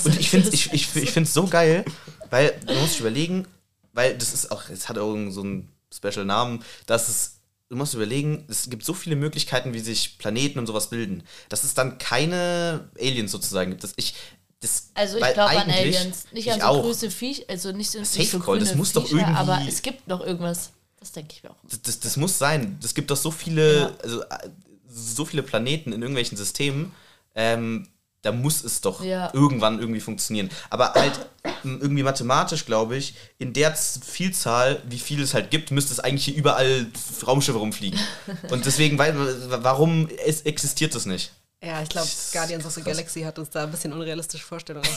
und 0.04 0.20
ich 0.20 0.30
finde 0.30 0.50
es 0.50 0.54
ich, 0.54 0.74
ich, 0.74 0.94
ich 0.94 1.10
find's 1.10 1.34
so 1.34 1.48
geil, 1.48 1.86
weil 2.30 2.60
du 2.66 2.74
musst 2.76 3.00
überlegen, 3.00 3.48
weil 3.94 4.18
das 4.18 4.34
ist 4.34 4.52
auch, 4.52 4.70
es 4.70 4.90
hat 4.90 4.98
auch 4.98 5.16
so 5.32 5.42
einen 5.42 5.70
Special 5.94 6.26
Namen, 6.26 6.64
dass 6.86 7.08
es, 7.08 7.40
du 7.70 7.76
musst 7.76 7.94
überlegen, 7.94 8.46
es 8.50 8.70
gibt 8.70 8.84
so 8.84 8.94
viele 8.94 9.16
Möglichkeiten, 9.16 9.74
wie 9.74 9.80
sich 9.80 10.18
Planeten 10.18 10.60
und 10.60 10.68
sowas 10.68 10.90
bilden, 10.90 11.24
dass 11.50 11.64
es 11.64 11.74
dann 11.74 11.98
keine 11.98 12.90
Aliens 13.00 13.32
sozusagen 13.32 13.72
gibt. 13.72 13.84
Das, 13.84 13.94
ich, 13.96 14.14
das, 14.60 14.90
Also 14.94 15.18
ich 15.18 15.24
glaube 15.34 15.50
an 15.62 15.70
Aliens. 15.70 16.26
Nicht 16.32 16.48
ich 16.48 16.54
an 16.54 16.60
so 16.60 16.66
auch. 16.66 16.82
größte 16.82 17.10
Viech, 17.12 17.50
also 17.50 17.72
nicht 17.72 17.92
so, 17.92 18.04
Safe 18.04 18.20
nicht 18.20 18.32
so 18.32 18.40
Call, 18.40 18.60
das 18.60 18.76
muss 18.76 18.92
doch 18.94 19.04
Viecher, 19.08 19.20
irgendwie- 19.22 19.36
Aber 19.38 19.62
es 19.68 19.82
gibt 19.82 20.08
noch 20.08 20.22
irgendwas. 20.22 20.72
Das 21.00 21.12
denke 21.12 21.34
ich 21.36 21.44
mir 21.44 21.52
auch. 21.52 21.56
Das, 21.70 21.82
das, 21.84 22.00
das 22.00 22.18
muss 22.18 22.38
sein. 22.38 22.80
Es 22.84 22.96
gibt 22.96 23.12
doch 23.12 23.18
so 23.18 23.30
viele, 23.30 23.80
Ja. 23.80 23.92
also 24.02 24.22
äh, 24.24 24.50
so 24.90 25.24
viele 25.26 25.44
Planeten 25.44 25.94
in 25.94 26.02
irgendwelchen 26.02 26.38
Systemen. 26.38 26.92
Ähm, 27.36 27.88
da 28.26 28.32
muss 28.32 28.64
es 28.64 28.82
doch 28.82 29.04
Ja. 29.04 29.30
irgendwann 29.34 29.80
irgendwie 29.80 30.00
funktionieren. 30.02 30.50
Aber 30.70 30.94
halt 30.94 31.14
irgendwie 31.64 32.04
mathematisch, 32.04 32.66
glaube 32.66 32.98
ich, 32.98 33.14
in 33.38 33.54
der 33.54 33.76
Vielzahl, 33.76 34.82
wie 34.90 35.00
viel 35.00 35.22
es 35.22 35.34
halt 35.34 35.52
gibt, 35.52 35.72
müsste 35.72 35.94
es 35.94 36.00
eigentlich 36.00 36.26
hier 36.26 36.36
überall 36.36 36.88
Raumschiffe 37.26 37.58
rumfliegen. 37.60 38.00
Und 38.52 38.66
deswegen, 38.66 38.98
weil, 38.98 39.14
warum 39.64 40.10
es 40.26 40.42
existiert 40.42 40.96
das 40.96 41.06
nicht? 41.06 41.32
Ja, 41.64 41.82
ich 41.82 41.90
glaube, 41.90 42.08
Guardians 42.34 42.66
of 42.66 42.74
the 42.74 42.82
Galaxy 42.82 43.22
hat 43.22 43.40
uns 43.40 43.50
da 43.50 43.64
ein 43.64 43.72
bisschen 43.72 43.94
unrealistische 43.94 44.44
Vorstellungen. 44.46 44.88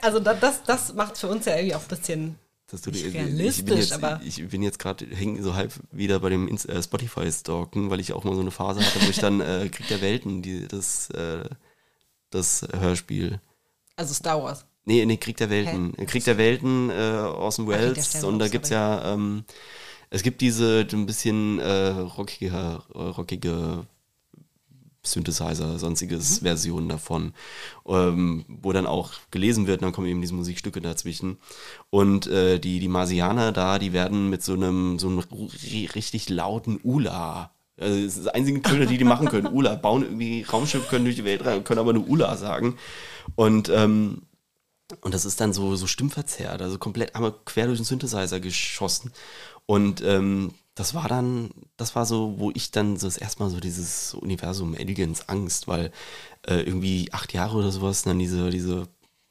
Also 0.00 0.20
da- 0.20 0.34
das, 0.34 0.62
das 0.64 0.94
macht 0.94 1.18
für 1.18 1.28
uns 1.28 1.44
ja 1.44 1.56
irgendwie 1.56 1.74
auch 1.74 1.82
ein 1.82 1.88
bisschen 1.88 2.38
Dass 2.70 2.80
du 2.80 2.90
Nicht 2.90 3.04
ich, 3.04 3.14
realistisch, 3.14 3.64
bin 3.66 3.76
jetzt, 3.76 3.92
aber- 3.92 4.20
ich 4.24 4.48
bin 4.48 4.62
jetzt 4.62 4.78
gerade 4.78 5.04
hängen 5.06 5.42
so 5.42 5.54
halb 5.54 5.72
wieder 5.90 6.20
bei 6.20 6.30
dem 6.30 6.48
äh, 6.48 6.82
Spotify 6.82 7.30
stalken, 7.30 7.90
weil 7.90 8.00
ich 8.00 8.14
auch 8.14 8.24
mal 8.24 8.34
so 8.34 8.40
eine 8.40 8.50
Phase 8.50 8.80
hatte, 8.80 9.04
wo 9.04 9.10
ich 9.10 9.18
dann 9.18 9.40
äh, 9.42 9.68
Krieg 9.70 9.88
der 9.88 10.00
Welten, 10.00 10.40
die, 10.40 10.66
das, 10.66 11.10
äh, 11.10 11.42
das 12.34 12.66
Hörspiel. 12.72 13.40
Also 13.96 14.14
Star 14.14 14.42
Wars. 14.42 14.64
Nee, 14.84 15.04
nee, 15.06 15.16
Krieg 15.16 15.36
der 15.36 15.48
Welten. 15.50 15.94
Krieg 16.06 16.24
der 16.24 16.38
Welten 16.38 16.90
äh, 16.90 16.94
aus 16.94 17.56
dem 17.56 17.66
Ach, 17.66 17.70
Wells. 17.70 18.08
Sterne, 18.08 18.26
Und 18.26 18.38
da 18.40 18.46
oh, 18.46 18.48
gibt's 18.48 18.70
sorry. 18.70 18.80
ja, 18.80 19.12
ähm, 19.14 19.44
es 20.10 20.22
gibt 20.22 20.40
diese 20.40 20.86
ein 20.92 21.06
bisschen 21.06 21.60
äh, 21.60 21.88
rockige, 21.90 22.82
äh, 22.94 22.98
rockige 22.98 23.86
Synthesizer, 25.04 25.78
sonstiges 25.80 26.40
Mhm. 26.40 26.44
Version 26.44 26.88
davon, 26.88 27.34
ähm, 27.86 28.44
wo 28.48 28.72
dann 28.72 28.86
auch 28.86 29.12
gelesen 29.32 29.66
wird, 29.66 29.80
und 29.80 29.86
dann 29.86 29.92
kommen 29.92 30.06
eben 30.06 30.20
diese 30.20 30.34
Musikstücke 30.34 30.80
dazwischen. 30.80 31.38
Und 31.90 32.28
äh, 32.28 32.60
die, 32.60 32.78
die 32.78 32.88
Marsianer 32.88 33.50
da, 33.50 33.80
die 33.80 33.92
werden 33.92 34.30
mit 34.30 34.44
so 34.44 34.52
einem, 34.52 35.00
so 35.00 35.08
einem 35.08 35.18
ri- 35.20 35.92
richtig 35.94 36.28
lauten 36.28 36.78
Ula. 36.84 37.50
Also 37.82 37.96
das 37.96 38.16
ist 38.16 38.26
das 38.26 38.34
einzige 38.34 38.62
Töne, 38.62 38.86
die 38.86 38.98
die 38.98 39.04
machen 39.04 39.28
können. 39.28 39.48
Ula, 39.48 39.74
bauen 39.74 40.02
irgendwie 40.02 40.42
Raumschiff, 40.42 40.88
können 40.88 41.04
durch 41.04 41.16
die 41.16 41.24
Welt 41.24 41.44
rein, 41.44 41.64
können 41.64 41.80
aber 41.80 41.92
nur 41.92 42.08
Ula 42.08 42.36
sagen. 42.36 42.76
Und 43.34 43.68
ähm, 43.68 44.22
und 45.00 45.14
das 45.14 45.24
ist 45.24 45.40
dann 45.40 45.52
so, 45.52 45.74
so 45.76 45.86
stimmverzerrt, 45.86 46.60
also 46.60 46.78
komplett 46.78 47.14
einmal 47.14 47.34
quer 47.46 47.66
durch 47.66 47.78
den 47.78 47.84
Synthesizer 47.84 48.40
geschossen. 48.40 49.12
Und 49.66 50.02
ähm, 50.02 50.52
das 50.74 50.94
war 50.94 51.08
dann, 51.08 51.50
das 51.76 51.94
war 51.94 52.06
so, 52.06 52.34
wo 52.38 52.50
ich 52.50 52.70
dann 52.70 52.96
so 52.96 53.06
das 53.06 53.18
erste 53.18 53.42
Mal 53.42 53.50
so 53.50 53.60
dieses 53.60 54.14
Universum 54.14 54.74
Aliens 54.74 55.28
Angst, 55.28 55.68
weil 55.68 55.92
äh, 56.46 56.56
irgendwie 56.56 57.08
acht 57.12 57.32
Jahre 57.32 57.58
oder 57.58 57.70
sowas, 57.70 58.02
dann 58.02 58.18
diese, 58.18 58.50
diese, 58.50 58.88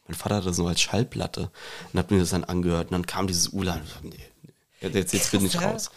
mein 0.07 0.17
Vater 0.17 0.37
hat 0.37 0.45
das 0.45 0.55
so 0.55 0.67
als 0.67 0.81
Schallplatte 0.81 1.51
und 1.91 1.99
hat 1.99 2.11
mir 2.11 2.19
das 2.19 2.29
dann 2.29 2.43
angehört 2.43 2.87
und 2.87 2.93
dann 2.93 3.05
kam 3.05 3.27
dieses 3.27 3.49
Ula 3.49 3.75
und 3.75 3.83
ich 3.83 3.93
dachte, 3.93 4.07
nee, 4.07 4.17
nee, 4.81 4.89
jetzt, 4.89 5.13
jetzt 5.13 5.31
bin 5.31 5.45
ich 5.45 5.59
raus. 5.61 5.89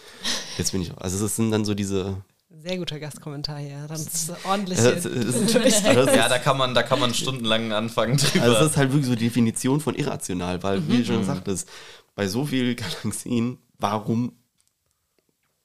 Jetzt 0.57 0.73
bin 0.73 0.83
ich 0.83 0.91
raus. 0.91 0.99
Also 1.01 1.23
das 1.23 1.37
sind 1.37 1.51
dann 1.51 1.65
so 1.65 1.75
diese, 1.75 2.23
Sehr 2.67 2.79
guter 2.79 2.99
Gastkommentar 2.99 3.59
hier. 3.59 3.87
Dann 3.87 4.01
ist 4.01 4.33
ordentlich. 4.45 4.79
es 4.79 5.05
ist- 5.05 5.07
also 5.07 5.59
das 5.59 6.17
Ja, 6.17 6.29
da 6.31 6.39
kann 6.39 6.57
man, 6.57 6.73
da 6.75 6.83
kann 6.83 6.99
man 6.99 7.13
stundenlang 7.13 7.73
anfangen 7.73 8.17
drüber. 8.17 8.43
Also 8.43 8.55
das 8.59 8.71
ist 8.71 8.77
halt 8.79 8.91
wirklich 8.91 9.07
so 9.07 9.15
die 9.15 9.25
Definition 9.25 9.81
von 9.81 9.95
irrational, 9.95 10.63
weil, 10.63 10.89
wie 10.89 10.99
du 10.99 11.05
schon 11.05 11.25
sagtest, 11.25 11.69
bei 12.15 12.27
so 12.27 12.47
vielen 12.47 12.75
Galaxien, 13.03 13.59
warum 13.79 14.33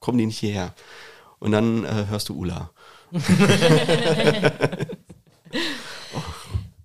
kommen 0.02 0.18
die 0.18 0.26
nicht 0.26 0.40
hierher? 0.40 0.74
Und 1.40 1.52
dann 1.54 1.86
äh, 1.86 2.08
hörst 2.10 2.28
du 2.28 2.36
Ula. 2.36 2.72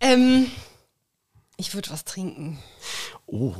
ähm, 0.00 0.46
ich 1.56 1.74
würde 1.74 1.90
was 1.90 2.04
trinken. 2.04 2.58
Oh. 3.26 3.52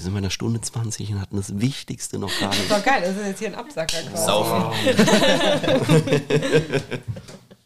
Wir 0.00 0.04
sind 0.04 0.14
bei 0.14 0.18
einer 0.18 0.30
Stunde 0.30 0.62
20 0.62 1.10
und 1.10 1.20
hatten 1.20 1.36
das 1.36 1.60
Wichtigste 1.60 2.18
noch 2.18 2.32
gar 2.40 2.48
nicht. 2.48 2.70
Doch 2.70 2.82
geil, 2.82 3.02
das 3.02 3.18
ist 3.18 3.26
jetzt 3.26 3.38
hier 3.38 3.48
ein 3.48 3.54
Absacker 3.54 3.98
quasi. 4.00 4.24
Saufen. 4.24 4.72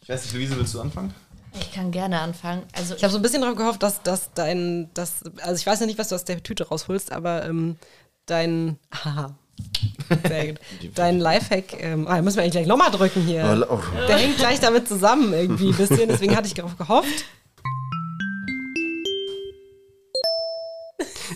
ich 0.01 0.09
weiß 0.09 0.23
nicht, 0.25 0.33
Luise, 0.33 0.57
willst 0.57 0.73
du 0.73 0.81
anfangen? 0.81 1.15
Ich 1.57 1.71
kann 1.71 1.91
gerne 1.91 2.19
anfangen. 2.19 2.63
Also 2.73 2.93
Ich 2.93 3.03
habe 3.03 3.13
so 3.13 3.19
ein 3.19 3.21
bisschen 3.21 3.39
darauf 3.39 3.55
gehofft, 3.55 3.81
dass, 3.81 4.03
dass 4.03 4.33
dein, 4.33 4.89
dass, 4.93 5.23
also 5.43 5.55
ich 5.55 5.65
weiß 5.65 5.79
ja 5.79 5.85
nicht, 5.85 5.97
was 5.97 6.09
du 6.09 6.15
aus 6.15 6.25
der 6.25 6.43
Tüte 6.43 6.67
rausholst, 6.67 7.13
aber 7.13 7.45
ähm, 7.45 7.77
dein, 8.25 8.79
haha, 8.93 9.33
sehr 10.27 10.47
gut, 10.47 10.59
dein 10.93 11.21
Lifehack, 11.21 11.81
ähm, 11.81 12.05
ah, 12.05 12.21
müssen 12.21 12.35
wir 12.35 12.43
eigentlich 12.43 12.51
gleich 12.51 12.67
nochmal 12.67 12.91
drücken 12.91 13.21
hier. 13.21 13.65
Oh. 13.69 13.79
Der 14.09 14.17
hängt 14.17 14.35
gleich 14.35 14.59
damit 14.59 14.89
zusammen 14.89 15.31
irgendwie 15.31 15.69
ein 15.69 15.77
bisschen, 15.77 16.09
deswegen 16.09 16.35
hatte 16.35 16.47
ich 16.47 16.53
darauf 16.53 16.77
gehofft. 16.77 17.23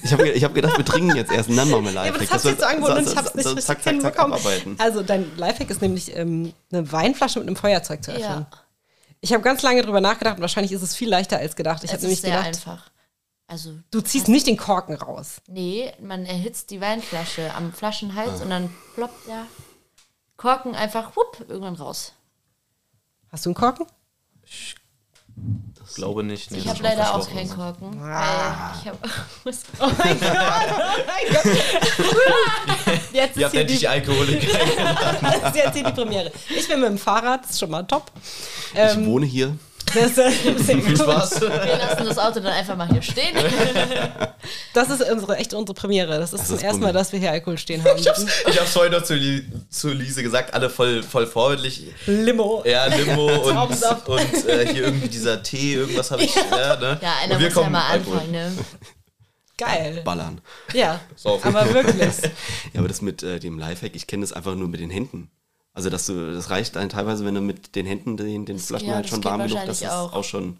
Ich 0.09 0.13
habe 0.13 0.27
ich 0.29 0.43
hab 0.43 0.53
gedacht, 0.55 0.77
wir 0.77 0.85
trinken 0.85 1.15
jetzt 1.15 1.31
erst 1.31 1.49
und 1.49 1.55
dann 1.57 1.69
machen 1.69 1.85
wir 1.85 1.91
live. 1.91 2.05
Ja, 2.07 2.11
aber 2.11 2.19
das 2.19 2.31
hast 2.31 2.45
du 2.45 2.49
jetzt 2.49 2.61
so 2.61 2.65
angeboten 2.65 2.97
und 2.97 3.07
ich 3.07 3.15
habe 3.15 3.27
es 3.27 3.35
nicht 3.35 3.45
richtig 3.45 3.65
zack, 3.65 3.83
zack, 3.83 3.83
zack, 3.83 3.93
hinbekommen. 3.93 4.33
abarbeiten. 4.33 4.75
Also 4.79 5.03
dein 5.03 5.37
Lifehack 5.37 5.69
ist 5.69 5.81
nämlich 5.81 6.15
ähm, 6.15 6.53
eine 6.71 6.91
Weinflasche 6.91 7.39
mit 7.39 7.47
einem 7.47 7.55
Feuerzeug 7.55 8.03
zu 8.03 8.11
öffnen. 8.11 8.47
ja, 8.49 8.49
Ich 9.21 9.33
habe 9.33 9.43
ganz 9.43 9.61
lange 9.61 9.83
drüber 9.83 10.01
nachgedacht 10.01 10.37
und 10.37 10.41
wahrscheinlich 10.41 10.71
ist 10.71 10.81
es 10.81 10.95
viel 10.95 11.09
leichter 11.09 11.37
als 11.37 11.55
gedacht. 11.55 11.83
Ich 11.83 11.89
es 11.89 11.93
habe 11.93 12.01
nämlich 12.03 12.21
sehr 12.21 12.31
gedacht, 12.31 12.47
einfach. 12.47 12.89
Also 13.47 13.73
du 13.91 14.01
ziehst 14.01 14.27
nicht 14.27 14.47
den 14.47 14.57
Korken 14.57 14.95
raus. 14.95 15.41
Nee, 15.47 15.91
man 16.01 16.25
erhitzt 16.25 16.69
die 16.71 16.81
Weinflasche 16.81 17.53
am 17.55 17.73
Flaschenhals 17.73 18.41
und 18.41 18.49
dann 18.49 18.69
ploppt 18.95 19.27
der 19.27 19.45
Korken 20.37 20.75
einfach 20.75 21.15
hup, 21.15 21.45
irgendwann 21.47 21.75
raus. 21.75 22.13
Hast 23.31 23.45
du 23.45 23.49
einen 23.49 23.55
Korken? 23.55 23.85
Ich 24.43 24.75
glaube 25.95 26.23
nicht. 26.23 26.51
Nee, 26.51 26.59
Ich 26.59 26.63
das 26.65 26.73
habe 26.75 26.83
leider 26.83 27.15
auch 27.15 27.29
keinen 27.29 27.49
Korken. 27.49 27.99
Ah. 28.01 28.73
Ich 28.79 28.87
habe. 28.87 28.97
Oh 29.81 29.89
mein 29.97 30.19
Gott, 30.19 30.31
oh 30.69 31.01
mein 31.07 31.33
Gott. 31.33 31.45
Jetzt 33.11 33.13
Ihr 33.13 33.23
ist 33.23 33.43
habt 33.43 33.51
hier 33.51 33.61
endlich 33.61 33.79
die, 33.79 33.87
Alkoholiker. 33.87 34.47
das 35.21 35.35
ist 35.49 35.55
jetzt 35.55 35.73
hier 35.75 35.83
die 35.83 35.91
Premiere. 35.91 36.31
Ich 36.49 36.67
bin 36.67 36.79
mit 36.81 36.89
dem 36.89 36.97
Fahrrad, 36.97 37.43
das 37.43 37.51
ist 37.51 37.59
schon 37.59 37.71
mal 37.71 37.83
top. 37.83 38.11
Ich 38.73 38.79
Ähm, 38.79 39.05
wohne 39.07 39.25
hier. 39.25 39.57
Das, 39.93 40.11
Viel. 40.65 40.97
Spaß. 40.97 41.41
Wir 41.41 41.49
lassen 41.49 42.05
das 42.05 42.17
Auto 42.17 42.39
dann 42.39 42.53
einfach 42.53 42.75
mal 42.75 42.87
hier 42.89 43.01
stehen. 43.01 43.35
das 44.73 44.89
ist 44.89 45.09
unsere, 45.11 45.37
echt 45.37 45.53
unsere 45.53 45.73
Premiere. 45.73 46.19
Das 46.19 46.33
ist 46.33 46.41
Das 46.41 46.47
zum 46.49 46.59
ersten 46.59 46.81
Mal, 46.81 46.93
dass 46.93 47.11
wir 47.11 47.19
hier 47.19 47.31
Alkohol 47.31 47.57
stehen 47.57 47.83
haben. 47.83 47.99
Ich 47.99 48.07
hab's, 48.07 48.25
ich 48.47 48.59
hab's 48.59 48.71
vorhin 48.71 48.91
noch 48.91 49.03
zu, 49.03 49.15
Li 49.15 49.45
zu 49.69 49.89
Lise 49.89 50.23
gesagt, 50.23 50.53
alle 50.53 50.69
voll, 50.69 51.03
voll 51.03 51.27
vorbildlich. 51.27 51.87
Limo. 52.05 52.63
Ja, 52.65 52.85
Limo 52.87 53.27
und, 53.49 53.57
und 53.57 54.45
äh, 54.47 54.67
hier 54.71 54.83
irgendwie 54.85 55.09
dieser 55.09 55.41
Tee, 55.43 55.73
irgendwas 55.75 56.11
habe 56.11 56.23
ich. 56.23 56.35
Ja, 56.35 56.75
ne? 56.75 56.99
Ja, 57.01 57.13
einer 57.23 57.35
muss 57.35 57.43
ja 57.43 57.49
kommen 57.49 57.71
mal 57.71 57.87
Alkohol. 57.87 58.13
anfangen, 58.17 58.31
ne? 58.31 58.51
Geil. 59.57 60.01
Ballern. 60.05 60.39
Ja, 60.73 61.01
Saufen. 61.15 61.53
aber 61.53 61.73
wirklich. 61.73 61.99
Ja, 62.73 62.79
aber 62.79 62.87
das 62.87 63.01
mit 63.01 63.23
äh, 63.23 63.39
dem 63.39 63.59
Lifehack, 63.59 63.95
ich 63.95 64.07
kenne 64.07 64.21
das 64.21 64.31
einfach 64.31 64.55
nur 64.55 64.69
mit 64.69 64.79
den 64.79 64.89
Händen. 64.89 65.29
Also 65.79 65.89
dass 65.89 66.07
du, 66.07 66.33
das 66.33 66.49
reicht 66.49 66.75
dann 66.75 66.89
teilweise, 66.89 67.23
wenn 67.23 67.35
du 67.35 67.39
mit 67.39 67.73
den 67.77 67.85
Händen 67.85 68.17
den, 68.17 68.45
den 68.45 68.59
Flaschen 68.59 68.89
ja, 68.89 68.95
halt 68.95 69.07
schon 69.07 69.23
warm 69.23 69.47
genug, 69.47 69.65
dass 69.65 69.81
es 69.81 69.87
auch, 69.87 70.11
auch. 70.11 70.25
schon 70.25 70.57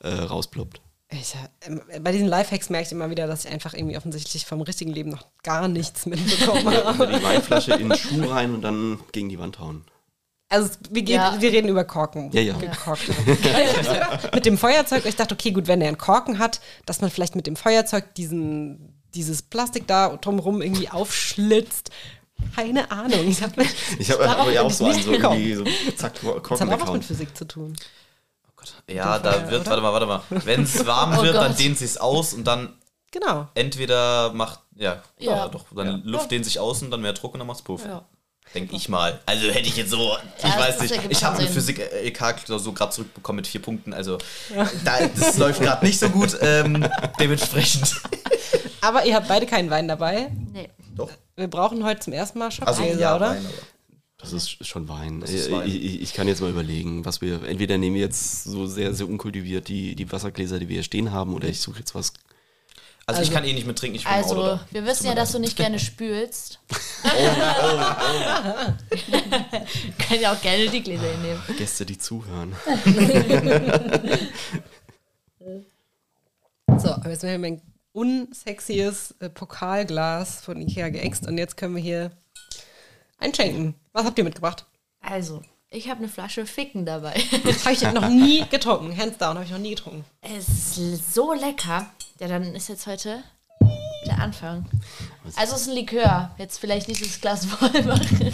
äh, 0.00 0.10
rausploppt. 0.10 0.82
Ich, 1.10 1.34
ähm, 1.62 1.80
bei 2.02 2.12
diesen 2.12 2.28
Lifehacks 2.28 2.68
merke 2.68 2.84
ich 2.84 2.92
immer 2.92 3.08
wieder, 3.08 3.26
dass 3.26 3.46
ich 3.46 3.50
einfach 3.50 3.72
irgendwie 3.72 3.96
offensichtlich 3.96 4.44
vom 4.44 4.60
richtigen 4.60 4.92
Leben 4.92 5.08
noch 5.08 5.24
gar 5.42 5.68
nichts 5.68 6.04
mitbekommen 6.04 6.66
habe. 6.84 7.06
die 7.06 7.22
Weinflasche 7.22 7.72
in 7.76 7.88
den 7.88 7.96
Schuh 7.96 8.26
rein 8.26 8.52
und 8.52 8.60
dann 8.60 9.00
gegen 9.12 9.30
die 9.30 9.38
Wand 9.38 9.58
hauen. 9.58 9.86
Also 10.50 10.68
wir, 10.90 11.00
gehen, 11.00 11.14
Ja. 11.16 11.40
wir 11.40 11.50
reden 11.50 11.68
über 11.68 11.84
Korken. 11.84 12.30
Ja, 12.32 12.42
ja. 12.42 12.58
Gekorkt. 12.58 13.08
mit 14.34 14.44
dem 14.44 14.58
Feuerzeug, 14.58 15.06
ich 15.06 15.16
dachte, 15.16 15.34
okay, 15.34 15.52
gut, 15.52 15.66
wenn 15.66 15.80
er 15.80 15.88
einen 15.88 15.96
Korken 15.96 16.38
hat, 16.38 16.60
dass 16.84 17.00
man 17.00 17.08
vielleicht 17.08 17.36
mit 17.36 17.46
dem 17.46 17.56
Feuerzeug 17.56 18.14
diesen, 18.16 19.00
dieses 19.14 19.40
Plastik 19.40 19.86
da 19.86 20.14
drumherum 20.14 20.60
irgendwie 20.60 20.90
aufschlitzt. 20.90 21.90
Keine 22.54 22.90
Ahnung. 22.90 23.28
Ich 23.28 23.42
habe 23.42 23.64
Ich 23.98 24.10
habe 24.10 24.22
Darauf 24.24 24.40
aber 24.42 24.52
ja 24.52 24.62
auch 24.62 24.70
ich 24.70 24.76
so 24.76 24.84
einen 24.86 25.02
so 25.02 25.12
irgendwie 25.12 25.54
so 25.54 25.64
zack, 25.96 26.14
Das 26.14 26.42
Korken 26.42 26.70
hat 26.70 26.80
auch 26.82 26.86
was 26.88 26.92
mit 26.94 27.04
Physik 27.04 27.36
zu 27.36 27.46
tun. 27.46 27.76
Ja, 28.88 29.18
da 29.18 29.32
Feuer, 29.32 29.50
wird, 29.50 29.60
oder? 29.62 29.70
warte 29.70 29.82
mal, 29.82 29.92
warte 29.92 30.06
mal. 30.36 30.44
Wenn 30.44 30.62
es 30.64 30.84
warm 30.86 31.16
Oh 31.18 31.22
wird, 31.22 31.34
dann 31.36 31.52
Gott. 31.52 31.58
dehnt 31.60 31.78
sich's 31.78 31.96
aus 31.96 32.34
und 32.34 32.44
dann 32.44 32.74
Genau. 33.10 33.48
entweder 33.54 34.32
macht, 34.34 34.60
ja, 34.76 35.02
ja, 35.18 35.36
Ja. 35.36 35.48
doch, 35.48 35.64
dann 35.74 36.02
Luft 36.04 36.30
dehnt 36.30 36.44
sich 36.44 36.58
aus 36.58 36.82
und 36.82 36.90
dann 36.90 37.00
mehr 37.00 37.12
Druck 37.14 37.32
und 37.34 37.38
dann 37.40 37.46
macht's 37.46 37.62
Puff. 37.62 37.84
Ja. 37.84 38.04
Denke 38.54 38.76
ich 38.76 38.88
mal. 38.88 39.20
Also 39.26 39.48
hätte 39.48 39.68
ich 39.68 39.76
jetzt 39.76 39.90
so, 39.90 40.16
ich 40.38 40.42
Ja, 40.44 40.58
weiß 40.58 40.74
das 40.74 40.80
nicht. 40.82 40.92
ergibt 40.94 41.12
Ich 41.12 41.22
habe 41.24 41.36
eine 41.38 41.46
Sinn. 41.46 41.54
Physik-LK-Klausur 41.54 42.74
gerade 42.74 42.92
zurückbekommen 42.92 43.36
mit 43.36 43.46
vier 43.46 43.60
Punkten. 43.62 43.92
Also 43.94 44.18
da, 44.84 45.06
das 45.06 45.36
läuft 45.38 45.60
gerade 45.60 45.84
nicht 45.86 45.98
so 45.98 46.08
gut. 46.10 46.36
Ähm, 46.40 46.86
dementsprechend. 47.20 47.94
Aber 48.80 49.04
ihr 49.04 49.14
habt 49.16 49.28
beide 49.28 49.46
keinen 49.46 49.68
Wein 49.70 49.86
dabei. 49.88 50.30
Nee. 50.52 50.68
Doch. 50.96 51.10
Wir 51.38 51.46
brauchen 51.48 51.84
heute 51.84 52.00
zum 52.00 52.12
ersten 52.12 52.40
Mal 52.40 52.46
Also 52.46 52.64
Schockgläser, 52.66 53.00
ja, 53.00 53.14
oder? 53.14 53.30
Wein, 53.30 53.46
Das 54.18 54.32
ist 54.32 54.66
schon 54.66 54.88
Wein. 54.88 55.22
ist 55.22 55.46
Äh, 55.48 55.52
Wein. 55.52 55.68
Ich, 55.68 55.84
ich, 55.84 56.00
ich 56.02 56.12
kann 56.12 56.26
jetzt 56.26 56.40
mal 56.40 56.50
überlegen, 56.50 57.04
was 57.04 57.20
wir. 57.20 57.44
Entweder 57.44 57.78
nehmen 57.78 57.94
wir 57.94 58.02
jetzt 58.02 58.42
so 58.42 58.66
sehr, 58.66 58.92
sehr 58.92 59.08
unkultiviert 59.08 59.68
die, 59.68 59.94
die 59.94 60.10
Wassergläser, 60.10 60.58
die 60.58 60.68
wir 60.68 60.74
hier 60.74 60.82
stehen 60.82 61.12
haben, 61.12 61.32
oder 61.34 61.46
ich 61.48 61.60
suche 61.60 61.78
jetzt 61.78 61.94
was. 61.94 62.12
Also, 63.06 63.22
ich 63.22 63.28
Also- 63.28 63.38
kann 63.38 63.44
eh 63.48 63.52
nicht 63.52 63.66
mehr 63.66 63.74
trinken, 63.76 63.96
ich 63.96 64.02
bin 64.04 64.12
Auto 64.12 64.22
Also, 64.30 64.42
da. 64.42 64.66
wir 64.72 64.84
wissen 64.84 65.06
ja, 65.06 65.14
dass 65.14 65.30
du 65.30 65.38
nicht 65.38 65.56
gerne 65.56 65.78
spülst. 65.78 66.58
Kann 69.98 70.20
ja 70.20 70.32
auch 70.34 70.42
gerne 70.42 70.68
die 70.68 70.82
Gläser 70.82 71.04
hier 71.08 71.18
nehmen. 71.18 71.40
Gäste, 71.56 71.86
die 71.86 71.98
zuhören. 71.98 72.54
So, 76.80 76.90
aber 76.90 77.10
jetzt 77.10 77.24
haben 77.24 77.42
wir 77.42 77.48
ein 77.50 77.62
unsexies 77.98 79.14
äh, 79.18 79.28
Pokalglas 79.28 80.40
von 80.40 80.60
Ikea 80.60 80.90
geäxt 80.90 81.26
und 81.26 81.36
jetzt 81.36 81.56
können 81.56 81.74
wir 81.74 81.82
hier 81.82 82.12
einschenken. 83.18 83.74
Was 83.92 84.04
habt 84.04 84.16
ihr 84.18 84.24
mitgebracht? 84.24 84.66
Also, 85.00 85.42
ich 85.70 85.90
habe 85.90 85.98
eine 85.98 86.08
Flasche 86.08 86.46
Ficken 86.46 86.86
dabei. 86.86 87.14
Habe 87.64 87.72
ich 87.72 87.82
noch 87.92 88.08
nie 88.08 88.46
getrunken. 88.48 88.96
Hands 88.96 89.18
down, 89.18 89.34
habe 89.34 89.44
ich 89.44 89.50
noch 89.50 89.58
nie 89.58 89.74
getrunken. 89.74 90.04
Es 90.22 90.78
ist 90.78 91.14
so 91.14 91.34
lecker. 91.34 91.86
Ja, 92.20 92.28
dann 92.28 92.54
ist 92.54 92.68
jetzt 92.68 92.86
heute 92.86 93.22
der 94.06 94.18
Anfang. 94.18 94.64
Also, 95.36 95.56
es 95.56 95.62
ist 95.62 95.68
ein 95.68 95.74
Likör. 95.74 96.34
Jetzt 96.38 96.58
vielleicht 96.58 96.88
nicht 96.88 97.04
das 97.04 97.20
Glas 97.20 97.46
voll 97.46 97.82
machen. 97.82 98.18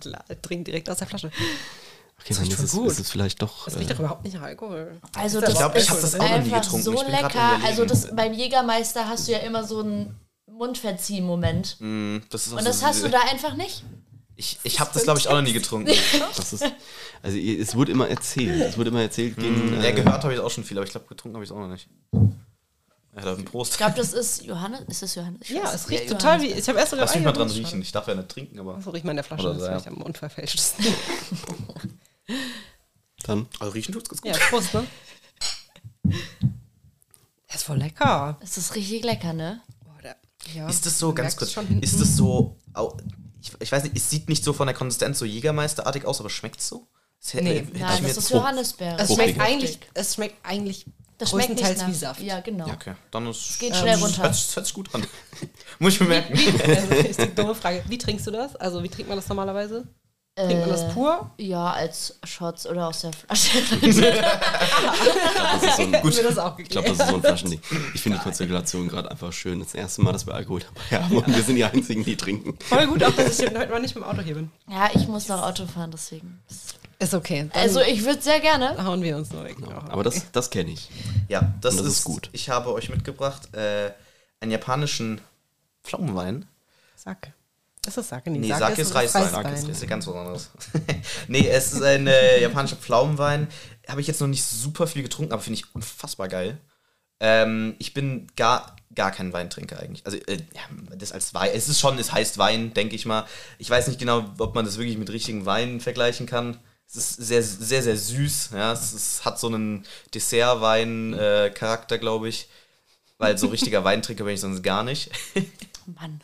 Klar, 0.00 0.24
trink 0.42 0.66
direkt 0.66 0.88
aus 0.88 0.98
der 0.98 1.08
Flasche. 1.08 1.32
Okay, 2.20 2.28
Das 2.30 2.36
dann 2.38 2.46
riecht 2.46 2.58
ist 2.58 2.64
es, 2.64 2.72
gut. 2.72 2.90
ist 2.90 2.98
es 3.00 3.10
vielleicht 3.10 3.40
doch. 3.42 3.64
Das 3.66 3.74
äh, 3.74 3.78
riecht 3.78 3.90
doch 3.92 3.98
überhaupt 4.00 4.24
nicht 4.24 4.34
nach 4.34 4.42
Alkohol. 4.42 5.00
Also, 5.16 5.38
Ich 5.38 5.44
das 5.44 5.54
glaub, 5.58 5.74
ist 5.76 5.84
ich 5.84 5.90
hab 5.90 6.00
das 6.00 6.14
auch 6.14 6.18
noch 6.18 6.26
nie 6.28 6.34
einfach 6.34 6.60
getrunken. 6.62 6.82
so 6.84 6.92
Ich 6.94 7.08
lecker. 7.08 7.60
Also, 7.64 7.84
das, 7.84 8.14
beim 8.14 8.32
Jägermeister 8.32 9.08
hast 9.08 9.28
du 9.28 9.32
ja 9.32 9.38
immer 9.38 9.64
so 9.64 9.80
einen 9.80 10.14
Mundverzieh-Moment. 10.50 11.76
Mm, 11.78 12.18
das 12.30 12.46
ist 12.48 12.52
Und 12.52 12.58
so 12.60 12.64
das 12.64 12.82
hast 12.82 12.96
diese- 12.96 13.10
du 13.10 13.12
da 13.12 13.20
einfach 13.30 13.54
nicht? 13.54 13.84
Ich, 14.40 14.58
ich 14.62 14.78
habe 14.78 14.90
das, 14.94 15.02
glaube 15.02 15.18
ich, 15.18 15.26
auch 15.28 15.32
noch 15.34 15.42
nie 15.42 15.52
getrunken. 15.52 15.90
das 16.36 16.52
ist, 16.52 16.64
also 17.22 17.36
es 17.38 17.74
wurde 17.74 17.90
immer 17.92 18.08
erzählt. 18.08 18.60
Es 18.62 18.78
wurde 18.78 18.90
immer 18.90 19.02
erzählt, 19.02 19.36
gegen, 19.36 19.74
Ja, 19.80 19.88
äh, 19.88 19.92
gehört 19.92 20.22
habe 20.22 20.32
ich 20.34 20.38
auch 20.40 20.50
schon 20.50 20.62
viel, 20.64 20.76
aber 20.78 20.84
ich 20.86 20.92
glaube, 20.92 21.06
getrunken 21.08 21.36
habe 21.36 21.44
ich 21.44 21.50
es 21.50 21.56
auch 21.56 21.60
noch 21.60 21.68
nicht. 21.68 21.88
Ja, 23.16 23.24
dann 23.24 23.44
Prost. 23.44 23.72
Ich 23.72 23.78
glaube, 23.78 23.94
das 23.96 24.12
ist 24.12 24.44
Johannes. 24.44 24.82
Ist 24.86 25.02
das 25.02 25.14
Johannes? 25.16 25.40
Ich 25.42 25.50
Ja, 25.50 25.72
es 25.72 25.90
riecht 25.90 26.08
total 26.08 26.40
wie. 26.40 26.52
Ich 26.52 26.68
habe 26.68 26.78
erst 26.78 26.90
sogar 26.90 27.06
Lass 27.06 27.16
mich 27.16 27.24
mal 27.24 27.32
dran 27.32 27.50
riechen. 27.50 27.82
Ich 27.82 27.90
darf 27.90 28.06
ja 28.06 28.14
nicht 28.14 28.28
trinken, 28.28 28.60
aber. 28.60 28.80
So 28.80 28.90
riecht 28.90 29.04
man 29.04 29.12
in 29.12 29.16
der 29.16 29.24
Flasche, 29.24 29.42
Oder 29.50 29.54
das 29.54 29.64
so, 29.66 29.72
riecht 29.72 29.86
ja. 29.86 29.90
am 29.92 30.02
unverfälschtesten. 30.02 30.84
dann. 33.24 33.46
Also 33.58 33.72
riechen 33.72 33.92
tut's 33.92 34.08
ganz 34.08 34.20
gut. 34.22 34.30
ja, 34.30 34.38
Prost, 34.48 34.74
ne? 34.74 34.86
Das 37.46 37.56
ist 37.62 37.64
voll 37.64 37.78
lecker. 37.78 38.38
Es 38.42 38.58
ist 38.58 38.74
richtig 38.74 39.04
lecker, 39.04 39.32
ne? 39.32 39.62
Boah, 39.84 40.14
ja, 40.54 40.68
Ist 40.68 40.84
das 40.84 40.98
so, 40.98 41.14
ganz 41.14 41.34
kurz, 41.36 41.56
ist 41.80 42.00
das 42.00 42.14
so, 42.16 42.56
au- 42.74 42.96
ich, 43.40 43.52
ich 43.58 43.72
weiß 43.72 43.84
nicht, 43.84 43.96
es 43.96 44.10
sieht 44.10 44.28
nicht 44.28 44.44
so 44.44 44.52
von 44.52 44.66
der 44.66 44.76
Konsistenz 44.76 45.18
so 45.18 45.24
Jägermeisterartig 45.24 46.04
aus, 46.04 46.20
aber 46.20 46.28
schmeckt 46.30 46.60
so? 46.60 46.86
Das 47.20 47.32
hätte- 47.34 47.44
Nee. 47.44 47.54
hätte 47.60 47.72
ich 47.74 47.80
Nein, 47.80 48.02
das 48.02 48.16
ist 48.18 48.28
so- 48.28 48.34
Johannisbeere. 48.36 48.98
Es 48.98 49.14
schmeckt 49.14 49.40
eigentlich, 49.40 49.78
es 49.94 50.14
schmeckt 50.14 50.36
eigentlich 50.46 50.84
das 51.16 51.30
schmeckt 51.30 51.48
nicht 51.48 51.58
größtenteils 51.58 51.80
nach, 51.80 51.88
wie 51.88 51.94
Saft. 51.98 52.20
Ja, 52.20 52.40
genau. 52.40 52.68
Ja, 52.68 52.74
okay. 52.74 52.94
Dann 53.10 53.26
ist. 53.26 53.58
geht 53.58 53.74
schnell 53.74 53.96
runter. 53.98 54.22
Hört, 54.24 54.36
hört 54.56 54.66
sich 54.66 54.74
gut 54.74 54.94
an. 54.94 55.04
Muss 55.80 55.94
ich 55.94 56.00
mir 56.00 56.06
merken. 56.08 56.38
Also, 56.64 56.94
ist 56.94 57.20
die 57.20 57.34
dumme 57.34 57.54
Frage. 57.56 57.82
Wie 57.88 57.98
trinkst 57.98 58.26
du 58.26 58.30
das? 58.30 58.54
Also, 58.56 58.82
wie 58.84 58.88
trinkt 58.88 59.08
man 59.08 59.18
das 59.18 59.26
normalerweise? 59.28 59.88
Trinkt 60.46 60.60
man 60.60 60.70
das 60.70 60.92
pur? 60.94 61.30
Ja, 61.38 61.72
als 61.72 62.18
Shots 62.24 62.66
oder 62.66 62.88
aus 62.88 63.00
der 63.00 63.12
Flasche. 63.12 63.58
Das 65.60 65.62
ist 65.62 65.76
so 65.76 65.82
ein, 65.82 65.92
Gut. 66.02 66.16
mir 66.16 66.22
das 66.22 66.38
auch 66.38 66.58
ich 66.58 66.68
glaube, 66.68 66.88
das 66.88 66.98
ist 67.00 67.08
so 67.08 67.14
ein 67.16 67.20
Flaschending. 67.22 67.60
Ich 67.94 68.00
finde 68.00 68.18
die 68.18 68.24
Konstellation 68.24 68.88
gerade 68.88 69.10
einfach 69.10 69.32
schön. 69.32 69.58
Das 69.60 69.74
erste 69.74 70.02
Mal, 70.02 70.12
dass 70.12 70.26
wir 70.26 70.34
Alkohol 70.34 70.60
dabei 70.90 71.02
haben 71.04 71.16
und 71.16 71.26
wir 71.34 71.42
sind 71.42 71.56
die 71.56 71.64
Einzigen, 71.64 72.04
die 72.04 72.16
trinken. 72.16 72.56
Voll 72.68 72.86
gut, 72.86 73.02
auch 73.02 73.12
dass 73.12 73.38
ich 73.38 73.46
heute 73.46 73.68
mal 73.68 73.80
nicht 73.80 73.94
mit 73.94 74.04
dem 74.04 74.08
Auto 74.10 74.20
hier 74.22 74.34
bin. 74.34 74.50
ja, 74.68 74.90
ich 74.94 75.08
muss 75.08 75.28
noch 75.28 75.42
Auto 75.42 75.66
fahren, 75.66 75.90
deswegen. 75.90 76.40
Ist 77.00 77.14
okay. 77.14 77.48
Dann 77.52 77.62
Also, 77.62 77.80
ich 77.80 78.04
würde 78.04 78.20
sehr 78.20 78.40
gerne. 78.40 78.76
hauen 78.84 79.02
wir 79.02 79.16
uns 79.16 79.32
nur 79.32 79.44
weg. 79.44 79.56
Aber 79.88 80.02
das, 80.02 80.30
das 80.32 80.50
kenne 80.50 80.70
ich. 80.72 80.90
Ja, 81.28 81.52
das, 81.60 81.76
das 81.76 81.86
ist, 81.86 81.98
ist 81.98 82.04
gut. 82.04 82.28
Ich 82.32 82.50
habe 82.50 82.72
euch 82.72 82.88
mitgebracht 82.88 83.54
äh, 83.54 83.90
einen 84.40 84.50
japanischen 84.50 85.20
Pflaumenwein. 85.84 86.46
Sake. 86.96 87.32
Ist 87.88 87.96
das 87.96 88.08
Sake? 88.08 88.30
Nee, 88.30 88.52
Sake 88.52 88.82
ist 88.82 88.94
Reiswein. 88.94 89.22
Reiswein. 89.22 89.54
Das 89.54 89.64
ist 89.64 89.80
ja 89.80 89.88
ganz 89.88 90.06
was 90.06 90.14
anderes. 90.14 90.50
nee, 91.28 91.48
es 91.48 91.72
ist 91.72 91.82
ein 91.82 92.06
äh, 92.06 92.42
japanischer 92.42 92.76
Pflaumenwein. 92.76 93.48
Habe 93.88 94.02
ich 94.02 94.06
jetzt 94.06 94.20
noch 94.20 94.28
nicht 94.28 94.44
super 94.44 94.86
viel 94.86 95.02
getrunken, 95.02 95.32
aber 95.32 95.40
finde 95.40 95.60
ich 95.60 95.74
unfassbar 95.74 96.28
geil. 96.28 96.60
Ähm, 97.18 97.76
ich 97.78 97.94
bin 97.94 98.26
gar, 98.36 98.76
gar 98.94 99.10
kein 99.10 99.32
Weintrinker 99.32 99.80
eigentlich. 99.80 100.04
Also, 100.04 100.18
äh, 100.18 100.36
ja, 100.54 100.60
das 100.96 101.12
als 101.12 101.32
Wein, 101.32 101.50
es 101.54 101.68
ist 101.68 101.80
schon, 101.80 101.98
es 101.98 102.12
heißt 102.12 102.36
Wein, 102.36 102.74
denke 102.74 102.94
ich 102.94 103.06
mal. 103.06 103.24
Ich 103.56 103.70
weiß 103.70 103.88
nicht 103.88 103.98
genau, 103.98 104.24
ob 104.38 104.54
man 104.54 104.66
das 104.66 104.76
wirklich 104.76 104.98
mit 104.98 105.10
richtigen 105.10 105.46
Weinen 105.46 105.80
vergleichen 105.80 106.26
kann. 106.26 106.58
Es 106.86 106.96
ist 106.96 107.14
sehr, 107.14 107.42
sehr, 107.42 107.82
sehr 107.82 107.96
süß. 107.96 108.50
Ja, 108.52 108.72
es 108.72 108.92
ist, 108.92 109.24
hat 109.24 109.40
so 109.40 109.46
einen 109.46 109.86
Dessertwein-Charakter, 110.14 111.96
glaube 111.96 112.28
ich. 112.28 112.48
Weil 113.16 113.36
so 113.38 113.48
richtiger 113.48 113.82
Weintrinker 113.84 114.24
bin 114.24 114.34
ich 114.34 114.40
sonst 114.40 114.62
gar 114.62 114.84
nicht. 114.84 115.10
Mann. 115.94 116.20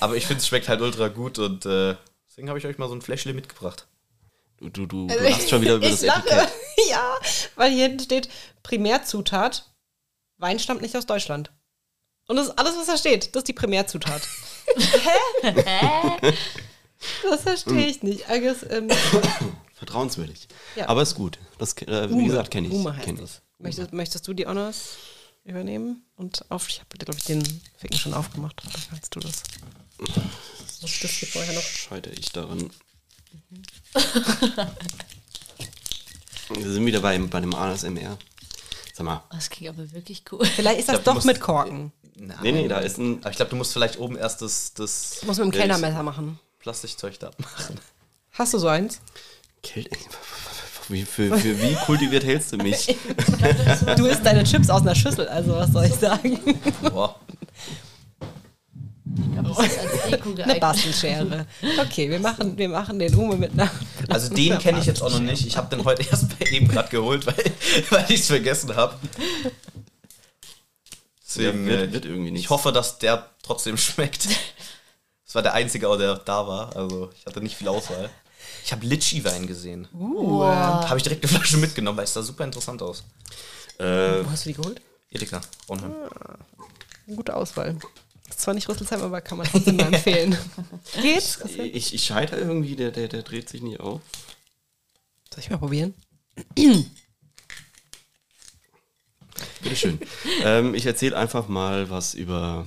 Aber 0.00 0.16
ich 0.16 0.26
finde, 0.26 0.40
es 0.40 0.46
schmeckt 0.46 0.68
halt 0.68 0.80
ultra 0.80 1.08
gut 1.08 1.38
und 1.38 1.66
äh, 1.66 1.96
deswegen 2.28 2.48
habe 2.48 2.58
ich 2.58 2.66
euch 2.66 2.78
mal 2.78 2.88
so 2.88 2.94
ein 2.94 3.02
Fläschle 3.02 3.34
mitgebracht. 3.34 3.86
Du, 4.58 4.68
du, 4.68 4.86
du, 4.86 5.06
du 5.08 5.14
lachst 5.22 5.50
schon 5.50 5.62
wieder 5.62 5.74
über 5.76 5.88
das 5.88 6.02
ich 6.02 6.08
lache. 6.08 6.28
Etikett. 6.28 6.52
ja, 6.90 7.16
weil 7.56 7.72
hier 7.72 7.84
hinten 7.84 8.00
steht 8.00 8.28
Primärzutat. 8.62 9.70
Wein 10.38 10.58
stammt 10.58 10.82
nicht 10.82 10.96
aus 10.96 11.06
Deutschland. 11.06 11.52
Und 12.26 12.36
das 12.36 12.48
ist 12.48 12.58
alles, 12.58 12.76
was 12.76 12.86
da 12.86 12.96
steht. 12.96 13.34
Das 13.34 13.40
ist 13.40 13.48
die 13.48 13.52
Primärzutat. 13.52 14.22
Hä? 15.42 16.32
Das 17.22 17.42
verstehe 17.42 17.86
ich 17.86 18.02
nicht. 18.02 18.28
Agus, 18.30 18.62
ähm, 18.68 18.88
Vertrauenswürdig. 19.74 20.48
Ja. 20.76 20.88
Aber 20.88 21.02
ist 21.02 21.14
gut. 21.14 21.38
Das, 21.58 21.76
äh, 21.82 22.08
wie 22.08 22.14
Ume. 22.14 22.24
gesagt, 22.24 22.50
kenne 22.50 22.68
ich. 22.68 22.72
Ume 22.72 22.96
heißt 22.96 23.04
kenn 23.04 23.16
das. 23.16 23.42
ich. 23.58 23.62
Möchtest, 23.62 23.92
möchtest 23.92 24.28
du 24.28 24.32
die 24.32 24.46
Honors 24.46 24.96
übernehmen? 25.44 26.04
Und 26.16 26.44
auf, 26.50 26.68
ich 26.68 26.80
habe, 26.80 26.96
glaube 26.98 27.18
ich, 27.18 27.24
den 27.24 27.42
Ficken 27.76 27.98
schon 27.98 28.14
aufgemacht. 28.14 28.60
Dann 28.64 28.72
kannst 28.90 29.14
du 29.14 29.20
das. 29.20 29.42
Das 30.80 30.90
hier 31.10 31.28
vorher 31.28 31.54
noch. 31.54 31.62
Scheide 31.62 32.10
ich 32.10 32.30
daran. 32.32 32.70
Wir 36.50 36.70
sind 36.72 36.84
wieder 36.86 37.00
bei, 37.00 37.18
bei 37.18 37.40
dem 37.40 37.54
ASMR. 37.54 38.18
Sag 38.92 39.04
mal. 39.04 39.24
Das 39.30 39.50
klingt 39.50 39.76
aber 39.76 39.90
wirklich 39.92 40.22
cool. 40.30 40.44
Vielleicht 40.46 40.80
ist 40.80 40.88
das 40.88 40.94
glaub, 40.96 41.04
du 41.04 41.10
doch 41.10 41.14
musst- 41.16 41.26
mit 41.26 41.40
Korken. 41.40 41.92
Nein. 42.16 42.38
Nee, 42.42 42.52
nee, 42.52 42.68
da 42.68 42.78
ist 42.78 42.98
ein. 42.98 43.18
Aber 43.22 43.30
ich 43.30 43.36
glaube, 43.36 43.50
du 43.50 43.56
musst 43.56 43.72
vielleicht 43.72 43.98
oben 43.98 44.16
erst 44.16 44.40
das, 44.40 44.72
das 44.74 45.20
Muss 45.24 45.38
mit 45.38 45.46
dem 45.46 45.50
Kellnermesser 45.52 46.02
machen. 46.04 46.38
Plastikzeug 46.60 47.18
da 47.18 47.28
abmachen. 47.28 47.80
Hast 48.32 48.54
du 48.54 48.58
so 48.58 48.68
eins? 48.68 49.00
Kälte. 49.62 49.96
Wie, 50.88 51.02
für, 51.04 51.36
für 51.38 51.62
wie 51.62 51.74
kultiviert 51.86 52.24
hältst 52.24 52.52
du 52.52 52.56
mich? 52.58 52.94
Du 53.96 54.06
isst 54.06 54.24
deine 54.24 54.44
Chips 54.44 54.68
aus 54.70 54.82
einer 54.82 54.94
Schüssel, 54.94 55.26
also 55.28 55.54
was 55.54 55.70
soll 55.72 55.84
ich 55.86 55.94
sagen? 55.94 56.38
Boah. 56.82 57.16
Ich 59.16 59.32
glaube, 59.32 59.48
das 59.56 59.66
ist 59.66 59.78
als 59.78 60.10
Deko 60.10 60.34
Eine. 60.42 60.54
Bastelschere. 60.60 61.46
Okay, 61.80 62.10
wir 62.10 62.18
machen, 62.18 62.58
wir 62.58 62.68
machen 62.68 62.98
den 62.98 63.14
Ume 63.14 63.36
mit 63.36 63.52
einer. 63.52 63.70
Also 64.08 64.34
den 64.34 64.58
kenne 64.58 64.80
ich 64.80 64.86
jetzt 64.86 65.02
auch 65.02 65.10
noch 65.10 65.20
nicht. 65.20 65.46
Ich 65.46 65.56
habe 65.56 65.74
den 65.74 65.84
heute 65.84 66.02
erst 66.02 66.36
bei 66.38 66.46
eben 66.46 66.66
gerade 66.68 66.88
geholt, 66.88 67.24
weil, 67.26 67.34
weil 67.90 68.04
ich 68.08 68.20
es 68.20 68.26
vergessen 68.26 68.74
habe. 68.74 68.94
Deswegen, 71.26 71.66
Ja, 71.66 71.72
wird- 71.78 71.88
äh, 71.90 71.92
wird 71.92 72.04
irgendwie 72.06 72.30
nichts. 72.32 72.44
Ich 72.46 72.50
hoffe, 72.50 72.72
dass 72.72 72.98
der 72.98 73.30
trotzdem 73.42 73.76
schmeckt. 73.76 74.28
Das 75.26 75.34
war 75.36 75.42
der 75.42 75.54
einzige, 75.54 75.88
der 75.98 76.14
da 76.16 76.46
war. 76.46 76.76
Also 76.76 77.10
ich 77.18 77.26
hatte 77.26 77.40
nicht 77.40 77.56
viel 77.56 77.66
Auswahl. 77.66 78.08
Ich 78.64 78.72
habe 78.72 78.86
Litchi-Wein 78.86 79.46
gesehen. 79.46 79.86
Uh, 79.92 80.42
Habe 80.42 80.96
ich 80.96 81.02
direkt 81.02 81.22
eine 81.22 81.30
Flasche 81.34 81.58
mitgenommen, 81.58 81.98
weil 81.98 82.04
es 82.04 82.14
sah 82.14 82.22
super 82.22 82.44
interessant 82.44 82.80
aus. 82.80 83.04
Äh, 83.78 84.24
Wo 84.24 84.30
hast 84.30 84.46
du 84.46 84.48
die 84.48 84.54
geholt? 84.54 84.80
Edeka. 85.10 85.42
Bornheim. 85.66 85.92
Eine 87.06 87.16
gute 87.16 87.36
Auswahl. 87.36 87.76
Ist 88.26 88.40
zwar 88.40 88.54
nicht 88.54 88.66
Rüsselsheim, 88.66 89.02
aber 89.02 89.20
kann 89.20 89.36
man 89.36 89.46
trotzdem 89.46 89.76
mal 89.76 89.92
empfehlen. 89.92 90.38
Geht's? 91.02 91.34
Soll 91.34 91.66
ich, 91.66 91.92
ich 91.92 92.04
scheitere 92.06 92.40
irgendwie, 92.40 92.74
der, 92.74 92.90
der, 92.90 93.08
der 93.08 93.22
dreht 93.22 93.50
sich 93.50 93.60
nicht 93.60 93.80
auf. 93.80 94.00
ich 95.36 95.50
mal 95.50 95.58
probieren? 95.58 95.92
Bitteschön. 99.62 99.98
ähm, 100.42 100.74
ich 100.74 100.86
erzähle 100.86 101.18
einfach 101.18 101.48
mal 101.48 101.90
was 101.90 102.14
über, 102.14 102.66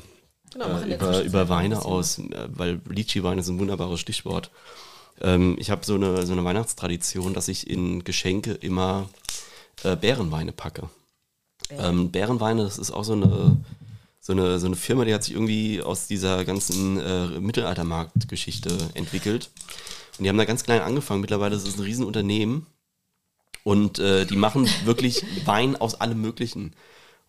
Genau, 0.52 0.78
äh, 0.80 0.94
über, 0.94 1.22
über 1.24 1.41
ein 1.41 1.49
Weine 1.49 1.84
aus, 1.84 2.19
äh, 2.19 2.49
weil 2.49 2.82
Litchi-Wein 2.88 3.40
ist 3.40 3.48
ein 3.48 3.57
wunderbares 3.57 3.99
Stichwort. 3.99 4.52
Ähm, 5.22 5.56
ich 5.60 5.69
habe 5.69 5.85
so 5.85 5.95
eine, 5.95 6.26
so 6.26 6.34
eine 6.34 6.44
Weihnachtstradition, 6.44 7.34
dass 7.34 7.48
ich 7.48 7.69
in 7.69 8.03
Geschenke 8.03 8.53
immer 8.53 9.10
äh, 9.84 9.95
Bärenweine 9.95 10.52
packe. 10.52 10.89
Ähm, 11.69 12.11
Bärenweine, 12.11 12.64
das 12.64 12.77
ist 12.77 12.91
auch 12.91 13.03
so 13.03 13.14
eine, 13.14 13.57
so 14.19 14.34
eine, 14.34 14.60
so 14.60 14.68
eine 14.68 14.76
Firma, 14.76 15.06
die 15.06 15.14
hat 15.14 15.23
sich 15.23 15.34
irgendwie 15.34 15.81
aus 15.81 16.07
dieser 16.07 16.45
ganzen 16.45 16.99
äh, 16.99 17.39
Mittelaltermarktgeschichte 17.39 18.76
entwickelt. 18.94 19.49
Und 20.18 20.23
die 20.23 20.30
haben 20.30 20.38
da 20.38 20.45
ganz 20.45 20.64
klein 20.64 20.81
angefangen. 20.81 21.22
Mittlerweile 21.22 21.56
ist 21.56 21.68
es 21.68 21.77
ein 21.77 21.84
Riesenunternehmen. 21.84 22.65
Und 23.64 23.99
äh, 23.99 24.26
die 24.26 24.38
machen 24.38 24.69
wirklich 24.85 25.23
Wein 25.45 25.76
aus 25.76 25.95
allem 25.95 26.22
Möglichen. 26.22 26.73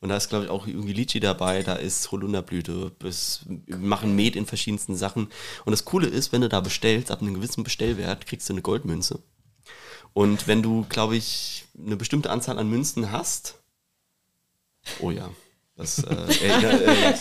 Und 0.00 0.10
da 0.10 0.16
ist, 0.16 0.28
glaube 0.28 0.44
ich, 0.44 0.50
auch 0.50 0.66
irgendwie 0.66 0.92
Litchi 0.92 1.18
dabei, 1.18 1.62
da 1.62 1.74
ist 1.74 2.12
Holunderblüte, 2.12 2.92
wir 3.00 3.76
machen 3.76 4.14
Met 4.14 4.36
in 4.36 4.46
verschiedensten 4.46 4.96
Sachen. 4.96 5.28
Und 5.64 5.70
das 5.72 5.84
Coole 5.84 6.06
ist, 6.06 6.32
wenn 6.32 6.40
du 6.40 6.48
da 6.48 6.60
bestellst, 6.60 7.10
ab 7.10 7.20
einem 7.20 7.34
gewissen 7.34 7.64
Bestellwert, 7.64 8.26
kriegst 8.26 8.48
du 8.48 8.52
eine 8.54 8.62
Goldmünze. 8.62 9.20
Und 10.12 10.46
wenn 10.46 10.62
du, 10.62 10.86
glaube 10.88 11.16
ich, 11.16 11.66
eine 11.76 11.96
bestimmte 11.96 12.30
Anzahl 12.30 12.58
an 12.58 12.68
Münzen 12.70 13.10
hast, 13.10 13.56
oh 15.00 15.10
ja, 15.10 15.30
das, 15.76 16.02
äh, 16.04 16.14
äh, 16.14 16.84
äh, 16.84 17.14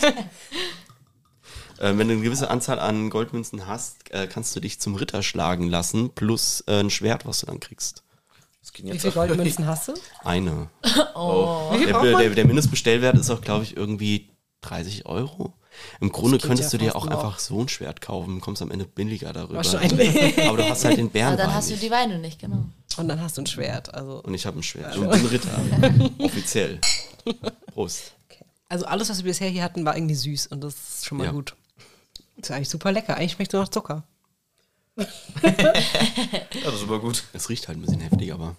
äh, 1.78 1.98
wenn 1.98 2.08
du 2.08 2.14
eine 2.14 2.22
gewisse 2.22 2.50
Anzahl 2.50 2.78
an 2.78 3.10
Goldmünzen 3.10 3.66
hast, 3.66 4.10
äh, 4.12 4.26
kannst 4.26 4.54
du 4.56 4.60
dich 4.60 4.80
zum 4.80 4.94
Ritter 4.94 5.22
schlagen 5.22 5.68
lassen, 5.68 6.10
plus 6.10 6.62
äh, 6.66 6.80
ein 6.80 6.90
Schwert, 6.90 7.26
was 7.26 7.40
du 7.40 7.46
dann 7.46 7.60
kriegst. 7.60 8.02
Wie 8.74 8.98
viele 8.98 9.12
Goldmünzen 9.12 9.66
hast 9.66 9.88
du? 9.88 9.94
Eine. 10.24 10.68
Oh. 11.14 11.74
Der, 11.76 12.00
der, 12.16 12.30
der 12.30 12.46
Mindestbestellwert 12.46 13.16
ist 13.16 13.30
auch, 13.30 13.40
glaube 13.40 13.64
ich, 13.64 13.76
irgendwie 13.76 14.28
30 14.60 15.06
Euro. 15.06 15.52
Im 16.00 16.10
Grunde 16.12 16.38
könntest 16.38 16.72
ja 16.72 16.78
du 16.78 16.84
dir 16.84 16.96
auch 16.96 17.06
einfach 17.06 17.38
so 17.38 17.60
ein 17.60 17.68
Schwert 17.68 18.00
kaufen, 18.00 18.40
kommst 18.40 18.62
am 18.62 18.70
Ende 18.70 18.84
billiger 18.84 19.32
darüber. 19.32 19.56
Wahrscheinlich. 19.56 20.38
Aber 20.48 20.58
du 20.58 20.68
hast 20.68 20.84
halt 20.84 20.96
den 20.98 21.06
Aber 21.06 21.12
Bärenwein 21.12 21.38
dann 21.38 21.54
hast 21.54 21.70
du 21.70 21.76
die 21.76 21.90
Weine 21.90 22.18
nicht, 22.18 22.40
genau. 22.40 22.64
Und 22.96 23.08
dann 23.08 23.20
hast 23.20 23.36
du 23.36 23.42
ein 23.42 23.46
Schwert. 23.46 23.92
Also, 23.94 24.22
Und 24.22 24.34
ich 24.34 24.46
habe 24.46 24.58
ein 24.58 24.62
Schwert. 24.62 24.96
Und 24.96 25.10
bin 25.10 25.26
Ritter. 25.26 25.60
Offiziell. 26.18 26.80
Prost. 27.72 28.12
also 28.68 28.86
alles, 28.86 29.10
was 29.10 29.18
wir 29.18 29.24
bisher 29.30 29.48
hier 29.48 29.62
hatten, 29.62 29.84
war 29.84 29.96
irgendwie 29.96 30.14
süß 30.14 30.48
und 30.48 30.62
das 30.62 30.74
ist 30.74 31.06
schon 31.06 31.18
mal 31.18 31.24
Ja. 31.24 31.30
gut. 31.32 31.54
Das 32.36 32.50
ist 32.50 32.56
eigentlich 32.56 32.68
super 32.68 32.92
lecker. 32.92 33.16
Eigentlich 33.16 33.32
schmeckt 33.32 33.50
es 33.50 33.52
nur 33.54 33.62
nach 33.62 33.68
Zucker. 33.70 34.04
Ja, 35.42 36.64
das 36.64 36.74
ist 36.74 36.82
aber 36.82 37.00
gut. 37.00 37.24
Es 37.32 37.48
riecht 37.48 37.68
halt 37.68 37.78
ein 37.78 37.82
bisschen 37.82 38.00
heftig, 38.00 38.32
aber 38.32 38.56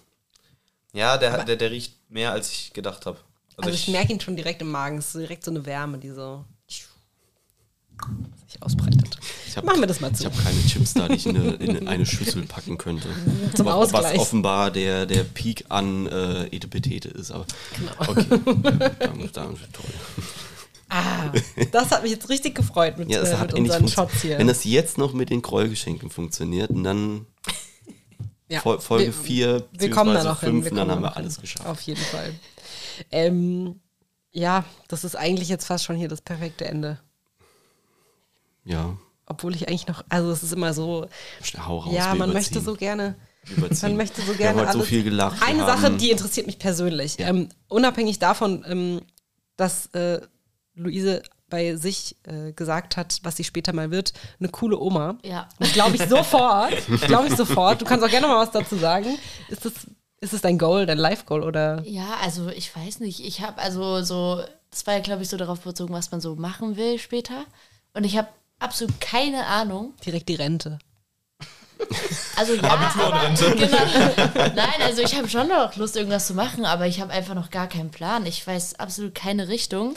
Ja, 0.92 1.16
der, 1.18 1.32
hat- 1.32 1.48
der, 1.48 1.56
der 1.56 1.70
riecht 1.70 1.94
mehr, 2.10 2.32
als 2.32 2.50
ich 2.50 2.72
gedacht 2.72 3.06
habe. 3.06 3.18
Also, 3.56 3.70
ich, 3.70 3.88
merke 3.88 4.12
ihn 4.12 4.20
schon 4.20 4.36
direkt 4.36 4.62
im 4.62 4.70
Magen. 4.70 4.98
Es 4.98 5.06
ist 5.14 5.16
direkt 5.20 5.44
so 5.44 5.50
eine 5.50 5.66
Wärme, 5.66 5.98
die 5.98 6.08
so 6.10 6.44
sich 6.66 8.62
ausbreitet. 8.62 9.18
ich 9.46 9.56
hab- 9.58 9.64
Machen 9.64 9.80
wir 9.80 9.86
das 9.86 10.00
mal 10.00 10.10
ich 10.10 10.16
zu. 10.18 10.24
habe 10.24 10.36
keine 10.42 10.64
Chips 10.66 10.94
da, 10.94 11.06
die 11.08 11.16
ich 11.16 11.26
in 11.26 11.36
eine, 11.36 11.50
in 11.56 11.86
eine 11.88 12.06
Schüssel 12.06 12.42
packen 12.46 12.78
könnte. 12.78 13.08
Zum 13.54 13.66
Was- 13.66 13.74
Ausgleich. 13.74 14.14
Was 14.14 14.18
offenbar 14.20 14.70
der, 14.70 15.04
der 15.04 15.22
Peak 15.24 15.66
an 15.68 16.06
äh, 16.06 16.46
Etepetete 16.46 17.08
ist. 17.08 17.30
Aber 17.30 17.44
Genau. 17.76 17.92
okay. 18.10 18.24
Ja, 18.80 18.88
dann, 18.88 19.30
dann, 19.32 19.56
toll. 19.72 19.84
Ah, 20.90 21.32
das 21.72 21.90
hat 21.90 22.02
mich 22.02 22.12
jetzt 22.12 22.28
richtig 22.28 22.54
gefreut 22.54 22.98
mit, 22.98 23.10
Ja, 23.10 23.20
es 23.22 23.30
äh, 23.30 23.36
hat 23.36 23.52
mit 23.52 23.60
unseren. 23.60 23.88
Shots 23.88 24.22
hier. 24.22 24.38
Wenn 24.38 24.46
das 24.48 24.64
jetzt 24.64 24.98
noch 24.98 25.12
mit 25.12 25.30
den 25.30 25.40
Gräuelgeschenken 25.42 26.10
funktioniert, 26.10 26.70
und 26.70 26.84
dann 26.84 27.26
ja. 28.48 28.60
Fol- 28.60 28.80
Folge 28.80 29.06
Wir- 29.06 29.12
4 29.12 29.68
wir 29.72 29.90
kommen 29.90 30.14
da 30.14 30.24
noch 30.24 30.40
hin. 30.40 30.50
5 30.62 30.64
wir 30.64 30.72
und 30.72 30.78
dann 30.78 30.90
haben 30.90 31.02
wir 31.02 31.16
alles 31.16 31.34
hin. 31.36 31.42
geschafft. 31.42 31.66
Auf 31.66 31.80
jeden 31.82 32.00
Fall. 32.02 32.34
Ähm, 33.10 33.80
ja, 34.32 34.64
das 34.88 35.04
ist 35.04 35.16
eigentlich 35.16 35.48
jetzt 35.48 35.64
fast 35.66 35.84
schon 35.84 35.96
hier 35.96 36.08
das 36.08 36.20
perfekte 36.20 36.64
Ende. 36.66 36.98
Ja, 38.64 38.96
Obwohl 39.26 39.54
ich 39.54 39.68
eigentlich 39.68 39.86
noch, 39.86 40.04
also 40.08 40.30
es 40.30 40.42
ist 40.42 40.52
immer 40.52 40.74
so, 40.74 41.06
hau 41.66 41.78
raus. 41.78 41.92
ja, 41.94 42.12
wir 42.12 42.18
man 42.18 42.30
überziehen. 42.30 42.32
möchte 42.32 42.60
so 42.60 42.74
gerne, 42.76 43.14
Überziehen. 43.48 43.88
man 43.90 43.96
möchte 43.96 44.20
so 44.22 44.28
Wir 44.28 44.34
gerne 44.34 44.50
haben 44.50 44.60
heute 44.66 44.72
so 44.72 44.78
alles- 44.80 44.88
viel 44.88 45.02
gelacht. 45.04 45.40
wir 45.40 45.46
Eine 45.46 45.64
Sache, 45.64 45.90
die 45.92 46.10
interessiert 46.10 46.46
mich 46.46 46.58
persönlich. 46.58 47.16
Ähm, 47.18 47.48
unabhängig 47.68 48.18
davon, 48.18 48.64
ähm, 48.68 49.00
dass 49.56 49.86
äh, 49.94 50.20
Luise 50.80 51.22
bei 51.48 51.74
sich 51.76 52.16
äh, 52.24 52.52
gesagt 52.52 52.96
hat, 52.96 53.18
was 53.22 53.36
sie 53.36 53.44
später 53.44 53.72
mal 53.72 53.90
wird, 53.90 54.12
eine 54.38 54.48
coole 54.48 54.78
Oma. 54.78 55.18
Ja. 55.24 55.48
Glaube 55.72 55.96
ich 55.96 56.02
sofort. 56.08 56.74
Glaube 57.06 57.28
ich 57.28 57.36
sofort. 57.36 57.80
Du 57.80 57.84
kannst 57.84 58.04
auch 58.04 58.10
gerne 58.10 58.28
mal 58.28 58.40
was 58.40 58.52
dazu 58.52 58.76
sagen. 58.76 59.18
Ist 59.48 59.64
das, 59.64 59.72
ist 60.20 60.32
das 60.32 60.40
dein 60.40 60.58
Goal, 60.58 60.86
dein 60.86 60.98
Life-Goal 60.98 61.42
oder? 61.42 61.82
Ja, 61.84 62.16
also 62.22 62.48
ich 62.48 62.74
weiß 62.74 63.00
nicht. 63.00 63.20
Ich 63.20 63.42
habe 63.42 63.60
also 63.60 64.02
so, 64.02 64.42
das 64.70 64.86
war 64.86 64.94
ja 64.94 65.00
glaube 65.00 65.22
ich 65.22 65.28
so 65.28 65.36
darauf 65.36 65.60
bezogen, 65.60 65.92
was 65.92 66.10
man 66.12 66.20
so 66.20 66.36
machen 66.36 66.76
will 66.76 66.98
später. 66.98 67.44
Und 67.92 68.04
ich 68.04 68.16
habe 68.16 68.28
absolut 68.60 69.00
keine 69.00 69.46
Ahnung. 69.46 69.94
Direkt 70.06 70.28
die 70.28 70.36
Rente. 70.36 70.78
Also 72.36 72.54
ja, 72.56 72.62
aber, 72.62 73.34
genau. 73.54 74.54
Nein, 74.54 74.82
also 74.82 75.02
ich 75.02 75.16
habe 75.16 75.28
schon 75.28 75.48
noch 75.48 75.76
Lust, 75.76 75.96
irgendwas 75.96 76.26
zu 76.26 76.34
machen, 76.34 76.64
aber 76.64 76.86
ich 76.86 77.00
habe 77.00 77.12
einfach 77.12 77.34
noch 77.34 77.50
gar 77.50 77.68
keinen 77.68 77.90
Plan. 77.90 78.26
Ich 78.26 78.46
weiß 78.46 78.78
absolut 78.78 79.14
keine 79.14 79.48
Richtung. 79.48 79.94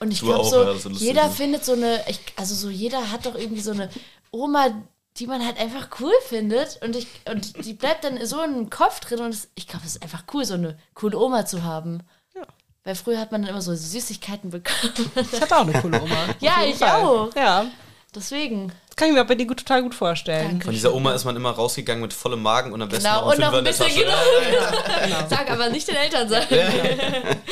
Und 0.00 0.12
ich 0.12 0.20
glaube 0.20 0.38
auch, 0.40 0.50
so, 0.50 0.62
ja, 0.62 0.74
das 0.74 1.00
jeder 1.00 1.30
findet 1.30 1.64
so 1.64 1.72
eine, 1.72 2.00
ich, 2.08 2.20
also 2.36 2.54
so 2.54 2.68
jeder 2.68 3.10
hat 3.10 3.26
doch 3.26 3.34
irgendwie 3.34 3.62
so 3.62 3.72
eine 3.72 3.88
Oma, 4.30 4.68
die 5.16 5.26
man 5.26 5.44
halt 5.44 5.58
einfach 5.58 5.88
cool 6.00 6.12
findet 6.28 6.78
und 6.82 6.94
ich 6.94 7.06
und 7.30 7.64
die 7.64 7.72
bleibt 7.72 8.04
dann 8.04 8.24
so 8.26 8.42
im 8.42 8.68
Kopf 8.68 9.00
drin 9.00 9.20
und 9.20 9.30
es, 9.30 9.48
ich 9.54 9.66
glaube, 9.66 9.86
es 9.86 9.96
ist 9.96 10.02
einfach 10.02 10.24
cool, 10.34 10.44
so 10.44 10.54
eine 10.54 10.78
coole 10.94 11.18
Oma 11.18 11.46
zu 11.46 11.62
haben. 11.64 12.02
Ja. 12.34 12.42
Weil 12.84 12.94
früher 12.94 13.18
hat 13.18 13.32
man 13.32 13.42
dann 13.42 13.50
immer 13.50 13.62
so 13.62 13.74
Süßigkeiten 13.74 14.50
bekommen. 14.50 14.92
Ich 15.32 15.40
hatte 15.40 15.56
auch 15.56 15.62
eine 15.66 15.80
coole 15.80 16.00
Oma. 16.00 16.16
Ja, 16.40 16.56
ich 16.64 16.84
auch. 16.84 17.34
Ja, 17.34 17.66
Deswegen. 18.14 18.68
das 18.88 18.96
kann 18.96 19.08
ich 19.08 19.14
mir 19.14 19.24
bei 19.24 19.34
dir 19.34 19.46
gut, 19.46 19.58
total 19.58 19.82
gut 19.82 19.94
vorstellen. 19.94 20.48
Danke. 20.48 20.64
Von 20.66 20.74
dieser 20.74 20.94
Oma 20.94 21.12
ist 21.14 21.24
man 21.24 21.34
immer 21.36 21.50
rausgegangen 21.50 22.00
mit 22.02 22.12
vollem 22.12 22.42
Magen 22.42 22.72
und 22.72 22.80
am 22.80 22.88
besten 22.88 23.04
Genau, 23.04 23.22
noch 23.26 23.32
und 23.32 23.40
noch 23.40 23.52
ein 23.52 23.64
bisschen, 23.64 23.86
Tasche. 23.86 24.04
genau. 24.04 25.16
Sag 25.28 25.50
aber 25.50 25.68
nicht 25.70 25.88
den 25.88 25.96
Eltern 25.96 26.28
sagen. 26.28 26.46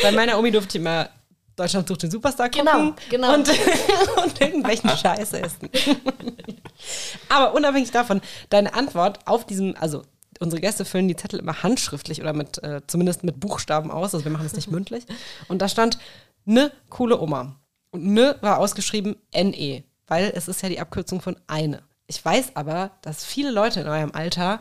Bei 0.02 0.12
meiner 0.12 0.38
Omi 0.38 0.50
durfte 0.50 0.78
ich 0.78 0.80
immer 0.82 1.08
Deutschland 1.56 1.88
sucht 1.88 2.02
den 2.02 2.10
Superstar 2.10 2.50
gucken. 2.50 2.66
Genau, 2.66 2.94
genau. 3.10 3.34
Und, 3.34 3.48
und 4.24 4.40
irgendwelchen 4.40 4.90
Scheiß 4.90 5.32
essen. 5.34 5.70
Aber 7.28 7.54
unabhängig 7.54 7.90
davon, 7.90 8.20
deine 8.50 8.74
Antwort 8.74 9.20
auf 9.26 9.46
diesem, 9.46 9.76
also 9.78 10.02
unsere 10.40 10.60
Gäste 10.60 10.84
füllen 10.84 11.08
die 11.08 11.16
Zettel 11.16 11.38
immer 11.38 11.62
handschriftlich 11.62 12.20
oder 12.20 12.32
mit, 12.32 12.62
äh, 12.62 12.80
zumindest 12.86 13.24
mit 13.24 13.38
Buchstaben 13.38 13.90
aus, 13.90 14.14
also 14.14 14.24
wir 14.24 14.32
machen 14.32 14.46
es 14.46 14.54
nicht 14.54 14.70
mündlich. 14.70 15.04
Und 15.48 15.62
da 15.62 15.68
stand, 15.68 15.98
ne 16.44 16.72
coole 16.90 17.20
Oma. 17.20 17.56
Und 17.90 18.06
ne 18.06 18.36
war 18.40 18.58
ausgeschrieben 18.58 19.16
NE, 19.32 19.84
weil 20.06 20.32
es 20.34 20.48
ist 20.48 20.62
ja 20.62 20.68
die 20.68 20.80
Abkürzung 20.80 21.20
von 21.20 21.36
eine. 21.46 21.82
Ich 22.06 22.22
weiß 22.22 22.56
aber, 22.56 22.90
dass 23.02 23.24
viele 23.24 23.50
Leute 23.50 23.80
in 23.80 23.88
eurem 23.88 24.12
Alter 24.12 24.60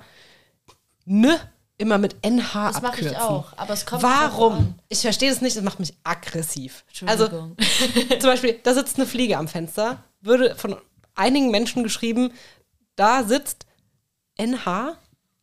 ne 1.06 1.40
immer 1.78 1.98
mit 1.98 2.16
NH 2.26 2.68
Das 2.68 2.82
mache 2.82 2.94
abkürzen. 2.94 3.12
ich 3.12 3.18
auch, 3.18 3.54
aber 3.58 3.74
es 3.74 3.86
kommt. 3.86 4.04
Warum? 4.04 4.76
Ich 4.90 5.02
verstehe 5.02 5.30
das 5.30 5.42
nicht, 5.42 5.56
das 5.56 5.64
macht 5.64 5.80
mich 5.80 5.94
aggressiv. 6.04 6.86
Also 7.06 7.26
Entschuldigung. 7.26 7.58
zum 8.20 8.30
Beispiel, 8.30 8.60
da 8.64 8.74
sitzt 8.74 8.98
eine 8.98 9.08
Fliege 9.08 9.38
am 9.38 9.48
Fenster, 9.48 10.04
würde 10.22 10.56
von 10.56 10.76
einigen 11.16 11.52
Menschen 11.52 11.84
geschrieben, 11.84 12.32
da 12.96 13.24
sitzt 13.24 13.66
NH 14.38 14.98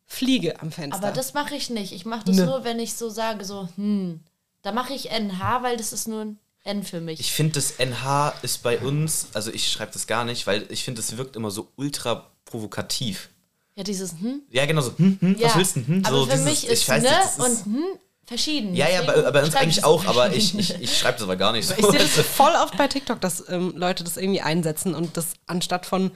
Fliege 0.05 0.59
am 0.61 0.71
Fenster. 0.71 1.01
Aber 1.01 1.13
das 1.13 1.33
mache 1.33 1.55
ich 1.55 1.69
nicht. 1.69 1.93
Ich 1.93 2.05
mache 2.05 2.25
das 2.25 2.35
Nö. 2.35 2.45
nur, 2.45 2.63
wenn 2.65 2.79
ich 2.79 2.95
so 2.95 3.09
sage, 3.09 3.45
so, 3.45 3.69
hm, 3.75 4.19
da 4.61 4.73
mache 4.73 4.93
ich 4.93 5.09
NH, 5.09 5.63
weil 5.63 5.77
das 5.77 5.93
ist 5.93 6.07
nur 6.07 6.21
ein 6.21 6.39
N 6.63 6.83
für 6.83 6.99
mich. 6.99 7.19
Ich 7.19 7.31
finde, 7.31 7.53
das 7.53 7.79
NH 7.79 8.33
ist 8.41 8.61
bei 8.61 8.77
uns, 8.79 9.27
also 9.33 9.51
ich 9.51 9.71
schreibe 9.71 9.93
das 9.93 10.07
gar 10.07 10.25
nicht, 10.25 10.47
weil 10.47 10.65
ich 10.69 10.83
finde, 10.83 11.01
das 11.01 11.15
wirkt 11.17 11.35
immer 11.35 11.49
so 11.49 11.71
ultra 11.77 12.27
provokativ. 12.45 13.29
Ja, 13.75 13.83
dieses 13.83 14.13
hm. 14.19 14.41
Ja, 14.49 14.65
genau 14.65 14.81
so, 14.81 14.97
hm, 14.97 15.17
hm, 15.19 15.35
Ja. 15.37 15.47
was 15.49 15.55
willst 15.57 15.75
du 15.75 15.79
denn? 15.81 15.95
Hm? 15.97 16.05
Aber 16.05 16.17
so 16.17 16.25
für 16.25 16.31
dieses- 16.31 16.45
mich 16.45 16.67
ist 16.67 16.81
ich 16.83 16.89
weiß 16.89 17.03
ne 17.03 17.09
nicht, 17.09 17.39
und 17.39 17.65
hm 17.75 17.83
verschieden. 18.25 18.73
Ja, 18.75 18.87
ja, 18.89 19.01
bei, 19.01 19.29
bei 19.31 19.43
uns 19.43 19.53
eigentlich 19.55 19.79
ich 19.79 19.83
auch, 19.83 20.05
aber 20.05 20.33
ich, 20.33 20.57
ich, 20.57 20.79
ich 20.81 20.97
schreibe 20.97 21.15
das 21.15 21.23
aber 21.23 21.35
gar 21.35 21.51
nicht 21.51 21.67
so. 21.67 21.73
ich 21.77 21.85
sehe 21.85 21.99
das 21.99 22.11
voll 22.25 22.53
oft 22.63 22.77
bei 22.77 22.87
TikTok, 22.87 23.19
dass 23.19 23.49
ähm, 23.49 23.73
Leute 23.75 24.05
das 24.05 24.15
irgendwie 24.15 24.39
einsetzen 24.41 24.95
und 24.95 25.17
das 25.17 25.33
anstatt 25.47 25.85
von, 25.85 26.11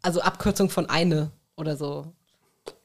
also 0.00 0.22
Abkürzung 0.22 0.70
von 0.70 0.88
eine 0.88 1.30
oder 1.56 1.76
so. 1.76 2.06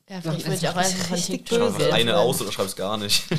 Ja, 0.10 0.20
vielleicht 0.20 0.40
Das 0.42 0.46
würde 0.48 0.56
ich 0.58 0.68
auch 0.70 0.76
einfach 0.76 1.06
von 1.06 1.16
richtig 1.16 1.46
TikTok. 1.46 1.60
böse. 1.78 1.80
Schreib 1.80 1.94
eine 1.94 2.18
aus 2.18 2.42
oder 2.42 2.52
schreib 2.52 2.66
es 2.66 2.76
gar 2.76 2.98
nicht. 2.98 3.24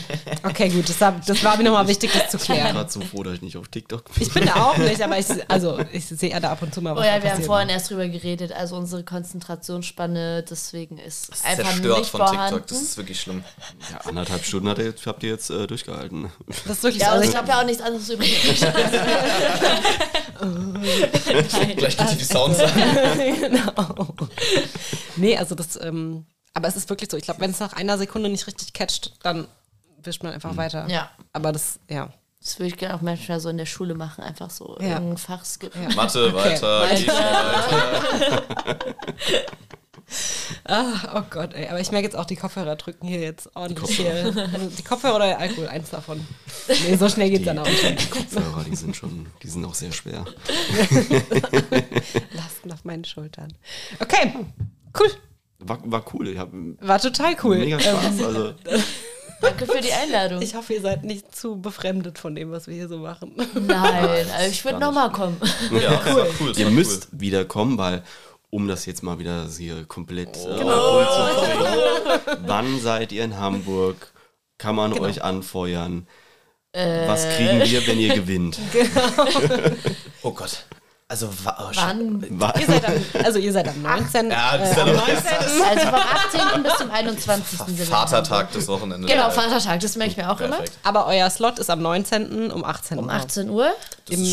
Okay, 0.46 0.68
gut, 0.68 0.88
das 0.88 1.00
war, 1.00 1.12
das 1.26 1.42
war 1.44 1.56
mir 1.56 1.64
nochmal 1.64 1.88
wichtig, 1.88 2.10
das 2.12 2.30
zu 2.30 2.36
Ich 2.36 2.46
bin 2.46 2.56
klären. 2.56 2.74
gerade 2.74 2.90
so 2.90 3.00
froh, 3.00 3.22
dass 3.22 3.34
ich 3.34 3.42
nicht 3.42 3.56
auf 3.56 3.68
TikTok 3.68 4.04
bin. 4.14 4.22
Ich 4.22 4.32
bin 4.32 4.44
da 4.46 4.54
auch 4.66 4.76
nicht, 4.76 5.00
aber 5.02 5.18
ich, 5.18 5.26
also, 5.48 5.78
ich 5.92 6.04
sehe 6.06 6.30
ja 6.30 6.40
da 6.40 6.52
ab 6.52 6.60
und 6.62 6.72
zu 6.74 6.80
mal 6.82 6.92
Oh 6.92 6.96
was 6.96 7.06
ja, 7.06 7.16
da 7.18 7.22
wir 7.24 7.32
haben 7.32 7.42
vorhin 7.42 7.68
erst 7.70 7.90
drüber 7.90 8.06
geredet. 8.08 8.52
Also 8.52 8.76
unsere 8.76 9.04
Konzentrationsspanne, 9.04 10.42
deswegen 10.42 10.98
ist 10.98 11.30
Das 11.30 11.38
ist 11.40 11.44
einfach 11.46 11.64
zerstört 11.70 11.98
nicht 11.98 12.10
von 12.10 12.20
vorhanden. 12.20 12.44
TikTok, 12.56 12.66
das 12.68 12.82
ist 12.82 12.96
wirklich 12.98 13.20
schlimm. 13.20 13.42
Ja, 13.92 14.00
anderthalb 14.08 14.44
Stunden 14.44 14.68
hat 14.68 14.78
ihr, 14.78 14.84
jetzt- 14.86 15.06
habt 15.06 15.22
ihr 15.22 15.30
jetzt 15.30 15.50
äh, 15.50 15.66
durchgehalten. 15.66 16.30
Das 16.66 16.76
ist 16.78 16.82
wirklich 16.82 17.02
ja, 17.02 17.08
und 17.12 17.18
Also 17.18 17.30
ich 17.30 17.36
habe 17.36 17.48
ja 17.48 17.60
auch 17.60 17.64
nichts 17.66 17.82
anderes 17.82 18.08
übrig. 18.10 18.36
Gleich 21.76 21.96
geht 21.96 22.20
die 22.20 22.24
Sounds 22.24 22.58
an. 22.60 22.70
genau. 23.40 24.14
Nee, 25.16 25.36
also 25.36 25.54
das, 25.54 25.78
ähm, 25.82 26.26
aber 26.54 26.68
es 26.68 26.76
ist 26.76 26.88
wirklich 26.88 27.10
so. 27.10 27.16
Ich 27.16 27.24
glaube, 27.24 27.40
wenn 27.40 27.50
es 27.50 27.60
nach 27.60 27.72
einer 27.74 27.98
Sekunde 27.98 28.28
nicht 28.30 28.46
richtig 28.46 28.72
catcht, 28.72 29.12
dann 29.22 29.46
wischt 30.02 30.22
man 30.22 30.32
einfach 30.32 30.56
weiter. 30.56 30.86
Ja. 30.88 31.10
Aber 31.32 31.52
das, 31.52 31.78
ja. 31.90 32.10
Das 32.40 32.58
würde 32.58 32.68
ich 32.68 32.76
gerne 32.76 32.94
auch 32.94 33.00
manchmal 33.00 33.40
so 33.40 33.48
in 33.48 33.56
der 33.56 33.64
Schule 33.66 33.94
machen, 33.94 34.22
einfach 34.22 34.50
so 34.50 34.76
Ja. 34.80 34.94
irgendein 34.94 35.16
Fach 35.18 35.44
skippen. 35.44 35.82
Ja. 35.82 35.94
Mathe, 35.94 36.32
weiter, 36.34 36.80
Weiter. 36.80 36.90
Geschichte, 36.90 37.12
weiter. 37.12 38.78
Ah, 40.66 41.16
oh 41.18 41.22
Gott, 41.30 41.54
ey. 41.54 41.68
Aber 41.68 41.80
ich 41.80 41.90
merke 41.90 42.06
jetzt 42.06 42.14
auch, 42.16 42.26
die 42.26 42.36
Kopfhörer 42.36 42.76
drücken 42.76 43.06
hier 43.06 43.20
jetzt 43.20 43.50
ordentlich 43.56 43.96
hier. 43.96 44.30
Die 44.78 44.82
Kopfhörer 44.82 45.16
oder 45.16 45.26
der 45.26 45.38
Alkohol, 45.38 45.66
eins 45.68 45.90
davon. 45.90 46.24
Nee, 46.68 46.96
so 46.96 47.08
schnell 47.08 47.30
geht's 47.30 47.44
dann 47.46 47.58
auch 47.58 47.66
nicht. 47.66 47.82
Die 48.00 48.06
Kopfhörer, 48.10 48.64
die 48.64 48.76
sind 48.76 48.94
schon, 48.94 49.26
die 49.42 49.48
sind 49.48 49.64
auch 49.64 49.74
sehr 49.74 49.92
schwer. 49.92 50.24
Lasten 52.32 52.70
auf 52.72 52.84
meinen 52.84 53.04
Schultern. 53.04 53.52
Okay, 53.98 54.34
cool. 54.98 55.10
War, 55.66 55.78
war 55.84 56.04
cool. 56.14 56.28
Ich 56.28 56.38
hab 56.38 56.50
War 56.52 57.00
total 57.00 57.36
cool. 57.42 57.58
mega 57.58 57.78
Spaß. 57.80 58.22
Also, 58.22 58.52
Danke 59.40 59.66
für 59.66 59.80
die 59.80 59.92
Einladung. 59.92 60.40
Ich 60.40 60.54
hoffe, 60.54 60.72
ihr 60.74 60.80
seid 60.80 61.04
nicht 61.04 61.34
zu 61.36 61.60
befremdet 61.60 62.18
von 62.18 62.34
dem, 62.34 62.50
was 62.50 62.66
wir 62.66 62.74
hier 62.74 62.88
so 62.88 62.98
machen. 62.98 63.32
Nein, 63.66 64.26
also 64.34 64.50
ich 64.50 64.64
würde 64.64 64.78
nochmal 64.78 65.10
kommen. 65.12 65.36
Ja, 65.70 66.00
cool. 66.40 66.48
das 66.48 66.58
ihr 66.58 66.66
war 66.66 66.72
müsst 66.72 67.08
wieder 67.12 67.44
kommen, 67.44 67.76
weil 67.76 68.02
um 68.50 68.68
das 68.68 68.86
jetzt 68.86 69.02
mal 69.02 69.18
wieder 69.18 69.46
hier 69.58 69.84
komplett 69.84 70.36
äh, 70.36 70.58
Genau. 70.58 71.04
Wann 72.46 72.80
seid 72.80 73.12
ihr 73.12 73.24
in 73.24 73.38
Hamburg? 73.38 74.12
Kann 74.58 74.76
man 74.76 74.92
Genau. 74.92 75.04
euch 75.04 75.22
anfeuern? 75.22 76.06
Äh. 76.72 77.06
Was 77.08 77.24
kriegen 77.36 77.60
wir, 77.60 77.86
wenn 77.86 77.98
ihr 78.00 78.14
gewinnt? 78.14 78.58
cool. 78.74 79.76
Oh 80.22 80.30
Gott. 80.32 80.64
Also, 81.06 81.28
oh, 81.44 81.50
Wann? 81.74 82.40
Wa- 82.40 82.54
Ihr 82.58 82.66
seid 82.66 82.84
am, 82.86 82.94
also 83.24 83.38
ihr 83.38 83.52
seid 83.52 83.68
am 83.68 83.82
19. 83.82 84.30
Ja, 84.30 84.56
das 84.56 84.74
äh, 84.74 84.80
am 84.80 84.92
noch- 84.94 85.06
19. 85.06 85.22
Also 85.68 85.86
vom 85.86 85.94
18. 86.54 86.62
bis 86.62 86.76
zum 86.78 86.90
21. 86.90 87.58
sind 87.58 87.76
wir 87.78 87.84
in 87.84 87.90
Vatertag 87.90 88.50
des 88.52 88.66
Wochenendes. 88.68 89.10
Genau, 89.10 89.28
Vatertag, 89.28 89.80
das 89.80 89.96
merke 89.96 90.12
ich 90.12 90.16
mir 90.16 90.30
auch 90.30 90.38
Perfekt. 90.38 90.72
Aber 90.82 91.06
euer 91.06 91.28
Slot 91.28 91.58
ist 91.58 91.68
am 91.68 91.82
19. 91.82 92.50
um 92.50 92.64
18 92.64 92.98
immer. 92.98 93.08
Uhr. 93.08 93.12
Um 93.12 93.20
18 93.20 93.50
Uhr? 93.50 93.70
Im, 94.08 94.24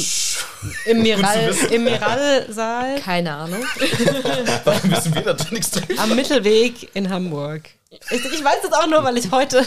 im, 0.85 1.01
Miral, 1.01 1.53
Im 1.71 1.83
Miralsaal 1.83 2.99
Keine 2.99 3.33
Ahnung. 3.33 3.63
Warum 4.63 4.91
wissen 4.91 5.15
wir 5.15 5.21
da 5.21 5.35
nichts 5.51 5.71
drüber? 5.71 6.01
am 6.01 6.15
Mittelweg 6.15 6.89
in 6.95 7.09
Hamburg. 7.09 7.69
Ich, 8.09 8.23
ich 8.23 8.43
weiß 8.43 8.61
das 8.63 8.71
auch 8.71 8.87
nur, 8.87 9.03
weil 9.03 9.17
ich 9.17 9.31
heute 9.31 9.65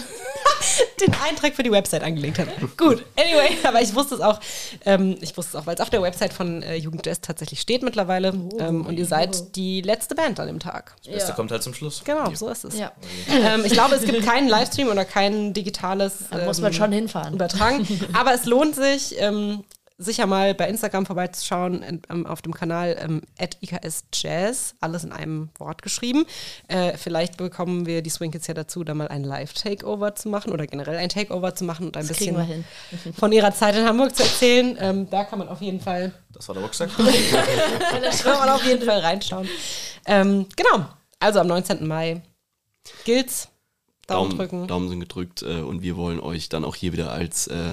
den 1.01 1.15
Eintrag 1.29 1.55
für 1.55 1.63
die 1.63 1.71
Website 1.71 2.03
angelegt 2.03 2.39
habe. 2.39 2.51
Gut, 2.79 3.05
anyway, 3.17 3.55
aber 3.65 3.83
ich 3.83 3.95
wusste 3.95 4.15
es 4.15 4.23
auch, 4.23 4.41
ähm, 4.87 5.19
ich 5.21 5.37
wusste 5.37 5.57
es 5.59 5.63
auch, 5.63 5.67
weil 5.67 5.75
es 5.75 5.81
auf 5.83 5.91
der 5.91 6.01
Website 6.01 6.33
von 6.33 6.63
äh, 6.63 6.77
Jugend 6.77 7.05
Jazz 7.05 7.21
tatsächlich 7.21 7.61
steht 7.61 7.83
mittlerweile. 7.83 8.29
ähm, 8.59 8.87
und 8.87 8.99
ihr 8.99 9.05
seid 9.05 9.57
die 9.57 9.83
letzte 9.83 10.15
Band 10.15 10.41
an 10.41 10.47
dem 10.47 10.59
Tag. 10.59 10.97
Das 11.05 11.13
Beste 11.13 11.33
kommt 11.35 11.51
halt 11.51 11.63
zum 11.63 11.75
Schluss. 11.75 12.03
Genau, 12.05 12.35
so 12.35 12.49
ist 12.49 12.65
es. 12.65 12.79
Ja, 12.79 12.93
Ähm, 13.31 13.63
ich 13.67 13.73
glaube, 13.73 13.95
es 13.95 14.05
gibt 14.05 14.25
keinen 14.25 14.49
Livestream 14.49 14.89
oder 14.89 15.05
kein 15.05 15.53
digitales. 15.53 16.15
da 16.31 16.39
muss 16.47 16.61
man 16.63 16.73
ähm, 16.73 16.79
schon 16.79 16.93
hinfahren. 16.93 17.35
übertragen. 17.35 17.87
Aber 18.15 18.33
es 18.33 18.47
lohnt 18.47 18.75
sich, 18.75 19.17
ähm, 19.19 19.65
sicher 19.97 20.27
mal 20.27 20.55
bei 20.55 20.69
Instagram 20.69 21.07
vorbeizuschauen 21.07 21.83
in, 21.83 22.03
ähm, 22.11 22.27
auf 22.27 22.43
dem 22.43 22.53
Kanal 22.53 22.97
ähm, 22.99 23.23
@iksjazz, 23.39 24.75
alles 24.81 25.05
in 25.05 25.13
einem 25.13 25.51
Wort 25.59 25.83
geschrieben. 25.83 26.27
Äh, 26.69 26.97
vielleicht 26.97 27.37
bekommen 27.37 27.87
wir 27.87 28.03
die 28.03 28.11
Swing 28.11 28.33
Kids 28.33 28.47
ja 28.47 28.55
dazu, 28.55 28.83
da 28.83 28.95
mal 28.95 29.09
ein 29.09 29.23
Live-Takeover 29.23 30.15
zu 30.17 30.29
machen 30.29 30.53
oder 30.53 30.67
generell 30.67 30.97
ein 30.97 31.09
Takeover 31.09 31.55
zu 31.55 31.65
machen 31.65 31.87
und 31.87 31.97
ein 31.97 32.07
Das 32.07 32.17
bisschen 32.17 32.41
hin. 32.45 32.65
von 33.17 33.31
ihrer 33.31 33.53
Zeit 33.55 33.77
in 33.77 33.85
Hamburg 33.87 34.17
zu 34.17 34.25
erzählen. 34.25 34.77
Ähm, 34.81 35.09
da 35.11 35.25
kann 35.25 35.39
man 35.39 35.49
auf 35.49 35.61
jeden 35.61 35.81
Fall, 35.81 36.13
Das 36.31 36.49
war 36.49 36.55
der 36.55 36.65
Rucksack. 36.65 36.91
da 36.97 38.11
kann 38.11 38.39
man 38.39 38.49
auf 38.49 38.65
jeden 38.65 38.85
Fall 38.85 38.99
reinschauen. 39.01 39.49
Ähm, 40.07 40.47
genau. 40.57 40.87
Also 41.21 41.41
am 41.41 41.47
19. 41.47 41.87
Mai 41.87 42.21
gilt's. 43.05 43.49
Daumen, 44.07 44.31
Daumen, 44.31 44.39
drücken. 44.39 44.67
Daumen 44.67 44.89
sind 44.91 45.01
gedrückt 45.01 45.43
äh, 45.43 45.61
und 45.61 45.81
wir 45.81 45.97
wollen 45.97 46.21
euch 46.21 46.51
dann 46.51 46.65
auch 46.65 46.75
hier 46.75 46.93
wieder 46.93 47.11
als 47.13 47.47
äh, 47.47 47.73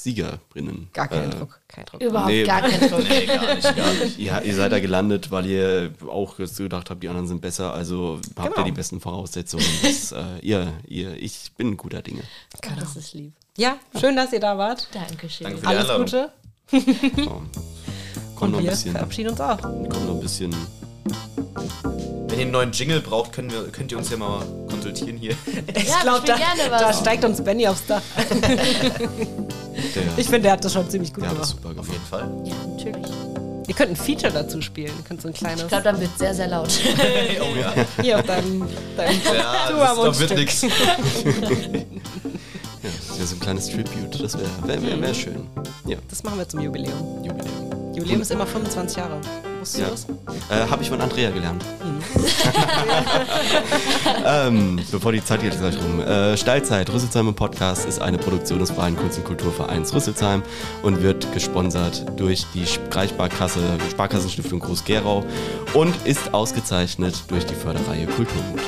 Siegerinnen. 0.00 0.88
Gar 0.92 1.08
keinen 1.08 1.32
äh, 1.32 1.34
Druck. 1.36 1.60
Kein 1.66 1.84
Druck. 1.86 2.00
Überhaupt 2.00 2.28
Nee. 2.30 2.44
gar 2.44 2.62
kein 2.62 2.80
Druck. 2.88 3.08
nee, 3.08 3.26
gar 3.26 3.54
nicht, 3.56 3.76
gar 3.76 3.92
nicht. 3.94 4.18
Ja, 4.18 4.40
ihr 4.40 4.54
seid 4.54 4.70
da 4.70 4.78
gelandet, 4.78 5.30
weil 5.32 5.44
ihr 5.46 5.90
auch 6.08 6.36
gedacht 6.36 6.88
habt, 6.90 7.02
die 7.02 7.08
anderen 7.08 7.26
sind 7.26 7.40
besser. 7.40 7.74
Also 7.74 8.20
habt 8.36 8.54
Genau. 8.54 8.58
ihr 8.58 8.64
die 8.64 8.72
besten 8.76 9.00
Voraussetzungen. 9.00 9.64
Das, 9.82 10.12
äh, 10.12 10.22
ihr, 10.42 10.72
ihr, 10.86 11.20
ich 11.20 11.50
bin 11.56 11.76
guter 11.76 12.00
Dinge. 12.00 12.22
Oh, 12.56 12.70
das 12.78 12.94
ist 12.96 13.12
lieb. 13.14 13.32
Ja, 13.56 13.76
schön, 13.98 14.14
dass 14.14 14.32
ihr 14.32 14.40
da 14.40 14.56
wart. 14.56 14.86
Dankeschön. 14.92 15.44
Danke 15.46 15.58
für 15.60 15.66
die 15.68 15.76
Alles. 15.76 15.96
Gute. 15.96 16.30
So. 17.16 17.42
Kommt 18.36 18.52
noch 18.52 18.58
ein 18.60 18.64
wir 18.64 18.70
bisschen, 18.70 18.92
verabschieden 18.92 19.30
uns 19.30 19.40
auch. 19.40 19.60
kommt 19.60 20.06
noch 20.06 20.14
ein 20.14 20.20
bisschen. 20.20 20.54
Wenn 22.28 22.38
ihr 22.38 22.42
einen 22.42 22.50
neuen 22.52 22.70
Jingle 22.72 23.00
braucht, 23.00 23.32
können 23.32 23.50
wir, 23.50 23.64
könnt 23.72 23.90
ihr 23.90 23.98
uns 23.98 24.10
ja 24.10 24.16
mal 24.16 24.44
konsultieren 24.70 25.16
hier. 25.16 25.34
Ich 25.74 25.88
Ja, 25.88 26.02
glaube, 26.02 26.24
da, 26.26 26.36
gerne 26.36 26.70
was. 26.70 26.80
da 26.82 26.92
steigt 26.92 27.24
uns 27.24 27.42
Benny 27.42 27.66
aufs 27.66 27.84
Dach. 27.86 28.02
Der, 29.94 30.02
Ich 30.16 30.26
finde, 30.26 30.40
der 30.42 30.52
hat 30.52 30.64
das 30.64 30.72
schon 30.72 30.88
ziemlich 30.90 31.12
gut 31.12 31.22
der 31.24 31.30
hat 31.30 31.38
das 31.40 31.56
gemacht. 31.56 31.62
super 31.76 31.80
Auf 31.80 31.86
gemacht. 31.86 31.92
jeden 31.92 32.06
Fall. 32.06 32.44
Ja, 32.44 32.54
natürlich. 32.76 33.12
Ihr 33.68 33.74
könnt 33.74 33.90
ein 33.90 33.96
Feature 33.96 34.32
dazu 34.32 34.62
spielen. 34.62 34.92
Ihr 34.96 35.04
könnt 35.06 35.20
so 35.20 35.28
ein 35.28 35.34
kleines. 35.34 35.62
Ich 35.62 35.68
glaube, 35.68 35.84
dann 35.84 36.00
wird 36.00 36.10
es 36.12 36.18
sehr, 36.18 36.34
sehr 36.34 36.48
laut. 36.48 36.68
oh 37.40 37.56
ja. 37.58 37.74
hier 38.02 38.18
auf 38.18 38.24
deinem, 38.26 38.66
deinem 38.96 39.20
Ja, 39.34 39.70
das 39.70 39.96
doch 39.96 40.18
wird 40.20 40.34
nix. 40.36 40.62
Ja, 42.80 42.90
ja, 43.18 43.26
so 43.26 43.34
ein 43.34 43.40
kleines 43.40 43.66
Tribute, 43.68 44.22
das 44.22 44.34
wäre 44.38 44.48
wär, 44.62 44.80
wär, 44.82 45.00
wär 45.02 45.12
schön. 45.12 45.48
Ja, 45.84 45.96
Das 46.08 46.22
machen 46.22 46.38
wir 46.38 46.48
zum 46.48 46.60
Jubiläum. 46.60 47.24
Jubiläum. 47.24 47.87
Jubiläum 47.98 48.20
ist 48.22 48.30
immer 48.30 48.46
25 48.46 48.96
Jahre. 48.96 49.20
Wusstest 49.58 49.78
Ja. 49.80 50.14
du 50.14 50.18
das? 50.48 50.66
Äh, 50.66 50.70
Habe 50.70 50.82
ich 50.82 50.88
von 50.88 51.00
Andrea 51.00 51.30
gelernt. 51.30 51.64
Mhm. 51.84 51.98
ähm, 54.24 54.80
bevor 54.90 55.12
die 55.12 55.24
Zeit 55.24 55.42
geht 55.42 55.58
gleich 55.58 55.76
rum. 55.76 56.00
Äh, 56.00 56.36
Steilzeit, 56.36 56.92
Rüsselsheim 56.92 57.28
im 57.28 57.34
Podcast 57.34 57.86
ist 57.86 58.00
eine 58.00 58.18
Produktion 58.18 58.60
des 58.60 58.70
Freien 58.70 58.96
Kunst- 58.96 59.18
und 59.18 59.24
Kulturvereins 59.24 59.92
Rüsselsheim 59.92 60.42
und 60.82 61.02
wird 61.02 61.32
gesponsert 61.32 62.04
durch 62.16 62.46
die 62.54 62.64
Kreissparkasse, 62.90 63.60
Sparkassenstiftung 63.90 64.60
Groß-Gerau 64.60 65.24
und 65.74 65.94
ist 66.06 66.32
ausgezeichnet 66.32 67.24
durch 67.28 67.44
die 67.46 67.54
Förderreihe 67.54 68.06
Kulturmut. 68.06 68.60